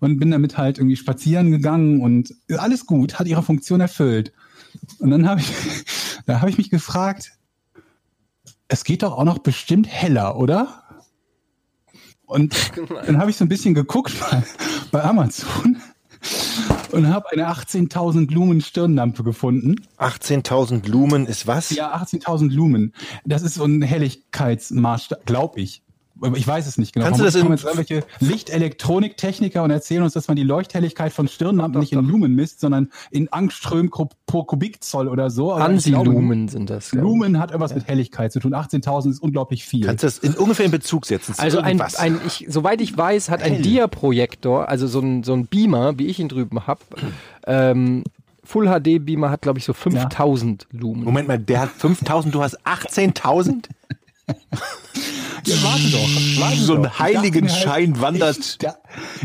Und 0.00 0.18
bin 0.18 0.30
damit 0.30 0.58
halt 0.58 0.78
irgendwie 0.78 0.96
spazieren 0.96 1.50
gegangen 1.50 2.00
und 2.00 2.34
alles 2.56 2.86
gut, 2.86 3.18
hat 3.18 3.26
ihre 3.26 3.42
Funktion 3.42 3.80
erfüllt. 3.80 4.32
Und 4.98 5.10
dann 5.10 5.28
habe 5.28 5.40
ich, 5.40 5.50
da 6.26 6.40
habe 6.40 6.50
ich 6.50 6.58
mich 6.58 6.70
gefragt, 6.70 7.32
es 8.68 8.84
geht 8.84 9.02
doch 9.02 9.12
auch 9.16 9.24
noch 9.24 9.38
bestimmt 9.38 9.88
heller, 9.88 10.36
oder? 10.36 10.82
Und 12.26 12.72
dann 13.06 13.18
habe 13.18 13.30
ich 13.30 13.36
so 13.36 13.44
ein 13.44 13.48
bisschen 13.48 13.74
geguckt 13.74 14.14
bei, 14.20 14.42
bei 14.90 15.04
Amazon 15.04 15.80
und 16.92 17.08
habe 17.08 17.30
eine 17.32 17.48
18.000 17.48 18.32
Lumen 18.32 18.60
Stirnlampe 18.60 19.24
gefunden. 19.24 19.76
18.000 19.98 20.88
Lumen 20.88 21.26
ist 21.26 21.46
was? 21.46 21.70
Ja, 21.70 21.94
18.000 21.96 22.50
Lumen. 22.50 22.94
Das 23.24 23.42
ist 23.42 23.54
so 23.54 23.64
ein 23.64 23.82
Helligkeitsmaßstab, 23.82 25.26
glaube 25.26 25.60
ich. 25.60 25.83
Ich 26.34 26.46
weiß 26.46 26.66
es 26.66 26.78
nicht 26.78 26.92
genau. 26.92 27.06
Kannst 27.06 27.20
du 27.20 27.24
das 27.24 27.34
kommen 27.38 27.52
jetzt 27.52 27.64
irgendwelche 27.64 28.04
Lichtelektroniktechniker 28.20 29.62
und 29.62 29.70
erzählen 29.70 30.02
uns, 30.02 30.12
dass 30.12 30.28
man 30.28 30.36
die 30.36 30.42
Leuchthelligkeit 30.42 31.12
von 31.12 31.28
Stirnlampen 31.28 31.80
nicht 31.80 31.92
in 31.92 32.00
Lumen 32.00 32.34
misst, 32.34 32.60
sondern 32.60 32.90
in 33.10 33.32
Angström 33.32 33.90
pro, 33.90 34.08
Kubikzoll 34.44 35.08
oder 35.08 35.30
so. 35.30 35.46
Glaube, 35.46 35.64
Ansilumen 35.64 36.48
sind 36.48 36.70
das. 36.70 36.92
Lumen 36.92 37.38
hat 37.38 37.50
irgendwas 37.50 37.74
mit 37.74 37.86
Helligkeit 37.86 38.32
zu 38.32 38.40
tun. 38.40 38.54
18.000 38.54 39.10
ist 39.10 39.22
unglaublich 39.22 39.64
viel. 39.64 39.86
Kannst 39.86 40.02
du 40.02 40.06
das 40.06 40.18
in, 40.18 40.34
ungefähr 40.34 40.66
in 40.66 40.72
Bezug 40.72 41.06
setzen? 41.06 41.34
zu 41.34 41.42
Also 41.42 41.58
ein, 41.58 41.78
irgendwas? 41.78 41.96
ein 41.96 42.20
ich, 42.26 42.46
soweit 42.48 42.80
ich 42.80 42.96
weiß, 42.96 43.30
hat 43.30 43.42
ein 43.42 43.62
Dia-Projektor, 43.62 44.68
also 44.68 44.86
so 44.86 45.00
ein, 45.00 45.22
so 45.22 45.34
ein 45.34 45.46
Beamer, 45.46 45.98
wie 45.98 46.06
ich 46.06 46.18
ihn 46.18 46.28
drüben 46.28 46.66
habe, 46.66 46.80
ähm, 47.46 48.04
Full 48.44 48.66
HD 48.66 49.04
Beamer 49.04 49.30
hat, 49.30 49.42
glaube 49.42 49.58
ich, 49.58 49.64
so 49.64 49.72
5000 49.72 50.66
Lumen. 50.70 51.04
Moment 51.04 51.28
mal, 51.28 51.38
der 51.38 51.60
hat 51.60 51.70
5.000, 51.80 52.30
du 52.30 52.42
hast 52.42 52.60
18.000? 52.66 53.68
Ja, 55.46 55.62
warte 55.62 55.90
doch. 55.90 56.08
Warte 56.40 56.56
So 56.56 56.74
ein 56.74 56.82
doch. 56.84 56.90
Ich 56.90 56.96
dachte 56.96 57.02
Heiligenschein 57.02 57.90
mir 57.90 58.00
wandert. 58.00 58.38
Ich, 58.38 58.58
da, 58.58 58.76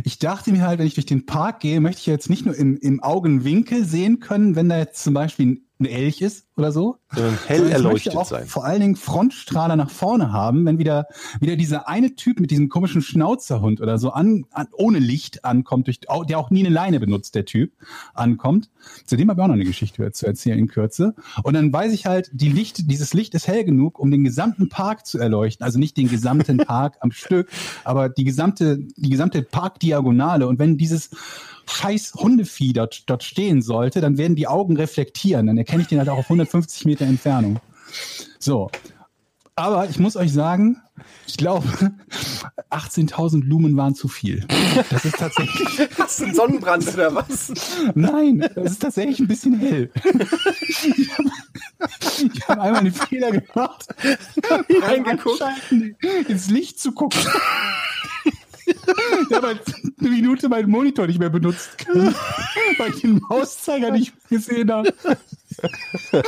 ich 0.04 0.20
dachte 0.20 0.52
mir 0.52 0.64
halt, 0.64 0.80
wenn 0.80 0.88
ich 0.88 0.96
durch 0.96 1.06
den 1.06 1.26
Park 1.26 1.62
gehe, 1.62 1.80
möchte 1.80 2.02
ich 2.02 2.08
jetzt 2.08 2.30
nicht 2.30 2.46
nur 2.46 2.56
im, 2.56 2.78
im 2.78 3.02
Augenwinkel 3.02 3.86
sehen 3.86 4.20
können, 4.20 4.56
wenn 4.56 4.68
da 4.68 4.78
jetzt 4.78 5.02
zum 5.04 5.14
Beispiel 5.14 5.62
ein 5.80 5.86
Elch 5.86 6.22
ist 6.22 6.49
oder 6.60 6.72
so. 6.72 6.98
Sondern 7.14 7.38
hell 7.48 7.68
ich 7.68 7.74
erleuchtet 7.74 8.16
auch 8.16 8.26
sein. 8.26 8.46
Vor 8.46 8.66
allen 8.66 8.82
Dingen 8.82 8.96
Frontstrahler 8.96 9.76
nach 9.76 9.90
vorne 9.90 10.32
haben, 10.32 10.66
wenn 10.66 10.78
wieder, 10.78 11.08
wieder 11.40 11.56
dieser 11.56 11.88
eine 11.88 12.16
Typ 12.16 12.40
mit 12.40 12.52
diesem 12.52 12.70
komischen 12.70 13.02
Schnauzerhund 13.02 13.82
oder 13.82 13.98
so 13.98 14.12
an, 14.12 14.46
an 14.52 14.68
ohne 14.74 15.00
Licht 15.00 15.46
ankommt, 15.46 15.88
durch, 15.88 16.00
der 16.00 16.38
auch 16.38 16.52
nie 16.52 16.66
eine 16.66 16.74
Leine 16.74 17.00
benutzt, 17.00 17.36
der 17.36 17.46
Typ, 17.46 17.74
ankommt. 18.14 18.70
Zu 19.06 19.18
dem 19.18 19.30
habe 19.30 19.40
ich 19.40 19.44
auch 19.44 19.48
noch 19.48 19.56
eine 19.56 19.66
Geschichte 19.66 20.12
zu 20.12 20.26
erzählen 20.26 20.60
in 20.60 20.68
Kürze. 20.68 21.16
Und 21.44 21.54
dann 21.54 21.74
weiß 21.74 21.94
ich 21.94 22.06
halt, 22.06 22.30
die 22.34 22.50
Licht, 22.50 22.90
dieses 22.92 23.14
Licht 23.14 23.34
ist 23.34 23.48
hell 23.48 23.64
genug, 23.64 24.00
um 24.00 24.12
den 24.12 24.24
gesamten 24.24 24.70
Park 24.70 25.06
zu 25.06 25.18
erleuchten. 25.18 25.64
Also 25.64 25.80
nicht 25.80 25.98
den 25.98 26.10
gesamten 26.10 26.58
Park 26.66 26.98
am 27.00 27.12
Stück, 27.12 27.50
aber 27.84 28.10
die 28.10 28.24
gesamte, 28.24 28.80
die 28.96 29.10
gesamte 29.10 29.42
Parkdiagonale. 29.42 30.48
Und 30.48 30.60
wenn 30.60 30.78
dieses 30.78 31.10
scheiß 31.70 32.14
Hundevieh 32.16 32.74
dort, 32.74 33.10
dort 33.10 33.24
stehen 33.24 33.62
sollte, 33.62 34.02
dann 34.02 34.18
werden 34.18 34.36
die 34.36 34.48
Augen 34.48 34.76
reflektieren. 34.78 35.48
Dann 35.48 35.58
erkenne 35.58 35.82
ich 35.82 35.88
den 35.88 36.00
halt 36.00 36.10
auch 36.10 36.18
auf 36.18 36.30
150 36.50 36.86
Meter 36.86 37.06
Entfernung. 37.06 37.60
So. 38.40 38.70
Aber 39.56 39.90
ich 39.90 40.00
muss 40.00 40.16
euch 40.16 40.32
sagen, 40.32 40.82
ich 41.28 41.38
glaube, 41.38 41.68
18.000 42.72 43.44
Lumen 43.44 43.76
waren 43.78 43.94
zu 43.94 44.08
viel. 44.08 44.46
Das 44.90 45.06
ist 45.06 45.18
tatsächlich, 45.18 45.90
Hast 45.98 46.20
du 46.20 46.26
einen 46.26 46.36
Sonnenbrand 46.36 46.94
oder 46.94 47.14
was? 47.14 47.52
nein, 47.94 48.50
das 48.56 48.72
ist 48.72 48.82
tatsächlich 48.82 49.20
ein 49.20 49.28
bisschen 49.28 49.60
hell. 49.60 49.92
Ich 50.88 51.10
habe 52.48 52.48
hab 52.48 52.60
einmal 52.60 52.80
einen 52.82 52.94
Fehler 52.94 53.32
gemacht, 53.32 53.88
reingeguckt? 54.82 55.44
Ins 56.28 56.50
Licht 56.50 56.80
zu 56.80 56.94
gucken. 56.94 57.20
Ich 58.66 59.36
habe 59.36 59.48
halt 59.48 59.62
eine 60.00 60.10
Minute 60.10 60.48
meinen 60.48 60.70
Monitor 60.70 61.08
nicht 61.08 61.20
mehr 61.20 61.30
benutzt 61.30 61.70
weil 62.80 62.94
ich 62.94 63.02
den 63.02 63.20
Mauszeiger 63.30 63.92
nicht 63.92 64.14
gesehen 64.30 64.72
habe. 64.72 64.94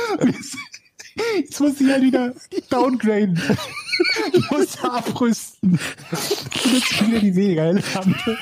Jetzt 1.36 1.60
muss 1.60 1.80
ich 1.80 1.90
halt 1.90 2.02
wieder 2.02 2.34
downgraden. 2.70 3.40
Ich 4.32 4.50
muss 4.50 4.82
abrüsten. 4.82 5.78
Ich 6.54 6.66
nutze 6.66 7.06
wieder 7.06 7.20
die 7.20 7.36
weniger 7.36 7.64
helle 7.64 7.82
Lampe. 7.94 8.38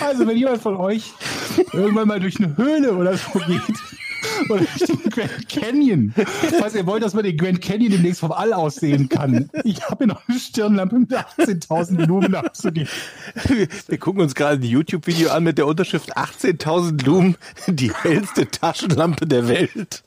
Also, 0.00 0.26
wenn 0.26 0.36
jemand 0.36 0.62
von 0.62 0.76
euch 0.76 1.12
irgendwann 1.72 2.08
mal 2.08 2.20
durch 2.20 2.38
eine 2.38 2.56
Höhle 2.56 2.94
oder 2.94 3.16
so 3.16 3.38
geht, 3.40 3.62
oder 4.48 4.64
den 4.64 5.10
Grand 5.10 5.48
Canyon, 5.48 6.14
falls 6.58 6.74
ihr 6.74 6.86
wollt, 6.86 7.02
dass 7.02 7.14
man 7.14 7.24
den 7.24 7.36
Grand 7.36 7.60
Canyon 7.60 7.92
demnächst 7.92 8.20
vom 8.20 8.32
All 8.32 8.52
aus 8.52 8.76
sehen 8.76 9.08
kann. 9.08 9.50
Ich 9.64 9.82
habe 9.84 10.04
hier 10.04 10.06
noch 10.08 10.28
eine 10.28 10.38
Stirnlampe 10.38 10.98
mit 10.98 11.12
18.000 11.12 12.06
Lumen 12.06 12.34
abzugeben. 12.34 12.88
Wir, 13.48 13.68
wir 13.88 13.98
gucken 13.98 14.22
uns 14.22 14.34
gerade 14.34 14.60
ein 14.60 14.62
YouTube-Video 14.62 15.30
an 15.30 15.44
mit 15.44 15.58
der 15.58 15.66
Unterschrift 15.66 16.16
18.000 16.16 17.04
Lumen, 17.04 17.36
die 17.66 17.92
hellste 17.92 18.50
Taschenlampe 18.50 19.26
der 19.26 19.48
Welt. 19.48 20.02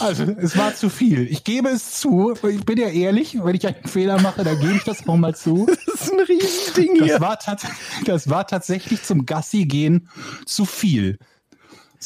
Also, 0.00 0.24
es 0.24 0.56
war 0.56 0.74
zu 0.74 0.90
viel. 0.90 1.30
Ich 1.30 1.44
gebe 1.44 1.68
es 1.68 1.92
zu. 2.00 2.34
Ich 2.48 2.64
bin 2.64 2.78
ja 2.78 2.88
ehrlich, 2.88 3.38
wenn 3.42 3.54
ich 3.54 3.66
einen 3.66 3.84
Fehler 3.84 4.20
mache, 4.20 4.42
dann 4.42 4.58
gebe 4.58 4.74
ich 4.74 4.84
das 4.84 5.06
auch 5.06 5.16
mal 5.16 5.34
zu. 5.34 5.66
Das 5.86 6.02
ist 6.02 6.12
ein 6.12 6.20
Riesending 6.20 6.98
Das 6.98 7.06
hier. 7.06 7.20
war, 7.20 7.38
tats 7.38 7.64
das 8.04 8.28
war 8.28 8.46
tatsächlich 8.46 9.02
zum 9.02 9.24
Gassi 9.24 9.64
gehen 9.64 10.08
zu 10.44 10.64
viel. 10.66 11.18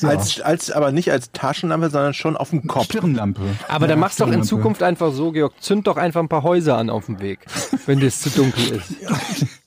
So. 0.01 0.09
Als, 0.09 0.41
als, 0.41 0.71
aber 0.71 0.93
nicht 0.93 1.11
als 1.13 1.31
Taschenlampe, 1.33 1.91
sondern 1.91 2.15
schon 2.15 2.37
auf 2.37 2.51
dem 2.51 2.67
Kopf. 2.67 2.85
Stirnlampe. 2.87 3.43
Aber 3.69 3.87
dann 3.87 3.99
Ja, 3.99 4.01
mach's 4.01 4.17
doch 4.17 4.31
in. 4.33 4.43
Zukunft 4.43 4.83
einfach 4.83 5.13
so, 5.13 5.33
Georg, 5.33 5.53
zünd 5.63 5.87
doch 5.87 5.97
einfach 5.99 6.21
ein 6.21 6.29
paar 6.29 6.43
Häuser 6.43 6.79
an 6.79 6.89
auf 6.91 7.07
dem 7.07 7.21
Weg, 7.21 7.41
wenn 7.87 8.01
das 8.01 8.21
zu 8.21 8.31
dunkel 8.31 8.77
ist. 8.77 8.95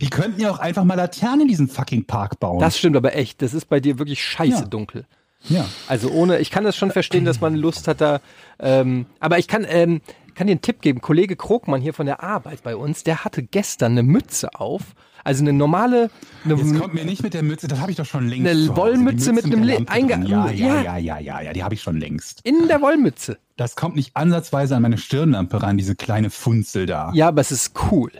Die 0.00 0.08
könnten 0.08 0.40
ja 0.40 0.50
auch 0.50 0.58
einfach 0.58 0.84
mal 0.84 0.94
Laternen 0.94 1.42
in 1.42 1.48
diesen 1.48 1.68
fucking 1.68 2.04
Park 2.06 2.40
bauen. 2.40 2.58
Das 2.60 2.78
stimmt 2.78 2.96
aber 2.96 3.14
echt. 3.14 3.42
Das 3.42 3.52
ist 3.54 3.66
bei 3.68 3.80
dir 3.80 3.98
wirklich 3.98 4.22
scheiße 4.24 4.62
Ja. 4.62 4.64
dunkel. 4.64 5.04
ja. 5.48 5.64
Also 5.86 6.08
ohne, 6.10 6.38
ich 6.38 6.50
kann 6.50 6.64
das 6.64 6.76
schon 6.76 6.90
verstehen, 6.90 7.24
dass 7.24 7.40
man 7.40 7.54
Lust 7.54 7.86
hat 7.86 8.00
da, 8.00 8.20
ähm, 8.58 9.06
aber 9.20 9.38
ich 9.38 9.46
kann, 9.46 9.66
ähm, 9.68 10.00
kann 10.34 10.46
dir 10.46 10.52
einen 10.52 10.62
Tipp 10.62 10.80
geben. 10.80 11.00
Kollege 11.00 11.36
Krogmann 11.36 11.80
hier 11.82 11.92
von 11.94 12.06
der 12.06 12.22
Arbeit 12.22 12.62
bei 12.62 12.74
uns, 12.74 13.04
der 13.04 13.24
hatte 13.24 13.42
gestern 13.42 13.92
eine 13.92 14.02
Mütze 14.02 14.48
auf, 14.54 14.82
also 15.24 15.42
eine 15.42 15.52
normale, 15.52 16.10
eine, 16.44 16.54
Jetzt 16.54 16.78
kommt 16.78 16.94
mir 16.94 17.04
nicht 17.04 17.22
mit 17.22 17.34
der 17.34 17.42
Mütze, 17.42 17.66
das 17.66 17.80
habe 17.80 17.90
ich 17.90 17.96
doch 17.96 18.04
schon 18.06 18.28
längst. 18.28 18.46
Eine 18.46 18.54
zu 18.66 18.70
Hause. 18.70 18.76
Wollmütze 18.80 19.30
Die 19.30 19.34
mit 19.34 19.44
einem 19.46 19.66
der 19.66 19.78
Le- 19.80 19.84
einge- 19.86 20.28
ja, 20.28 20.50
ja, 20.50 20.82
ja. 20.82 20.82
ja, 20.82 20.96
ja, 20.98 21.18
ja, 21.18 21.40
ja, 21.40 21.52
die 21.52 21.64
habe 21.64 21.74
ich 21.74 21.82
schon 21.82 21.98
längst. 21.98 22.40
in 22.44 22.68
der 22.68 22.80
Wollmütze. 22.80 23.38
Das 23.56 23.74
kommt 23.76 23.96
nicht 23.96 24.16
ansatzweise 24.16 24.76
an 24.76 24.82
meine 24.82 24.98
Stirnlampe 24.98 25.62
ran, 25.62 25.76
diese 25.78 25.96
kleine 25.96 26.30
Funzel 26.30 26.86
da. 26.86 27.10
Ja, 27.14 27.28
aber 27.28 27.40
es 27.40 27.50
ist 27.50 27.72
cool. 27.90 28.10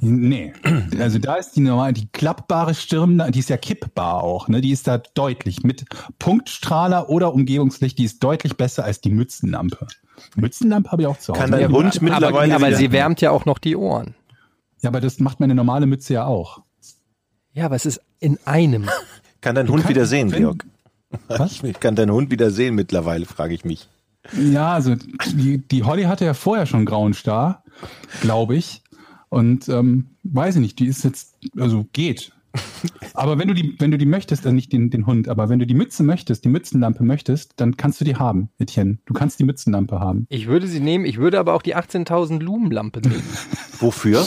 Nee. 0.00 0.52
Also 0.98 1.18
da 1.18 1.36
ist 1.36 1.52
die 1.52 1.60
normale, 1.60 1.94
die 1.94 2.06
klappbare 2.12 2.74
Stirnlampe, 2.74 3.32
die 3.32 3.38
ist 3.38 3.48
ja 3.48 3.56
kippbar 3.56 4.22
auch, 4.22 4.48
ne? 4.48 4.60
Die 4.60 4.70
ist 4.70 4.86
da 4.86 4.98
deutlich 4.98 5.62
mit 5.62 5.84
Punktstrahler 6.18 7.08
oder 7.08 7.32
Umgebungslicht, 7.32 7.96
die 7.98 8.04
ist 8.04 8.22
deutlich 8.22 8.56
besser 8.56 8.84
als 8.84 9.00
die 9.00 9.10
Mützenlampe. 9.10 9.86
Mützenlampe 10.36 10.90
habe 10.90 11.02
ich 11.02 11.08
auch 11.08 11.18
zu 11.18 11.32
Hause. 11.32 11.40
Kann 11.40 11.50
dein 11.52 11.60
ja, 11.62 11.68
Hund 11.68 11.96
Aber, 11.96 12.04
mittlerweile 12.04 12.54
aber 12.54 12.66
wieder, 12.66 12.76
sie 12.76 12.92
wärmt 12.92 13.20
ja 13.22 13.30
auch 13.30 13.46
noch 13.46 13.58
die 13.58 13.76
Ohren. 13.76 14.14
Ja, 14.82 14.88
aber 14.90 15.00
das 15.00 15.18
macht 15.20 15.40
meine 15.40 15.54
normale 15.54 15.86
Mütze 15.86 16.14
ja 16.14 16.26
auch. 16.26 16.62
Ja, 17.54 17.66
aber 17.66 17.76
es 17.76 17.86
ist 17.86 18.00
in 18.20 18.38
einem. 18.44 18.88
kann 19.40 19.54
dein 19.54 19.68
Hund 19.68 19.82
kannst- 19.82 19.90
wieder 19.90 20.06
sehen, 20.06 20.30
wenn- 20.32 20.42
Georg? 20.42 20.66
Was? 21.28 21.62
Ich 21.62 21.78
kann 21.80 21.94
dein 21.96 22.10
Hund 22.10 22.30
wieder 22.30 22.50
sehen 22.50 22.74
mittlerweile, 22.74 23.26
frage 23.26 23.54
ich 23.54 23.64
mich. 23.64 23.88
Ja, 24.38 24.72
also 24.74 24.94
die, 25.32 25.58
die 25.58 25.82
Holly 25.82 26.04
hatte 26.04 26.24
ja 26.24 26.32
vorher 26.34 26.64
schon 26.66 26.84
grauen 26.86 27.12
Star, 27.12 27.64
glaube 28.20 28.56
ich. 28.56 28.82
Und 29.28 29.68
ähm, 29.68 30.16
weiß 30.22 30.54
ich 30.56 30.60
nicht, 30.60 30.78
die 30.78 30.86
ist 30.86 31.04
jetzt, 31.04 31.34
also 31.58 31.86
geht. 31.92 32.32
Aber 33.14 33.38
wenn 33.38 33.48
du 33.48 33.54
die, 33.54 33.76
wenn 33.78 33.90
du 33.90 33.98
die 33.98 34.06
möchtest, 34.06 34.44
dann 34.44 34.54
nicht 34.54 34.72
den, 34.72 34.90
den 34.90 35.06
Hund, 35.06 35.28
aber 35.28 35.48
wenn 35.48 35.58
du 35.58 35.66
die 35.66 35.74
Mütze 35.74 36.02
möchtest, 36.02 36.44
die 36.44 36.48
Mützenlampe 36.48 37.04
möchtest, 37.04 37.52
dann 37.56 37.76
kannst 37.76 38.00
du 38.00 38.04
die 38.04 38.16
haben, 38.16 38.50
Etienne. 38.58 38.98
Du 39.06 39.14
kannst 39.14 39.38
die 39.38 39.44
Mützenlampe 39.44 40.00
haben. 40.00 40.26
Ich 40.28 40.46
würde 40.46 40.66
sie 40.66 40.80
nehmen, 40.80 41.04
ich 41.04 41.18
würde 41.18 41.38
aber 41.38 41.54
auch 41.54 41.62
die 41.62 41.76
18.000 41.76 42.40
Lumenlampe 42.40 43.00
nehmen. 43.00 43.22
Wofür? 43.78 44.24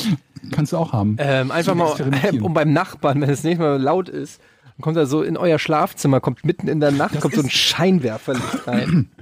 Kannst 0.51 0.73
du 0.73 0.77
auch 0.77 0.93
haben. 0.93 1.17
Ähm, 1.19 1.51
einfach 1.51 1.75
mal, 1.75 1.89
Experimentieren. 1.89 2.41
um 2.41 2.53
beim 2.53 2.73
Nachbarn, 2.73 3.21
wenn 3.21 3.29
es 3.29 3.43
nicht 3.43 3.59
mal 3.59 3.81
laut 3.81 4.09
ist, 4.09 4.41
dann 4.63 4.81
kommt 4.81 4.97
er 4.97 5.05
so 5.05 5.23
in 5.23 5.37
euer 5.37 5.59
Schlafzimmer, 5.59 6.19
kommt 6.19 6.43
mitten 6.45 6.67
in 6.67 6.79
der 6.79 6.91
Nacht, 6.91 7.15
Das 7.15 7.21
kommt 7.21 7.35
so 7.35 7.41
ein 7.41 7.49
Scheinwerferlicht 7.49 8.67
rein. 8.67 9.09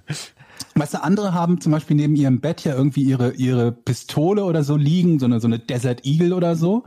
Weißt 0.75 0.95
du, 0.95 1.03
andere 1.03 1.33
haben 1.33 1.61
zum 1.61 1.71
Beispiel 1.71 1.95
neben 1.95 2.15
ihrem 2.15 2.39
Bett 2.39 2.63
ja 2.63 2.75
irgendwie 2.75 3.03
ihre, 3.03 3.33
ihre 3.33 3.71
Pistole 3.71 4.43
oder 4.43 4.63
so 4.63 4.75
liegen, 4.75 5.19
so 5.19 5.25
eine, 5.25 5.39
so 5.39 5.47
eine 5.47 5.59
Desert 5.59 6.03
Eagle 6.03 6.33
oder 6.33 6.55
so. 6.55 6.83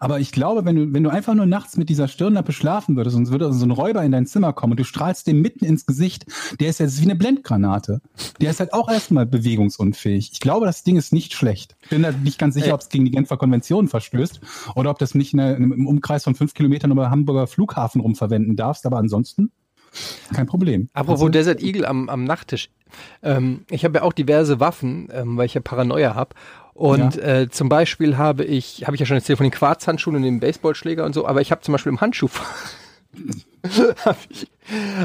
Aber 0.00 0.18
ich 0.18 0.32
glaube, 0.32 0.64
wenn 0.64 0.74
du, 0.74 0.92
wenn 0.92 1.04
du 1.04 1.10
einfach 1.10 1.34
nur 1.34 1.46
nachts 1.46 1.76
mit 1.76 1.88
dieser 1.88 2.08
Stirnlappe 2.08 2.50
schlafen 2.52 2.96
würdest 2.96 3.16
und 3.16 3.22
es 3.24 3.30
würde 3.30 3.52
so 3.52 3.64
ein 3.64 3.70
Räuber 3.70 4.02
in 4.02 4.10
dein 4.10 4.26
Zimmer 4.26 4.52
kommen 4.52 4.72
und 4.72 4.80
du 4.80 4.84
strahlst 4.84 5.28
dem 5.28 5.40
mitten 5.40 5.64
ins 5.64 5.86
Gesicht, 5.86 6.26
der 6.58 6.68
ist 6.68 6.80
jetzt 6.80 7.00
wie 7.00 7.04
eine 7.04 7.14
Blendgranate. 7.14 8.00
Der 8.40 8.50
ist 8.50 8.58
halt 8.58 8.72
auch 8.72 8.90
erstmal 8.90 9.24
bewegungsunfähig. 9.24 10.30
Ich 10.32 10.40
glaube, 10.40 10.66
das 10.66 10.82
Ding 10.82 10.96
ist 10.96 11.12
nicht 11.12 11.32
schlecht. 11.32 11.76
Ich 11.82 11.90
bin 11.90 12.02
da 12.02 12.10
nicht 12.10 12.40
ganz 12.40 12.54
sicher, 12.54 12.74
ob 12.74 12.80
es 12.80 12.88
gegen 12.88 13.04
die 13.04 13.12
Genfer 13.12 13.36
Konvention 13.36 13.86
verstößt 13.86 14.40
oder 14.74 14.90
ob 14.90 14.98
das 14.98 15.14
nicht 15.14 15.32
in 15.32 15.38
der, 15.38 15.56
im 15.56 15.86
Umkreis 15.86 16.24
von 16.24 16.34
fünf 16.34 16.54
Kilometern 16.54 16.90
über 16.90 17.10
Hamburger 17.10 17.46
Flughafen 17.46 18.00
rumverwenden 18.00 18.56
darfst. 18.56 18.84
Aber 18.84 18.98
ansonsten 18.98 19.52
kein 20.34 20.46
Problem. 20.46 20.88
Apropos 20.92 21.20
Also- 21.22 21.28
Desert 21.30 21.62
Eagle 21.62 21.84
am, 21.86 22.08
am 22.08 22.24
Nachttisch. 22.24 22.70
Ähm, 23.22 23.64
ich 23.70 23.84
habe 23.84 23.98
ja 23.98 24.02
auch 24.04 24.12
diverse 24.12 24.60
Waffen, 24.60 25.08
ähm, 25.12 25.36
weil 25.36 25.46
ich 25.46 25.54
ja 25.54 25.60
Paranoia 25.60 26.14
habe. 26.14 26.34
Und 26.74 27.16
Ja. 27.16 27.22
äh, 27.40 27.48
zum 27.50 27.68
Beispiel 27.68 28.16
habe 28.16 28.44
ich, 28.44 28.84
habe 28.86 28.94
ich 28.94 29.00
ja 29.00 29.06
schon 29.06 29.16
erzählt 29.16 29.36
von 29.36 29.44
den 29.44 29.50
Quarzhandschuhen 29.52 30.16
und 30.16 30.22
dem 30.22 30.40
Baseballschläger 30.40 31.04
und 31.04 31.12
so, 31.12 31.26
aber 31.26 31.40
ich 31.40 31.50
habe 31.50 31.60
zum 31.62 31.72
Beispiel 31.72 31.90
im 31.92 32.00
Handschuh 32.00 32.28
habe 34.04 34.18
ich, 34.30 34.46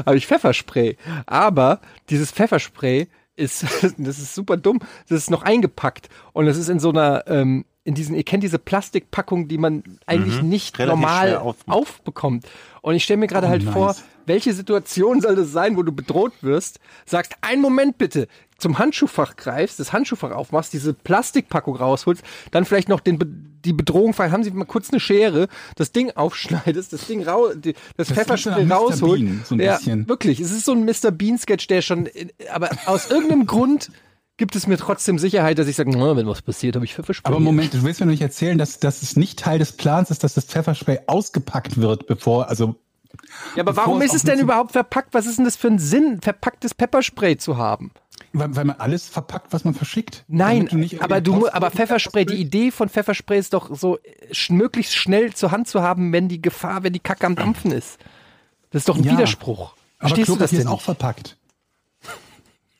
hab 0.06 0.14
ich 0.14 0.26
Pfefferspray. 0.26 0.96
Aber 1.26 1.80
dieses 2.10 2.30
Pfefferspray 2.30 3.08
ist, 3.36 3.62
das 3.98 4.18
ist 4.18 4.34
super 4.34 4.56
dumm, 4.56 4.80
das 5.08 5.18
ist 5.18 5.30
noch 5.30 5.42
eingepackt 5.42 6.08
und 6.32 6.46
das 6.46 6.56
ist 6.56 6.68
in 6.68 6.78
so 6.78 6.90
einer, 6.90 7.24
ähm, 7.26 7.64
in 7.82 7.94
diesen, 7.94 8.14
ihr 8.14 8.22
kennt 8.24 8.42
diese 8.42 8.58
Plastikpackung, 8.58 9.48
die 9.48 9.58
man 9.58 9.82
eigentlich 10.06 10.40
nicht 10.42 10.78
Relativ 10.78 11.00
normal 11.00 11.54
aufbekommt. 11.66 12.46
Und 12.84 12.94
ich 12.96 13.04
stelle 13.04 13.16
mir 13.16 13.28
gerade 13.28 13.46
Oh, 13.46 13.50
halt 13.50 13.64
nice. 13.64 13.72
vor, 13.72 13.96
welche 14.26 14.52
Situation 14.52 15.22
soll 15.22 15.36
das 15.36 15.52
sein, 15.52 15.78
wo 15.78 15.82
du 15.82 15.90
bedroht 15.90 16.32
wirst, 16.42 16.80
sagst, 17.06 17.32
einen 17.40 17.62
Moment 17.62 17.96
bitte, 17.96 18.28
zum 18.58 18.78
Handschuhfach 18.78 19.36
greifst, 19.36 19.80
das 19.80 19.94
Handschuhfach 19.94 20.32
aufmachst, 20.32 20.74
diese 20.74 20.92
Plastikpackung 20.92 21.76
rausholst, 21.76 22.22
dann 22.50 22.66
vielleicht 22.66 22.90
noch 22.90 23.00
den, 23.00 23.18
die 23.64 23.72
Bedrohung, 23.72 24.12
vielleicht 24.12 24.34
haben 24.34 24.44
sie 24.44 24.50
mal 24.50 24.66
kurz 24.66 24.90
eine 24.90 25.00
Schere, 25.00 25.48
das 25.76 25.92
Ding 25.92 26.10
aufschneidest, 26.14 26.92
das 26.92 27.06
Ding 27.06 27.22
rau, 27.22 27.54
die, 27.54 27.72
das, 27.96 28.08
Das 28.08 28.18
Pfefferspray 28.18 28.66
rausholt. 28.68 29.18
Bean, 29.18 29.42
so 29.46 29.54
ja, 29.54 29.76
bisschen. 29.78 30.06
wirklich, 30.06 30.40
es 30.40 30.50
ist 30.52 30.66
so 30.66 30.72
ein 30.72 30.84
Mr. 30.84 31.10
Bean 31.10 31.38
Sketch, 31.38 31.66
der 31.68 31.80
schon, 31.80 32.04
in, 32.04 32.30
aber 32.52 32.68
aus 32.84 33.10
irgendeinem 33.10 33.46
Grund 33.46 33.90
gibt 34.36 34.56
es 34.56 34.66
mir 34.66 34.76
trotzdem 34.76 35.18
Sicherheit, 35.18 35.58
dass 35.58 35.68
ich 35.68 35.76
sage, 35.76 35.90
"Na, 35.96 36.16
wenn 36.16 36.26
was 36.26 36.42
passiert, 36.42 36.74
habe 36.76 36.84
ich 36.84 36.94
Pfefferspray. 36.94 37.30
Aber 37.30 37.40
Moment, 37.40 37.74
du 37.74 37.82
willst 37.82 38.00
mir 38.00 38.06
noch 38.06 38.12
nicht 38.12 38.22
erzählen, 38.22 38.58
dass, 38.58 38.80
dass 38.80 39.02
es 39.02 39.16
nicht 39.16 39.38
Teil 39.38 39.58
des 39.58 39.72
Plans 39.72 40.10
ist, 40.10 40.24
dass 40.24 40.34
das 40.34 40.44
Pfefferspray 40.44 41.00
ausgepackt 41.06 41.76
wird, 41.80 42.06
bevor, 42.06 42.48
also 42.48 42.74
ja, 43.54 43.62
aber 43.62 43.76
warum 43.76 44.00
es 44.02 44.08
ist 44.08 44.16
es 44.16 44.22
denn 44.24 44.40
überhaupt 44.40 44.72
verpackt? 44.72 45.14
Was 45.14 45.26
ist 45.26 45.38
denn 45.38 45.44
das 45.44 45.54
für 45.56 45.68
ein 45.68 45.78
Sinn, 45.78 46.20
verpacktes 46.20 46.74
Pepperspray 46.74 47.36
zu 47.36 47.56
haben? 47.56 47.92
weil, 48.32 48.54
weil 48.56 48.64
man 48.64 48.76
alles 48.80 49.08
verpackt, 49.08 49.52
was 49.52 49.64
man 49.64 49.74
verschickt. 49.74 50.24
Nein, 50.28 50.66
du 50.66 50.76
nicht 50.76 51.00
aber 51.02 51.20
du, 51.20 51.48
aber 51.48 51.70
Pfefferspray, 51.70 52.24
die 52.24 52.34
Idee 52.34 52.70
von 52.72 52.88
Pfefferspray 52.88 53.38
ist 53.38 53.52
doch 53.54 53.74
so 53.74 53.98
äh, 53.98 54.34
sch 54.34 54.50
möglichst 54.50 54.94
schnell 54.94 55.32
zur 55.34 55.52
Hand 55.52 55.68
zu 55.68 55.82
haben, 55.82 56.12
wenn 56.12 56.28
die 56.28 56.42
Gefahr, 56.42 56.82
wenn 56.82 56.92
die 56.92 57.00
Kacke 57.00 57.26
am 57.26 57.36
Dampfen 57.36 57.70
ist. 57.70 57.98
Das 58.70 58.80
ist 58.82 58.88
doch 58.88 58.96
ein 58.96 59.04
Ja. 59.04 59.12
Widerspruch. 59.12 59.74
Aber 60.00 60.08
Verstehst 60.08 60.28
du 60.28 60.36
das 60.36 60.50
denn 60.50 60.60
ist 60.60 60.66
auch 60.66 60.72
nicht? 60.74 60.82
verpackt. 60.82 61.36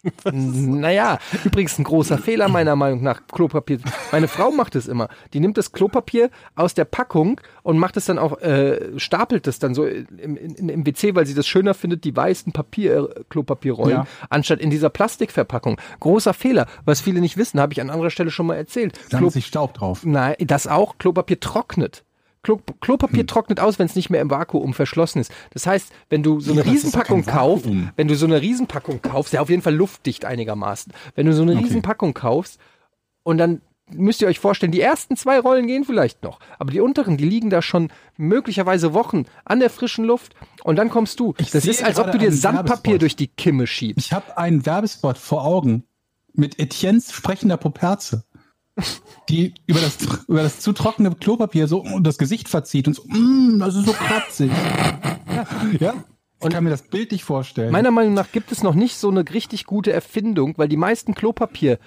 Naja, 0.33 1.19
übrigens 1.45 1.79
ein 1.79 1.85
großer 1.85 2.19
Fehler 2.19 2.49
meiner 2.49 2.77
Meinung 2.77 3.03
nach, 3.03 3.23
Klopapier. 3.33 3.79
Meine 4.13 4.29
Frau 4.29 4.51
macht 4.51 4.75
es 4.77 4.87
immer. 4.89 5.09
Die 5.33 5.41
nimmt 5.41 5.57
das 5.59 5.73
Klopapier 5.73 6.31
aus 6.55 6.75
der 6.75 6.85
Packung 6.85 7.41
und 7.63 7.79
macht 7.79 7.97
es 7.97 8.07
dann 8.07 8.19
auch, 8.19 8.39
äh, 8.41 8.99
stapelt 8.99 9.47
es 9.47 9.59
dann 9.59 9.75
so 9.75 9.85
im, 9.87 10.37
im, 10.37 10.69
im 10.69 10.87
WC, 10.87 11.15
weil 11.15 11.27
sie 11.27 11.35
das 11.35 11.47
schöner 11.47 11.75
findet, 11.75 12.05
die 12.05 12.15
weißen 12.17 12.53
Papier, 12.53 13.11
äh, 13.17 13.25
Klopapierrollen, 13.29 13.97
Ja. 13.99 14.07
anstatt 14.31 14.61
in 14.61 14.71
dieser 14.71 14.91
Plastikverpackung. 14.91 15.81
Großer 16.01 16.35
Fehler. 16.35 16.67
Was 16.85 17.01
viele 17.01 17.21
nicht 17.21 17.37
wissen, 17.37 17.61
habe 17.61 17.73
ich 17.73 17.81
an 17.81 17.91
anderer 17.91 18.11
Stelle 18.11 18.31
schon 18.31 18.47
mal 18.47 18.57
erzählt. 18.57 18.99
Da 19.11 19.19
Klo- 19.19 19.25
muss 19.27 19.35
sich 19.35 19.47
Staub 19.47 19.75
drauf. 19.75 20.05
Nein, 20.05 20.35
das 20.41 20.67
auch. 20.67 20.99
Klopapier 20.99 21.41
trocknet. 21.41 22.05
Klo 22.45 22.61
Klopapier 22.81 23.21
Hm. 23.21 23.27
trocknet 23.27 23.59
aus, 23.59 23.81
wenn 23.81 23.87
es 23.87 23.97
nicht 23.97 24.11
mehr 24.11 24.21
im 24.21 24.31
Vakuum 24.31 24.73
verschlossen 24.75 25.19
ist. 25.19 25.33
Das 25.53 25.67
heißt, 25.67 25.91
wenn 26.11 26.23
du 26.23 26.39
so 26.39 26.53
eine 26.53 26.63
Ja, 26.65 26.71
Riesenpackung 26.71 27.25
kaufst, 27.25 27.67
wenn 27.97 28.07
du 28.07 28.15
so 28.15 28.27
eine 28.27 28.41
Riesenpackung 28.41 29.03
kaufst, 29.03 29.33
ja 29.33 29.41
auf 29.41 29.51
jeden 29.51 29.63
Fall 29.63 29.75
luftdicht 29.75 30.25
einigermaßen. 30.25 30.93
Wenn 31.17 31.27
du 31.27 31.33
so 31.33 31.43
eine 31.43 31.53
Okay. 31.53 31.65
Riesenpackung 31.65 32.15
kaufst 32.15 32.61
und 33.25 33.39
dann 33.39 33.61
müsst 33.91 34.23
ihr 34.23 34.29
euch 34.29 34.39
vorstellen, 34.39 34.73
die 34.73 34.81
ersten 34.81 35.15
zwei 35.17 35.39
Rollen 35.39 35.67
gehen 35.67 35.85
vielleicht 35.85 36.23
noch, 36.23 36.39
aber 36.59 36.71
die 36.71 36.81
unteren, 36.81 37.17
die 37.19 37.25
liegen 37.29 37.51
da 37.51 37.61
schon 37.61 37.91
möglicherweise 38.17 38.95
Wochen 38.95 39.25
an 39.45 39.61
der 39.61 39.69
frischen 39.69 40.05
Luft 40.07 40.35
und 40.63 40.77
dann 40.77 40.89
kommst 40.89 41.21
du. 41.21 41.35
Ich 41.39 41.51
das 41.51 41.67
ist, 41.67 41.83
als 41.85 41.99
ob 41.99 42.11
du 42.13 42.19
dir 42.19 42.33
Sandpapier 42.33 42.67
Werbespot. 42.67 43.03
durch 43.03 43.17
die 43.17 43.27
Kimme 43.27 43.67
schiebst. 43.67 44.07
Ich 44.07 44.13
habe 44.13 44.39
einen 44.39 44.65
Werbespot 44.65 45.19
vor 45.19 45.45
Augen 45.45 45.85
mit 46.33 46.59
Etiennes 46.59 47.13
sprechender 47.13 47.57
Poperze, 47.59 48.25
die 49.29 49.55
über 49.67 49.81
das, 49.81 49.97
über 50.29 50.43
das 50.43 50.61
zu 50.61 50.73
trockene 50.73 51.15
Klopapier 51.15 51.69
so 51.69 51.85
das 52.01 52.19
Gesicht 52.19 52.49
verzieht 52.49 52.89
und 52.89 52.95
so, 52.95 53.03
mm, 53.07 53.59
das 53.61 53.77
ist 53.77 53.87
so 53.87 53.93
kratzig. 53.93 54.51
ja, 55.81 55.95
ich 56.43 56.51
kann 56.51 56.65
mir 56.65 56.71
das 56.71 56.83
bildlich 56.83 57.25
vorstellen. 57.25 57.73
Meiner 57.73 57.91
Meinung 57.91 58.15
nach 58.15 58.31
gibt 58.33 58.53
es 58.53 58.63
noch 58.63 58.75
nicht 58.75 58.97
so 58.97 59.09
eine 59.11 59.25
richtig 59.33 59.65
gute 59.65 59.93
Erfindung, 59.93 60.55
weil 60.59 60.69
die 60.69 60.77
meisten 60.77 61.15
Klopapier 61.15 61.79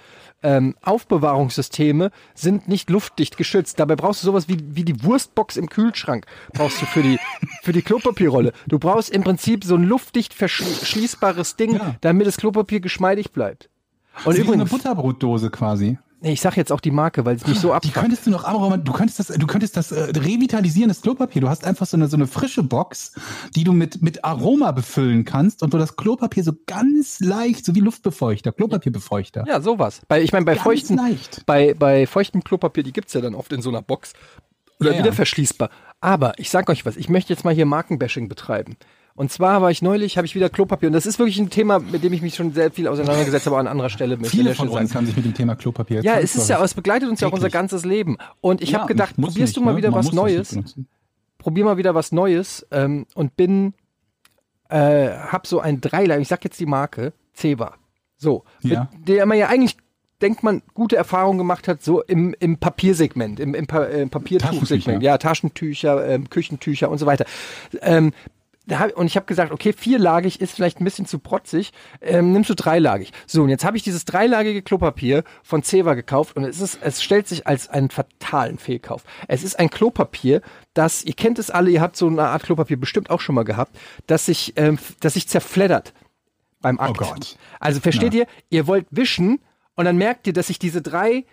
ähm, 0.42 0.74
Aufbewahrungssysteme 0.82 2.10
sind 2.34 2.68
nicht 2.68 2.90
luftdicht 2.90 3.36
geschützt. 3.36 3.78
Dabei 3.78 3.94
brauchst 3.96 4.22
du 4.22 4.26
sowas 4.26 4.48
wie, 4.48 4.58
wie 4.70 4.84
die 4.84 5.04
Wurstbox 5.04 5.56
im 5.56 5.68
Kühlschrank. 5.68 6.26
Brauchst 6.54 6.80
du 6.82 6.86
für 6.86 7.02
die, 7.02 7.18
für 7.62 7.72
die 7.72 7.82
Klopapierrolle. 7.82 8.52
Du 8.66 8.78
brauchst 8.78 9.10
im 9.10 9.22
Prinzip 9.22 9.64
so 9.64 9.74
ein 9.76 9.84
luftdicht 9.84 10.34
verschließbares 10.34 11.56
Ding, 11.56 11.74
Ja. 11.74 11.96
damit 12.00 12.26
das 12.26 12.36
Klopapier 12.36 12.80
geschmeidig 12.80 13.30
bleibt. 13.32 13.68
Und 14.24 14.32
Wie 14.34 14.38
so 14.38 14.42
eine 14.52 14.62
übrigens, 14.62 14.70
Butterbrotdose 14.70 15.50
quasi. 15.50 15.98
Ich 16.20 16.40
sag 16.40 16.56
jetzt 16.56 16.72
auch 16.72 16.80
die 16.80 16.90
Marke, 16.90 17.24
weil 17.24 17.36
es 17.36 17.46
mich 17.46 17.60
so 17.60 17.68
Die 17.68 17.74
abfuckt. 17.74 17.94
könntest 17.94 18.26
du 18.26 18.30
noch, 18.30 18.50
Roman, 18.52 18.82
du 18.84 18.92
könntest 18.92 19.18
das, 19.20 19.28
du 19.28 19.46
könntest 19.46 19.76
das 19.76 19.92
äh, 19.92 20.10
revitalisieren, 20.18 20.88
das 20.88 21.00
Klopapier. 21.00 21.40
Du 21.42 21.48
hast 21.48 21.64
einfach 21.64 21.86
so 21.86 21.96
eine, 21.96 22.08
so 22.08 22.16
eine 22.16 22.26
frische 22.26 22.62
Box, 22.62 23.12
die 23.54 23.64
du 23.64 23.72
mit, 23.72 24.02
mit 24.02 24.24
Aroma 24.24 24.72
befüllen 24.72 25.24
kannst 25.24 25.62
und 25.62 25.72
wo 25.72 25.78
das 25.78 25.96
Klopapier 25.96 26.42
so 26.42 26.52
ganz 26.66 27.20
leicht, 27.20 27.64
so 27.64 27.74
wie 27.74 27.80
Luftbefeuchter, 27.80 28.52
Klopapierbefeuchter. 28.52 29.44
Ja, 29.46 29.60
sowas. 29.60 30.00
Bei, 30.08 30.20
ich 30.22 30.32
meine, 30.32 30.44
bei 30.44 30.54
Ganz 30.54 30.64
feuchten, 30.64 30.96
leicht. 30.96 31.44
bei, 31.46 31.74
bei 31.74 32.06
feuchtem 32.06 32.42
Klopapier, 32.42 32.82
die 32.82 32.92
gibt's 32.92 33.12
ja 33.14 33.20
dann 33.20 33.34
oft 33.34 33.52
in 33.52 33.62
so 33.62 33.68
einer 33.70 33.82
Box. 33.82 34.12
Oder 34.80 34.90
Ja, 34.90 34.96
ja. 34.98 35.02
wieder 35.04 35.12
verschließbar. 35.12 35.70
Aber 36.00 36.38
ich 36.38 36.50
sag 36.50 36.68
euch 36.70 36.86
was, 36.86 36.96
ich 36.96 37.08
möchte 37.08 37.32
jetzt 37.32 37.44
mal 37.44 37.54
hier 37.54 37.66
Markenbashing 37.66 38.28
betreiben. 38.28 38.76
Und 39.18 39.32
zwar 39.32 39.60
war 39.62 39.70
ich 39.72 39.82
neulich, 39.82 40.16
habe 40.16 40.26
ich 40.26 40.34
wieder 40.36 40.48
Klopapier. 40.48 40.88
Und 40.88 40.92
das 40.92 41.04
ist 41.04 41.18
wirklich 41.18 41.38
ein 41.40 41.50
Thema, 41.50 41.80
mit 41.80 42.04
dem 42.04 42.12
ich 42.12 42.22
mich 42.22 42.36
schon 42.36 42.52
sehr 42.52 42.70
viel 42.70 42.86
auseinandergesetzt 42.86 43.46
habe, 43.46 43.56
aber 43.56 43.60
an 43.60 43.66
anderer 43.66 43.90
Stelle 43.90 44.16
möchte 44.16 44.28
ich 44.36 44.42
Viele 44.42 44.54
von 44.54 44.68
uns 44.68 44.90
sagen. 44.90 44.94
haben 44.94 45.06
sich 45.06 45.16
mit 45.16 45.24
dem 45.24 45.34
Thema 45.34 45.56
Klopapier 45.56 46.02
Ja, 46.02 46.18
es 46.20 46.36
ist 46.36 46.48
ja, 46.48 46.62
es 46.62 46.72
begleitet 46.74 47.08
uns 47.08 47.20
ja 47.20 47.26
auch 47.26 47.32
unser 47.32 47.50
ganzes 47.50 47.84
Leben. 47.84 48.16
Und 48.40 48.62
ich 48.62 48.70
Ja, 48.70 48.78
habe 48.78 48.88
gedacht, 48.88 49.16
probierst 49.16 49.38
nicht, 49.38 49.56
du 49.56 49.60
mal 49.60 49.72
ne? 49.72 49.78
wieder 49.78 49.90
Man 49.90 50.04
was 50.04 50.12
Neues? 50.12 50.56
probier 51.38 51.64
mal 51.64 51.76
wieder 51.76 51.94
was 51.96 52.12
Neues 52.12 52.64
ähm, 52.70 53.06
und 53.16 53.36
bin, 53.36 53.74
äh, 54.68 55.08
hab 55.08 55.46
so 55.46 55.60
ein 55.60 55.80
Dreilager, 55.80 56.20
ich 56.20 56.28
sag 56.28 56.44
jetzt 56.44 56.60
die 56.60 56.66
Marke, 56.66 57.12
Ceva. 57.34 57.74
So, 58.16 58.44
Ja. 58.62 58.88
mit 58.92 59.08
der 59.08 59.26
man 59.26 59.38
ja 59.38 59.48
eigentlich, 59.48 59.76
denkt 60.22 60.42
man, 60.42 60.62
gute 60.74 60.96
Erfahrungen 60.96 61.38
gemacht 61.38 61.68
hat, 61.68 61.82
so 61.82 62.02
im, 62.02 62.34
im 62.38 62.58
Papiersegment, 62.58 63.40
im, 63.40 63.54
im, 63.54 63.66
Pa- 63.66 63.84
äh, 63.86 64.06
Papiertuchsegment, 64.06 64.68
Taschentücher. 64.84 65.00
ja, 65.02 65.18
Taschentücher, 65.18 66.08
ähm, 66.08 66.28
Küchentücher 66.30 66.88
und 66.90 66.98
so 66.98 67.06
weiter. 67.06 67.24
Ähm, 67.80 68.12
hab, 68.70 68.96
und 68.96 69.06
ich 69.06 69.16
habe 69.16 69.26
gesagt, 69.26 69.52
okay, 69.52 69.72
vierlagig 69.72 70.40
ist 70.40 70.54
vielleicht 70.54 70.80
ein 70.80 70.84
bisschen 70.84 71.06
zu 71.06 71.18
protzig, 71.18 71.72
ähm, 72.00 72.32
nimmst 72.32 72.50
du 72.50 72.54
dreilagig. 72.54 73.12
So, 73.26 73.42
und 73.42 73.48
jetzt 73.48 73.64
habe 73.64 73.76
ich 73.76 73.82
dieses 73.82 74.04
dreilagige 74.04 74.62
Klopapier 74.62 75.24
von 75.42 75.62
Ceva 75.62 75.94
gekauft 75.94 76.36
und 76.36 76.44
es 76.44 76.60
ist, 76.60 76.78
es 76.82 77.02
stellt 77.02 77.28
sich 77.28 77.46
als 77.46 77.68
einen 77.68 77.90
fatalen 77.90 78.58
Fehlkauf. 78.58 79.04
Es 79.26 79.42
ist 79.42 79.58
ein 79.58 79.70
Klopapier, 79.70 80.42
das, 80.74 81.04
ihr 81.04 81.14
kennt 81.14 81.38
es 81.38 81.50
alle, 81.50 81.70
ihr 81.70 81.80
habt 81.80 81.96
so 81.96 82.06
eine 82.06 82.28
Art 82.28 82.42
Klopapier 82.42 82.78
bestimmt 82.78 83.10
auch 83.10 83.20
schon 83.20 83.34
mal 83.34 83.44
gehabt, 83.44 83.78
das 84.06 84.26
sich, 84.26 84.54
ähm, 84.56 84.78
das 85.00 85.14
sich 85.14 85.28
zerfleddert 85.28 85.92
beim 86.60 86.78
Akt. 86.78 87.00
Oh 87.00 87.04
Gott. 87.04 87.36
Also 87.60 87.80
versteht 87.80 88.14
ihr, 88.14 88.26
ihr 88.50 88.66
wollt 88.66 88.86
wischen 88.90 89.40
und 89.74 89.84
dann 89.84 89.96
merkt 89.96 90.26
ihr, 90.26 90.32
dass 90.32 90.48
sich 90.48 90.58
diese 90.58 90.82
drei 90.82 91.24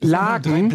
Lagen 0.00 0.70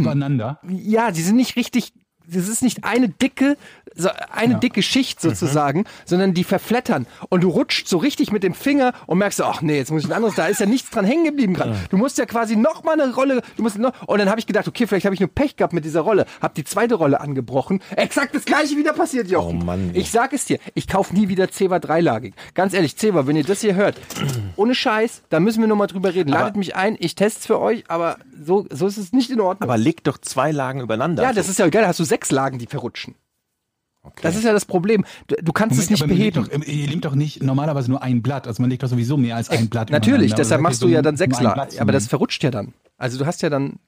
übereinander. 0.00 0.60
Ja, 0.66 1.12
sie 1.12 1.22
sind 1.22 1.36
nicht 1.36 1.56
richtig. 1.56 1.92
Das 2.28 2.48
ist 2.48 2.62
nicht 2.62 2.84
eine 2.84 3.08
dicke, 3.08 3.56
so 3.94 4.10
eine 4.32 4.54
Ja. 4.54 4.58
dicke 4.58 4.82
Schicht 4.82 5.20
sozusagen, 5.20 5.84
sondern 6.04 6.34
die 6.34 6.44
verflattern. 6.44 7.06
Und 7.28 7.42
du 7.42 7.48
rutscht 7.48 7.88
so 7.88 7.96
richtig 7.98 8.32
mit 8.32 8.42
dem 8.42 8.52
Finger 8.54 8.92
und 9.06 9.18
merkst, 9.18 9.38
so, 9.38 9.44
ach 9.44 9.62
nee, 9.62 9.76
jetzt 9.76 9.90
muss 9.90 10.02
ich 10.02 10.08
ein 10.08 10.12
anderes, 10.12 10.34
da 10.34 10.46
ist 10.46 10.60
ja 10.60 10.66
nichts 10.66 10.90
dran 10.90 11.04
hängen 11.04 11.24
geblieben 11.24 11.54
gerade. 11.54 11.76
Du 11.90 11.96
musst 11.96 12.18
ja 12.18 12.26
quasi 12.26 12.56
noch 12.56 12.82
mal 12.84 13.00
eine 13.00 13.14
Rolle, 13.14 13.42
du 13.56 13.62
musst 13.62 13.78
noch, 13.78 13.92
und 14.06 14.18
dann 14.18 14.28
habe 14.28 14.40
ich 14.40 14.46
gedacht, 14.46 14.66
okay, 14.68 14.86
vielleicht 14.86 15.04
habe 15.06 15.14
ich 15.14 15.20
nur 15.20 15.28
Pech 15.30 15.56
gehabt 15.56 15.72
mit 15.72 15.84
dieser 15.84 16.00
Rolle, 16.00 16.26
hab 16.42 16.54
die 16.54 16.64
zweite 16.64 16.96
Rolle 16.96 17.20
angebrochen. 17.20 17.80
Exakt 17.94 18.34
das 18.34 18.44
gleiche 18.44 18.76
wieder 18.76 18.92
passiert, 18.92 19.28
Jochen. 19.28 19.62
Oh 19.62 19.64
Mann. 19.64 19.90
Ich 19.94 20.10
sag 20.10 20.32
es 20.32 20.44
dir, 20.44 20.58
ich 20.74 20.88
kauf 20.88 21.12
nie 21.12 21.28
wieder 21.28 21.48
Ceva 21.50 21.78
dreilagig. 21.78 22.34
Ganz 22.54 22.74
ehrlich, 22.74 22.96
Ceva, 22.96 23.26
wenn 23.26 23.36
ihr 23.36 23.44
das 23.44 23.60
hier 23.60 23.74
hört, 23.76 23.96
ohne 24.56 24.74
Scheiß, 24.74 25.22
da 25.30 25.40
müssen 25.40 25.60
wir 25.60 25.68
noch 25.68 25.76
mal 25.76 25.86
drüber 25.86 26.12
reden. 26.14 26.30
Ladet 26.30 26.56
mich 26.56 26.74
ein, 26.76 26.96
ich 26.98 27.14
teste 27.14 27.46
für 27.46 27.60
euch, 27.60 27.84
aber 27.88 28.16
so, 28.44 28.66
so 28.70 28.86
ist 28.86 28.96
es 28.98 29.12
nicht 29.12 29.30
in 29.30 29.40
Ordnung. 29.40 29.68
Aber 29.70 29.78
leg 29.78 30.02
doch 30.04 30.18
zwei 30.18 30.50
Lagen 30.52 30.80
übereinander. 30.80 31.22
ja, 31.22 31.32
das 31.32 31.48
ist 31.48 31.58
ja 31.58 31.68
geil, 31.68 31.86
hast 31.86 31.98
du 32.00 32.04
sechs 32.04 32.15
Lagen, 32.30 32.58
die 32.58 32.66
verrutschen. 32.66 33.14
Das 34.22 34.36
ist 34.36 34.44
ja 34.44 34.52
das 34.52 34.64
Problem. 34.64 35.04
Du, 35.26 35.52
kannst 35.52 35.78
es 35.78 35.90
nicht 35.90 36.06
beheben. 36.06 36.44
Doch, 36.44 36.66
ihr 36.66 36.88
nehmt 36.88 37.04
doch 37.04 37.14
nicht 37.14 37.42
normalerweise 37.42 37.90
nur 37.90 38.02
ein 38.02 38.22
Blatt. 38.22 38.46
Also 38.46 38.62
man 38.62 38.70
legt 38.70 38.82
doch 38.82 38.88
sowieso 38.88 39.16
mehr 39.16 39.36
als 39.36 39.48
ein 39.48 39.68
Blatt. 39.68 39.90
Natürlich, 39.90 40.16
übereinander. 40.16 40.36
deshalb 40.36 40.60
machst 40.60 40.82
du 40.82 40.88
ja 40.88 41.02
dann 41.02 41.16
sechs. 41.16 41.38
Blatt 41.38 41.78
Aber 41.80 41.92
das 41.92 42.06
verrutscht 42.06 42.42
ja 42.44 42.50
dann. 42.50 42.72
Also 42.98 43.18
du 43.18 43.26
hast 43.26 43.42
ja 43.42 43.50
dann, 43.50 43.78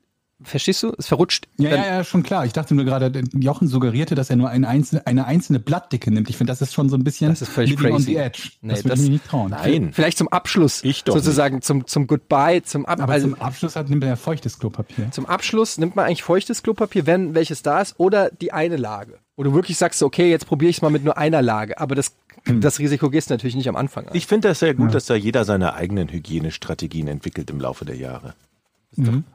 verstehst 0.43 0.82
du? 0.82 0.93
Es 0.99 1.07
verrutscht. 1.09 1.49
Ja, 1.59 1.70
ja, 1.70 1.86
ja, 1.86 2.05
schon 2.05 2.22
klar. 2.22 2.45
Ich 2.47 2.53
dachte 2.53 2.74
nur 2.74 2.84
gerade, 2.84 3.11
Jochen 3.34 3.68
suggerierte, 3.68 4.14
dass 4.14 4.30
er 4.30 4.36
nur 4.36 4.49
eine 4.49 4.68
einzelne, 4.68 5.07
eine 5.07 5.26
einzelne 5.26 5.59
Blattdicke 5.61 6.11
nimmt. 6.11 6.30
Ich 6.30 6.36
finde, 6.36 6.51
das 6.53 6.61
ist 6.62 6.74
schon 6.74 6.89
so 6.89 6.97
ein 6.97 7.05
bisschen 7.05 7.30
Das 7.30 7.43
ist 7.43 7.49
völlig 7.51 7.70
living 7.70 7.86
on 7.86 7.93
crazy. 7.99 8.12
the 8.12 8.16
edge. 8.16 8.43
Nee, 8.62 8.70
das 8.74 8.78
würde 8.84 8.89
das- 8.91 9.01
ich 9.01 9.07
mir 9.07 9.12
nicht 9.12 9.26
trauen. 9.26 9.51
Nein. 9.51 9.91
Vielleicht 9.93 10.18
zum 10.18 10.28
Abschluss. 10.28 10.82
Ich 10.84 11.05
doch 11.05 11.14
Sozusagen 11.14 11.62
zum, 11.62 11.86
zum 11.86 12.07
Goodbye, 12.07 12.62
zum 12.62 12.86
Ab 12.86 13.01
Aber 13.01 13.12
also 13.12 13.28
zum 13.28 13.41
Abschluss 13.41 13.76
hat, 13.76 13.89
nimmt 13.91 14.03
er 14.05 14.11
ja 14.11 14.16
feuchtes 14.16 14.59
Klopapier. 14.59 15.11
zum 15.11 15.26
Abschluss 15.26 15.78
nimmt 15.78 15.97
man 15.97 16.07
eigentlich 16.07 16.22
feuchtes 16.22 16.62
Klopapier, 16.62 17.07
wenn 17.07 17.34
welches 17.34 17.62
da 17.62 17.80
ist, 17.80 17.95
oder 17.99 18.30
die 18.30 18.53
eine 18.53 18.76
Lage. 18.76 19.18
Wo 19.36 19.43
du 19.45 19.55
wirklich 19.55 19.78
sagst, 19.78 20.03
okay, 20.03 20.30
jetzt 20.30 20.47
probiere 20.47 20.70
ich 20.70 20.76
es 20.78 20.82
mal 20.82 20.91
mit 20.91 21.05
nur 21.05 21.16
einer 21.18 21.43
Lage. 21.43 21.78
Aber 21.78 21.95
das, 21.95 22.12
Hm. 22.45 22.61
das 22.61 22.78
Risiko 22.78 23.11
gehst 23.11 23.30
du 23.30 23.34
natürlich 23.34 23.57
nicht 23.57 23.68
am 23.68 23.76
Anfang 23.76 24.07
an. 24.09 24.14
Ich 24.16 24.26
finde 24.26 24.49
das 24.49 24.61
sehr 24.61 24.74
gut, 24.74 24.95
dass 24.95 25.07
da 25.07 25.14
jeder 25.14 25.45
seine 25.45 25.74
eigenen 25.74 26.09
Hygienestrategien 26.09 27.09
entwickelt 27.09 27.51
im 27.51 27.61
Laufe 27.61 27.84
der 27.84 27.97
Jahre. 27.97 28.34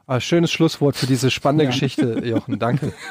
Ah, 0.06 0.20
schönes 0.20 0.50
Schlusswort 0.52 0.96
für 0.96 1.06
diese 1.06 1.30
spannende 1.30 1.66
Geschichte, 1.66 2.20
Jochen. 2.24 2.58
Danke. 2.58 2.92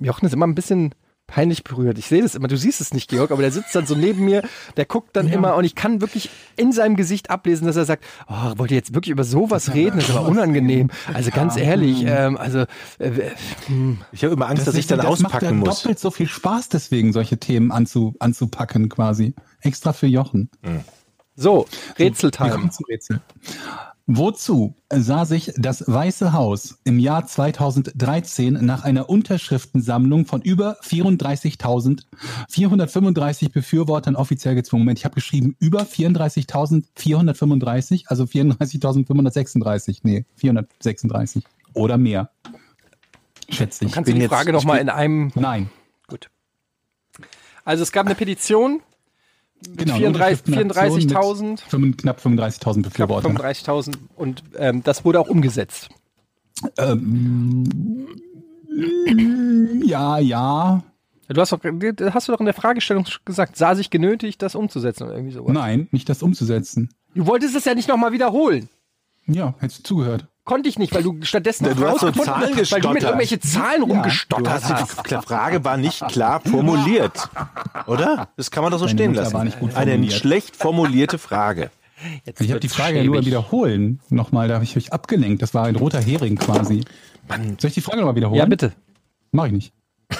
Jochen 0.00 0.26
ist 0.26 0.32
immer 0.32 0.46
ein 0.46 0.54
bisschen 0.54 0.94
peinlich 1.32 1.64
berührt. 1.64 1.96
Ich 1.96 2.06
sehe 2.08 2.20
das 2.20 2.34
immer. 2.34 2.46
Du 2.46 2.58
siehst 2.58 2.82
es 2.82 2.92
nicht, 2.92 3.08
Georg, 3.08 3.30
aber 3.30 3.40
der 3.40 3.50
sitzt 3.50 3.74
dann 3.74 3.86
so 3.86 3.94
neben 3.94 4.22
mir, 4.22 4.42
der 4.76 4.84
guckt 4.84 5.16
dann 5.16 5.28
immer 5.28 5.56
und 5.56 5.64
ich 5.64 5.74
kann 5.74 6.02
wirklich 6.02 6.28
in 6.56 6.72
seinem 6.72 6.94
Gesicht 6.94 7.30
ablesen, 7.30 7.66
dass 7.66 7.76
er 7.76 7.86
sagt, 7.86 8.04
oh, 8.28 8.52
wollt 8.58 8.70
ihr 8.70 8.76
jetzt 8.76 8.94
wirklich 8.94 9.12
über 9.12 9.24
sowas 9.24 9.72
reden? 9.72 9.96
Das 9.96 10.10
ist 10.10 10.14
aber 10.14 10.28
unangenehm. 10.28 10.90
Also 11.14 11.30
ganz 11.30 11.56
ehrlich, 11.56 12.04
ähm, 12.06 12.36
also 12.36 12.66
äh, 12.98 13.30
hm. 13.66 13.98
Ich 14.12 14.24
habe 14.24 14.34
immer 14.34 14.46
Angst, 14.48 14.66
dass 14.66 14.74
ich 14.74 14.86
dann 14.86 14.98
das 14.98 15.20
macht 15.20 15.32
ja 15.32 15.38
auspacken 15.38 15.58
muss. 15.60 15.80
doppelt 15.82 15.98
so 15.98 16.10
viel 16.10 16.28
Spaß 16.28 16.68
deswegen, 16.68 17.14
solche 17.14 17.38
Themen 17.38 17.72
anzu, 17.72 18.14
anzupacken 18.18 18.90
quasi. 18.90 19.34
Extra 19.62 19.94
für 19.94 20.08
Jochen. 20.08 20.50
so, 21.34 21.66
Wir 21.96 22.06
Rätseltime. 22.06 22.50
kommen 22.50 22.70
zum 22.70 22.84
Rätsel. 22.84 23.22
Wozu 24.14 24.76
sah 24.90 25.24
sich 25.24 25.54
das 25.56 25.84
Weiße 25.86 26.34
Haus 26.34 26.78
im 26.84 26.98
Jahr 26.98 27.26
2013 27.26 28.62
nach 28.64 28.84
einer 28.84 29.08
Unterschriftensammlung 29.08 30.26
von 30.26 30.42
über 30.42 30.76
34.435 30.82 33.52
Befürwortern 33.52 34.14
offiziell 34.14 34.54
gezwungen? 34.54 34.82
Moment, 34.82 34.98
ich 34.98 35.06
habe 35.06 35.14
geschrieben 35.14 35.56
über 35.60 35.84
34.435, 35.84 38.02
also 38.08 38.24
34.536, 38.24 40.00
nee, 40.02 40.26
436 40.36 41.42
oder 41.72 41.96
mehr. 41.96 42.28
Schätze 43.48 43.86
ich. 43.86 43.92
Kannst 43.92 44.10
du 44.10 44.14
die 44.14 44.28
Frage 44.28 44.50
ich 44.50 44.54
noch 44.54 44.64
mal 44.64 44.74
bin- 44.74 44.82
in 44.82 44.88
einem 44.90 45.32
Nein. 45.34 45.70
Gut. 46.06 46.28
Also 47.64 47.82
es 47.82 47.92
gab 47.92 48.04
eine 48.04 48.14
Petition 48.14 48.82
Genau, 49.76 49.96
34 49.96 50.54
Unterschriftenaktion 50.56 51.00
34.000, 51.00 51.50
mit 51.50 51.60
fünf- 51.60 51.96
knapp 51.98 52.20
35.000 52.20 52.82
knapp 52.82 52.82
Befürwortern. 52.82 53.36
35.000 53.36 53.94
und 54.16 54.42
ähm, 54.56 54.82
das 54.82 55.04
wurde 55.04 55.20
auch 55.20 55.28
umgesetzt. 55.28 55.88
Ähm, 56.78 57.64
ja, 59.84 60.18
ja. 60.18 60.82
Du 61.28 61.40
hast 61.40 61.52
doch, 61.52 61.60
hast 61.62 62.28
du 62.28 62.32
doch 62.32 62.40
in 62.40 62.44
der 62.46 62.54
Fragestellung 62.54 63.06
gesagt, 63.24 63.56
sah 63.56 63.74
sich 63.74 63.90
genötigt, 63.90 64.42
das 64.42 64.54
umzusetzen 64.54 65.04
oder 65.04 65.14
irgendwie 65.14 65.32
sowas. 65.32 65.52
Nein, 65.52 65.88
nicht 65.90 66.08
das 66.08 66.22
umzusetzen. 66.22 66.90
Du 67.14 67.26
wolltest 67.26 67.54
es 67.56 67.64
ja 67.64 67.74
nicht 67.74 67.88
nochmal 67.88 68.12
wiederholen. 68.12 68.68
Ja, 69.26 69.54
hättest 69.58 69.80
du 69.80 69.82
zugehört. 69.84 70.26
Konnte 70.44 70.68
ich 70.68 70.76
nicht, 70.78 70.92
weil 70.92 71.04
du 71.04 71.18
stattdessen 71.22 71.66
Ja, 71.66 71.74
du 71.74 71.86
hast 71.86 72.00
so 72.00 72.10
Zahlen 72.10 72.56
hast, 72.56 72.72
weil 72.72 72.80
du 72.80 72.90
mit 72.90 73.02
irgendwelche 73.04 73.38
Zahlen 73.38 73.80
Du 73.82 73.92
rumgestottert 73.92 74.64
hast, 74.64 75.08
die 75.08 75.14
Frage 75.24 75.64
war 75.64 75.76
nicht 75.76 76.06
klar 76.08 76.40
formuliert, 76.40 77.28
oder? 77.86 78.28
Das 78.36 78.50
kann 78.50 78.64
man 78.64 78.72
doch 78.72 78.78
so 78.80 78.86
Deine 78.86 78.96
stehen 78.98 79.10
Mutter 79.12 79.22
lassen. 79.22 79.34
war 79.34 79.44
nicht 79.44 79.60
gut 79.60 79.74
Eine 79.76 80.10
schlecht 80.10 80.56
formulierte 80.56 81.18
Frage. 81.18 81.70
Jetzt 82.24 82.40
Ich 82.40 82.50
habe 82.50 82.58
die 82.58 82.68
Frage 82.68 82.98
ja 82.98 83.04
nur 83.04 83.14
schäbig. 83.16 83.28
wiederholen. 83.28 84.00
Nochmal, 84.10 84.48
da 84.48 84.54
habe 84.54 84.64
ich 84.64 84.76
euch 84.76 84.92
abgelenkt. 84.92 85.40
Das 85.42 85.54
war 85.54 85.66
ein 85.66 85.76
roter 85.76 86.00
Hering 86.00 86.34
quasi. 86.34 86.80
Mann, 87.28 87.56
Soll 87.60 87.68
ich 87.68 87.74
die 87.74 87.80
Frage 87.80 87.98
nochmal 87.98 88.16
wiederholen? 88.16 88.40
Ja, 88.40 88.46
bitte. 88.46 88.72
Mach 89.30 89.46
ich 89.46 89.52
nicht. 89.52 89.72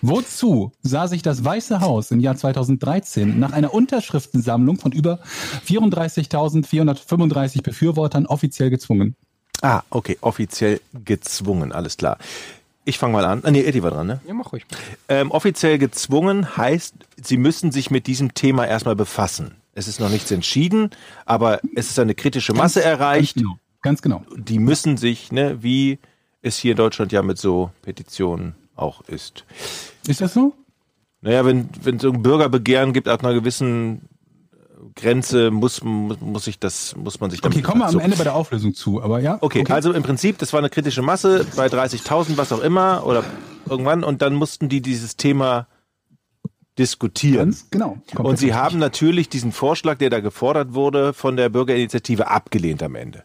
Wozu 0.00 0.72
sah 0.80 1.06
sich 1.08 1.20
das 1.22 1.44
Weiße 1.44 1.80
Haus 1.82 2.10
im 2.10 2.20
Jahr 2.20 2.36
2013 2.36 3.38
nach 3.38 3.52
einer 3.52 3.74
Unterschriftensammlung 3.74 4.78
von 4.78 4.92
über 4.92 5.18
34.435 5.66 7.62
Befürwortern 7.62 8.24
offiziell 8.26 8.70
gezwungen? 8.70 9.16
Ah, 9.62 9.82
okay, 9.90 10.18
offiziell 10.20 10.80
gezwungen, 11.04 11.72
alles 11.72 11.96
klar. 11.96 12.18
Ich 12.84 12.98
fange 12.98 13.12
mal 13.12 13.24
an. 13.24 13.42
Ah, 13.44 13.50
nee, 13.50 13.64
Eddie 13.64 13.82
war 13.82 13.90
dran, 13.90 14.06
ne? 14.06 14.20
Ja, 14.26 14.32
mach 14.32 14.52
ruhig. 14.52 14.64
Ähm, 15.08 15.30
offiziell 15.30 15.78
gezwungen 15.78 16.56
heißt, 16.56 16.94
sie 17.22 17.36
müssen 17.36 17.70
sich 17.70 17.90
mit 17.90 18.06
diesem 18.06 18.32
Thema 18.34 18.66
erstmal 18.66 18.96
befassen. 18.96 19.56
Es 19.74 19.88
ist 19.88 20.00
noch 20.00 20.08
nichts 20.08 20.30
entschieden, 20.30 20.90
aber 21.26 21.60
es 21.74 21.90
ist 21.90 21.98
eine 21.98 22.14
kritische 22.14 22.54
Masse 22.54 22.82
erreicht. 22.82 23.36
Ganz 23.36 23.44
genau. 23.44 23.58
Ganz 23.82 24.02
genau. 24.02 24.24
Die 24.36 24.58
müssen 24.58 24.96
sich, 24.96 25.30
ne, 25.32 25.62
wie 25.62 25.98
es 26.42 26.56
hier 26.56 26.72
in 26.72 26.76
Deutschland 26.76 27.12
ja 27.12 27.22
mit 27.22 27.38
so 27.38 27.70
Petitionen 27.82 28.54
auch 28.74 29.02
ist. 29.02 29.44
Ist 30.06 30.20
das 30.20 30.34
so? 30.34 30.54
Naja, 31.20 31.44
wenn 31.44 31.68
wenn 31.82 31.96
es 31.96 32.02
so 32.02 32.10
ein 32.10 32.22
Bürgerbegehren 32.22 32.92
gibt 32.92 33.08
ab 33.08 33.24
einer 33.24 33.34
gewissen 33.34 34.08
Grenze, 34.98 35.50
muss 35.50 35.82
muss, 35.82 36.44
sich 36.44 36.58
das 36.58 36.94
muss 36.96 37.20
man 37.20 37.30
sich 37.30 37.40
damit 37.40 37.56
Okay, 37.56 37.62
kommen 37.62 37.80
wir 37.80 37.86
am 37.86 37.92
so. 37.92 37.98
Ende 38.00 38.16
bei 38.16 38.24
der 38.24 38.34
Auflösung 38.34 38.74
zu, 38.74 39.02
aber 39.02 39.20
ja. 39.20 39.38
Okay, 39.40 39.64
also 39.68 39.92
im 39.92 40.02
Prinzip, 40.02 40.38
das 40.38 40.52
war 40.52 40.58
eine 40.58 40.70
kritische 40.70 41.02
Masse 41.02 41.46
bei 41.56 41.66
30.000, 41.66 42.36
was 42.36 42.52
auch 42.52 42.60
immer, 42.60 43.06
oder 43.06 43.24
irgendwann, 43.68 44.04
und 44.04 44.22
dann 44.22 44.34
mussten 44.34 44.68
die 44.68 44.80
dieses 44.80 45.16
Thema 45.16 45.68
diskutieren. 46.78 47.50
Ganz 47.50 47.70
genau. 47.70 47.98
Und 48.16 48.38
sie 48.38 48.54
haben 48.54 48.78
natürlich 48.78 49.28
diesen 49.28 49.52
Vorschlag, 49.52 49.98
der 49.98 50.10
da 50.10 50.20
gefordert 50.20 50.74
wurde, 50.74 51.12
von 51.12 51.36
der 51.36 51.48
Bürgerinitiative 51.48 52.28
abgelehnt 52.28 52.82
am 52.82 52.94
Ende. 52.94 53.24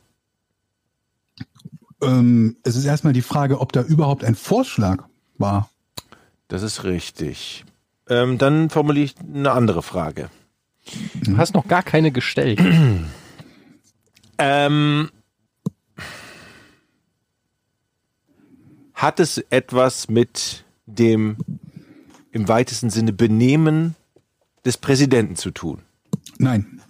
Ähm, 2.02 2.58
es 2.64 2.76
ist 2.76 2.86
erstmal 2.86 3.14
die 3.14 3.22
Frage, 3.22 3.60
ob 3.60 3.72
da 3.72 3.82
überhaupt 3.82 4.24
ein 4.24 4.36
Vorschlag 4.36 5.06
war. 5.38 5.70
Das 6.48 6.62
ist 6.62 6.84
richtig. 6.84 7.66
Ähm, 8.10 8.38
dann 8.38 8.70
formuliere 8.70 9.06
ich 9.06 9.16
eine 9.20 9.52
andere 9.52 9.82
Frage. 9.82 10.30
Du 11.24 11.38
hast 11.38 11.54
noch 11.54 11.68
gar 11.68 11.84
keine 11.84 12.12
gestellt. 12.12 12.62
Ähm, 14.40 15.10
hat 18.96 19.20
es 19.20 19.38
etwas 19.52 20.10
mit 20.10 20.66
dem 20.88 21.38
im 22.32 22.48
weitesten 22.48 22.90
Sinne 22.90 23.14
Benehmen 23.14 23.96
des 24.66 24.78
Präsidenten 24.78 25.36
zu 25.36 25.52
tun? 25.52 25.84
Nein. 26.40 26.82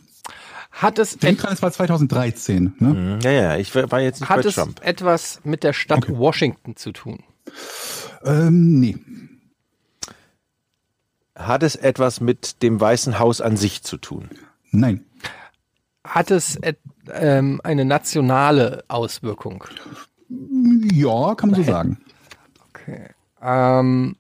Hat 0.72 0.98
es, 1.00 1.18
Denk 1.18 1.40
dran, 1.40 1.54
es 1.54 1.62
war 1.62 1.72
2013. 1.72 2.76
Ne? 2.80 3.20
Ja, 3.24 3.32
ja, 3.32 3.58
ich 3.58 3.76
war 3.76 4.00
jetzt 4.00 4.22
nicht 4.22 4.30
hat 4.30 4.42
bei 4.42 4.48
es 4.50 4.56
Trump. 4.56 4.80
etwas 4.84 5.42
mit 5.44 5.64
der 5.64 5.74
Stadt 5.74 6.10
Washington 6.10 6.76
zu 6.76 6.94
tun? 6.94 7.24
Ähm, 8.24 8.80
nee. 8.80 8.98
Hat 11.36 11.64
es 11.64 11.76
etwas 11.76 12.22
mit 12.22 12.62
dem 12.62 12.80
Weißen 12.80 13.18
Haus 13.20 13.42
an 13.42 13.58
sich 13.58 13.84
zu 13.84 13.98
tun? 13.98 14.30
Nein. 14.72 15.06
Hat 16.04 16.32
es 16.32 16.60
ähm, 17.12 17.62
eine 17.64 17.86
nationale 17.86 18.84
Auswirkung? 18.88 19.64
Ja, 20.30 21.36
kann 21.36 21.52
man 21.52 21.64
so 21.64 21.72
sagen. 21.72 21.98
Okay. 22.70 23.10
Ähm, 23.42 24.16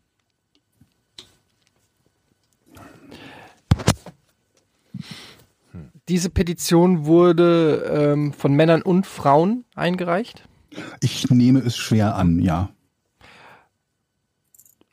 diese 6.08 6.30
Petition 6.30 7.06
wurde 7.06 8.12
ähm, 8.14 8.34
von 8.34 8.54
Männern 8.54 8.82
und 8.82 9.06
Frauen 9.06 9.66
eingereicht. 9.76 10.48
Ich 11.02 11.30
nehme 11.30 11.60
es 11.60 11.78
schwer 11.78 12.16
an, 12.16 12.40
ja. 12.40 12.70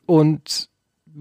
Und 0.05 0.70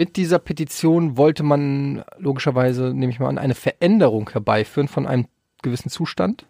mit 0.00 0.16
dieser 0.16 0.38
Petition 0.38 1.18
wollte 1.18 1.42
man 1.42 2.02
logischerweise, 2.16 2.94
nehme 2.94 3.12
ich 3.12 3.20
mal 3.20 3.28
an, 3.28 3.36
eine 3.36 3.54
Veränderung 3.54 4.30
herbeiführen 4.30 4.88
von 4.88 5.06
einem 5.06 5.26
gewissen 5.60 5.90
Zustand. 5.90 6.46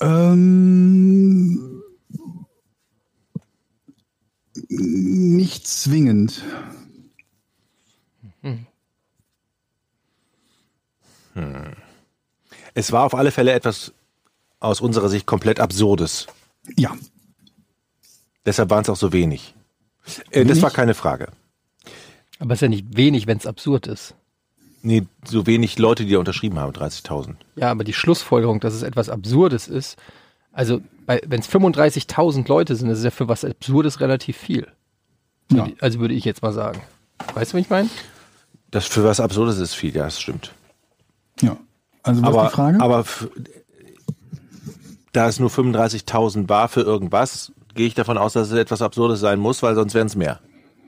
Ähm, 0.00 1.82
nicht 4.68 5.66
zwingend. 5.66 6.44
Es 12.74 12.92
war 12.92 13.02
auf 13.06 13.16
alle 13.16 13.32
Fälle 13.32 13.50
etwas 13.50 13.92
aus 14.60 14.80
unserer 14.80 15.08
Sicht 15.08 15.26
komplett 15.26 15.58
Absurdes. 15.58 16.28
Ja. 16.76 16.96
Deshalb 18.46 18.70
waren 18.70 18.82
es 18.82 18.88
auch 18.88 18.96
so 18.96 19.12
wenig. 19.12 19.56
Äh, 20.30 20.44
das 20.44 20.62
war 20.62 20.70
keine 20.70 20.94
Frage. 20.94 21.32
Aber 22.42 22.54
es 22.54 22.58
ist 22.58 22.62
ja 22.62 22.68
nicht 22.68 22.96
wenig, 22.96 23.28
wenn 23.28 23.38
es 23.38 23.46
absurd 23.46 23.86
ist. 23.86 24.16
Nee, 24.82 25.04
so 25.24 25.46
wenig 25.46 25.78
Leute, 25.78 26.04
die 26.04 26.10
da 26.10 26.18
unterschrieben 26.18 26.58
haben, 26.58 26.72
30.000. 26.72 27.36
Ja, 27.54 27.70
aber 27.70 27.84
die 27.84 27.92
Schlussfolgerung, 27.92 28.58
dass 28.58 28.74
es 28.74 28.82
etwas 28.82 29.08
Absurdes 29.08 29.68
ist, 29.68 29.96
Also, 30.50 30.80
wenn 31.06 31.40
es 31.40 31.48
35.000 31.48 32.48
Leute 32.48 32.74
sind, 32.74 32.88
das 32.88 32.98
ist 32.98 33.04
ja 33.04 33.12
für 33.12 33.28
was 33.28 33.44
Absurdes 33.44 34.00
relativ 34.00 34.36
viel. 34.36 34.66
Ja. 35.52 35.68
Also 35.80 36.00
würde 36.00 36.14
ich 36.14 36.24
jetzt 36.24 36.42
mal 36.42 36.52
sagen. 36.52 36.80
Weißt 37.34 37.52
du, 37.52 37.58
was 37.58 37.64
ich 37.64 37.70
meine? 37.70 37.88
Das 38.72 38.86
für 38.86 39.04
was 39.04 39.20
Absurdes 39.20 39.58
ist 39.58 39.74
viel, 39.74 39.94
ja, 39.94 40.04
das 40.04 40.20
stimmt. 40.20 40.52
ja. 41.40 41.56
Also 42.02 42.22
was 42.22 42.28
aber, 42.28 42.48
die 42.48 42.54
Frage? 42.54 42.80
aber 42.80 43.04
da 45.12 45.28
es 45.28 45.38
nur 45.38 45.50
35.000 45.50 46.48
war 46.48 46.68
für 46.68 46.80
irgendwas, 46.80 47.52
gehe 47.74 47.86
ich 47.86 47.94
davon 47.94 48.18
aus, 48.18 48.32
dass 48.32 48.50
es 48.50 48.58
etwas 48.58 48.82
Absurdes 48.82 49.20
sein 49.20 49.38
muss, 49.38 49.62
weil 49.62 49.76
sonst 49.76 49.94
wären 49.94 50.08
es 50.08 50.16
mehr. 50.16 50.40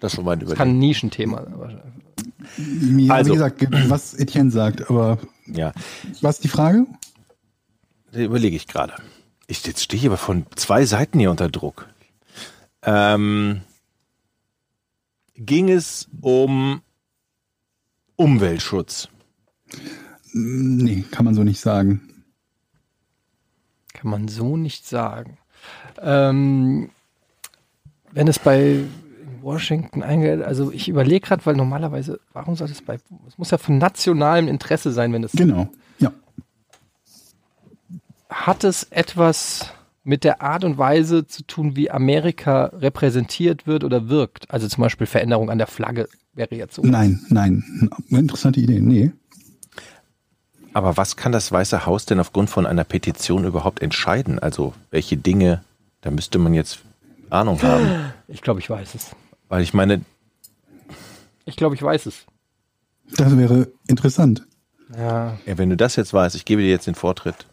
Das 0.05 0.12
ist 0.12 0.16
schon 0.16 0.26
mein 0.26 0.39
Das 0.40 0.48
kann 0.51 0.56
Überlegen. 0.56 0.76
ein 0.76 0.78
Nischenthema 0.81 1.44
sein. 1.44 2.98
ja, 2.98 3.14
also- 3.14 3.31
wie 3.31 3.35
gesagt, 3.36 3.66
was 3.89 4.12
Etienne 4.12 4.51
sagt, 4.51 4.90
aber 4.90 5.18
Ja, 5.47 5.72
was 6.20 6.35
ist 6.36 6.44
die 6.44 6.48
Frage? 6.48 6.86
da 8.12 8.20
überlege 8.20 8.55
ich 8.55 8.66
gerade. 8.68 8.93
Ich, 9.47 9.64
jetzt 9.66 9.82
stehe 9.82 9.98
ich 9.98 10.06
aber 10.06 10.18
von 10.18 10.44
zwei 10.56 10.85
Seiten 10.85 11.18
hier 11.20 11.31
unter 11.31 11.48
Druck. 11.48 11.89
Ähm, 12.82 13.62
ging 15.36 15.70
es 15.70 16.06
um 16.20 16.82
Umweltschutz? 18.16 19.09
Nee, 20.35 21.05
kann 21.10 21.24
man 21.24 21.35
so 21.35 21.44
nicht 21.44 21.60
sagen. 21.60 22.24
Kann 23.94 24.10
man 24.10 24.28
so 24.28 24.59
nicht 24.59 24.86
sagen. 24.86 25.39
Ähm, 26.02 26.90
wenn 28.12 28.28
es 28.28 28.39
bei 28.39 28.85
Washington 29.45 30.03
eingeht, 30.03 30.43
also 30.43 30.73
ich 30.73 30.89
überlege 30.89 31.21
gerade, 31.27 31.45
weil 31.47 31.55
normalerweise, 31.55 32.19
warum 32.33 32.57
soll 32.57 32.71
es 32.71 32.83
bei, 32.83 32.99
es 33.29 33.39
muss 33.39 33.51
ja 33.51 33.59
von 33.59 33.79
nationalem 33.79 34.49
Interesse 34.49 34.91
sein, 34.93 35.12
wenn 35.12 35.23
es, 35.25 35.33
Genau. 35.33 35.69
Ja. 35.99 36.12
hat 38.29 38.65
es 38.65 38.85
etwas 38.91 39.71
mit 40.03 40.25
der 40.25 40.43
Art 40.43 40.65
und 40.65 40.77
Weise 40.77 41.27
zu 41.27 41.45
tun, 41.45 41.77
wie 41.77 41.91
Amerika 41.91 42.66
repräsentiert 42.75 43.66
wird 43.66 43.85
oder 43.85 44.09
wirkt? 44.09 44.51
Also 44.51 44.69
zum 44.69 44.83
Beispiel 44.83 45.07
Veränderung 45.07 45.51
an 45.51 45.59
der 45.59 45.66
Flagge 45.66 46.09
wäre 46.35 46.55
jetzt 46.55 46.75
so. 46.75 46.83
Nein, 46.83 47.25
nein. 47.29 47.91
Interessante 48.11 48.61
Idee. 48.61 48.81
Nee. 48.81 49.12
Aber 50.75 50.97
was 50.97 51.16
kann 51.16 51.33
das 51.33 51.51
Weiße 51.53 51.87
Haus 51.87 52.05
denn 52.05 52.19
aufgrund 52.21 52.51
von 52.51 52.66
einer 52.66 52.85
Petition 52.85 53.45
überhaupt 53.45 53.81
entscheiden? 53.81 54.39
Also 54.41 54.75
welche 54.91 55.16
Dinge, 55.16 55.62
da 56.01 56.11
müsste 56.11 56.39
man 56.39 56.53
jetzt 56.53 56.81
Ahnung 57.31 57.62
haben. 57.62 58.12
Ich 58.29 58.43
glaube, 58.43 58.61
ich 58.61 58.69
weiß 58.69 58.95
es. 58.95 59.11
Weil 59.49 59.62
ich 59.62 59.75
meine, 59.75 60.03
Ich 61.45 61.57
glaube, 61.57 61.75
ich 61.75 61.83
weiß 61.83 62.07
es. 62.07 62.25
Das 63.16 63.37
wäre 63.37 63.69
interessant. 63.87 64.47
Ja. 64.97 65.39
ja, 65.47 65.59
wenn 65.59 65.71
du 65.71 65.77
das 65.77 65.97
jetzt 65.97 66.12
weißt, 66.15 66.35
ich 66.37 66.45
gebe 66.45 66.62
dir 66.62 66.71
jetzt 66.71 66.87
den 66.87 66.95
Vortritt. 66.95 67.47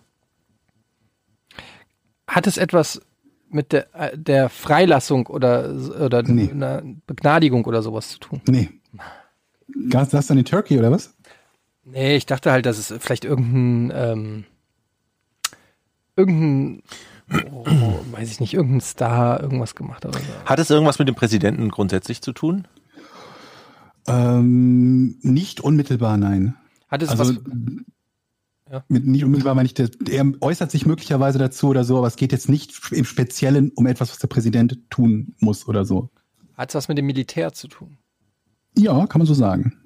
Hat 2.28 2.48
es 2.48 2.58
etwas 2.58 3.02
mit 3.50 3.74
der, 3.74 3.94
äh, 3.94 4.18
der 4.18 4.50
Freilassung 4.50 5.28
oder, 5.28 5.70
oder 6.00 6.24
Nee. 6.24 6.50
einer 6.52 6.82
Begnadigung 7.08 7.66
oder 7.66 7.82
sowas 7.82 8.10
zu 8.10 8.20
tun? 8.20 8.42
Nee. 8.48 8.70
Gas 9.90 10.10
das 10.10 10.28
dann 10.28 10.38
in 10.38 10.46
Turkey 10.46 10.78
oder 10.80 10.92
was? 10.92 11.14
Nee, 11.84 12.16
ich 12.16 12.26
dachte 12.26 12.52
halt, 12.52 12.66
dass 12.66 12.78
es 12.78 12.94
vielleicht 13.04 13.26
irgendein, 13.26 13.92
ähm, 13.96 14.44
irgendein, 16.16 16.84
oh, 17.52 17.66
weiß 18.12 18.32
ich 18.32 18.40
nicht, 18.40 18.54
irgendein 18.54 18.82
Star 18.82 19.42
irgendwas 19.42 19.76
gemacht 19.76 20.06
hat 20.06 20.16
oder 20.16 20.20
so. 20.24 20.46
Hat 20.46 20.60
es 20.60 20.70
irgendwas 20.70 21.00
mit 21.00 21.08
dem 21.08 21.16
Präsidenten 21.16 21.70
grundsätzlich 21.70 22.22
zu 22.22 22.34
tun? 22.34 22.68
Ähm, 24.08 25.18
nicht 25.22 25.62
unmittelbar, 25.62 26.18
nein. 26.18 26.56
Hat 26.90 27.02
es 27.04 27.10
Also 27.10 27.36
was, 27.36 27.42
Ja. 28.72 28.84
mit 28.88 29.06
nicht 29.06 29.24
unmittelbar 29.24 29.54
meine 29.56 29.66
ich, 29.68 29.74
der, 29.74 29.90
er 30.10 30.26
äußert 30.42 30.72
sich 30.72 30.86
möglicherweise 30.86 31.38
dazu 31.38 31.68
oder 31.68 31.84
so, 31.84 31.98
aber 31.98 32.08
es 32.08 32.16
geht 32.16 32.32
jetzt 32.32 32.50
nicht 32.50 32.74
im 32.92 33.06
Speziellen 33.06 33.72
um 33.76 33.86
etwas, 33.86 34.12
was 34.12 34.18
der 34.20 34.28
Präsident 34.28 34.80
tun 34.90 35.36
muss 35.40 35.68
oder 35.68 35.86
so. 35.86 36.10
hat 36.56 36.70
es 36.70 36.76
was 36.76 36.88
mit 36.88 36.98
dem 36.98 37.06
Militär 37.06 37.54
zu 37.54 37.68
tun? 37.68 37.98
Ja, 38.78 39.06
kann 39.08 39.20
man 39.20 39.28
so 39.28 39.34
sagen. 39.34 39.78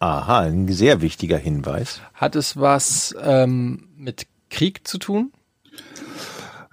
Aha, 0.00 0.40
ein 0.40 0.68
sehr 0.68 1.00
wichtiger 1.00 1.38
Hinweis. 1.38 2.00
Hat 2.14 2.36
es 2.36 2.56
was 2.56 3.14
ähm, 3.20 3.88
mit 3.96 4.26
Krieg 4.48 4.86
zu 4.86 4.98
tun? 4.98 5.32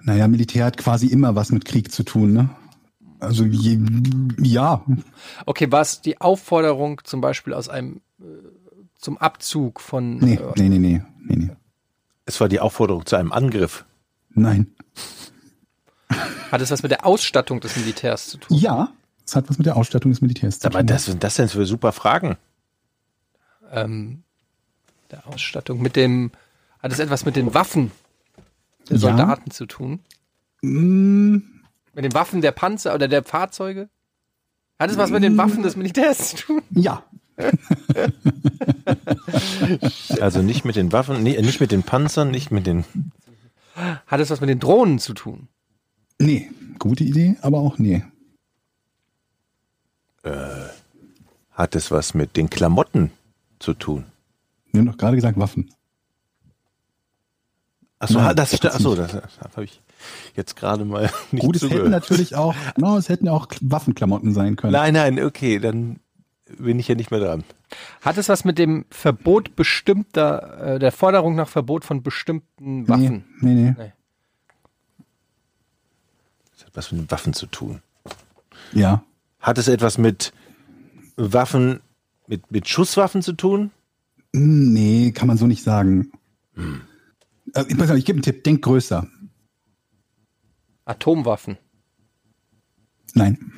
Naja, 0.06 0.28
Militär 0.28 0.64
hat 0.64 0.76
quasi 0.76 1.08
immer 1.08 1.34
was 1.34 1.50
mit 1.50 1.64
Krieg 1.64 1.90
zu 1.90 2.04
tun, 2.04 2.32
ne? 2.32 2.48
Also 3.18 3.44
je, 3.44 3.80
ja, 4.38 4.84
Okay, 5.46 5.72
war 5.72 5.80
es 5.80 6.00
die 6.00 6.20
Aufforderung 6.20 7.00
zum 7.02 7.20
Beispiel 7.20 7.54
aus 7.54 7.68
einem 7.68 8.00
äh, 8.20 8.24
zum 8.98 9.18
Abzug 9.18 9.80
von 9.80 10.18
nee, 10.18 10.34
äh, 10.34 10.52
nee, 10.56 10.68
nee, 10.68 10.78
nee, 10.78 11.02
nee, 11.26 11.36
nee. 11.36 11.50
Es 12.24 12.40
war 12.40 12.48
die 12.48 12.60
Aufforderung 12.60 13.04
zu 13.04 13.16
einem 13.16 13.32
Angriff. 13.32 13.84
Nein. 14.30 14.68
hat 16.52 16.60
es 16.60 16.70
was 16.70 16.82
mit 16.84 16.92
der 16.92 17.04
Ausstattung 17.04 17.58
des 17.60 17.76
Militärs 17.76 18.28
zu 18.28 18.38
tun? 18.38 18.56
Ja, 18.56 18.92
es 19.26 19.34
hat 19.34 19.48
was 19.48 19.58
mit 19.58 19.66
der 19.66 19.76
Ausstattung 19.76 20.12
des 20.12 20.20
Militärs 20.20 20.60
zu 20.60 20.68
Aber 20.68 20.78
tun. 20.78 20.86
das 20.86 21.06
sind 21.06 21.24
das 21.24 21.34
denn 21.34 21.48
für 21.48 21.66
super 21.66 21.90
Fragen? 21.90 22.36
Ähm, 23.72 24.22
der 25.10 25.26
Ausstattung 25.26 25.82
mit 25.82 25.96
dem 25.96 26.30
hat 26.80 26.92
es 26.92 27.00
etwas 27.00 27.24
mit 27.24 27.34
den 27.34 27.54
Waffen 27.54 27.90
Ja. 28.88 28.98
Soldaten 28.98 29.50
zu 29.50 29.66
tun? 29.66 30.00
Mm, 30.62 31.36
Mit 31.94 32.04
den 32.04 32.14
Waffen 32.14 32.40
der 32.40 32.52
Panzer 32.52 32.94
oder 32.94 33.08
der 33.08 33.24
Fahrzeuge? 33.24 33.88
Hat 34.78 34.90
es 34.90 34.96
was 34.98 35.10
mit 35.10 35.22
den 35.22 35.36
Waffen 35.38 35.62
des 35.62 35.76
Militärs 35.76 36.30
zu 36.30 36.36
tun? 36.36 36.62
ja, 36.70 37.02
Also 40.20 40.42
nicht 40.42 40.64
mit 40.64 40.76
den 40.76 40.92
Waffen, 40.92 41.22
nee, 41.22 41.40
nicht 41.42 41.60
mit 41.60 41.70
den 41.72 41.82
Panzern, 41.82 42.30
nicht 42.30 42.50
mit 42.50 42.66
den. 42.66 42.84
Hat 44.06 44.20
es 44.20 44.30
was 44.30 44.40
mit 44.40 44.48
den 44.48 44.58
Drohnen 44.60 44.98
zu 44.98 45.12
tun? 45.14 45.48
nee, 46.18 46.50
gute 46.78 47.04
Idee, 47.04 47.36
aber 47.42 47.58
auch 47.58 47.78
nee. 47.78 48.04
Hat 51.52 51.74
es 51.76 51.90
was 51.90 52.14
mit 52.14 52.36
den 52.36 52.48
Klamotten 52.50 53.10
zu 53.58 53.74
tun? 53.74 54.04
Wir 54.72 54.80
haben 54.80 54.86
doch 54.86 54.96
gerade 54.98 55.16
gesagt 55.16 55.38
Waffen. 55.38 55.70
Achso, 57.98 58.20
Nein, 58.20 58.36
das, 58.36 58.50
das 58.50 58.60
das, 58.60 58.74
achso, 58.74 58.94
das, 58.94 59.12
das 59.12 59.38
habe 59.40 59.64
ich 59.64 59.80
jetzt 60.34 60.54
gerade 60.56 60.84
mal 60.84 61.10
nicht 61.30 61.42
Gut, 61.42 61.56
es 61.56 61.62
hätten 61.62 61.70
zugehört. 61.72 61.90
natürlich 61.90 62.34
auch, 62.34 62.54
no, 62.76 62.96
es 62.98 63.08
hätten 63.08 63.28
auch 63.28 63.48
Waffenklamotten 63.62 64.34
sein 64.34 64.56
können. 64.56 64.72
Nein, 64.72 64.94
nein, 64.94 65.22
okay, 65.22 65.58
dann 65.58 66.00
bin 66.58 66.78
ich 66.78 66.88
ja 66.88 66.94
nicht 66.94 67.10
mehr 67.10 67.20
dran. 67.20 67.44
Hat 68.02 68.18
es 68.18 68.28
was 68.28 68.44
mit 68.44 68.58
dem 68.58 68.84
Verbot 68.90 69.56
bestimmter, 69.56 70.74
äh, 70.74 70.78
der 70.78 70.92
Forderung 70.92 71.34
nach 71.34 71.48
Verbot 71.48 71.84
von 71.84 72.02
bestimmten 72.02 72.86
Waffen? 72.88 73.24
Nee, 73.40 73.54
nee, 73.54 73.74
nee. 73.76 73.92
Das 76.54 76.66
hat 76.66 76.76
was 76.76 76.92
mit 76.92 77.10
Waffen 77.10 77.32
zu 77.32 77.46
tun. 77.46 77.80
Ja. 78.72 79.02
Hat 79.40 79.58
es 79.58 79.68
etwas 79.68 79.98
mit 79.98 80.32
Waffen, 81.16 81.80
mit, 82.26 82.50
mit 82.50 82.68
Schusswaffen 82.68 83.22
zu 83.22 83.32
tun? 83.32 83.70
Nee, 84.32 85.12
kann 85.12 85.28
man 85.28 85.38
so 85.38 85.46
nicht 85.46 85.64
sagen. 85.64 86.12
Äh, 86.56 86.60
ich 87.46 87.76
pass 87.76 87.90
auf, 87.90 87.96
ich 87.96 88.04
gebe 88.04 88.16
einen 88.16 88.22
Tipp, 88.22 88.44
denk 88.44 88.62
größer. 88.62 89.06
Atomwaffen. 90.84 91.58
Nein. 93.14 93.52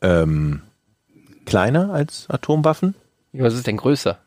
Ähm, 0.00 0.62
kleiner 1.44 1.92
als 1.92 2.28
Atomwaffen? 2.28 2.94
Ja, 3.32 3.44
was 3.44 3.54
ist 3.54 3.66
denn 3.66 3.76
größer? 3.76 4.18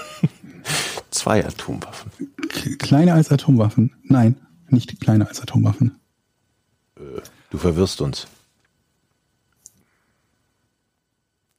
Zwei 1.10 1.44
Atomwaffen. 1.44 2.12
Kleiner 2.78 3.14
als 3.14 3.30
Atomwaffen. 3.32 3.94
Nein, 4.02 4.36
nicht 4.68 5.00
kleiner 5.00 5.28
als 5.28 5.40
Atomwaffen. 5.40 5.98
Du 7.50 7.58
verwirrst 7.58 8.00
uns. 8.00 8.26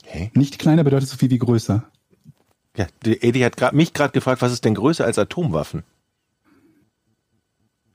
Hä? 0.03 0.31
Nicht 0.35 0.59
kleiner 0.59 0.83
bedeutet 0.83 1.09
so 1.09 1.17
viel 1.17 1.29
wie 1.29 1.37
größer. 1.37 1.83
Ja, 2.75 2.87
die 3.05 3.21
Eddie 3.21 3.45
hat 3.45 3.57
grad, 3.57 3.73
mich 3.73 3.93
gerade 3.93 4.11
gefragt, 4.13 4.41
was 4.41 4.51
ist 4.51 4.65
denn 4.65 4.73
größer 4.75 5.05
als 5.05 5.19
Atomwaffen? 5.19 5.83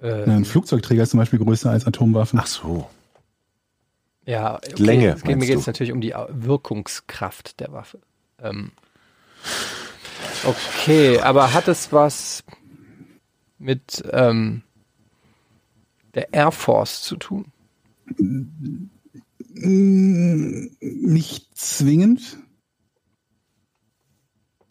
Äh, 0.01 0.25
Ein 0.25 0.45
Flugzeugträger 0.45 1.03
ist 1.03 1.11
zum 1.11 1.19
Beispiel 1.19 1.41
größer 1.41 1.71
als 1.71 1.85
Atomwaffen. 1.87 2.39
Ach 2.39 2.47
so. 2.47 2.89
ja, 4.25 4.55
okay. 4.57 4.75
Länge, 4.77 5.09
Es 5.17 5.23
geht, 5.23 5.37
mir 5.37 5.47
geht 5.47 5.59
es 5.59 5.67
natürlich 5.67 5.93
um 5.93 6.01
die 6.01 6.15
Wirkungskraft 6.29 7.59
der 7.59 7.73
Waffe. 7.73 7.99
Ähm, 8.41 8.71
okay, 10.45 11.19
aber 11.19 11.53
hat 11.53 11.67
es 11.67 11.93
was 11.93 12.45
mit 13.59 14.05
ähm, 14.13 14.63
der 16.15 16.33
Air 16.33 16.53
Force 16.53 17.03
zu 17.03 17.17
tun? 17.17 17.47
Nicht 20.81 21.59
zwingend. 21.59 22.39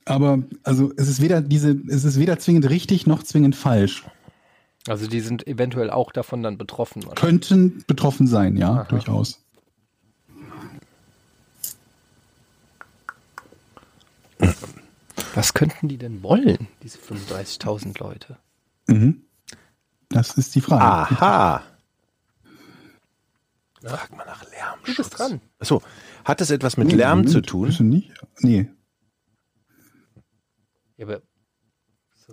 Aber 0.07 0.39
also 0.63 0.91
es 0.95 1.09
ist 1.09 1.21
weder 1.21 1.41
diese, 1.41 1.71
es 1.89 2.05
ist 2.05 2.17
weder 2.17 2.39
zwingend 2.39 2.69
richtig 2.69 3.07
noch 3.07 3.23
zwingend 3.23 3.55
falsch. 3.55 4.05
Also 4.87 5.07
die 5.07 5.19
sind 5.19 5.45
eventuell 5.47 5.89
auch 5.89 6.13
davon 6.13 6.41
dann 6.43 6.57
betroffen. 6.57 7.01
wahrscheinlich. 7.05 7.19
Könnten 7.49 7.83
betroffen 7.87 8.25
sein, 8.25 8.55
ja, 8.55 8.71
Aha. 8.71 8.83
durchaus. 8.85 9.43
Was 15.35 15.53
könnten 15.53 15.87
die 15.87 15.97
denn 15.97 16.23
wollen, 16.23 16.67
diese 16.83 16.97
35.000 16.99 17.99
Leute? 17.99 18.37
Mhm. 18.87 19.21
Das 20.09 20.37
ist 20.37 20.55
die 20.55 20.61
Frage. 20.61 20.83
Aha. 20.83 21.63
Frag 23.83 24.15
mal 24.15 24.25
nach 24.25 24.43
Lärm. 24.51 24.79
Du 24.85 24.95
bist 24.95 25.17
dran. 25.17 25.41
Achso, 25.59 25.81
hat 26.23 26.41
es 26.41 26.49
etwas 26.49 26.77
mit 26.77 26.87
Nee, 26.87 26.95
Lärm 26.95 27.19
Moment, 27.19 27.31
zu 27.31 27.41
tun? 27.41 27.67
Bist 27.67 27.79
du 27.79 27.83
nicht? 27.83 28.11
Nee. 28.39 28.67
Ja, 30.97 31.05
aber 31.05 31.21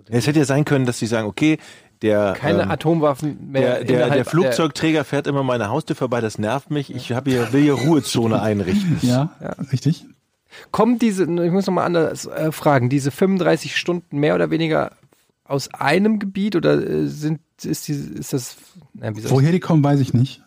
Ja, 0.09 0.17
Es 0.17 0.27
hätte 0.27 0.39
ja 0.39 0.45
sein 0.45 0.65
können, 0.65 0.85
dass 0.85 0.99
sie 0.99 1.07
sagen, 1.07 1.27
okay, 1.27 1.57
der, 2.01 2.33
keine 2.33 2.63
ähm, 2.63 2.71
Atomwaffen 2.71 3.51
mehr. 3.51 3.83
der, 3.83 4.07
der, 4.07 4.09
der 4.09 4.25
Flugzeugträger 4.25 5.05
fährt 5.05 5.27
immer 5.27 5.43
meine 5.43 5.69
Haustür 5.69 5.95
vorbei, 5.95 6.19
das 6.19 6.37
nervt 6.37 6.69
mich. 6.69 6.93
Ich 6.93 7.13
habe 7.13 7.31
hier, 7.31 7.53
will 7.53 7.63
hier 7.63 7.73
Ruhezone 7.73 8.41
einrichten. 8.41 8.99
Ja, 9.01 9.35
richtig. 9.71 10.01
Der, 10.01 10.09
kommen 10.71 10.99
diese, 10.99 11.23
ich 11.23 11.51
muss 11.51 11.67
nochmal 11.67 11.85
anders 11.85 12.25
äh, 12.25 12.51
fragen, 12.51 12.89
diese 12.89 13.11
35 13.11 13.75
Stunden 13.75 14.19
mehr 14.19 14.35
oder 14.35 14.49
weniger 14.51 14.91
aus 15.43 15.73
einem 15.73 16.19
Gebiet 16.19 16.55
oder 16.55 16.81
äh, 16.81 17.07
sind, 17.07 17.39
ist, 17.63 17.87
die, 17.87 17.93
ist 17.93 18.33
das, 18.33 18.57
na, 18.93 19.11
Woher 19.29 19.51
die 19.51 19.59
kommen, 19.59 19.83
weiß 19.83 19.99
ich 19.99 20.13
nicht. 20.13 20.41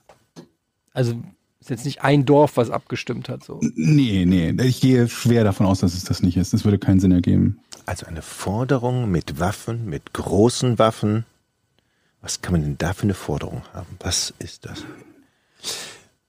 also 0.92 1.14
ist 1.60 1.70
jetzt 1.70 1.84
nicht 1.84 2.02
ein 2.02 2.24
Dorf, 2.24 2.56
was 2.56 2.70
abgestimmt 2.70 3.28
hat, 3.28 3.44
so. 3.44 3.60
Nee, 3.74 4.24
nee. 4.26 4.54
Ich 4.64 4.80
gehe 4.80 5.08
schwer 5.08 5.44
davon 5.44 5.66
aus, 5.66 5.80
dass 5.80 5.94
es 5.94 6.04
das 6.04 6.22
nicht 6.22 6.36
ist. 6.36 6.52
Das 6.52 6.64
würde 6.64 6.78
keinen 6.78 7.00
Sinn 7.00 7.12
ergeben. 7.12 7.58
Also 7.88 8.04
eine 8.04 8.20
Forderung 8.20 9.10
mit 9.10 9.40
Waffen, 9.40 9.86
mit 9.86 10.12
großen 10.12 10.78
Waffen. 10.78 11.24
Was 12.20 12.42
kann 12.42 12.52
man 12.52 12.60
denn 12.60 12.76
da 12.76 12.92
für 12.92 13.04
eine 13.04 13.14
Forderung 13.14 13.62
haben? 13.72 13.96
Was 14.00 14.34
ist 14.38 14.66
das? 14.66 14.84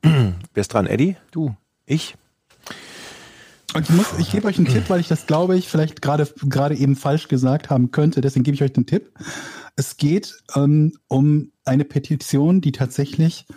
Wer 0.01 0.61
ist 0.61 0.73
dran, 0.73 0.87
Eddie? 0.87 1.17
Du. 1.31 1.57
Ich? 1.85 2.15
Und 3.73 3.89
ich, 3.89 3.93
muss, 3.93 4.17
ich 4.19 4.31
gebe 4.31 4.47
euch 4.47 4.57
einen 4.57 4.69
Tipp, 4.69 4.85
weil 4.87 5.01
ich 5.01 5.09
das, 5.09 5.25
glaube 5.27 5.57
ich, 5.57 5.67
vielleicht 5.67 6.01
gerade 6.01 6.33
gerade 6.43 6.77
eben 6.77 6.95
falsch 6.95 7.27
gesagt 7.27 7.69
haben 7.69 7.91
könnte. 7.91 8.21
Deswegen 8.21 8.43
gebe 8.43 8.55
ich 8.55 8.63
euch 8.63 8.71
den 8.71 8.85
Tipp. 8.85 9.11
Es 9.75 9.97
geht 9.97 10.41
ähm, 10.55 10.93
um 11.09 11.51
eine 11.65 11.83
Petition, 11.83 12.61
die 12.61 12.71
tatsächlich 12.71 13.47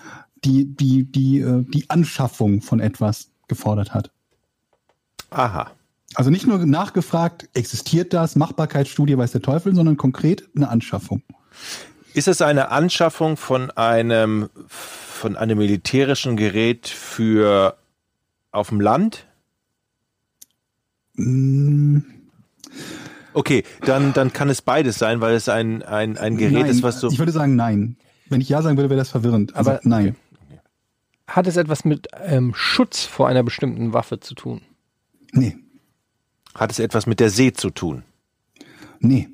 die, 0.45 0.65
die, 0.65 1.05
die, 1.05 1.39
äh, 1.39 1.63
die 1.69 1.89
Anschaffung 1.89 2.63
von 2.63 2.81
etwas 2.81 3.29
gefordert 3.47 3.95
hat. 3.95 4.11
Aha. 5.31 5.71
Also 6.15 6.31
nicht 6.31 6.47
nur 6.47 6.59
nachgefragt, 6.67 7.49
existiert 7.55 8.13
das, 8.13 8.37
Machbarkeitsstudie, 8.37 9.17
weiß 9.17 9.33
der 9.33 9.43
Teufel, 9.43 9.75
sondern 9.75 9.97
konkret 9.97 10.49
eine 10.55 10.69
Anschaffung. 10.69 11.23
Ist 12.15 12.29
es 12.29 12.43
eine 12.43 12.71
Anschaffung 12.71 13.37
von 13.37 13.71
einem, 13.71 14.51
von 14.69 15.37
einem 15.37 15.59
militärischen 15.59 16.37
Gerät 16.37 16.89
für 16.89 17.77
auf 18.51 18.69
dem 18.69 18.81
Land? 18.81 19.27
Mm, 21.15 21.99
Okay, 23.35 23.65
dann, 23.87 24.13
dann 24.13 24.33
kann 24.33 24.51
es 24.51 24.61
beides 24.63 24.99
sein, 24.99 25.21
weil 25.21 25.35
es 25.35 25.49
ein, 25.49 25.83
ein, 25.83 26.19
ein 26.19 26.37
Gerät 26.37 26.53
nein, 26.53 26.67
ist, 26.67 26.83
was 26.83 27.01
so. 27.01 27.09
Ich 27.09 27.19
würde 27.19 27.33
sagen 27.33 27.57
nein. 27.57 27.97
Wenn 28.29 28.41
ich 28.41 28.49
ja 28.49 28.63
sagen 28.63 28.77
würde, 28.77 28.91
wäre 28.91 28.99
das 28.99 29.11
verwirrend. 29.11 29.55
Also 29.57 29.71
Aber- 29.73 29.81
nein. 29.85 30.17
Hat 31.27 31.47
es 31.47 31.57
etwas 31.57 31.85
mit 31.85 32.09
ähm, 32.25 32.53
Schutz 32.55 33.05
vor 33.05 33.29
einer 33.29 33.43
bestimmten 33.43 33.95
Waffe 33.95 34.21
zu 34.21 34.35
tun? 34.35 34.61
Nee. 35.33 35.57
Hat 36.55 36.71
es 36.71 36.79
etwas 36.79 37.07
mit 37.07 37.21
der 37.21 37.31
See 37.31 37.53
zu 37.53 37.71
tun? 37.71 38.05
Nee. 39.01 39.29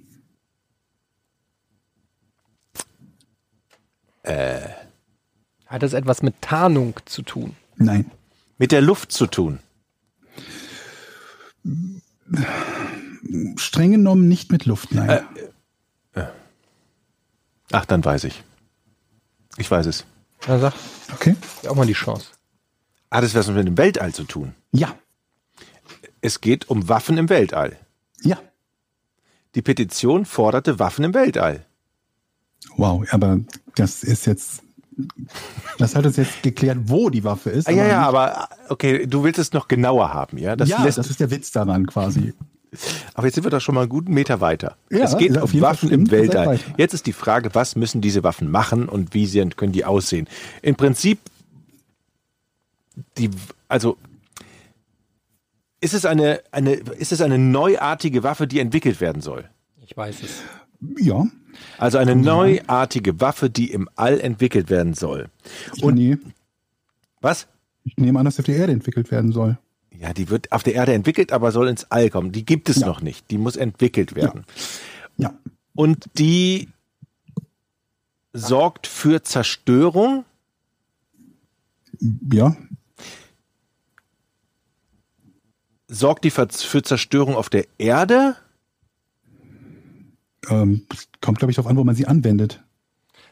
Hat 5.67 5.83
es 5.83 5.93
etwas 5.93 6.23
mit 6.23 6.41
Tarnung 6.41 6.95
zu 7.07 7.23
tun? 7.23 7.57
Nein. 7.77 8.11
Mit 8.59 8.73
der 8.73 8.81
Luft 8.81 9.13
zu 9.13 9.27
tun? 9.27 9.61
Streng 13.57 13.93
genommen 13.93 14.29
nicht 14.29 14.53
mit 14.53 14.67
Luft, 14.67 14.93
nein. 14.93 15.27
Ach, 17.71 17.85
dann 17.85 18.05
weiß 18.05 18.25
ich. 18.25 18.43
Ich 19.57 19.71
weiß 19.71 19.87
es. 19.87 20.07
Na, 20.47 20.59
sag 20.59 20.73
okay. 21.13 21.37
auch 21.69 21.75
mal 21.75 21.87
die 21.87 21.93
Chance. 21.93 22.29
Hat 23.11 23.25
es 23.25 23.35
was 23.35 23.49
mit 23.49 23.67
dem 23.67 23.77
Weltall 23.77 24.15
zu 24.15 24.25
tun? 24.25 24.55
Ja. 24.73 24.97
Es 26.21 26.41
geht 26.41 26.69
um 26.69 26.89
Waffen 26.89 27.19
im 27.19 27.29
Weltall. 27.29 27.77
Ja. 28.23 28.39
Die 29.55 29.63
Petition 29.63 30.25
forderte 30.25 30.79
Waffen 30.79 31.05
im 31.05 31.15
Weltall. 31.15 31.65
Wow, 32.77 33.05
aber 33.13 33.41
das 33.75 34.03
ist 34.03 34.27
jetzt. 34.27 34.63
Das 35.79 35.95
hat 35.95 36.05
uns 36.07 36.17
jetzt 36.17 36.43
geklärt, 36.43 36.79
wo 36.87 37.09
die 37.09 37.23
Waffe 37.23 37.51
ist. 37.51 37.69
Ah, 37.69 37.71
ja, 37.71 37.85
aber 37.85 37.89
ja, 37.89 38.09
aber 38.09 38.49
okay, 38.69 39.07
du 39.07 39.23
willst 39.23 39.39
es 39.39 39.53
noch 39.53 39.69
genauer 39.69 40.13
haben, 40.13 40.39
ja? 40.39 40.57
Das 40.57 40.69
ja, 40.69 40.83
lässt, 40.83 40.99
das 40.99 41.09
ist 41.09 41.21
der 41.21 41.31
Witz 41.31 41.53
daran 41.53 41.87
quasi. 41.87 42.35
aber 43.15 43.27
jetzt 43.27 43.37
sind 43.37 43.45
wir 43.45 43.51
doch 43.51 43.61
schon 43.61 43.77
mal 43.77 43.83
einen 43.83 43.91
guten 43.91 44.13
Meter 44.13 44.41
weiter. 44.41 44.77
Ja, 44.91 45.05
es 45.05 45.17
geht 45.17 45.39
auf 45.39 45.55
um 45.55 45.61
Waffen 45.61 45.91
im 45.91 46.11
Weltall. 46.11 46.59
Jetzt 46.77 46.95
ist 46.95 47.07
die 47.07 47.13
Frage, 47.13 47.51
was 47.55 47.77
müssen 47.77 48.01
diese 48.01 48.25
Waffen 48.25 48.51
machen 48.51 48.89
und 48.89 49.15
wie 49.15 49.27
sie, 49.27 49.49
können 49.51 49.73
die 49.73 49.85
aussehen? 49.85 50.29
Im 50.63 50.75
Prinzip, 50.75 51.21
die, 53.17 53.31
also, 53.69 53.97
ist 55.81 55.95
es 55.95 56.05
eine, 56.05 56.41
eine, 56.51 56.73
ist 56.75 57.13
es 57.13 57.21
eine 57.21 57.39
neuartige 57.39 58.23
Waffe, 58.23 58.47
die 58.47 58.59
entwickelt 58.61 59.01
werden 59.01 59.23
soll? 59.23 59.49
Ich 59.85 59.97
weiß 59.97 60.23
es. 60.23 60.43
Ja. 60.99 61.27
Also 61.79 61.99
eine 61.99 62.15
neuartige 62.15 63.21
Waffe, 63.21 63.51
die 63.51 63.71
im 63.73 63.89
All 63.97 64.21
entwickelt 64.21 64.71
werden 64.71 64.95
soll. 64.95 65.29
Und 65.83 65.95
nee, 65.95 66.17
Was? 67.21 67.49
ich 67.85 67.97
nehme 67.97 68.19
an, 68.19 68.25
dass 68.27 68.37
sie 68.37 68.43
auf 68.43 68.47
der 68.47 68.57
Erde 68.57 68.73
entwickelt 68.73 69.11
werden 69.11 69.33
soll. 69.33 69.59
Ja, 69.99 70.13
die 70.13 70.29
wird 70.31 70.53
auf 70.53 70.63
der 70.63 70.75
Erde 70.75 70.93
entwickelt, 70.95 71.33
aber 71.33 71.51
soll 71.51 71.69
ins 71.69 71.85
All 71.91 72.11
kommen. 72.11 72.31
Die 72.31 72.45
gibt 72.45 72.69
es 72.69 72.77
Ja. 72.81 72.87
noch 72.87 73.01
nicht. 73.01 73.31
Die 73.31 73.39
muss 73.39 73.57
entwickelt 73.57 74.15
werden. 74.15 74.45
Ja. 75.17 75.35
Und 75.75 76.07
die 76.19 76.69
sorgt 78.33 78.87
für 78.87 79.23
Zerstörung. 79.23 80.25
Ja. 82.33 82.57
Sorgt 85.89 86.25
die 86.25 86.31
für 86.31 86.49
Zerstörung 86.49 87.35
auf 87.35 87.49
der 87.49 87.67
Erde? 87.79 88.37
Ähm, 90.49 90.87
kommt, 91.21 91.39
glaube 91.39 91.51
ich, 91.51 91.57
darauf 91.57 91.71
an, 91.71 91.77
wo 91.77 91.85
man 91.85 91.95
sie 91.95 92.07
anwendet. 92.07 92.63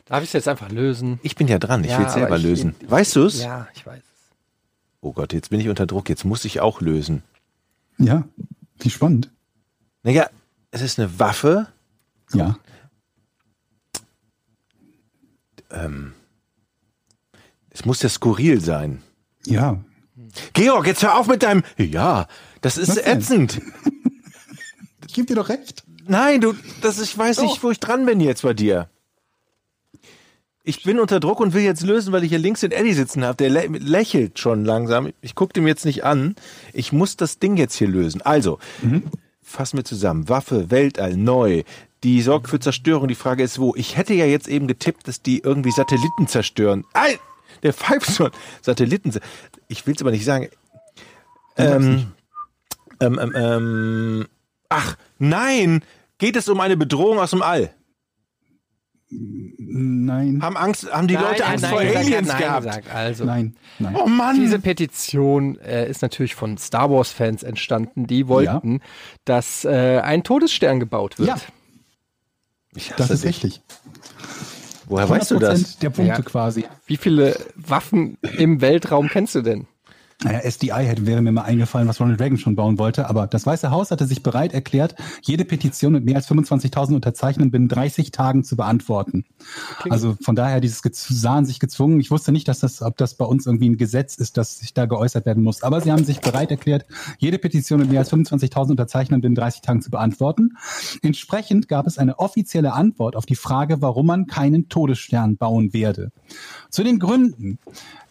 Darf 0.07 0.23
ich 0.23 0.31
es 0.31 0.33
jetzt 0.35 0.49
einfach 0.49 0.71
lösen? 0.71 1.19
Ich 1.23 1.37
bin 1.37 1.49
ja 1.49 1.59
dran. 1.59 1.85
Ich 1.85 1.91
Ja, 1.91 1.99
will 1.99 2.07
es 2.07 2.13
selber 2.15 2.29
aber 2.29 2.37
ich- 2.39 2.43
lösen. 2.45 2.75
ich- 2.81 2.91
weißt 2.91 3.17
du 3.17 3.25
es? 3.25 3.43
Ja, 3.43 3.69
ich 3.75 3.85
weiß 3.87 3.99
es. 4.03 4.31
Oh 5.01 5.13
Gott, 5.13 5.33
jetzt 5.33 5.51
bin 5.51 5.61
ich 5.61 5.69
unter 5.69 5.87
Druck. 5.87 6.09
Jetzt 6.09 6.25
muss 6.25 6.45
ich 6.45 6.61
auch 6.61 6.81
lösen. 6.81 7.23
Ja. 7.99 8.27
Wie 8.79 8.91
spannend. 8.91 9.31
Naja, 10.03 10.29
es 10.71 10.81
ist 10.83 10.99
eine 10.99 11.19
Waffe. 11.19 11.69
Ja. 12.33 12.59
Es 17.71 17.85
muss 17.85 18.03
ja 18.03 18.09
skurril 18.09 18.61
sein. 18.61 19.03
Ja. 19.45 19.83
Georg, 20.53 20.87
jetzt 20.87 21.03
hör 21.03 21.19
auf 21.19 21.27
mit 21.27 21.43
deinem. 21.43 21.63
Ja, 21.77 22.27
das 22.61 22.79
ist 22.79 22.97
ätzend. 23.07 23.61
Ich 25.09 25.15
gebe 25.15 25.29
dir 25.29 25.37
doch 25.37 25.49
recht. 25.49 25.83
Nein, 26.07 26.43
du, 26.43 26.53
das, 26.83 27.01
ich 27.01 27.17
weiß 27.17 27.41
nicht, 27.41 27.63
wo 27.63 27.71
ich 27.71 27.81
dran 27.81 28.05
bin 28.05 28.21
jetzt 28.21 28.43
bei 28.43 28.53
dir. 28.53 28.91
Ich 30.63 30.83
bin 30.83 30.99
unter 30.99 31.21
Druck 31.21 31.41
und 31.41 31.55
will 31.55 31.63
jetzt 31.63 31.83
lösen, 31.83 32.13
weil 32.13 32.25
ich 32.25 32.31
hier 32.31 32.39
links 32.39 32.61
den 32.61 32.73
Eddie 32.73 32.93
sitzen 32.93 33.25
habe. 33.25 33.37
Der 33.37 33.49
lä 33.49 33.67
lächelt 33.79 34.39
schon 34.39 34.65
langsam. 34.65 35.13
Ich 35.23 35.35
gucke 35.35 35.53
dem 35.53 35.67
jetzt 35.67 35.85
nicht 35.85 36.05
an. 36.05 36.35
Ich 36.73 36.93
muss 36.93 37.17
das 37.17 37.39
Ding 37.39 37.57
jetzt 37.57 37.77
hier 37.77 37.89
lösen. 37.89 38.21
Also, 38.21 38.59
fassen 39.43 39.77
wir 39.79 39.85
zusammen. 39.85 40.29
Waffe, 40.29 40.71
Weltall, 40.71 41.17
neu. 41.17 41.63
Die 42.03 42.21
sorgt 42.21 42.49
für 42.49 42.61
Zerstörung. 42.61 43.09
Die 43.09 43.15
Frage 43.15 43.45
ist, 43.45 43.59
wo? 43.59 43.75
Ich 43.77 43.97
hätte 43.97 44.13
ja 44.13 44.27
jetzt 44.27 44.49
eben 44.49 44.67
getippt, 44.67 45.07
dass 45.09 45.23
die 45.23 45.39
irgendwie 45.39 45.71
Satelliten 45.71 46.27
zerstören. 46.27 46.85
Ei, 46.93 47.19
der 47.63 47.73
pfeift 47.73 48.13
schon. 48.15 48.31
Satelliten. 48.63 49.13
Ich 49.69 49.87
will 49.87 49.95
es 49.95 50.01
aber 50.03 50.11
nicht 50.11 50.25
sagen. 50.25 50.49
Ähm, 51.57 52.13
ähm, 53.01 53.19
ähm, 53.19 53.33
ähm, 53.35 54.27
ach, 54.69 54.97
nein! 55.19 55.83
Geht 56.19 56.37
es 56.37 56.49
um 56.49 56.61
eine 56.61 56.77
Bedrohung 56.77 57.19
aus 57.19 57.31
dem 57.31 57.43
All? 57.43 57.71
Nein. 59.09 60.43
Haben 60.43 60.57
Angst, 60.57 60.91
haben 60.91 61.07
die 61.07 61.15
Leute 61.15 61.43
Nein, 61.43 61.51
Angst 61.53 61.63
nein, 61.63 61.71
vor 61.73 61.83
gesagt, 61.83 62.05
Aliens 62.07 62.29
nein 62.29 62.39
gehabt? 62.41 62.67
gesagt. 62.67 62.91
Also, 62.93 63.25
Nein. 63.25 63.57
Nein. 63.79 63.97
Oh 63.97 64.07
Mann! 64.09 64.41
Diese 64.41 64.59
Petition 64.59 65.59
äh, 65.61 65.89
ist 65.89 66.03
natürlich 66.03 66.35
von 66.35 66.59
Star 66.59 66.91
Wars 66.91 67.13
Fans 67.13 67.43
entstanden, 67.45 68.07
die 68.09 68.27
wollten, 68.27 68.81
dass 69.25 69.65
äh, 69.65 70.01
ein 70.01 70.25
Todesstern 70.25 70.81
gebaut 70.81 71.19
wird. 71.19 71.29
Ja. 71.29 71.37
Ich 72.75 72.93
Das 72.97 73.11
ist 73.11 73.23
dich. 73.25 73.43
richtig. 73.45 73.63
Woher 74.89 75.09
weißt 75.09 75.31
du 75.33 75.39
das? 75.39 75.77
100% 75.77 75.81
der 75.83 75.91
Punkte 75.91 76.13
Ja. 76.15 76.23
quasi. 76.23 76.65
Wie 76.87 76.97
viele 76.97 77.37
Waffen 77.57 78.19
im 78.39 78.61
Weltraum 78.61 79.09
kennst 79.09 79.35
du 79.35 79.43
denn? 79.43 79.67
Naja, 80.25 80.41
SDI 80.51 80.87
hätte, 80.87 81.05
wäre 81.05 81.21
mir 81.21 81.31
mal 81.31 81.43
eingefallen, 81.43 81.87
was 81.89 82.01
Ronald 82.01 82.19
Reagan 82.21 82.39
schon 82.39 82.57
bauen 82.57 82.79
wollte, 82.79 83.11
aber 83.11 83.27
das 83.27 83.45
Weiße 83.45 83.71
Haus 83.71 83.91
hatte 83.91 84.07
sich 84.07 84.23
bereit 84.23 84.55
erklärt, 84.55 84.95
jede 85.21 85.45
Petition 85.45 85.93
mit 85.93 86.07
mehr 86.07 86.17
als 86.17 86.27
25.000 86.29 86.95
Unterzeichnern 86.95 87.51
binnen 87.51 87.69
30 87.69 88.13
Tagen 88.13 88.43
zu 88.43 88.57
beantworten. 88.57 89.27
Also 89.91 90.17
von 90.23 90.35
daher, 90.35 90.61
dieses 90.61 90.81
sahen 90.93 91.45
sich 91.45 91.61
gezwungen. 91.61 92.01
Ich 92.01 92.11
wusste 92.11 92.33
nicht, 92.33 92.49
dass 92.49 92.61
das, 92.61 92.81
ob 92.81 92.97
das 92.97 93.15
bei 93.15 93.27
uns 93.27 93.45
irgendwie 93.45 93.69
ein 93.69 93.77
Gesetz 93.77 94.17
ist, 94.17 94.39
dass 94.39 94.59
sich 94.59 94.73
da 94.73 94.87
geäußert 94.87 95.27
werden 95.27 95.43
muss. 95.43 95.63
Aber 95.63 95.83
sie 95.83 95.93
haben 95.93 96.05
sich 96.05 96.21
bereit 96.21 96.51
erklärt, 96.51 96.87
jede 97.19 97.39
Petition 97.39 97.81
mit 97.81 97.91
mehr 97.91 98.01
als 98.01 98.11
25.000 98.11 98.71
Unterzeichnern 98.71 99.21
binnen 99.21 99.35
30 99.35 99.61
Tagen 99.61 99.83
zu 99.83 99.91
beantworten. 99.91 100.57
Entsprechend 101.03 101.69
gab 101.69 101.87
es 101.87 101.99
eine 101.99 102.19
offizielle 102.19 102.73
Antwort 102.73 103.17
auf 103.17 103.27
die 103.27 103.37
Frage, 103.37 103.83
warum 103.83 104.07
man 104.07 104.27
keinen 104.27 104.71
Todesstern 104.71 105.37
bauen 105.37 105.75
werde. 105.75 106.11
Zu 106.71 106.85
den 106.85 106.99
Gründen 106.99 107.59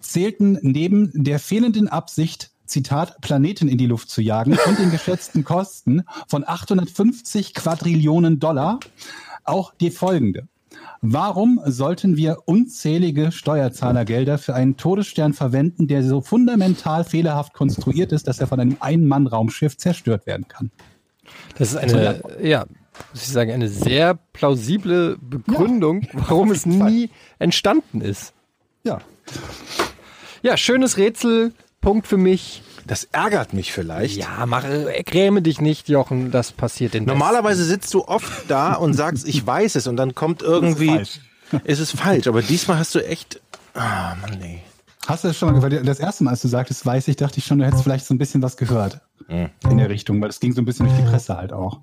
zählten 0.06 0.57
neben 0.61 1.11
der 1.14 1.40
fehlenden 1.40 1.88
Absicht, 1.96 2.52
Zitat, 2.66 3.22
Planeten 3.22 3.68
in 3.68 3.78
die 3.78 3.86
Luft 3.88 4.10
zu 4.10 4.22
jagen 4.22 4.58
und 4.68 4.80
den 4.80 4.92
geschätzten 4.92 5.44
Kosten 5.44 6.04
von 6.28 6.44
850 6.46 7.54
Quadrillionen 7.54 8.40
Dollar 8.40 8.80
auch 9.44 9.74
die 9.74 9.92
folgende. 9.92 10.48
Warum 11.02 11.62
sollten 11.66 12.18
wir 12.18 12.40
unzählige 12.46 13.32
Steuerzahlergelder 13.32 14.38
für 14.38 14.56
einen 14.56 14.76
Todesstern 14.76 15.34
verwenden, 15.34 15.88
der 15.88 16.04
so 16.04 16.22
fundamental 16.22 17.04
fehlerhaft 17.04 17.54
konstruiert 17.54 18.12
ist, 18.12 18.28
dass 18.28 18.40
er 18.40 18.48
von 18.48 18.60
einem 18.60 18.78
Ein-Mann-Raumschiff 18.80 19.78
zerstört 19.78 20.26
werden 20.26 20.48
kann? 20.48 20.72
Das 21.58 21.70
ist 21.70 21.78
eine, 21.78 22.22
ja, 22.42 22.66
muss 23.14 23.24
ich 23.24 23.30
sagen, 23.30 23.52
eine 23.52 23.70
sehr 23.70 24.16
plausible 24.34 25.18
Begründung, 25.22 26.08
warum 26.14 26.52
es 26.52 26.66
nie 26.66 27.10
entstanden 27.40 28.02
ist. 28.02 28.34
Ja. 28.84 29.00
Ja, 30.42 30.58
schönes 30.58 30.98
Rätsel, 30.98 31.54
Punkt 31.86 32.07
für 32.07 32.18
mich. 32.18 32.64
Das 32.88 33.03
ärgert 33.12 33.53
mich 33.53 33.72
vielleicht. 33.72 34.18
Ja, 34.18 34.48
mach, 34.48 34.64
gräme 35.06 35.44
dich 35.44 35.62
nicht, 35.62 35.88
Jochen, 35.88 36.32
das 36.32 36.52
passiert 36.52 36.95
den 36.95 37.06
Normalerweise 37.06 37.64
sitzt 37.64 37.94
du 37.94 38.06
oft 38.06 38.49
da 38.49 38.74
und 38.74 38.95
sagst, 38.95 39.28
ich 39.28 39.45
weiß 39.45 39.76
es 39.76 39.86
und 39.86 39.95
dann 39.95 40.16
kommt 40.16 40.41
irgendwie, 40.41 40.88
falsch. 40.88 41.20
ist 41.64 41.78
es 41.78 41.91
falsch. 41.91 42.26
Aber 42.26 42.41
diesmal 42.41 42.80
hast 42.80 42.95
du 42.95 43.06
echt, 43.06 43.40
ah, 43.76 44.16
Mann, 44.20 44.40
nee. 44.40 44.64
Hast 45.06 45.24
du 45.24 45.28
das 45.28 45.38
schon 45.38 45.52
mal 45.52 45.62
gehört? 45.62 45.88
Das 45.88 45.99
erste 45.99 46.24
Mal, 46.24 46.32
als 46.32 46.41
du 46.41 46.48
sagtest, 46.48 46.84
weiß 46.84 47.07
ich, 47.07 47.18
dachte 47.18 47.38
ich 47.38 47.45
schon, 47.45 47.60
du 47.60 47.66
hättest 47.66 47.84
vielleicht 47.84 48.07
so 48.07 48.16
ein 48.16 48.18
bisschen 48.18 48.41
was 48.41 48.57
gehört 48.57 49.02
in 49.28 49.78
der 49.78 49.90
Richtung, 49.91 50.20
weil 50.22 50.30
das 50.30 50.40
ging 50.40 50.53
so 50.53 50.62
ein 50.62 50.66
bisschen 50.66 50.88
durch 50.88 50.98
die 50.98 51.06
Presse 51.06 51.38
halt 51.38 51.53
auch. 51.53 51.82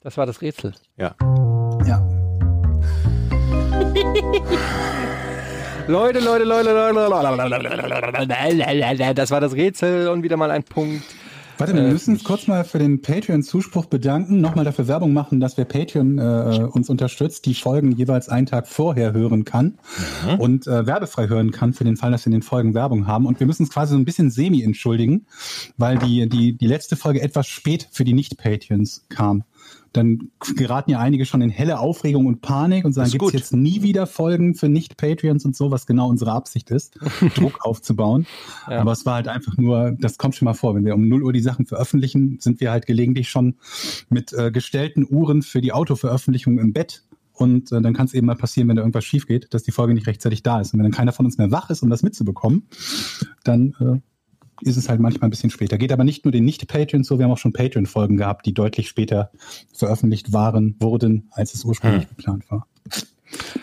Das 0.00 0.16
war 0.16 0.26
das 0.26 0.42
Rätsel. 0.42 0.74
Ja. 0.96 1.14
Ja. 1.86 2.04
Leute, 5.86 6.18
Leute, 6.18 6.44
Leute, 6.44 6.72
Leute, 6.72 6.92
Leute, 8.94 9.14
das 9.14 9.30
war 9.30 9.40
das 9.40 9.52
Rätsel 9.54 10.08
und 10.08 10.22
wieder 10.22 10.38
mal 10.38 10.50
ein 10.50 10.62
Punkt. 10.62 11.04
Warte, 11.58 11.74
wir 11.74 11.82
müssen 11.82 12.14
uns 12.14 12.24
kurz 12.24 12.48
mal 12.48 12.64
für 12.64 12.78
den 12.78 13.00
Patreon-Zuspruch 13.00 13.86
bedanken, 13.86 14.40
nochmal 14.40 14.64
dafür 14.64 14.88
Werbung 14.88 15.12
machen, 15.12 15.38
dass 15.38 15.56
wer 15.56 15.66
Patreon 15.66 16.18
äh, 16.18 16.68
uns 16.72 16.88
unterstützt, 16.88 17.46
die 17.46 17.54
Folgen 17.54 17.92
jeweils 17.92 18.28
einen 18.28 18.46
Tag 18.46 18.66
vorher 18.66 19.12
hören 19.12 19.44
kann 19.44 19.78
und 20.38 20.66
äh, 20.66 20.86
werbefrei 20.86 21.28
hören 21.28 21.52
kann 21.52 21.72
für 21.72 21.84
den 21.84 21.96
Fall, 21.96 22.10
dass 22.10 22.24
wir 22.24 22.26
in 22.26 22.40
den 22.40 22.42
Folgen 22.42 22.74
Werbung 22.74 23.06
haben. 23.06 23.26
Und 23.26 23.38
wir 23.38 23.46
müssen 23.46 23.62
uns 23.64 23.72
quasi 23.72 23.92
so 23.92 23.98
ein 23.98 24.04
bisschen 24.04 24.30
semi 24.30 24.62
entschuldigen, 24.62 25.26
weil 25.76 25.98
die, 25.98 26.28
die, 26.28 26.56
die 26.56 26.66
letzte 26.66 26.96
Folge 26.96 27.22
etwas 27.22 27.46
spät 27.46 27.88
für 27.92 28.04
die 28.04 28.14
Nicht-Patreons 28.14 29.06
kam. 29.10 29.44
Dann 29.94 30.30
geraten 30.56 30.90
ja 30.90 30.98
einige 30.98 31.24
schon 31.24 31.40
in 31.40 31.50
helle 31.50 31.78
Aufregung 31.78 32.26
und 32.26 32.42
Panik 32.42 32.84
und 32.84 32.92
sagen, 32.92 33.10
gibt's 33.10 33.24
gut. 33.24 33.32
jetzt 33.32 33.52
nie 33.54 33.82
wieder 33.82 34.06
Folgen 34.06 34.54
für 34.54 34.68
Nicht-Patreons 34.68 35.44
und 35.44 35.56
so, 35.56 35.70
was 35.70 35.86
genau 35.86 36.08
unsere 36.08 36.32
Absicht 36.32 36.70
ist, 36.70 36.98
Druck 37.36 37.64
aufzubauen. 37.64 38.26
Ja. 38.68 38.80
Aber 38.80 38.92
es 38.92 39.06
war 39.06 39.14
halt 39.14 39.28
einfach 39.28 39.56
nur, 39.56 39.96
das 39.98 40.18
kommt 40.18 40.34
schon 40.34 40.46
mal 40.46 40.54
vor, 40.54 40.74
wenn 40.74 40.84
wir 40.84 40.94
um 40.94 41.08
0 41.08 41.22
Uhr 41.22 41.32
die 41.32 41.40
Sachen 41.40 41.64
veröffentlichen, 41.64 42.38
sind 42.40 42.60
wir 42.60 42.70
halt 42.70 42.86
gelegentlich 42.86 43.30
schon 43.30 43.54
mit 44.10 44.32
äh, 44.32 44.50
gestellten 44.50 45.06
Uhren 45.08 45.42
für 45.42 45.60
die 45.60 45.72
Autoveröffentlichung 45.72 46.58
im 46.58 46.72
Bett. 46.72 47.04
Und 47.32 47.72
äh, 47.72 47.80
dann 47.80 47.94
kann 47.94 48.06
es 48.06 48.14
eben 48.14 48.26
mal 48.26 48.36
passieren, 48.36 48.68
wenn 48.68 48.76
da 48.76 48.82
irgendwas 48.82 49.04
schief 49.04 49.26
geht, 49.26 49.52
dass 49.54 49.64
die 49.64 49.72
Folge 49.72 49.94
nicht 49.94 50.06
rechtzeitig 50.06 50.42
da 50.42 50.60
ist. 50.60 50.72
Und 50.72 50.78
wenn 50.78 50.84
dann 50.84 50.92
keiner 50.92 51.12
von 51.12 51.26
uns 51.26 51.38
mehr 51.38 51.50
wach 51.50 51.70
ist, 51.70 51.82
um 51.82 51.90
das 51.90 52.02
mitzubekommen, 52.02 52.68
dann 53.42 53.74
äh, 53.80 54.00
ist 54.60 54.76
es 54.76 54.88
halt 54.88 55.00
manchmal 55.00 55.28
ein 55.28 55.30
bisschen 55.30 55.50
später. 55.50 55.78
Geht 55.78 55.92
aber 55.92 56.04
nicht 56.04 56.24
nur 56.24 56.32
den 56.32 56.44
Nicht-Patreons 56.44 57.06
so, 57.06 57.18
wir 57.18 57.24
haben 57.24 57.32
auch 57.32 57.38
schon 57.38 57.52
Patreon-Folgen 57.52 58.16
gehabt, 58.16 58.46
die 58.46 58.54
deutlich 58.54 58.88
später 58.88 59.30
veröffentlicht 59.72 60.32
waren, 60.32 60.76
wurden, 60.80 61.28
als 61.32 61.54
es 61.54 61.64
ursprünglich 61.64 62.08
geplant 62.08 62.44
war. 62.50 62.66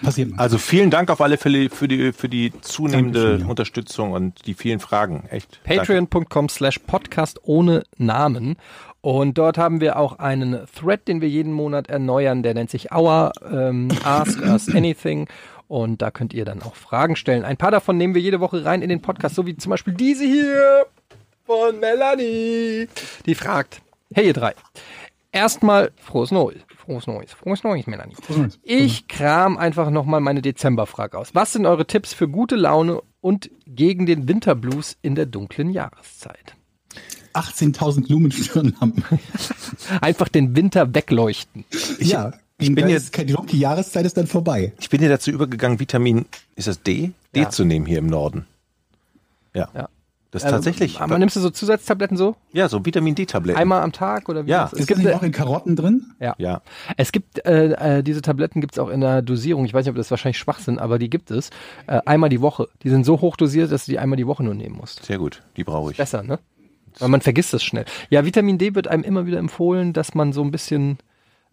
Passiert 0.01 0.31
mal. 0.31 0.39
Also 0.39 0.57
vielen 0.57 0.89
Dank 0.89 1.09
auf 1.09 1.21
alle 1.21 1.37
Fälle 1.37 1.69
für 1.69 1.87
die, 1.87 2.11
für 2.11 2.27
die 2.27 2.51
zunehmende 2.61 3.19
Dankeschön, 3.19 3.41
ja. 3.41 3.47
Unterstützung 3.47 4.11
und 4.11 4.45
die 4.47 4.53
vielen 4.53 4.79
Fragen. 4.79 5.23
Echt. 5.29 5.61
Patreon.com 5.63 6.49
slash 6.49 6.79
Podcast 6.79 7.39
ohne 7.43 7.83
Namen. 7.97 8.57
Und 9.01 9.37
dort 9.39 9.57
haben 9.57 9.81
wir 9.81 9.97
auch 9.97 10.19
einen 10.19 10.59
Thread, 10.75 11.07
den 11.07 11.21
wir 11.21 11.29
jeden 11.29 11.53
Monat 11.53 11.89
erneuern, 11.89 12.43
der 12.43 12.53
nennt 12.53 12.69
sich 12.69 12.91
Our 12.93 13.31
ähm, 13.51 13.87
Ask 14.03 14.39
Us 14.41 14.69
Anything. 14.75 15.27
Und 15.71 16.01
da 16.01 16.11
könnt 16.11 16.33
ihr 16.33 16.43
dann 16.43 16.61
auch 16.63 16.75
Fragen 16.75 17.15
stellen. 17.15 17.45
Ein 17.45 17.55
paar 17.55 17.71
davon 17.71 17.95
nehmen 17.95 18.13
wir 18.13 18.21
jede 18.21 18.41
Woche 18.41 18.65
rein 18.65 18.81
in 18.81 18.89
den 18.89 19.01
Podcast, 19.01 19.35
so 19.35 19.45
wie 19.45 19.55
zum 19.55 19.69
Beispiel 19.69 19.93
diese 19.93 20.25
hier 20.25 20.85
von 21.45 21.79
Melanie. 21.79 22.89
Die 23.25 23.35
fragt, 23.35 23.81
hey 24.13 24.27
ihr 24.27 24.33
drei, 24.33 24.53
erstmal 25.31 25.93
frohes 25.95 26.31
Neues. 26.31 26.59
Frohes 26.75 27.07
Neues, 27.07 27.31
frohes 27.31 27.63
Neues, 27.63 27.87
Melanie. 27.87 28.15
Neues. 28.27 28.59
Ich 28.63 29.07
kram 29.07 29.57
einfach 29.57 29.91
nochmal 29.91 30.19
meine 30.19 30.41
Dezemberfrage 30.41 31.17
aus. 31.17 31.33
Was 31.35 31.53
sind 31.53 31.65
eure 31.65 31.87
Tipps 31.87 32.13
für 32.13 32.27
gute 32.27 32.57
Laune 32.57 33.01
und 33.21 33.49
gegen 33.65 34.05
den 34.05 34.27
Winterblues 34.27 34.97
in 35.01 35.15
der 35.15 35.25
dunklen 35.25 35.69
Jahreszeit? 35.69 36.57
18.000 37.33 38.11
Lumenstirnlampen. 38.11 39.05
Einfach 40.01 40.27
den 40.27 40.53
Winter 40.53 40.93
wegleuchten. 40.93 41.63
ja, 41.99 42.33
ich 42.61 42.75
bin 42.75 42.87
jetzt- 42.89 43.15
ist- 43.17 43.29
die 43.29 43.33
dunkle 43.33 43.57
Jahreszeit 43.57 44.05
ist 44.05 44.17
dann 44.17 44.27
vorbei. 44.27 44.73
Ich 44.79 44.89
bin 44.89 44.99
hier 44.99 45.09
dazu 45.09 45.31
übergegangen, 45.31 45.79
Vitamin, 45.79 46.25
ist 46.55 46.67
das 46.67 46.81
D? 46.81 47.11
D 47.35 47.41
Ja. 47.41 47.49
zu 47.49 47.63
nehmen 47.65 47.85
hier 47.85 47.99
im 47.99 48.07
Norden. 48.07 48.45
Ja. 49.53 49.69
Ja. 49.73 49.89
Das 50.31 50.45
ist 50.45 50.49
tatsächlich. 50.49 51.01
Aber 51.01 51.19
nimmst 51.19 51.35
du 51.35 51.41
so 51.41 51.49
Zusatztabletten 51.49 52.15
so? 52.15 52.37
ja, 52.53 52.69
so 52.69 52.85
Vitamin 52.85 53.15
D-Tabletten. 53.15 53.59
Einmal 53.59 53.81
am 53.81 53.91
Tag 53.91 54.29
oder 54.29 54.45
wie? 54.45 54.49
Ja. 54.49 54.61
das? 54.63 54.71
Ist 54.71 54.79
Es 54.79 54.79
das 54.79 54.87
gibt, 54.87 54.99
nicht 54.99 55.09
äh, 55.09 55.13
auch 55.17 55.23
in 55.23 55.33
Karotten 55.33 55.75
drin? 55.75 56.05
ja. 56.21 56.35
Ja. 56.37 56.61
Es 56.95 57.11
gibt 57.11 57.45
äh, 57.45 57.97
äh, 57.97 58.01
diese 58.01 58.21
Tabletten 58.21 58.61
gibt 58.61 58.75
es 58.75 58.79
auch 58.79 58.87
in 58.87 59.01
der 59.01 59.21
Dosierung. 59.21 59.65
Ich 59.65 59.73
weiß 59.73 59.83
nicht, 59.85 59.89
ob 59.91 59.97
das 59.97 60.09
wahrscheinlich 60.09 60.37
schwach 60.37 60.59
sind, 60.59 60.79
aber 60.79 60.99
die 60.99 61.09
gibt 61.09 61.31
es. 61.31 61.49
Äh, 61.87 61.99
einmal 62.05 62.29
die 62.29 62.39
Woche. 62.39 62.69
Die 62.83 62.89
sind 62.89 63.05
so 63.05 63.19
hoch 63.19 63.35
dosiert, 63.35 63.73
dass 63.73 63.87
du 63.87 63.91
die 63.91 63.99
einmal 63.99 64.15
die 64.15 64.25
Woche 64.25 64.41
nur 64.41 64.53
nehmen 64.53 64.77
musst. 64.77 65.03
Sehr 65.03 65.17
gut. 65.17 65.41
Die 65.57 65.65
brauche 65.65 65.91
ich. 65.91 65.97
Besser, 65.97 66.23
ne? 66.23 66.39
Weil 66.99 67.09
man 67.09 67.19
vergisst 67.19 67.53
das 67.53 67.61
schnell. 67.61 67.83
Ja, 68.09 68.23
Vitamin 68.23 68.57
D 68.57 68.73
wird 68.73 68.87
einem 68.87 69.03
immer 69.03 69.25
wieder 69.25 69.37
empfohlen, 69.37 69.91
dass 69.91 70.15
man 70.15 70.31
so 70.31 70.41
ein 70.43 70.51
bisschen 70.51 70.97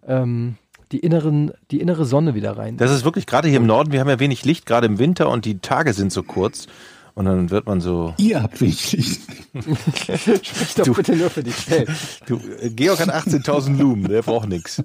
ähm, 0.06 0.54
die 0.92 0.98
inneren, 1.00 1.52
die 1.70 1.80
innere 1.80 2.04
Sonne 2.04 2.34
wieder 2.34 2.56
rein. 2.56 2.76
Das 2.76 2.90
ist 2.90 3.04
wirklich 3.04 3.26
gerade 3.26 3.48
hier 3.48 3.58
im 3.58 3.66
Norden, 3.66 3.92
wir 3.92 4.00
haben 4.00 4.08
ja 4.08 4.20
wenig 4.20 4.44
Licht, 4.44 4.66
gerade 4.66 4.86
im 4.86 4.98
Winter 4.98 5.28
und 5.28 5.44
die 5.44 5.58
Tage 5.58 5.92
sind 5.92 6.12
so 6.12 6.22
kurz. 6.22 6.66
Und 7.14 7.24
dann 7.24 7.50
wird 7.50 7.66
man 7.66 7.80
so. 7.80 8.14
Ihr 8.18 8.40
habt 8.40 8.60
wenig 8.60 8.92
Licht. 8.92 9.22
Sprich 10.46 10.74
doch 10.76 10.94
bitte 10.94 11.16
nur 11.16 11.30
für 11.30 11.42
dich 11.42 11.56
selbst. 11.56 12.22
Du, 12.26 12.40
äh, 12.60 12.70
Georg 12.70 13.00
hat 13.00 13.12
18.000 13.12 13.76
Lumen, 13.76 14.06
der 14.06 14.22
braucht 14.22 14.48
nichts. 14.48 14.84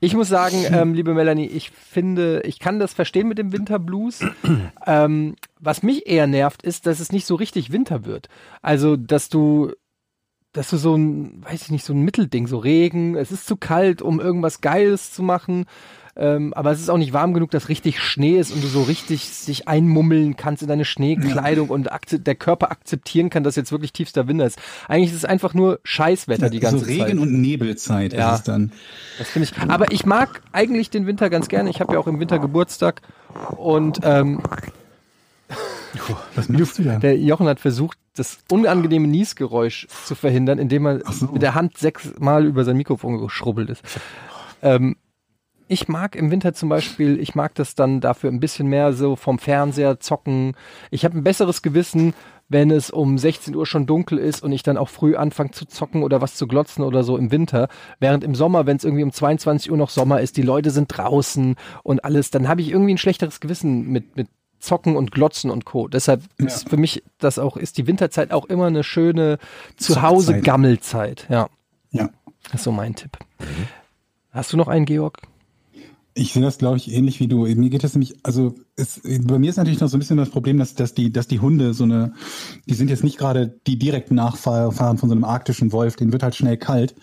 Ich 0.00 0.14
muss 0.14 0.28
sagen, 0.28 0.64
ähm, 0.70 0.94
liebe 0.94 1.14
Melanie, 1.14 1.46
ich 1.46 1.70
finde, 1.70 2.42
ich 2.44 2.58
kann 2.58 2.80
das 2.80 2.92
verstehen 2.92 3.28
mit 3.28 3.38
dem 3.38 3.52
Winterblues. 3.52 4.20
ähm, 4.86 5.36
was 5.60 5.84
mich 5.84 6.08
eher 6.08 6.26
nervt, 6.26 6.62
ist, 6.62 6.86
dass 6.86 6.98
es 6.98 7.12
nicht 7.12 7.26
so 7.26 7.36
richtig 7.36 7.70
Winter 7.70 8.04
wird. 8.04 8.28
Also, 8.60 8.96
dass 8.96 9.28
du, 9.28 9.72
dass 10.52 10.68
du 10.70 10.76
so 10.76 10.94
ein, 10.94 11.42
weiß 11.44 11.62
ich 11.62 11.70
nicht, 11.70 11.84
so 11.84 11.92
ein 11.94 12.02
Mittelding, 12.02 12.46
so 12.46 12.58
Regen, 12.58 13.16
es 13.16 13.30
ist 13.32 13.46
zu 13.46 13.56
kalt, 13.56 14.02
um 14.02 14.20
irgendwas 14.20 14.60
Geiles 14.60 15.12
zu 15.12 15.22
machen. 15.22 15.64
Ähm, 16.14 16.52
aber 16.52 16.72
es 16.72 16.78
ist 16.80 16.90
auch 16.90 16.98
nicht 16.98 17.14
warm 17.14 17.32
genug, 17.32 17.50
dass 17.52 17.70
richtig 17.70 17.98
Schnee 17.98 18.38
ist 18.38 18.52
und 18.52 18.62
du 18.62 18.68
so 18.68 18.82
richtig 18.82 19.30
sich 19.30 19.66
einmummeln 19.66 20.36
kannst 20.36 20.60
in 20.60 20.68
deine 20.68 20.84
Schneekleidung 20.84 21.70
und 21.70 21.88
der 22.12 22.34
Körper 22.34 22.70
akzeptieren 22.70 23.30
kann, 23.30 23.44
dass 23.44 23.56
jetzt 23.56 23.72
wirklich 23.72 23.94
tiefster 23.94 24.28
Winter 24.28 24.44
ist. 24.44 24.58
Eigentlich 24.88 25.08
ist 25.08 25.16
es 25.16 25.24
einfach 25.24 25.54
nur 25.54 25.80
Scheißwetter 25.84 26.50
die 26.50 26.60
ganze 26.60 26.80
so 26.80 26.84
Regen 26.84 27.00
Zeit. 27.06 27.16
und 27.18 27.40
Nebelzeit 27.40 28.12
Ja. 28.12 28.34
ist 28.34 28.40
es 28.40 28.44
dann. 28.44 28.72
Das 29.18 29.30
finde 29.30 29.48
ich. 29.50 29.70
Aber 29.70 29.90
ich 29.90 30.04
mag 30.04 30.42
eigentlich 30.52 30.90
den 30.90 31.06
Winter 31.06 31.30
ganz 31.30 31.48
gerne. 31.48 31.70
Ich 31.70 31.80
habe 31.80 31.94
ja 31.94 31.98
auch 31.98 32.06
im 32.06 32.20
Winter 32.20 32.38
Geburtstag 32.38 33.00
und 33.56 34.00
ähm, 34.02 34.42
Was 36.34 36.48
machst 36.48 36.78
du 36.78 36.84
da? 36.84 36.98
der 36.98 37.18
Jochen 37.18 37.46
hat 37.46 37.60
versucht, 37.60 37.98
das 38.14 38.38
unangenehme 38.50 39.08
Niesgeräusch 39.08 39.86
zu 40.04 40.14
verhindern, 40.14 40.58
indem 40.58 40.86
er 40.86 41.12
so. 41.12 41.26
mit 41.26 41.42
der 41.42 41.54
Hand 41.54 41.78
sechsmal 41.78 42.44
über 42.44 42.64
sein 42.64 42.76
Mikrofon 42.76 43.18
geschrubbelt 43.18 43.70
ist. 43.70 43.82
Ähm, 44.62 44.96
ich 45.68 45.88
mag 45.88 46.16
im 46.16 46.30
Winter 46.30 46.52
zum 46.52 46.68
Beispiel, 46.68 47.18
ich 47.18 47.34
mag 47.34 47.54
das 47.54 47.74
dann 47.74 48.00
dafür 48.00 48.30
ein 48.30 48.40
bisschen 48.40 48.68
mehr 48.68 48.92
so 48.92 49.16
vom 49.16 49.38
Fernseher 49.38 50.00
zocken. 50.00 50.54
Ich 50.90 51.04
habe 51.06 51.16
ein 51.16 51.24
besseres 51.24 51.62
Gewissen, 51.62 52.12
wenn 52.48 52.70
es 52.70 52.90
um 52.90 53.16
16 53.16 53.56
Uhr 53.56 53.64
schon 53.64 53.86
dunkel 53.86 54.18
ist 54.18 54.42
und 54.42 54.52
ich 54.52 54.62
dann 54.62 54.76
auch 54.76 54.90
früh 54.90 55.16
anfange 55.16 55.52
zu 55.52 55.64
zocken 55.64 56.02
oder 56.02 56.20
was 56.20 56.34
zu 56.34 56.46
glotzen 56.46 56.84
oder 56.84 57.02
so 57.02 57.16
im 57.16 57.30
Winter. 57.30 57.68
Während 57.98 58.24
im 58.24 58.34
Sommer, 58.34 58.66
wenn 58.66 58.76
es 58.76 58.84
irgendwie 58.84 59.04
um 59.04 59.12
22 59.12 59.70
Uhr 59.70 59.78
noch 59.78 59.88
Sommer 59.88 60.20
ist, 60.20 60.36
die 60.36 60.42
Leute 60.42 60.70
sind 60.70 60.88
draußen 60.88 61.56
und 61.82 62.04
alles, 62.04 62.30
dann 62.30 62.48
habe 62.48 62.60
ich 62.60 62.70
irgendwie 62.70 62.92
ein 62.92 62.98
schlechteres 62.98 63.40
Gewissen 63.40 63.88
mit, 63.88 64.14
mit 64.16 64.28
Zocken 64.62 64.94
und 64.96 65.10
Glotzen 65.10 65.50
und 65.50 65.64
Co. 65.64 65.88
Deshalb 65.88 66.22
ist 66.38 66.68
für 66.68 66.76
mich 66.76 67.02
das 67.18 67.38
auch, 67.40 67.56
ist 67.56 67.78
die 67.78 67.88
Winterzeit 67.88 68.30
auch 68.30 68.44
immer 68.44 68.66
eine 68.66 68.84
schöne 68.84 69.38
Zuhause-Gammelzeit. 69.76 71.26
Ja, 71.28 71.48
Ja. 71.90 72.10
das 72.44 72.54
ist 72.54 72.62
so 72.64 72.72
mein 72.72 72.94
Tipp. 72.94 73.18
Hast 74.30 74.52
du 74.52 74.56
noch 74.56 74.68
einen, 74.68 74.86
Georg? 74.86 75.18
Ich 76.14 76.34
sehe 76.34 76.42
das, 76.42 76.58
glaube 76.58 76.76
ich, 76.76 76.92
ähnlich 76.92 77.20
wie 77.20 77.26
du. 77.26 77.46
Mir 77.46 77.70
geht 77.70 77.82
das 77.84 77.94
nämlich, 77.94 78.14
also 78.22 78.54
es, 78.76 79.00
bei 79.02 79.38
mir 79.38 79.50
ist 79.50 79.56
natürlich 79.56 79.80
noch 79.80 79.88
so 79.88 79.96
ein 79.96 80.00
bisschen 80.00 80.18
das 80.18 80.28
Problem, 80.30 80.58
dass, 80.58 80.74
dass, 80.74 80.94
die, 80.94 81.10
dass 81.10 81.26
die 81.26 81.40
Hunde 81.40 81.72
so 81.74 81.84
eine, 81.84 82.12
die 82.68 82.74
sind 82.74 82.88
jetzt 82.90 83.02
nicht 83.02 83.16
gerade 83.18 83.58
die 83.66 83.78
direkten 83.78 84.14
Nachfahren 84.14 84.98
von 84.98 85.08
so 85.08 85.14
einem 85.14 85.24
arktischen 85.24 85.72
Wolf, 85.72 85.96
den 85.96 86.12
wird 86.12 86.22
halt 86.22 86.36
schnell 86.36 86.58
kalt. 86.58 86.94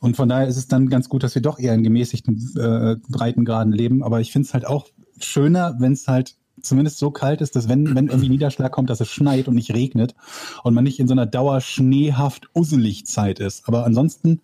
Und 0.00 0.16
von 0.16 0.28
daher 0.28 0.48
ist 0.48 0.56
es 0.56 0.68
dann 0.68 0.88
ganz 0.88 1.08
gut, 1.10 1.22
dass 1.22 1.34
wir 1.34 1.42
doch 1.42 1.58
eher 1.58 1.74
in 1.74 1.82
gemäßigten 1.82 2.54
äh, 2.58 2.96
Breitengraden 3.08 3.72
leben. 3.72 4.02
Aber 4.02 4.20
ich 4.20 4.32
finde 4.32 4.46
es 4.46 4.54
halt 4.54 4.66
auch 4.66 4.86
schöner, 5.20 5.76
wenn 5.78 5.92
es 5.92 6.08
halt 6.08 6.34
zumindest 6.60 6.98
so 6.98 7.10
kalt 7.10 7.40
ist, 7.40 7.56
dass 7.56 7.68
wenn, 7.68 7.94
wenn 7.94 8.08
irgendwie 8.08 8.28
Niederschlag 8.28 8.72
kommt, 8.72 8.90
dass 8.90 9.00
es 9.00 9.08
schneit 9.08 9.48
und 9.48 9.54
nicht 9.54 9.72
regnet 9.74 10.14
und 10.62 10.74
man 10.74 10.84
nicht 10.84 11.00
in 11.00 11.08
so 11.08 11.12
einer 11.12 11.26
Dauer 11.26 11.60
schneehaft 11.60 12.48
uselig 12.54 13.06
Zeit 13.06 13.38
ist. 13.38 13.68
Aber 13.68 13.84
ansonsten 13.84 14.40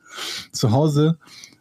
zu 0.52 0.72
Hause 0.72 1.18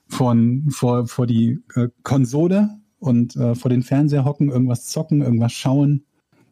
von 0.07 0.69
vor, 0.69 1.07
vor 1.07 1.25
die 1.25 1.59
äh, 1.75 1.87
Konsole 2.03 2.69
und 2.99 3.35
äh, 3.35 3.55
vor 3.55 3.69
den 3.69 3.83
Fernseher 3.83 4.25
hocken, 4.25 4.49
irgendwas 4.49 4.87
zocken, 4.87 5.21
irgendwas 5.21 5.53
schauen. 5.53 6.05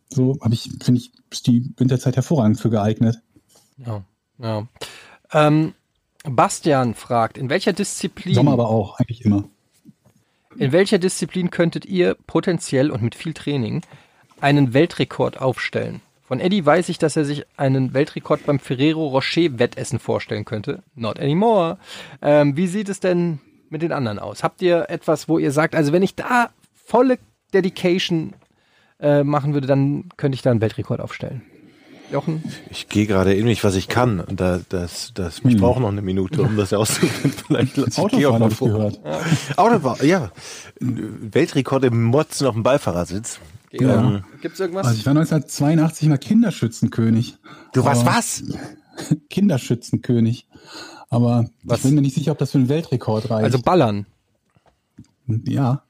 So 0.09 0.39
habe 0.41 0.53
ich, 0.53 0.71
finde 0.81 1.01
ich, 1.01 1.11
ist 1.29 1.45
die 1.45 1.71
Winterzeit 1.77 2.15
hervorragend 2.15 2.59
für 2.59 2.69
geeignet. 2.69 3.21
Ja, 3.77 4.03
ja. 4.39 4.67
Ähm, 5.31 5.73
Bastian 6.23 6.95
fragt, 6.95 7.37
in 7.37 7.49
welcher 7.49 7.73
Disziplin, 7.73 8.33
Sommer 8.33 8.53
aber 8.53 8.69
auch, 8.69 8.99
eigentlich 8.99 9.23
immer. 9.23 9.43
In 10.57 10.71
welcher 10.71 10.97
Disziplin 10.97 11.51
könntet 11.51 11.85
ihr 11.85 12.15
potenziell 12.27 12.91
und 12.91 13.01
mit 13.01 13.15
viel 13.15 13.33
Training 13.33 13.81
einen 14.41 14.73
Weltrekord 14.73 15.39
aufstellen? 15.39 16.01
Von 16.29 16.39
Eddie 16.39 16.65
weiß 16.65 16.89
ich, 16.89 16.99
dass 16.99 17.15
er 17.15 17.25
sich 17.25 17.45
einen 17.57 17.93
Weltrekord 17.93 18.45
beim 18.45 18.59
Ferrero 18.59 19.07
Rocher 19.07 19.57
Wettessen 19.57 19.99
vorstellen 19.99 20.45
könnte. 20.45 20.83
Not 20.93 21.19
anymore. 21.19 21.79
Ähm, 22.21 22.55
wie 22.55 22.67
sieht 22.67 22.89
es 22.89 22.99
denn 22.99 23.39
mit 23.69 23.81
den 23.81 23.91
anderen 23.91 24.19
aus? 24.19 24.43
Habt 24.43 24.61
ihr 24.61 24.89
etwas, 24.89 25.27
wo 25.27 25.39
ihr 25.39 25.51
sagt, 25.51 25.75
also 25.75 25.91
wenn 25.91 26.03
ich 26.03 26.15
da 26.15 26.51
volle 26.73 27.17
Dedication 27.53 28.33
äh, 28.99 29.23
machen 29.23 29.53
würde, 29.53 29.67
dann 29.67 30.09
könnte 30.17 30.35
ich 30.35 30.41
da 30.41 30.51
einen 30.51 30.61
Weltrekord 30.61 30.99
aufstellen? 30.99 31.41
Jochen? 32.11 32.43
Ich 32.71 32.89
gehe 32.89 33.05
gerade 33.05 33.33
in 33.33 33.45
mich, 33.45 33.63
was 33.63 33.75
ich 33.75 33.87
kann. 33.87 34.19
Und 34.19 34.39
da, 34.39 34.59
das, 34.69 35.11
das, 35.13 35.41
ich 35.45 35.57
brauche 35.57 35.79
noch 35.81 35.89
eine 35.89 36.01
Minute, 36.01 36.41
um 36.41 36.57
das 36.57 36.73
auszuprobieren. 36.73 37.31
Vielleicht 37.47 37.77
lasse 37.77 37.89
ich 37.89 37.95
Georg 37.95 38.13
Autofahren 38.13 38.39
mal 38.39 38.51
vor. 38.51 38.67
gehört. 38.69 38.99
Autofahren, 39.57 40.07
ja. 40.07 40.31
Weltrekord 40.79 41.83
im 41.85 42.03
Motzen 42.05 42.47
auf 42.47 42.53
dem 42.53 42.63
Beifahrersitz. 42.63 43.39
Ja. 43.71 44.23
Gibt's 44.41 44.59
irgendwas? 44.59 44.87
Also 44.87 44.99
ich 44.99 45.05
war 45.05 45.11
1982 45.11 46.09
mal 46.09 46.17
Kinderschützenkönig. 46.17 47.37
Du 47.73 47.83
warst 47.85 48.05
was? 48.05 48.43
Kinderschützenkönig. 49.29 50.47
Aber 51.11 51.45
Was? 51.63 51.79
ich 51.79 51.83
bin 51.85 51.95
mir 51.95 52.01
nicht 52.01 52.15
sicher, 52.15 52.31
ob 52.31 52.37
das 52.37 52.51
für 52.51 52.57
einen 52.59 52.69
Weltrekord 52.69 53.29
reicht. 53.29 53.43
also 53.45 53.59
ballern. 53.59 54.05
ja, 55.45 55.83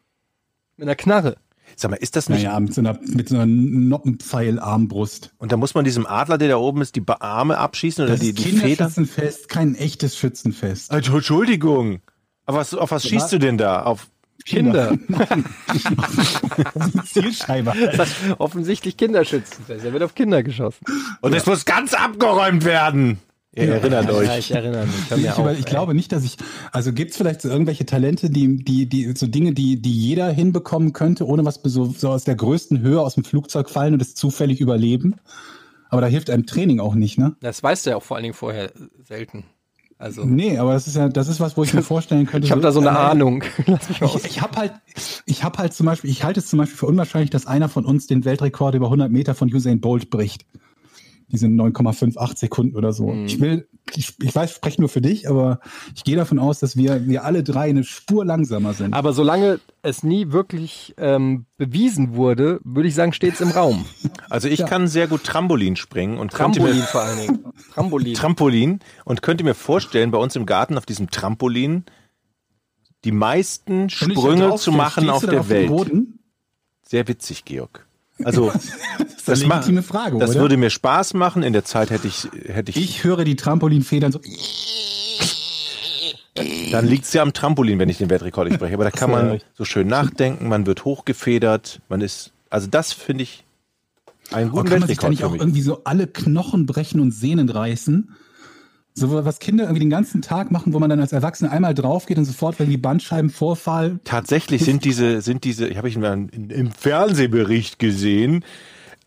Mit 0.78 0.88
einer 0.88 0.96
Knarre. 0.96 1.38
Sag 1.80 1.92
mal, 1.92 1.98
ist 1.98 2.18
das 2.18 2.28
nicht? 2.28 2.44
naja, 2.44 2.60
mit 2.60 2.74
so 2.74 2.82
einer, 2.82 3.00
mit 3.02 3.30
so 3.30 3.36
einer 3.36 3.46
Noppenpfeilarmbrust. 3.46 5.32
Und 5.38 5.54
da 5.54 5.58
muss 5.58 5.76
man 5.76 5.86
diesem 5.86 6.06
Adler, 6.06 6.38
der 6.38 6.50
da 6.50 6.58
oben 6.58 6.82
ist, 6.82 6.98
die 6.98 7.04
Arme 7.08 7.58
abschießen 7.58 8.04
oder 8.04 8.12
Das 8.14 8.20
die, 8.20 8.30
ist 8.30 8.40
die 8.40 8.44
Federn? 8.44 8.62
Kinderschützenfest, 8.68 9.48
kein 9.48 9.76
echtes 9.76 10.18
Schützenfest. 10.18 10.92
Also, 10.92 11.16
Entschuldigung. 11.16 12.02
Aber 12.46 12.58
was, 12.58 12.74
auf 12.74 12.92
was 12.92 13.08
schießt 13.08 13.32
du 13.32 13.40
denn 13.40 13.58
da? 13.58 13.84
Auf 13.84 14.08
Kinder. 14.46 14.98
Zielscheibe. 17.06 17.74
Das 17.96 18.10
ist 18.10 18.40
offensichtlich 18.40 18.98
Kinderschützenfest. 18.98 19.86
Er 19.86 19.94
wird 19.94 20.04
auf 20.04 20.16
Kinder 20.16 20.44
geschossen. 20.44 20.84
Und 21.22 21.34
es 21.34 21.46
muss 21.46 21.64
ganz 21.66 21.94
abgeräumt 21.94 22.66
werden. 22.66 23.20
Ihr 23.56 23.68
erinnert 23.74 24.06
Ja, 24.06 24.12
euch. 24.14 24.38
ich 24.38 24.52
erinnere 24.52 24.86
mich. 24.86 24.96
Ich, 25.12 25.18
über, 25.38 25.52
auf, 25.52 25.60
ich 25.60 25.66
glaube 25.66 25.96
nicht, 25.96 26.12
dass 26.12 26.24
ich. 26.24 26.38
Also 26.72 26.94
gibt 26.94 27.12
es 27.12 27.18
vielleicht 27.18 27.42
so 27.42 27.50
irgendwelche 27.50 27.86
Talente, 27.86 28.30
die, 28.30 28.58
die, 28.64 28.86
die, 28.88 29.12
so 29.16 29.26
Dinge, 29.26 29.54
die, 29.54 29.82
die 29.82 29.92
jeder 29.92 30.30
hinbekommen 30.32 30.94
könnte, 30.94 31.26
ohne 31.26 31.44
was 31.46 31.60
so, 31.64 31.86
so 31.86 32.10
aus 32.10 32.24
der 32.26 32.36
größten 32.36 32.82
Höhe 32.82 33.02
aus 33.02 33.16
dem 33.16 33.24
Flugzeug 33.24 33.70
fallen 33.70 33.94
und 33.94 34.02
es 34.04 34.14
zufällig 34.14 34.60
überleben. 34.62 35.16
Aber 35.90 36.02
da 36.02 36.08
hilft 36.08 36.30
einem 36.30 36.46
Training 36.46 36.80
auch 36.80 36.94
nicht, 36.94 37.18
ne? 37.18 37.36
Das 37.42 37.64
weißt 37.64 37.86
du 37.88 37.90
ja 37.92 37.96
auch 37.98 38.04
vor 38.04 38.18
allen 38.18 38.24
Dingen 38.26 38.36
vorher 38.36 38.72
selten. 39.04 39.46
Also, 39.98 40.24
Nee, 40.24 40.58
aber 40.60 40.74
das 40.74 40.88
ist 40.88 40.96
ja, 40.96 41.10
das 41.10 41.28
ist 41.28 41.40
was, 41.42 41.58
wo 41.58 41.64
ich 41.64 41.74
mir 41.74 41.82
vorstellen 41.82 42.28
könnte. 42.28 42.46
ich 42.46 42.52
habe 42.52 42.62
da 42.62 42.72
so 42.72 42.80
eine 42.80 42.92
alleine- 42.92 43.10
Ahnung. 43.10 43.44
Lass 43.66 43.90
mich. 43.90 44.02
Ich, 44.02 44.26
ich 44.26 44.42
habe 44.42 44.56
halt, 44.58 44.74
ich 45.26 45.44
habe 45.44 45.58
halt 45.58 45.74
zum 45.74 45.88
Beispiel, 45.88 46.12
ich 46.12 46.24
halte 46.24 46.40
es 46.40 46.48
zum 46.48 46.60
Beispiel 46.60 46.78
für 46.78 46.86
unwahrscheinlich, 46.86 47.32
dass 47.32 47.48
einer 47.48 47.68
von 47.68 47.84
uns 47.84 48.06
den 48.06 48.24
Weltrekord 48.24 48.76
über 48.76 48.86
100 48.86 49.12
Meter 49.12 49.34
von 49.34 49.52
Usain 49.54 49.82
Bolt 49.82 50.12
bricht. 50.12 50.46
Diese 51.32 51.46
9,58 51.48 52.38
Sekunden 52.40 52.76
oder 52.76 52.92
so. 52.92 53.08
Mhm. 53.08 53.26
Ich 53.26 53.40
will, 53.40 53.68
ich, 53.96 54.16
ich 54.22 54.36
weiß, 54.36 54.50
ich 54.50 54.56
spreche 54.56 54.82
nur 54.82 54.90
für 54.90 55.02
dich, 55.02 55.30
aber 55.30 55.60
ich 55.96 56.04
gehe 56.04 56.16
davon 56.16 56.40
aus, 56.40 56.60
dass 56.60 56.76
wir, 56.76 57.08
wir 57.08 57.24
alle 57.24 57.44
drei 57.44 57.70
eine 57.70 57.84
Spur 57.84 58.26
langsamer 58.26 58.74
sind. 58.74 58.94
Aber 58.94 59.14
solange 59.14 59.60
es 59.84 60.02
nie 60.04 60.32
wirklich 60.32 60.96
ähm, 60.98 61.46
bewiesen 61.58 62.16
wurde, 62.16 62.60
würde 62.64 62.90
ich 62.90 62.96
sagen, 62.96 63.14
steht's 63.14 63.42
im 63.42 63.50
Raum. 63.52 63.86
Also 64.32 64.48
ich 64.48 64.60
Ja. 64.60 64.68
kann 64.68 64.88
sehr 64.88 65.08
gut 65.08 65.24
Trampolin 65.24 65.76
springen 65.76 66.20
und 66.20 66.32
könnte 66.32 66.60
Trampolin 66.60 66.78
mir, 66.82 66.84
vor 66.86 67.02
allen 67.02 67.20
Dingen. 67.20 67.46
Trampolin. 67.74 68.14
Trampolin 68.14 68.80
und 69.06 69.22
könnte 69.24 69.44
mir 69.44 69.56
vorstellen, 69.56 70.12
bei 70.12 70.20
uns 70.20 70.36
im 70.36 70.46
Garten 70.46 70.78
auf 70.78 70.86
diesem 70.86 71.10
Trampolin 71.10 71.86
die 73.06 73.12
meisten 73.12 73.90
Sprünge 73.90 74.50
drauf 74.50 74.62
zu 74.62 74.72
machen 74.72 75.10
auf 75.10 75.26
der 75.26 75.42
dem 75.42 75.50
Welt. 75.50 75.68
Boden? 75.70 76.20
Sehr 76.84 77.08
witzig, 77.08 77.44
Georg. 77.46 77.88
Also 78.24 78.52
Das 79.26 79.38
ist 79.40 79.44
eine 79.44 79.48
ma- 79.48 79.56
legitime 79.58 79.84
Frage, 79.84 80.18
das 80.18 80.32
oder? 80.32 80.40
würde 80.42 80.58
mir 80.58 80.70
Spaß 80.72 81.14
machen. 81.14 81.44
In 81.44 81.54
der 81.54 81.64
Zeit 81.66 81.90
hätte 81.92 82.08
ich, 82.08 82.28
hätte 82.48 82.72
ich, 82.72 82.78
ich 82.78 83.04
höre 83.04 83.24
die 83.24 83.36
Trampolinfedern 83.36 84.12
so. 84.12 84.20
dann 86.72 86.86
liegt's 86.88 87.14
ja 87.14 87.22
am 87.22 87.34
Trampolin, 87.34 87.80
wenn 87.80 87.90
ich 87.90 87.98
den 87.98 88.10
Weltrekord 88.10 88.48
nicht 88.50 88.60
breche. 88.60 88.74
Aber 88.74 88.84
da 88.86 88.92
kann 88.92 89.12
man 89.12 89.40
so 89.56 89.66
schön 89.66 89.88
nachdenken, 89.88 90.48
man 90.48 90.66
wird 90.66 90.86
hochgefedert, 90.86 91.82
man 91.90 92.02
ist, 92.02 92.32
also 92.50 92.68
das 92.68 92.94
finde 92.94 93.24
ich 93.24 93.44
einen 94.32 94.50
Oh, 94.50 94.54
guten 94.54 94.70
kann 94.70 94.80
man 94.80 94.88
sich 94.88 94.98
da 94.98 95.04
Weltrekord 95.04 95.32
nicht 95.32 95.40
auch 95.40 95.44
irgendwie 95.44 95.62
so 95.62 95.82
alle 95.84 96.08
Knochen 96.08 96.66
brechen 96.66 97.00
und 97.00 97.12
Sehnen 97.12 97.50
reißen? 97.50 98.16
So 99.00 99.26
was 99.26 99.40
Kinder 99.40 99.64
irgendwie 99.66 99.80
den 99.82 99.90
ganzen 99.90 100.22
Tag 100.22 100.52
machen, 100.52 100.74
wo 100.74 100.80
man 100.80 100.90
dann 100.90 101.00
als 101.00 101.12
Erwachsener 101.12 101.52
einmal 101.52 101.74
drauf 101.74 102.06
geht 102.06 102.18
und 102.18 102.26
sofort, 102.26 102.60
wenn 102.60 102.70
die 102.70 102.78
Bandscheibenvorfall 102.78 104.00
Tatsächlich 104.04 104.64
sind 104.64 104.86
diese, 104.86 105.22
sind 105.22 105.44
diese, 105.44 105.70
habe 105.76 105.88
ich 105.90 105.98
mal 105.98 106.14
in- 106.32 106.50
im 106.50 106.72
Fernsehbericht 106.72 107.80
gesehen, 107.80 108.44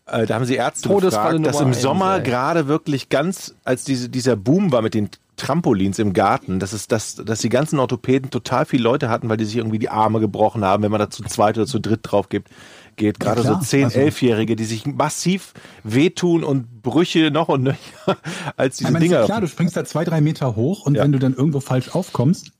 äh, 0.05 0.25
da 0.25 0.35
haben 0.35 0.45
sie 0.45 0.55
Ärzte 0.55 0.89
Todesfalle 0.89 1.37
gefragt, 1.39 1.55
dass 1.55 1.61
im 1.61 1.73
Sommer 1.73 2.19
gerade 2.19 2.67
wirklich 2.67 3.09
ganz, 3.09 3.55
als 3.63 3.83
diese, 3.83 4.09
dieser 4.09 4.35
Boom 4.35 4.71
war 4.71 4.81
mit 4.81 4.93
den 4.93 5.09
Trampolins 5.35 5.97
im 5.97 6.13
Garten, 6.13 6.59
dass 6.59 6.73
es, 6.73 6.87
dass, 6.87 7.15
dass 7.15 7.39
die 7.39 7.49
ganzen 7.49 7.79
Orthopäden 7.79 8.29
total 8.29 8.65
viele 8.65 8.83
Leute 8.83 9.09
hatten, 9.09 9.29
weil 9.29 9.37
die 9.37 9.45
sich 9.45 9.57
irgendwie 9.57 9.79
die 9.79 9.89
Arme 9.89 10.19
gebrochen 10.19 10.63
haben, 10.63 10.83
wenn 10.83 10.91
man 10.91 10.99
da 10.99 11.09
zu 11.09 11.23
zweit 11.23 11.57
oder 11.57 11.65
zu 11.65 11.79
dritt 11.79 12.01
drauf 12.03 12.29
gibt, 12.29 12.49
geht. 12.95 13.19
Gerade 13.19 13.41
klar. 13.41 13.59
so 13.59 13.65
10, 13.65 13.85
Also- 13.85 13.99
11-Jährige, 13.99 14.55
die 14.55 14.65
sich 14.65 14.85
massiv 14.85 15.53
wehtun 15.83 16.43
und 16.43 16.81
Brüche 16.81 17.31
noch 17.31 17.49
und 17.49 17.63
nöcher 17.63 18.17
als 18.57 18.77
diese 18.77 18.89
Ich 18.89 18.93
meine, 18.93 19.05
ist 19.05 19.11
ja 19.11 19.17
Dinger. 19.17 19.25
klar, 19.27 19.41
du 19.41 19.47
springst 19.47 19.75
da 19.77 19.85
zwei, 19.85 20.03
drei 20.03 20.21
Meter 20.21 20.55
hoch 20.55 20.85
und 20.85 20.95
Ja. 20.95 21.03
wenn 21.03 21.11
du 21.11 21.19
dann 21.19 21.33
irgendwo 21.33 21.59
falsch 21.59 21.89
aufkommst, 21.95 22.51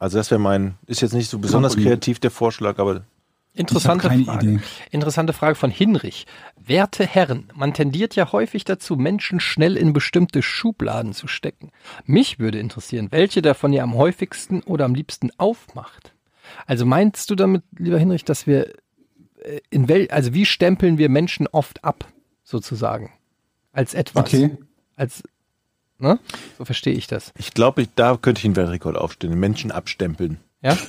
Also 0.00 0.16
das 0.18 0.30
wäre 0.30 0.40
mein, 0.40 0.76
ist 0.86 1.00
jetzt 1.02 1.12
nicht 1.14 1.28
so 1.28 1.38
besonders 1.38 1.72
Trampolin. 1.72 1.98
kreativ 1.98 2.20
der 2.20 2.30
Vorschlag, 2.30 2.78
aber 2.78 3.02
Interessante 3.54 4.08
Frage. 4.08 4.46
Idee. 4.46 4.60
Interessante 4.92 5.32
Frage 5.32 5.56
von 5.56 5.70
Hinrich. 5.70 6.26
Werte 6.64 7.04
Herren, 7.04 7.50
man 7.56 7.74
tendiert 7.74 8.14
ja 8.14 8.30
häufig 8.30 8.64
dazu, 8.64 8.94
Menschen 8.94 9.40
schnell 9.40 9.76
in 9.76 9.92
bestimmte 9.92 10.42
Schubladen 10.42 11.12
zu 11.12 11.26
stecken. 11.26 11.72
Mich 12.04 12.38
würde 12.38 12.60
interessieren, 12.60 13.08
welche 13.10 13.42
davon 13.42 13.72
ihr 13.72 13.82
am 13.82 13.94
häufigsten 13.94 14.62
oder 14.62 14.84
am 14.84 14.94
liebsten 14.94 15.30
aufmacht. 15.38 16.14
Also 16.66 16.86
meinst 16.86 17.30
du 17.30 17.34
damit, 17.34 17.62
lieber 17.76 17.98
Hinrich, 17.98 18.24
dass 18.24 18.46
wir 18.46 18.68
äh, 19.42 19.60
in 19.70 19.88
wel, 19.88 20.08
also 20.10 20.34
wie 20.34 20.46
stempeln 20.46 20.98
wir 20.98 21.08
Menschen 21.08 21.46
oft 21.46 21.84
ab, 21.84 22.06
sozusagen? 22.44 23.12
Als 23.72 23.94
etwas. 23.94 24.26
okay. 24.26 24.56
Als, 24.96 25.22
ne? 25.98 26.18
So 26.56 26.64
verstehe 26.64 26.94
ich 26.94 27.06
das. 27.06 27.32
ich 27.38 27.54
glaube, 27.54 27.82
ich, 27.82 27.88
da 27.94 28.16
könnte 28.16 28.40
ich 28.40 28.44
einen 28.44 28.56
Weltrekord 28.56 28.96
aufstellen, 28.96 29.38
Menschen 29.38 29.70
abstempeln. 29.70 30.38
Ja? 30.62 30.76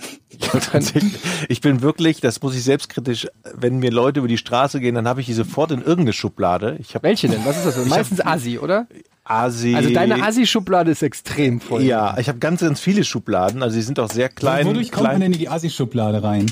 Ich 1.49 1.61
bin 1.61 1.81
wirklich, 1.81 2.21
das 2.21 2.41
muss 2.41 2.55
ich 2.55 2.63
selbstkritisch, 2.63 3.27
wenn 3.53 3.79
mir 3.79 3.91
Leute 3.91 4.19
über 4.19 4.27
die 4.27 4.37
Straße 4.37 4.79
gehen, 4.79 4.95
dann 4.95 5.07
habe 5.07 5.21
ich 5.21 5.25
die 5.25 5.33
sofort 5.33 5.71
in 5.71 5.79
irgendeine 5.79 6.13
Schublade. 6.13 6.77
Ich 6.79 6.95
habe 6.95 7.07
Welche 7.07 7.27
denn? 7.27 7.43
Was 7.45 7.57
ist 7.57 7.65
das? 7.65 7.85
Meistens 7.87 8.25
Assi, 8.25 8.59
oder? 8.59 8.87
Asi. 9.29 9.75
Also 9.75 9.91
deine 9.93 10.23
Assi-Schublade 10.23 10.91
ist 10.91 11.03
extrem 11.03 11.61
voll. 11.61 11.83
Ja, 11.83 12.17
ich 12.17 12.27
habe 12.29 12.39
ganz, 12.39 12.61
ganz 12.61 12.79
viele 12.79 13.03
Schubladen. 13.03 13.61
Also 13.63 13.75
die 13.75 13.81
sind 13.83 13.99
auch 13.99 14.09
sehr 14.11 14.29
klein. 14.29 14.65
Wodurch 14.65 14.91
kommt 14.91 15.03
man 15.03 15.11
klein 15.11 15.21
denn 15.21 15.33
in 15.33 15.39
die 15.39 15.49
Assi-Schublade 15.49 16.23
rein? 16.23 16.51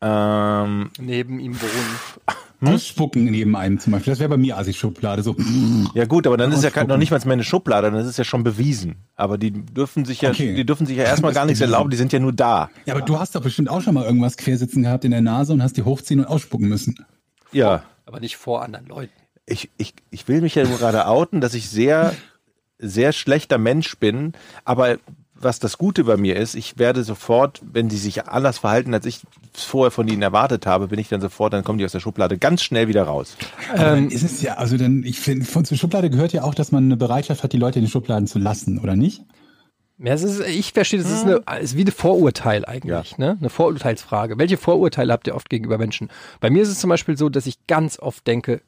ähm, 0.00 0.90
Neben 1.00 1.40
ihm 1.40 1.60
wohnen. 1.60 2.34
Ausspucken 2.74 3.26
neben 3.26 3.54
einem 3.54 3.78
zum 3.78 3.92
Beispiel. 3.92 4.10
Das 4.12 4.18
wäre 4.18 4.30
bei 4.30 4.36
mir 4.36 4.58
Assi-Schublade. 4.58 5.22
So. 5.22 5.36
Ja 5.94 6.06
gut, 6.06 6.26
aber 6.26 6.36
dann 6.36 6.50
ist 6.50 6.64
ja 6.64 6.84
noch 6.84 6.96
nicht 6.96 7.12
mal 7.12 7.20
mehr 7.24 7.34
eine 7.34 7.44
Schublade, 7.44 7.88
dann 7.88 8.00
ist 8.00 8.08
es 8.08 8.16
ja 8.16 8.24
schon 8.24 8.42
bewiesen. 8.42 8.96
Aber 9.14 9.38
die 9.38 9.52
dürfen 9.52 10.04
sich 10.04 10.22
ja, 10.22 10.30
Okay. 10.30 10.56
die 10.56 10.66
dürfen 10.66 10.84
sich 10.84 10.96
ja 10.96 11.04
erstmal 11.04 11.32
gar 11.32 11.46
nichts 11.46 11.60
erlauben, 11.60 11.88
die 11.88 11.96
sind 11.96 12.12
ja 12.12 12.18
nur 12.18 12.32
da. 12.32 12.68
Ja, 12.84 12.94
aber 12.94 13.04
du 13.04 13.16
hast 13.16 13.36
doch 13.36 13.42
bestimmt 13.42 13.68
auch 13.68 13.80
schon 13.80 13.94
mal 13.94 14.04
irgendwas 14.04 14.36
quersitzen 14.36 14.82
gehabt 14.82 15.04
in 15.04 15.12
der 15.12 15.20
Nase 15.20 15.52
und 15.52 15.62
hast 15.62 15.76
die 15.76 15.84
hochziehen 15.84 16.18
und 16.18 16.26
ausspucken 16.26 16.68
müssen. 16.68 16.96
Ja. 17.52 17.84
Aber 18.06 18.18
nicht 18.18 18.36
vor 18.36 18.62
anderen 18.64 18.86
Leuten. 18.86 19.12
Ich, 19.48 19.70
ich, 19.76 19.94
ich 20.10 20.28
will 20.28 20.40
mich 20.40 20.54
ja 20.54 20.64
nur 20.64 20.78
gerade 20.78 21.06
outen, 21.06 21.40
dass 21.40 21.54
ich 21.54 21.68
sehr, 21.68 22.14
sehr 22.78 23.12
schlechter 23.12 23.58
Mensch 23.58 23.98
bin, 23.98 24.32
aber 24.64 24.98
was 25.40 25.60
das 25.60 25.78
Gute 25.78 26.04
bei 26.04 26.16
mir 26.16 26.36
ist, 26.36 26.54
ich 26.54 26.78
werde 26.78 27.04
sofort, 27.04 27.60
wenn 27.72 27.88
die 27.88 27.96
sich 27.96 28.26
anders 28.26 28.58
verhalten, 28.58 28.92
als 28.92 29.06
ich 29.06 29.20
es 29.54 29.62
vorher 29.62 29.90
von 29.90 30.08
ihnen 30.08 30.22
erwartet 30.22 30.66
habe, 30.66 30.88
bin 30.88 30.98
ich 30.98 31.08
dann 31.08 31.20
sofort, 31.20 31.52
dann 31.52 31.64
kommen 31.64 31.78
die 31.78 31.84
aus 31.84 31.92
der 31.92 32.00
Schublade 32.00 32.38
ganz 32.38 32.62
schnell 32.62 32.88
wieder 32.88 33.04
raus. 33.04 33.36
Dann 33.74 34.10
ist 34.10 34.24
es 34.24 34.42
ja, 34.42 34.54
also 34.54 34.76
dann, 34.76 35.04
ich 35.04 35.20
finde, 35.20 35.44
von 35.44 35.64
zur 35.64 35.76
Schublade 35.76 36.10
gehört 36.10 36.32
ja 36.32 36.42
auch, 36.42 36.54
dass 36.54 36.72
man 36.72 36.84
eine 36.84 36.96
Bereitschaft 36.96 37.42
hat, 37.42 37.52
die 37.52 37.58
Leute 37.58 37.78
in 37.78 37.84
den 37.84 37.90
Schubladen 37.90 38.26
zu 38.26 38.38
lassen, 38.38 38.78
oder 38.78 38.96
nicht? 38.96 39.22
Ja, 39.98 40.12
es 40.12 40.22
ist, 40.22 40.40
ich 40.40 40.72
verstehe, 40.72 41.00
das 41.00 41.10
ist, 41.10 41.24
eine, 41.24 41.42
ist 41.60 41.76
wie 41.76 41.84
ein 41.84 41.90
Vorurteil 41.90 42.64
eigentlich, 42.64 43.18
ne? 43.18 43.36
Eine 43.40 43.50
Vorurteilsfrage. 43.50 44.38
Welche 44.38 44.56
Vorurteile 44.56 45.12
habt 45.12 45.26
ihr 45.26 45.34
oft 45.34 45.50
gegenüber 45.50 45.76
Menschen? 45.76 46.08
Bei 46.38 46.50
mir 46.50 46.62
ist 46.62 46.68
es 46.68 46.78
zum 46.78 46.88
Beispiel 46.90 47.16
so, 47.16 47.28
dass 47.28 47.46
ich 47.46 47.66
ganz 47.66 47.98
oft 47.98 48.24
denke, 48.26 48.62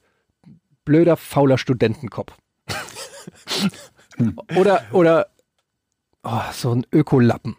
blöder, 0.90 1.16
fauler 1.16 1.56
Studentenkopf. 1.56 2.32
oder, 4.56 4.82
oder, 4.92 5.26
oh, 6.24 6.40
so 6.52 6.72
ein 6.74 6.84
Ökolappen. 6.92 7.56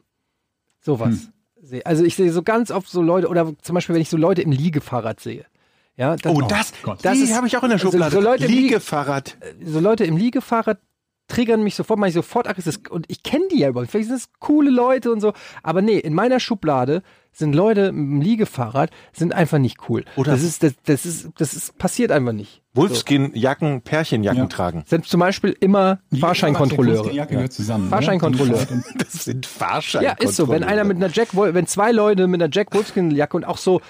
Sowas. 0.81 1.29
Seh- 1.61 1.83
Also 1.85 2.03
ich 2.03 2.15
sehe 2.15 2.31
so 2.33 2.43
ganz 2.43 2.71
oft 2.71 2.89
so 2.89 3.01
Leute, 3.01 3.29
oder 3.29 3.53
zum 3.61 3.73
Beispiel, 3.75 3.95
wenn 3.95 4.01
ich 4.01 4.09
so 4.09 4.17
Leute 4.17 4.41
im 4.41 4.51
Liegefahrrad 4.51 5.21
sehe. 5.21 5.45
Ja, 5.95 6.15
dann, 6.17 6.35
Oh, 6.35 6.41
das, 6.41 6.73
das 6.85 7.01
Das 7.01 7.33
habe 7.33 7.47
ich 7.47 7.55
auch 7.55 7.63
in 7.63 7.69
der 7.69 7.77
Schublade. 7.77 8.11
so 8.13 8.19
Leute, 8.19 8.47
die- 8.47 8.53
Liegefahrrad. 8.53 9.37
so 9.63 9.79
Leute 9.79 10.03
im 10.03 10.17
Liegefahrrad 10.17 10.79
triggern 11.29 11.63
mich 11.63 11.75
sofort, 11.75 11.99
mache 11.99 12.09
ich 12.09 12.15
sofort 12.15 12.47
aggressiv. 12.49 12.79
Und 12.89 13.05
ich 13.09 13.23
kenne 13.23 13.47
die 13.49 13.59
ja 13.59 13.69
überhaupt. 13.69 13.91
Vielleicht 13.91 14.07
sind 14.09 14.17
es 14.17 14.29
coole 14.39 14.69
Leute 14.71 15.09
und 15.11 15.21
so. 15.21 15.31
Aber 15.63 15.81
nee, 15.81 15.97
in 15.99 16.13
meiner 16.13 16.41
Schublade 16.41 17.01
sind 17.33 17.53
Leute 17.55 17.91
mit 17.91 18.01
dem 18.01 18.21
Liegefahrrad 18.21 18.91
sind 19.13 19.33
einfach 19.33 19.57
nicht 19.57 19.77
cool. 19.89 20.03
Oder- 20.17 20.31
das 20.31 20.43
ist, 20.43 20.63
das, 20.63 20.73
das 20.85 21.05
ist, 21.05 21.29
das 21.37 21.53
ist, 21.53 21.77
passiert 21.77 22.11
einfach 22.11 22.33
nicht. 22.33 22.61
Wolfskin-Jacken, 22.73 23.81
Pärchenjacken 23.81 24.43
Ja. 24.43 24.47
tragen. 24.47 24.83
Sind 24.87 25.05
zum 25.05 25.19
Beispiel 25.19 25.55
immer 25.59 25.99
Fahrscheinkontrolleure. 26.17 27.09
Die 27.09 27.15
Jacke 27.17 27.35
gehört 27.35 27.51
zusammen. 27.53 27.85
ne? 27.85 27.89
Fahrscheinkontrolleure. 27.89 28.65
Das 28.97 29.25
sind 29.25 29.45
Ja, 29.45 29.51
Fahrscheinkontrolleure. 29.51 30.29
ist 30.29 30.35
so. 30.37 30.47
Wenn 30.49 30.63
einer 30.63 30.83
mit 30.85 30.97
einer 30.97 31.09
Jack, 31.11 31.29
wenn 31.33 31.67
zwei 31.67 31.91
Leute 31.91 32.27
mit 32.27 32.41
einer 32.41 32.49
Jack 32.51 32.73
Wolfskin 32.73 33.11
Jacke 33.11 33.35
und 33.35 33.43
auch 33.45 33.57
so 33.57 33.81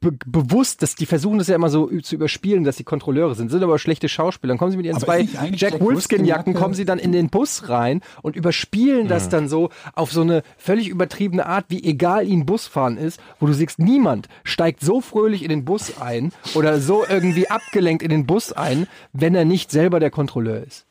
be 0.00 0.12
bewusst, 0.26 0.82
dass 0.82 0.94
die 0.94 1.06
versuchen 1.06 1.38
das 1.38 1.48
ja 1.48 1.54
immer 1.54 1.70
so 1.70 1.86
zu 2.00 2.14
überspielen, 2.14 2.64
dass 2.64 2.76
sie 2.76 2.84
Kontrolleure 2.84 3.34
sind, 3.34 3.50
sind 3.50 3.62
aber 3.62 3.78
schlechte 3.78 4.08
Schauspieler. 4.08 4.52
Dann 4.52 4.58
kommen 4.58 4.70
sie 4.70 4.76
mit 4.76 4.86
ihren 4.86 4.96
Aber 4.96 5.06
zwei 5.06 5.20
Jack 5.22 5.58
Jack 5.58 5.80
Wolfskin 5.80 6.24
Jacken, 6.24 6.52
Wolfskin-Jacke- 6.54 6.54
kommen 6.54 6.74
sie 6.74 6.84
dann 6.84 6.98
in 6.98 7.12
den 7.12 7.30
Bus 7.30 7.68
rein 7.68 8.02
und 8.22 8.36
überspielen 8.36 9.08
das 9.08 9.28
dann 9.28 9.48
so 9.48 9.70
auf 9.94 10.12
so 10.12 10.20
eine 10.20 10.42
völlig 10.58 10.88
übertriebene 10.88 11.46
Art, 11.46 11.66
wie 11.68 11.82
egal 11.82 12.28
ihnen 12.28 12.44
Busfahren 12.44 12.98
ist, 12.98 13.18
wo 13.40 13.46
du 13.46 13.54
siehst, 13.54 13.78
niemand 13.78 14.28
steigt 14.44 14.80
so 14.80 15.00
fröhlich 15.00 15.42
in 15.42 15.48
den 15.48 15.64
Bus 15.64 15.98
ein 16.00 16.32
oder 16.54 16.78
so 16.78 17.04
irgendwie 17.08 17.48
abgelenkt 17.48 18.02
in 18.02 18.10
den 18.10 18.26
Bus 18.26 18.52
ein, 18.52 18.86
wenn 19.12 19.34
er 19.34 19.44
nicht 19.44 19.70
selber 19.70 19.98
der 20.00 20.10
Kontrolleur 20.10 20.62
ist. 20.62 20.86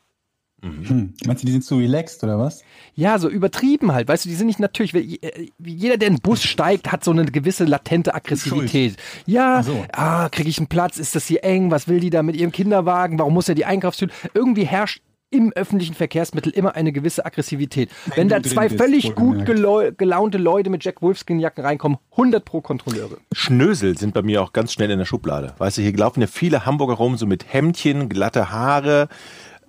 Hm. 0.64 1.12
Meinst 1.26 1.42
du, 1.42 1.46
die 1.46 1.52
sind 1.52 1.64
zu 1.64 1.76
relaxed 1.76 2.24
oder 2.24 2.38
was? 2.38 2.62
Ja, 2.94 3.18
so 3.18 3.28
übertrieben 3.28 3.92
halt. 3.92 4.08
Weißt 4.08 4.24
du, 4.24 4.28
die 4.28 4.34
sind 4.34 4.46
nicht 4.46 4.60
natürlich. 4.60 4.94
äh, 4.94 5.48
Jeder, 5.62 5.96
der 5.98 6.08
in 6.08 6.14
den 6.14 6.20
Bus 6.22 6.42
steigt, 6.42 6.90
hat 6.90 7.04
so 7.04 7.10
eine 7.10 7.24
gewisse 7.26 7.64
latente 7.64 8.14
Aggressivität. 8.14 8.96
Ja, 9.26 9.58
Ach 9.58 9.64
so. 9.64 9.84
ah, 9.92 10.28
kriege 10.30 10.48
ich 10.48 10.58
einen 10.58 10.68
Platz? 10.68 10.98
Ist 10.98 11.14
das 11.14 11.26
hier 11.26 11.44
eng? 11.44 11.70
Was 11.70 11.86
will 11.88 12.00
die 12.00 12.10
da 12.10 12.22
mit 12.22 12.36
ihrem 12.36 12.52
Kinderwagen? 12.52 13.18
Warum 13.18 13.34
muss 13.34 13.48
er 13.48 13.54
die 13.54 13.64
Einkaufstüte? 13.66 14.12
Irgendwie 14.32 14.64
herrscht 14.64 15.02
im 15.30 15.52
öffentlichen 15.52 15.94
Verkehrsmittel 15.94 16.52
immer 16.52 16.76
eine 16.76 16.92
gewisse 16.92 17.26
Aggressivität. 17.26 17.90
Wenn 18.14 18.28
da 18.28 18.36
du 18.36 18.42
drin 18.42 18.52
zwei 18.52 18.68
bist, 18.68 18.80
völlig 18.80 19.14
gut 19.16 19.44
gelaunte 19.44 20.38
Leute 20.38 20.70
mit 20.70 20.84
Jack 20.84 21.02
Wolfskin-Jacken 21.02 21.64
reinkommen, 21.64 21.98
100 22.12 22.44
pro 22.44 22.60
Kontrolleure. 22.60 23.16
Schnösel 23.32 23.98
sind 23.98 24.14
bei 24.14 24.22
mir 24.22 24.40
auch 24.42 24.52
ganz 24.52 24.72
schnell 24.72 24.92
in 24.92 24.98
der 25.00 25.06
Schublade. 25.06 25.52
Weißt 25.58 25.78
du, 25.78 25.82
hier 25.82 25.96
laufen 25.96 26.20
ja 26.20 26.28
viele 26.28 26.64
Hamburger 26.66 26.94
rum, 26.94 27.16
so 27.16 27.26
mit 27.26 27.52
Hemdchen, 27.52 28.08
glatte 28.08 28.52
Haare 28.52 29.08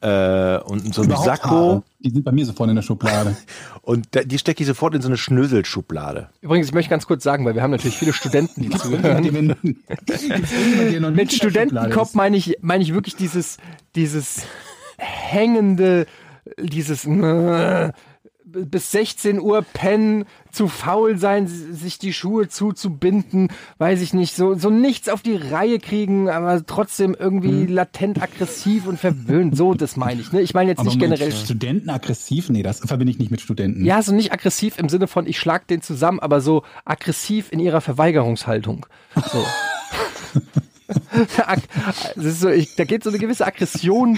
äh, 0.06 0.60
und 0.64 0.94
so 0.94 1.02
einem 1.02 1.12
Überhaupt 1.12 1.26
Sakko. 1.26 1.50
Haare. 1.50 1.84
Die 2.00 2.12
sind 2.12 2.24
bei 2.24 2.32
mir 2.32 2.46
sofort 2.46 2.70
in 2.70 2.76
der 2.76 2.84
Schublade. 2.84 3.36
Und 3.82 4.08
da, 4.12 4.22
die 4.24 4.38
stecke 4.38 4.62
ich 4.62 4.68
sofort 4.68 4.94
in 4.94 5.02
so 5.02 5.08
eine 5.08 5.18
Schnöselschublade. 5.18 6.30
Übrigens, 6.42 6.68
ich 6.68 6.74
möchte 6.74 6.90
ganz 6.90 7.08
kurz 7.08 7.24
sagen, 7.24 7.46
weil 7.46 7.56
wir 7.56 7.64
haben 7.64 7.72
natürlich 7.72 7.98
viele 7.98 8.14
Studenten, 8.14 8.62
die 8.62 8.70
zuhören. 8.70 9.56
Mit 11.16 11.34
Studentenkopf 11.34 12.14
meine 12.14 12.38
ich, 12.38 12.58
meine 12.62 12.84
ich 12.84 12.94
wirklich 12.94 13.16
dieses, 13.16 13.58
dieses 13.96 14.44
hängende, 14.98 16.06
dieses 16.60 17.06
bis 18.46 18.92
16 18.92 19.40
Uhr 19.40 19.64
pennen, 19.64 20.26
zu 20.52 20.68
faul 20.68 21.18
sein, 21.18 21.48
sich 21.48 22.00
die 22.00 22.14
Schuhe 22.14 22.48
zuzubinden, 22.48 23.50
weiß 23.78 24.02
ich 24.02 24.14
nicht, 24.14 24.36
so, 24.36 24.56
so 24.56 24.70
nichts 24.70 25.10
auf 25.10 25.22
die 25.22 25.36
Reihe 25.36 25.80
kriegen, 25.80 26.30
aber 26.30 26.66
trotzdem 26.66 27.16
irgendwie 27.18 27.66
latent 27.66 28.22
aggressiv 28.22 28.88
und 28.88 29.00
verwöhnt. 29.00 29.58
So, 29.58 29.74
das 29.74 29.98
meine 29.98 30.22
ich. 30.22 30.32
Ne? 30.32 30.42
Ich 30.42 30.54
meine 30.54 30.70
jetzt 30.70 30.80
Aber 30.80 30.90
nicht 30.90 31.00
Moment, 31.00 31.20
generell. 31.20 31.36
Studenten 31.36 31.90
aggressiv? 31.90 32.50
Nee, 32.50 32.64
das 32.64 32.80
verbinde 32.80 33.12
ich 33.12 33.20
nicht 33.20 33.32
mit 33.32 33.42
Studenten. 33.42 33.84
Ja, 33.84 34.02
so 34.02 34.14
nicht 34.14 34.32
aggressiv 34.32 34.78
im 34.78 34.90
Sinne 34.90 35.08
von, 35.08 35.28
ich 35.28 35.40
schlag 35.40 35.68
den 35.68 35.82
zusammen, 35.82 36.20
aber 36.20 36.40
so 36.40 36.64
aggressiv 36.86 37.52
in 37.52 37.60
ihrer 37.60 37.82
Verweigerungshaltung. 37.82 38.86
So. 39.16 39.44
Ag- 41.46 41.60
das 42.16 42.26
ist 42.26 42.42
so, 42.42 42.50
ich, 42.50 42.76
da 42.76 42.84
geht 42.84 43.04
so 43.04 43.10
eine 43.10 43.20
gewisse 43.20 43.46
Aggression 43.46 44.18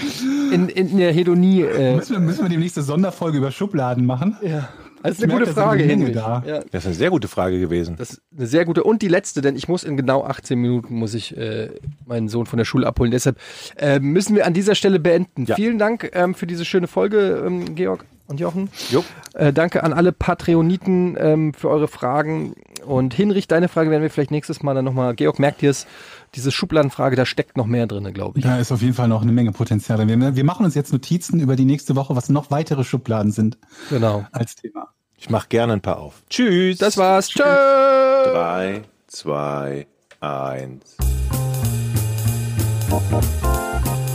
in, 0.52 0.68
in 0.68 0.96
der 0.98 1.12
Hedonie. 1.12 1.62
Äh, 1.62 1.96
Müssen 1.96 2.12
wir, 2.12 2.20
müssen 2.20 2.42
wir 2.42 2.48
demnächst 2.48 2.76
eine 2.78 2.84
Sonderfolge 2.84 3.38
über 3.38 3.50
Schubladen 3.50 4.04
machen? 4.06 4.36
ja. 4.42 4.68
Das 5.00 5.12
ist 5.12 5.22
eine 5.22 5.28
merke, 5.32 5.44
gute 5.52 5.54
Frage, 5.60 5.84
Henrich. 5.84 6.12
da. 6.16 6.42
Ja, 6.44 6.58
Das 6.72 6.82
ist 6.82 6.86
eine 6.86 6.94
sehr 6.96 7.10
gute 7.10 7.28
Frage 7.28 7.60
gewesen. 7.60 7.94
das 7.96 8.10
ist 8.14 8.22
eine 8.36 8.48
sehr 8.48 8.64
gute. 8.64 8.82
Und 8.82 9.00
die 9.00 9.06
letzte, 9.06 9.40
denn 9.42 9.54
ich 9.54 9.68
muss 9.68 9.84
in 9.84 9.96
genau 9.96 10.24
18 10.24 10.58
Minuten 10.60 10.96
muss 10.96 11.14
ich 11.14 11.36
äh, 11.36 11.68
meinen 12.04 12.28
Sohn 12.28 12.46
von 12.46 12.56
der 12.56 12.64
Schule 12.64 12.84
abholen. 12.84 13.12
Deshalb 13.12 13.38
äh, 13.76 14.00
müssen 14.00 14.34
wir 14.34 14.44
an 14.44 14.54
dieser 14.54 14.74
Stelle 14.74 14.98
beenden. 14.98 15.44
Ja. 15.44 15.54
Vielen 15.54 15.78
Dank 15.78 16.10
ähm, 16.14 16.34
für 16.34 16.48
diese 16.48 16.64
schöne 16.64 16.88
Folge, 16.88 17.44
ähm, 17.46 17.76
Georg 17.76 18.06
und 18.26 18.40
Jochen. 18.40 18.70
Jo. 18.90 19.04
Äh, 19.34 19.52
danke 19.52 19.84
an 19.84 19.92
alle 19.92 20.10
Patreoniten 20.10 21.16
ähm, 21.16 21.54
für 21.54 21.70
eure 21.70 21.86
Fragen. 21.86 22.54
Und 22.84 23.14
Hinrich, 23.14 23.46
deine 23.46 23.68
Frage 23.68 23.90
werden 23.92 24.02
wir 24.02 24.10
vielleicht 24.10 24.32
nächstes 24.32 24.64
Mal 24.64 24.74
dann 24.74 24.84
nochmal. 24.84 25.14
Georg, 25.14 25.38
merkt 25.38 25.62
ihr 25.62 25.70
es? 25.70 25.86
Diese 26.34 26.50
Schubladenfrage, 26.52 27.16
da 27.16 27.24
steckt 27.26 27.56
noch 27.56 27.66
mehr 27.66 27.86
drin, 27.86 28.12
glaube 28.12 28.38
ich. 28.38 28.44
Da 28.44 28.58
ist 28.58 28.70
auf 28.70 28.82
jeden 28.82 28.94
Fall 28.94 29.08
noch 29.08 29.22
eine 29.22 29.32
Menge 29.32 29.52
Potenzial. 29.52 29.98
drin. 29.98 30.20
Wir, 30.20 30.36
wir 30.36 30.44
machen 30.44 30.64
uns 30.64 30.74
jetzt 30.74 30.92
Notizen 30.92 31.40
über 31.40 31.56
die 31.56 31.64
nächste 31.64 31.96
Woche, 31.96 32.14
was 32.16 32.28
noch 32.28 32.50
weitere 32.50 32.84
Schubladen 32.84 33.32
sind 33.32 33.58
Genau. 33.90 34.26
als 34.32 34.54
Thema. 34.56 34.88
Ich 35.16 35.30
mache 35.30 35.48
gerne 35.48 35.72
ein 35.72 35.80
paar 35.80 35.98
auf. 35.98 36.22
Tschüss. 36.30 36.78
Das 36.78 36.96
war's. 36.96 37.28
Tschö. 37.28 37.42
Drei, 37.42 38.82
zwei, 39.08 39.86
eins. 40.20 40.96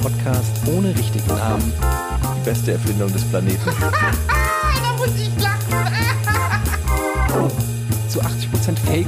Podcast 0.02 0.52
ohne 0.68 0.90
richtigen 0.98 1.28
Namen. 1.28 1.74
Die 2.42 2.46
beste 2.50 2.74
Erfindung 2.74 3.12
des 3.12 3.24
Planeten. 3.26 3.60
Da 4.84 4.98
muss 4.98 5.16
ich 5.18 5.32
lachen. 5.42 5.88
Zu 8.10 8.22
80% 8.22 8.78
Fake 8.86 9.08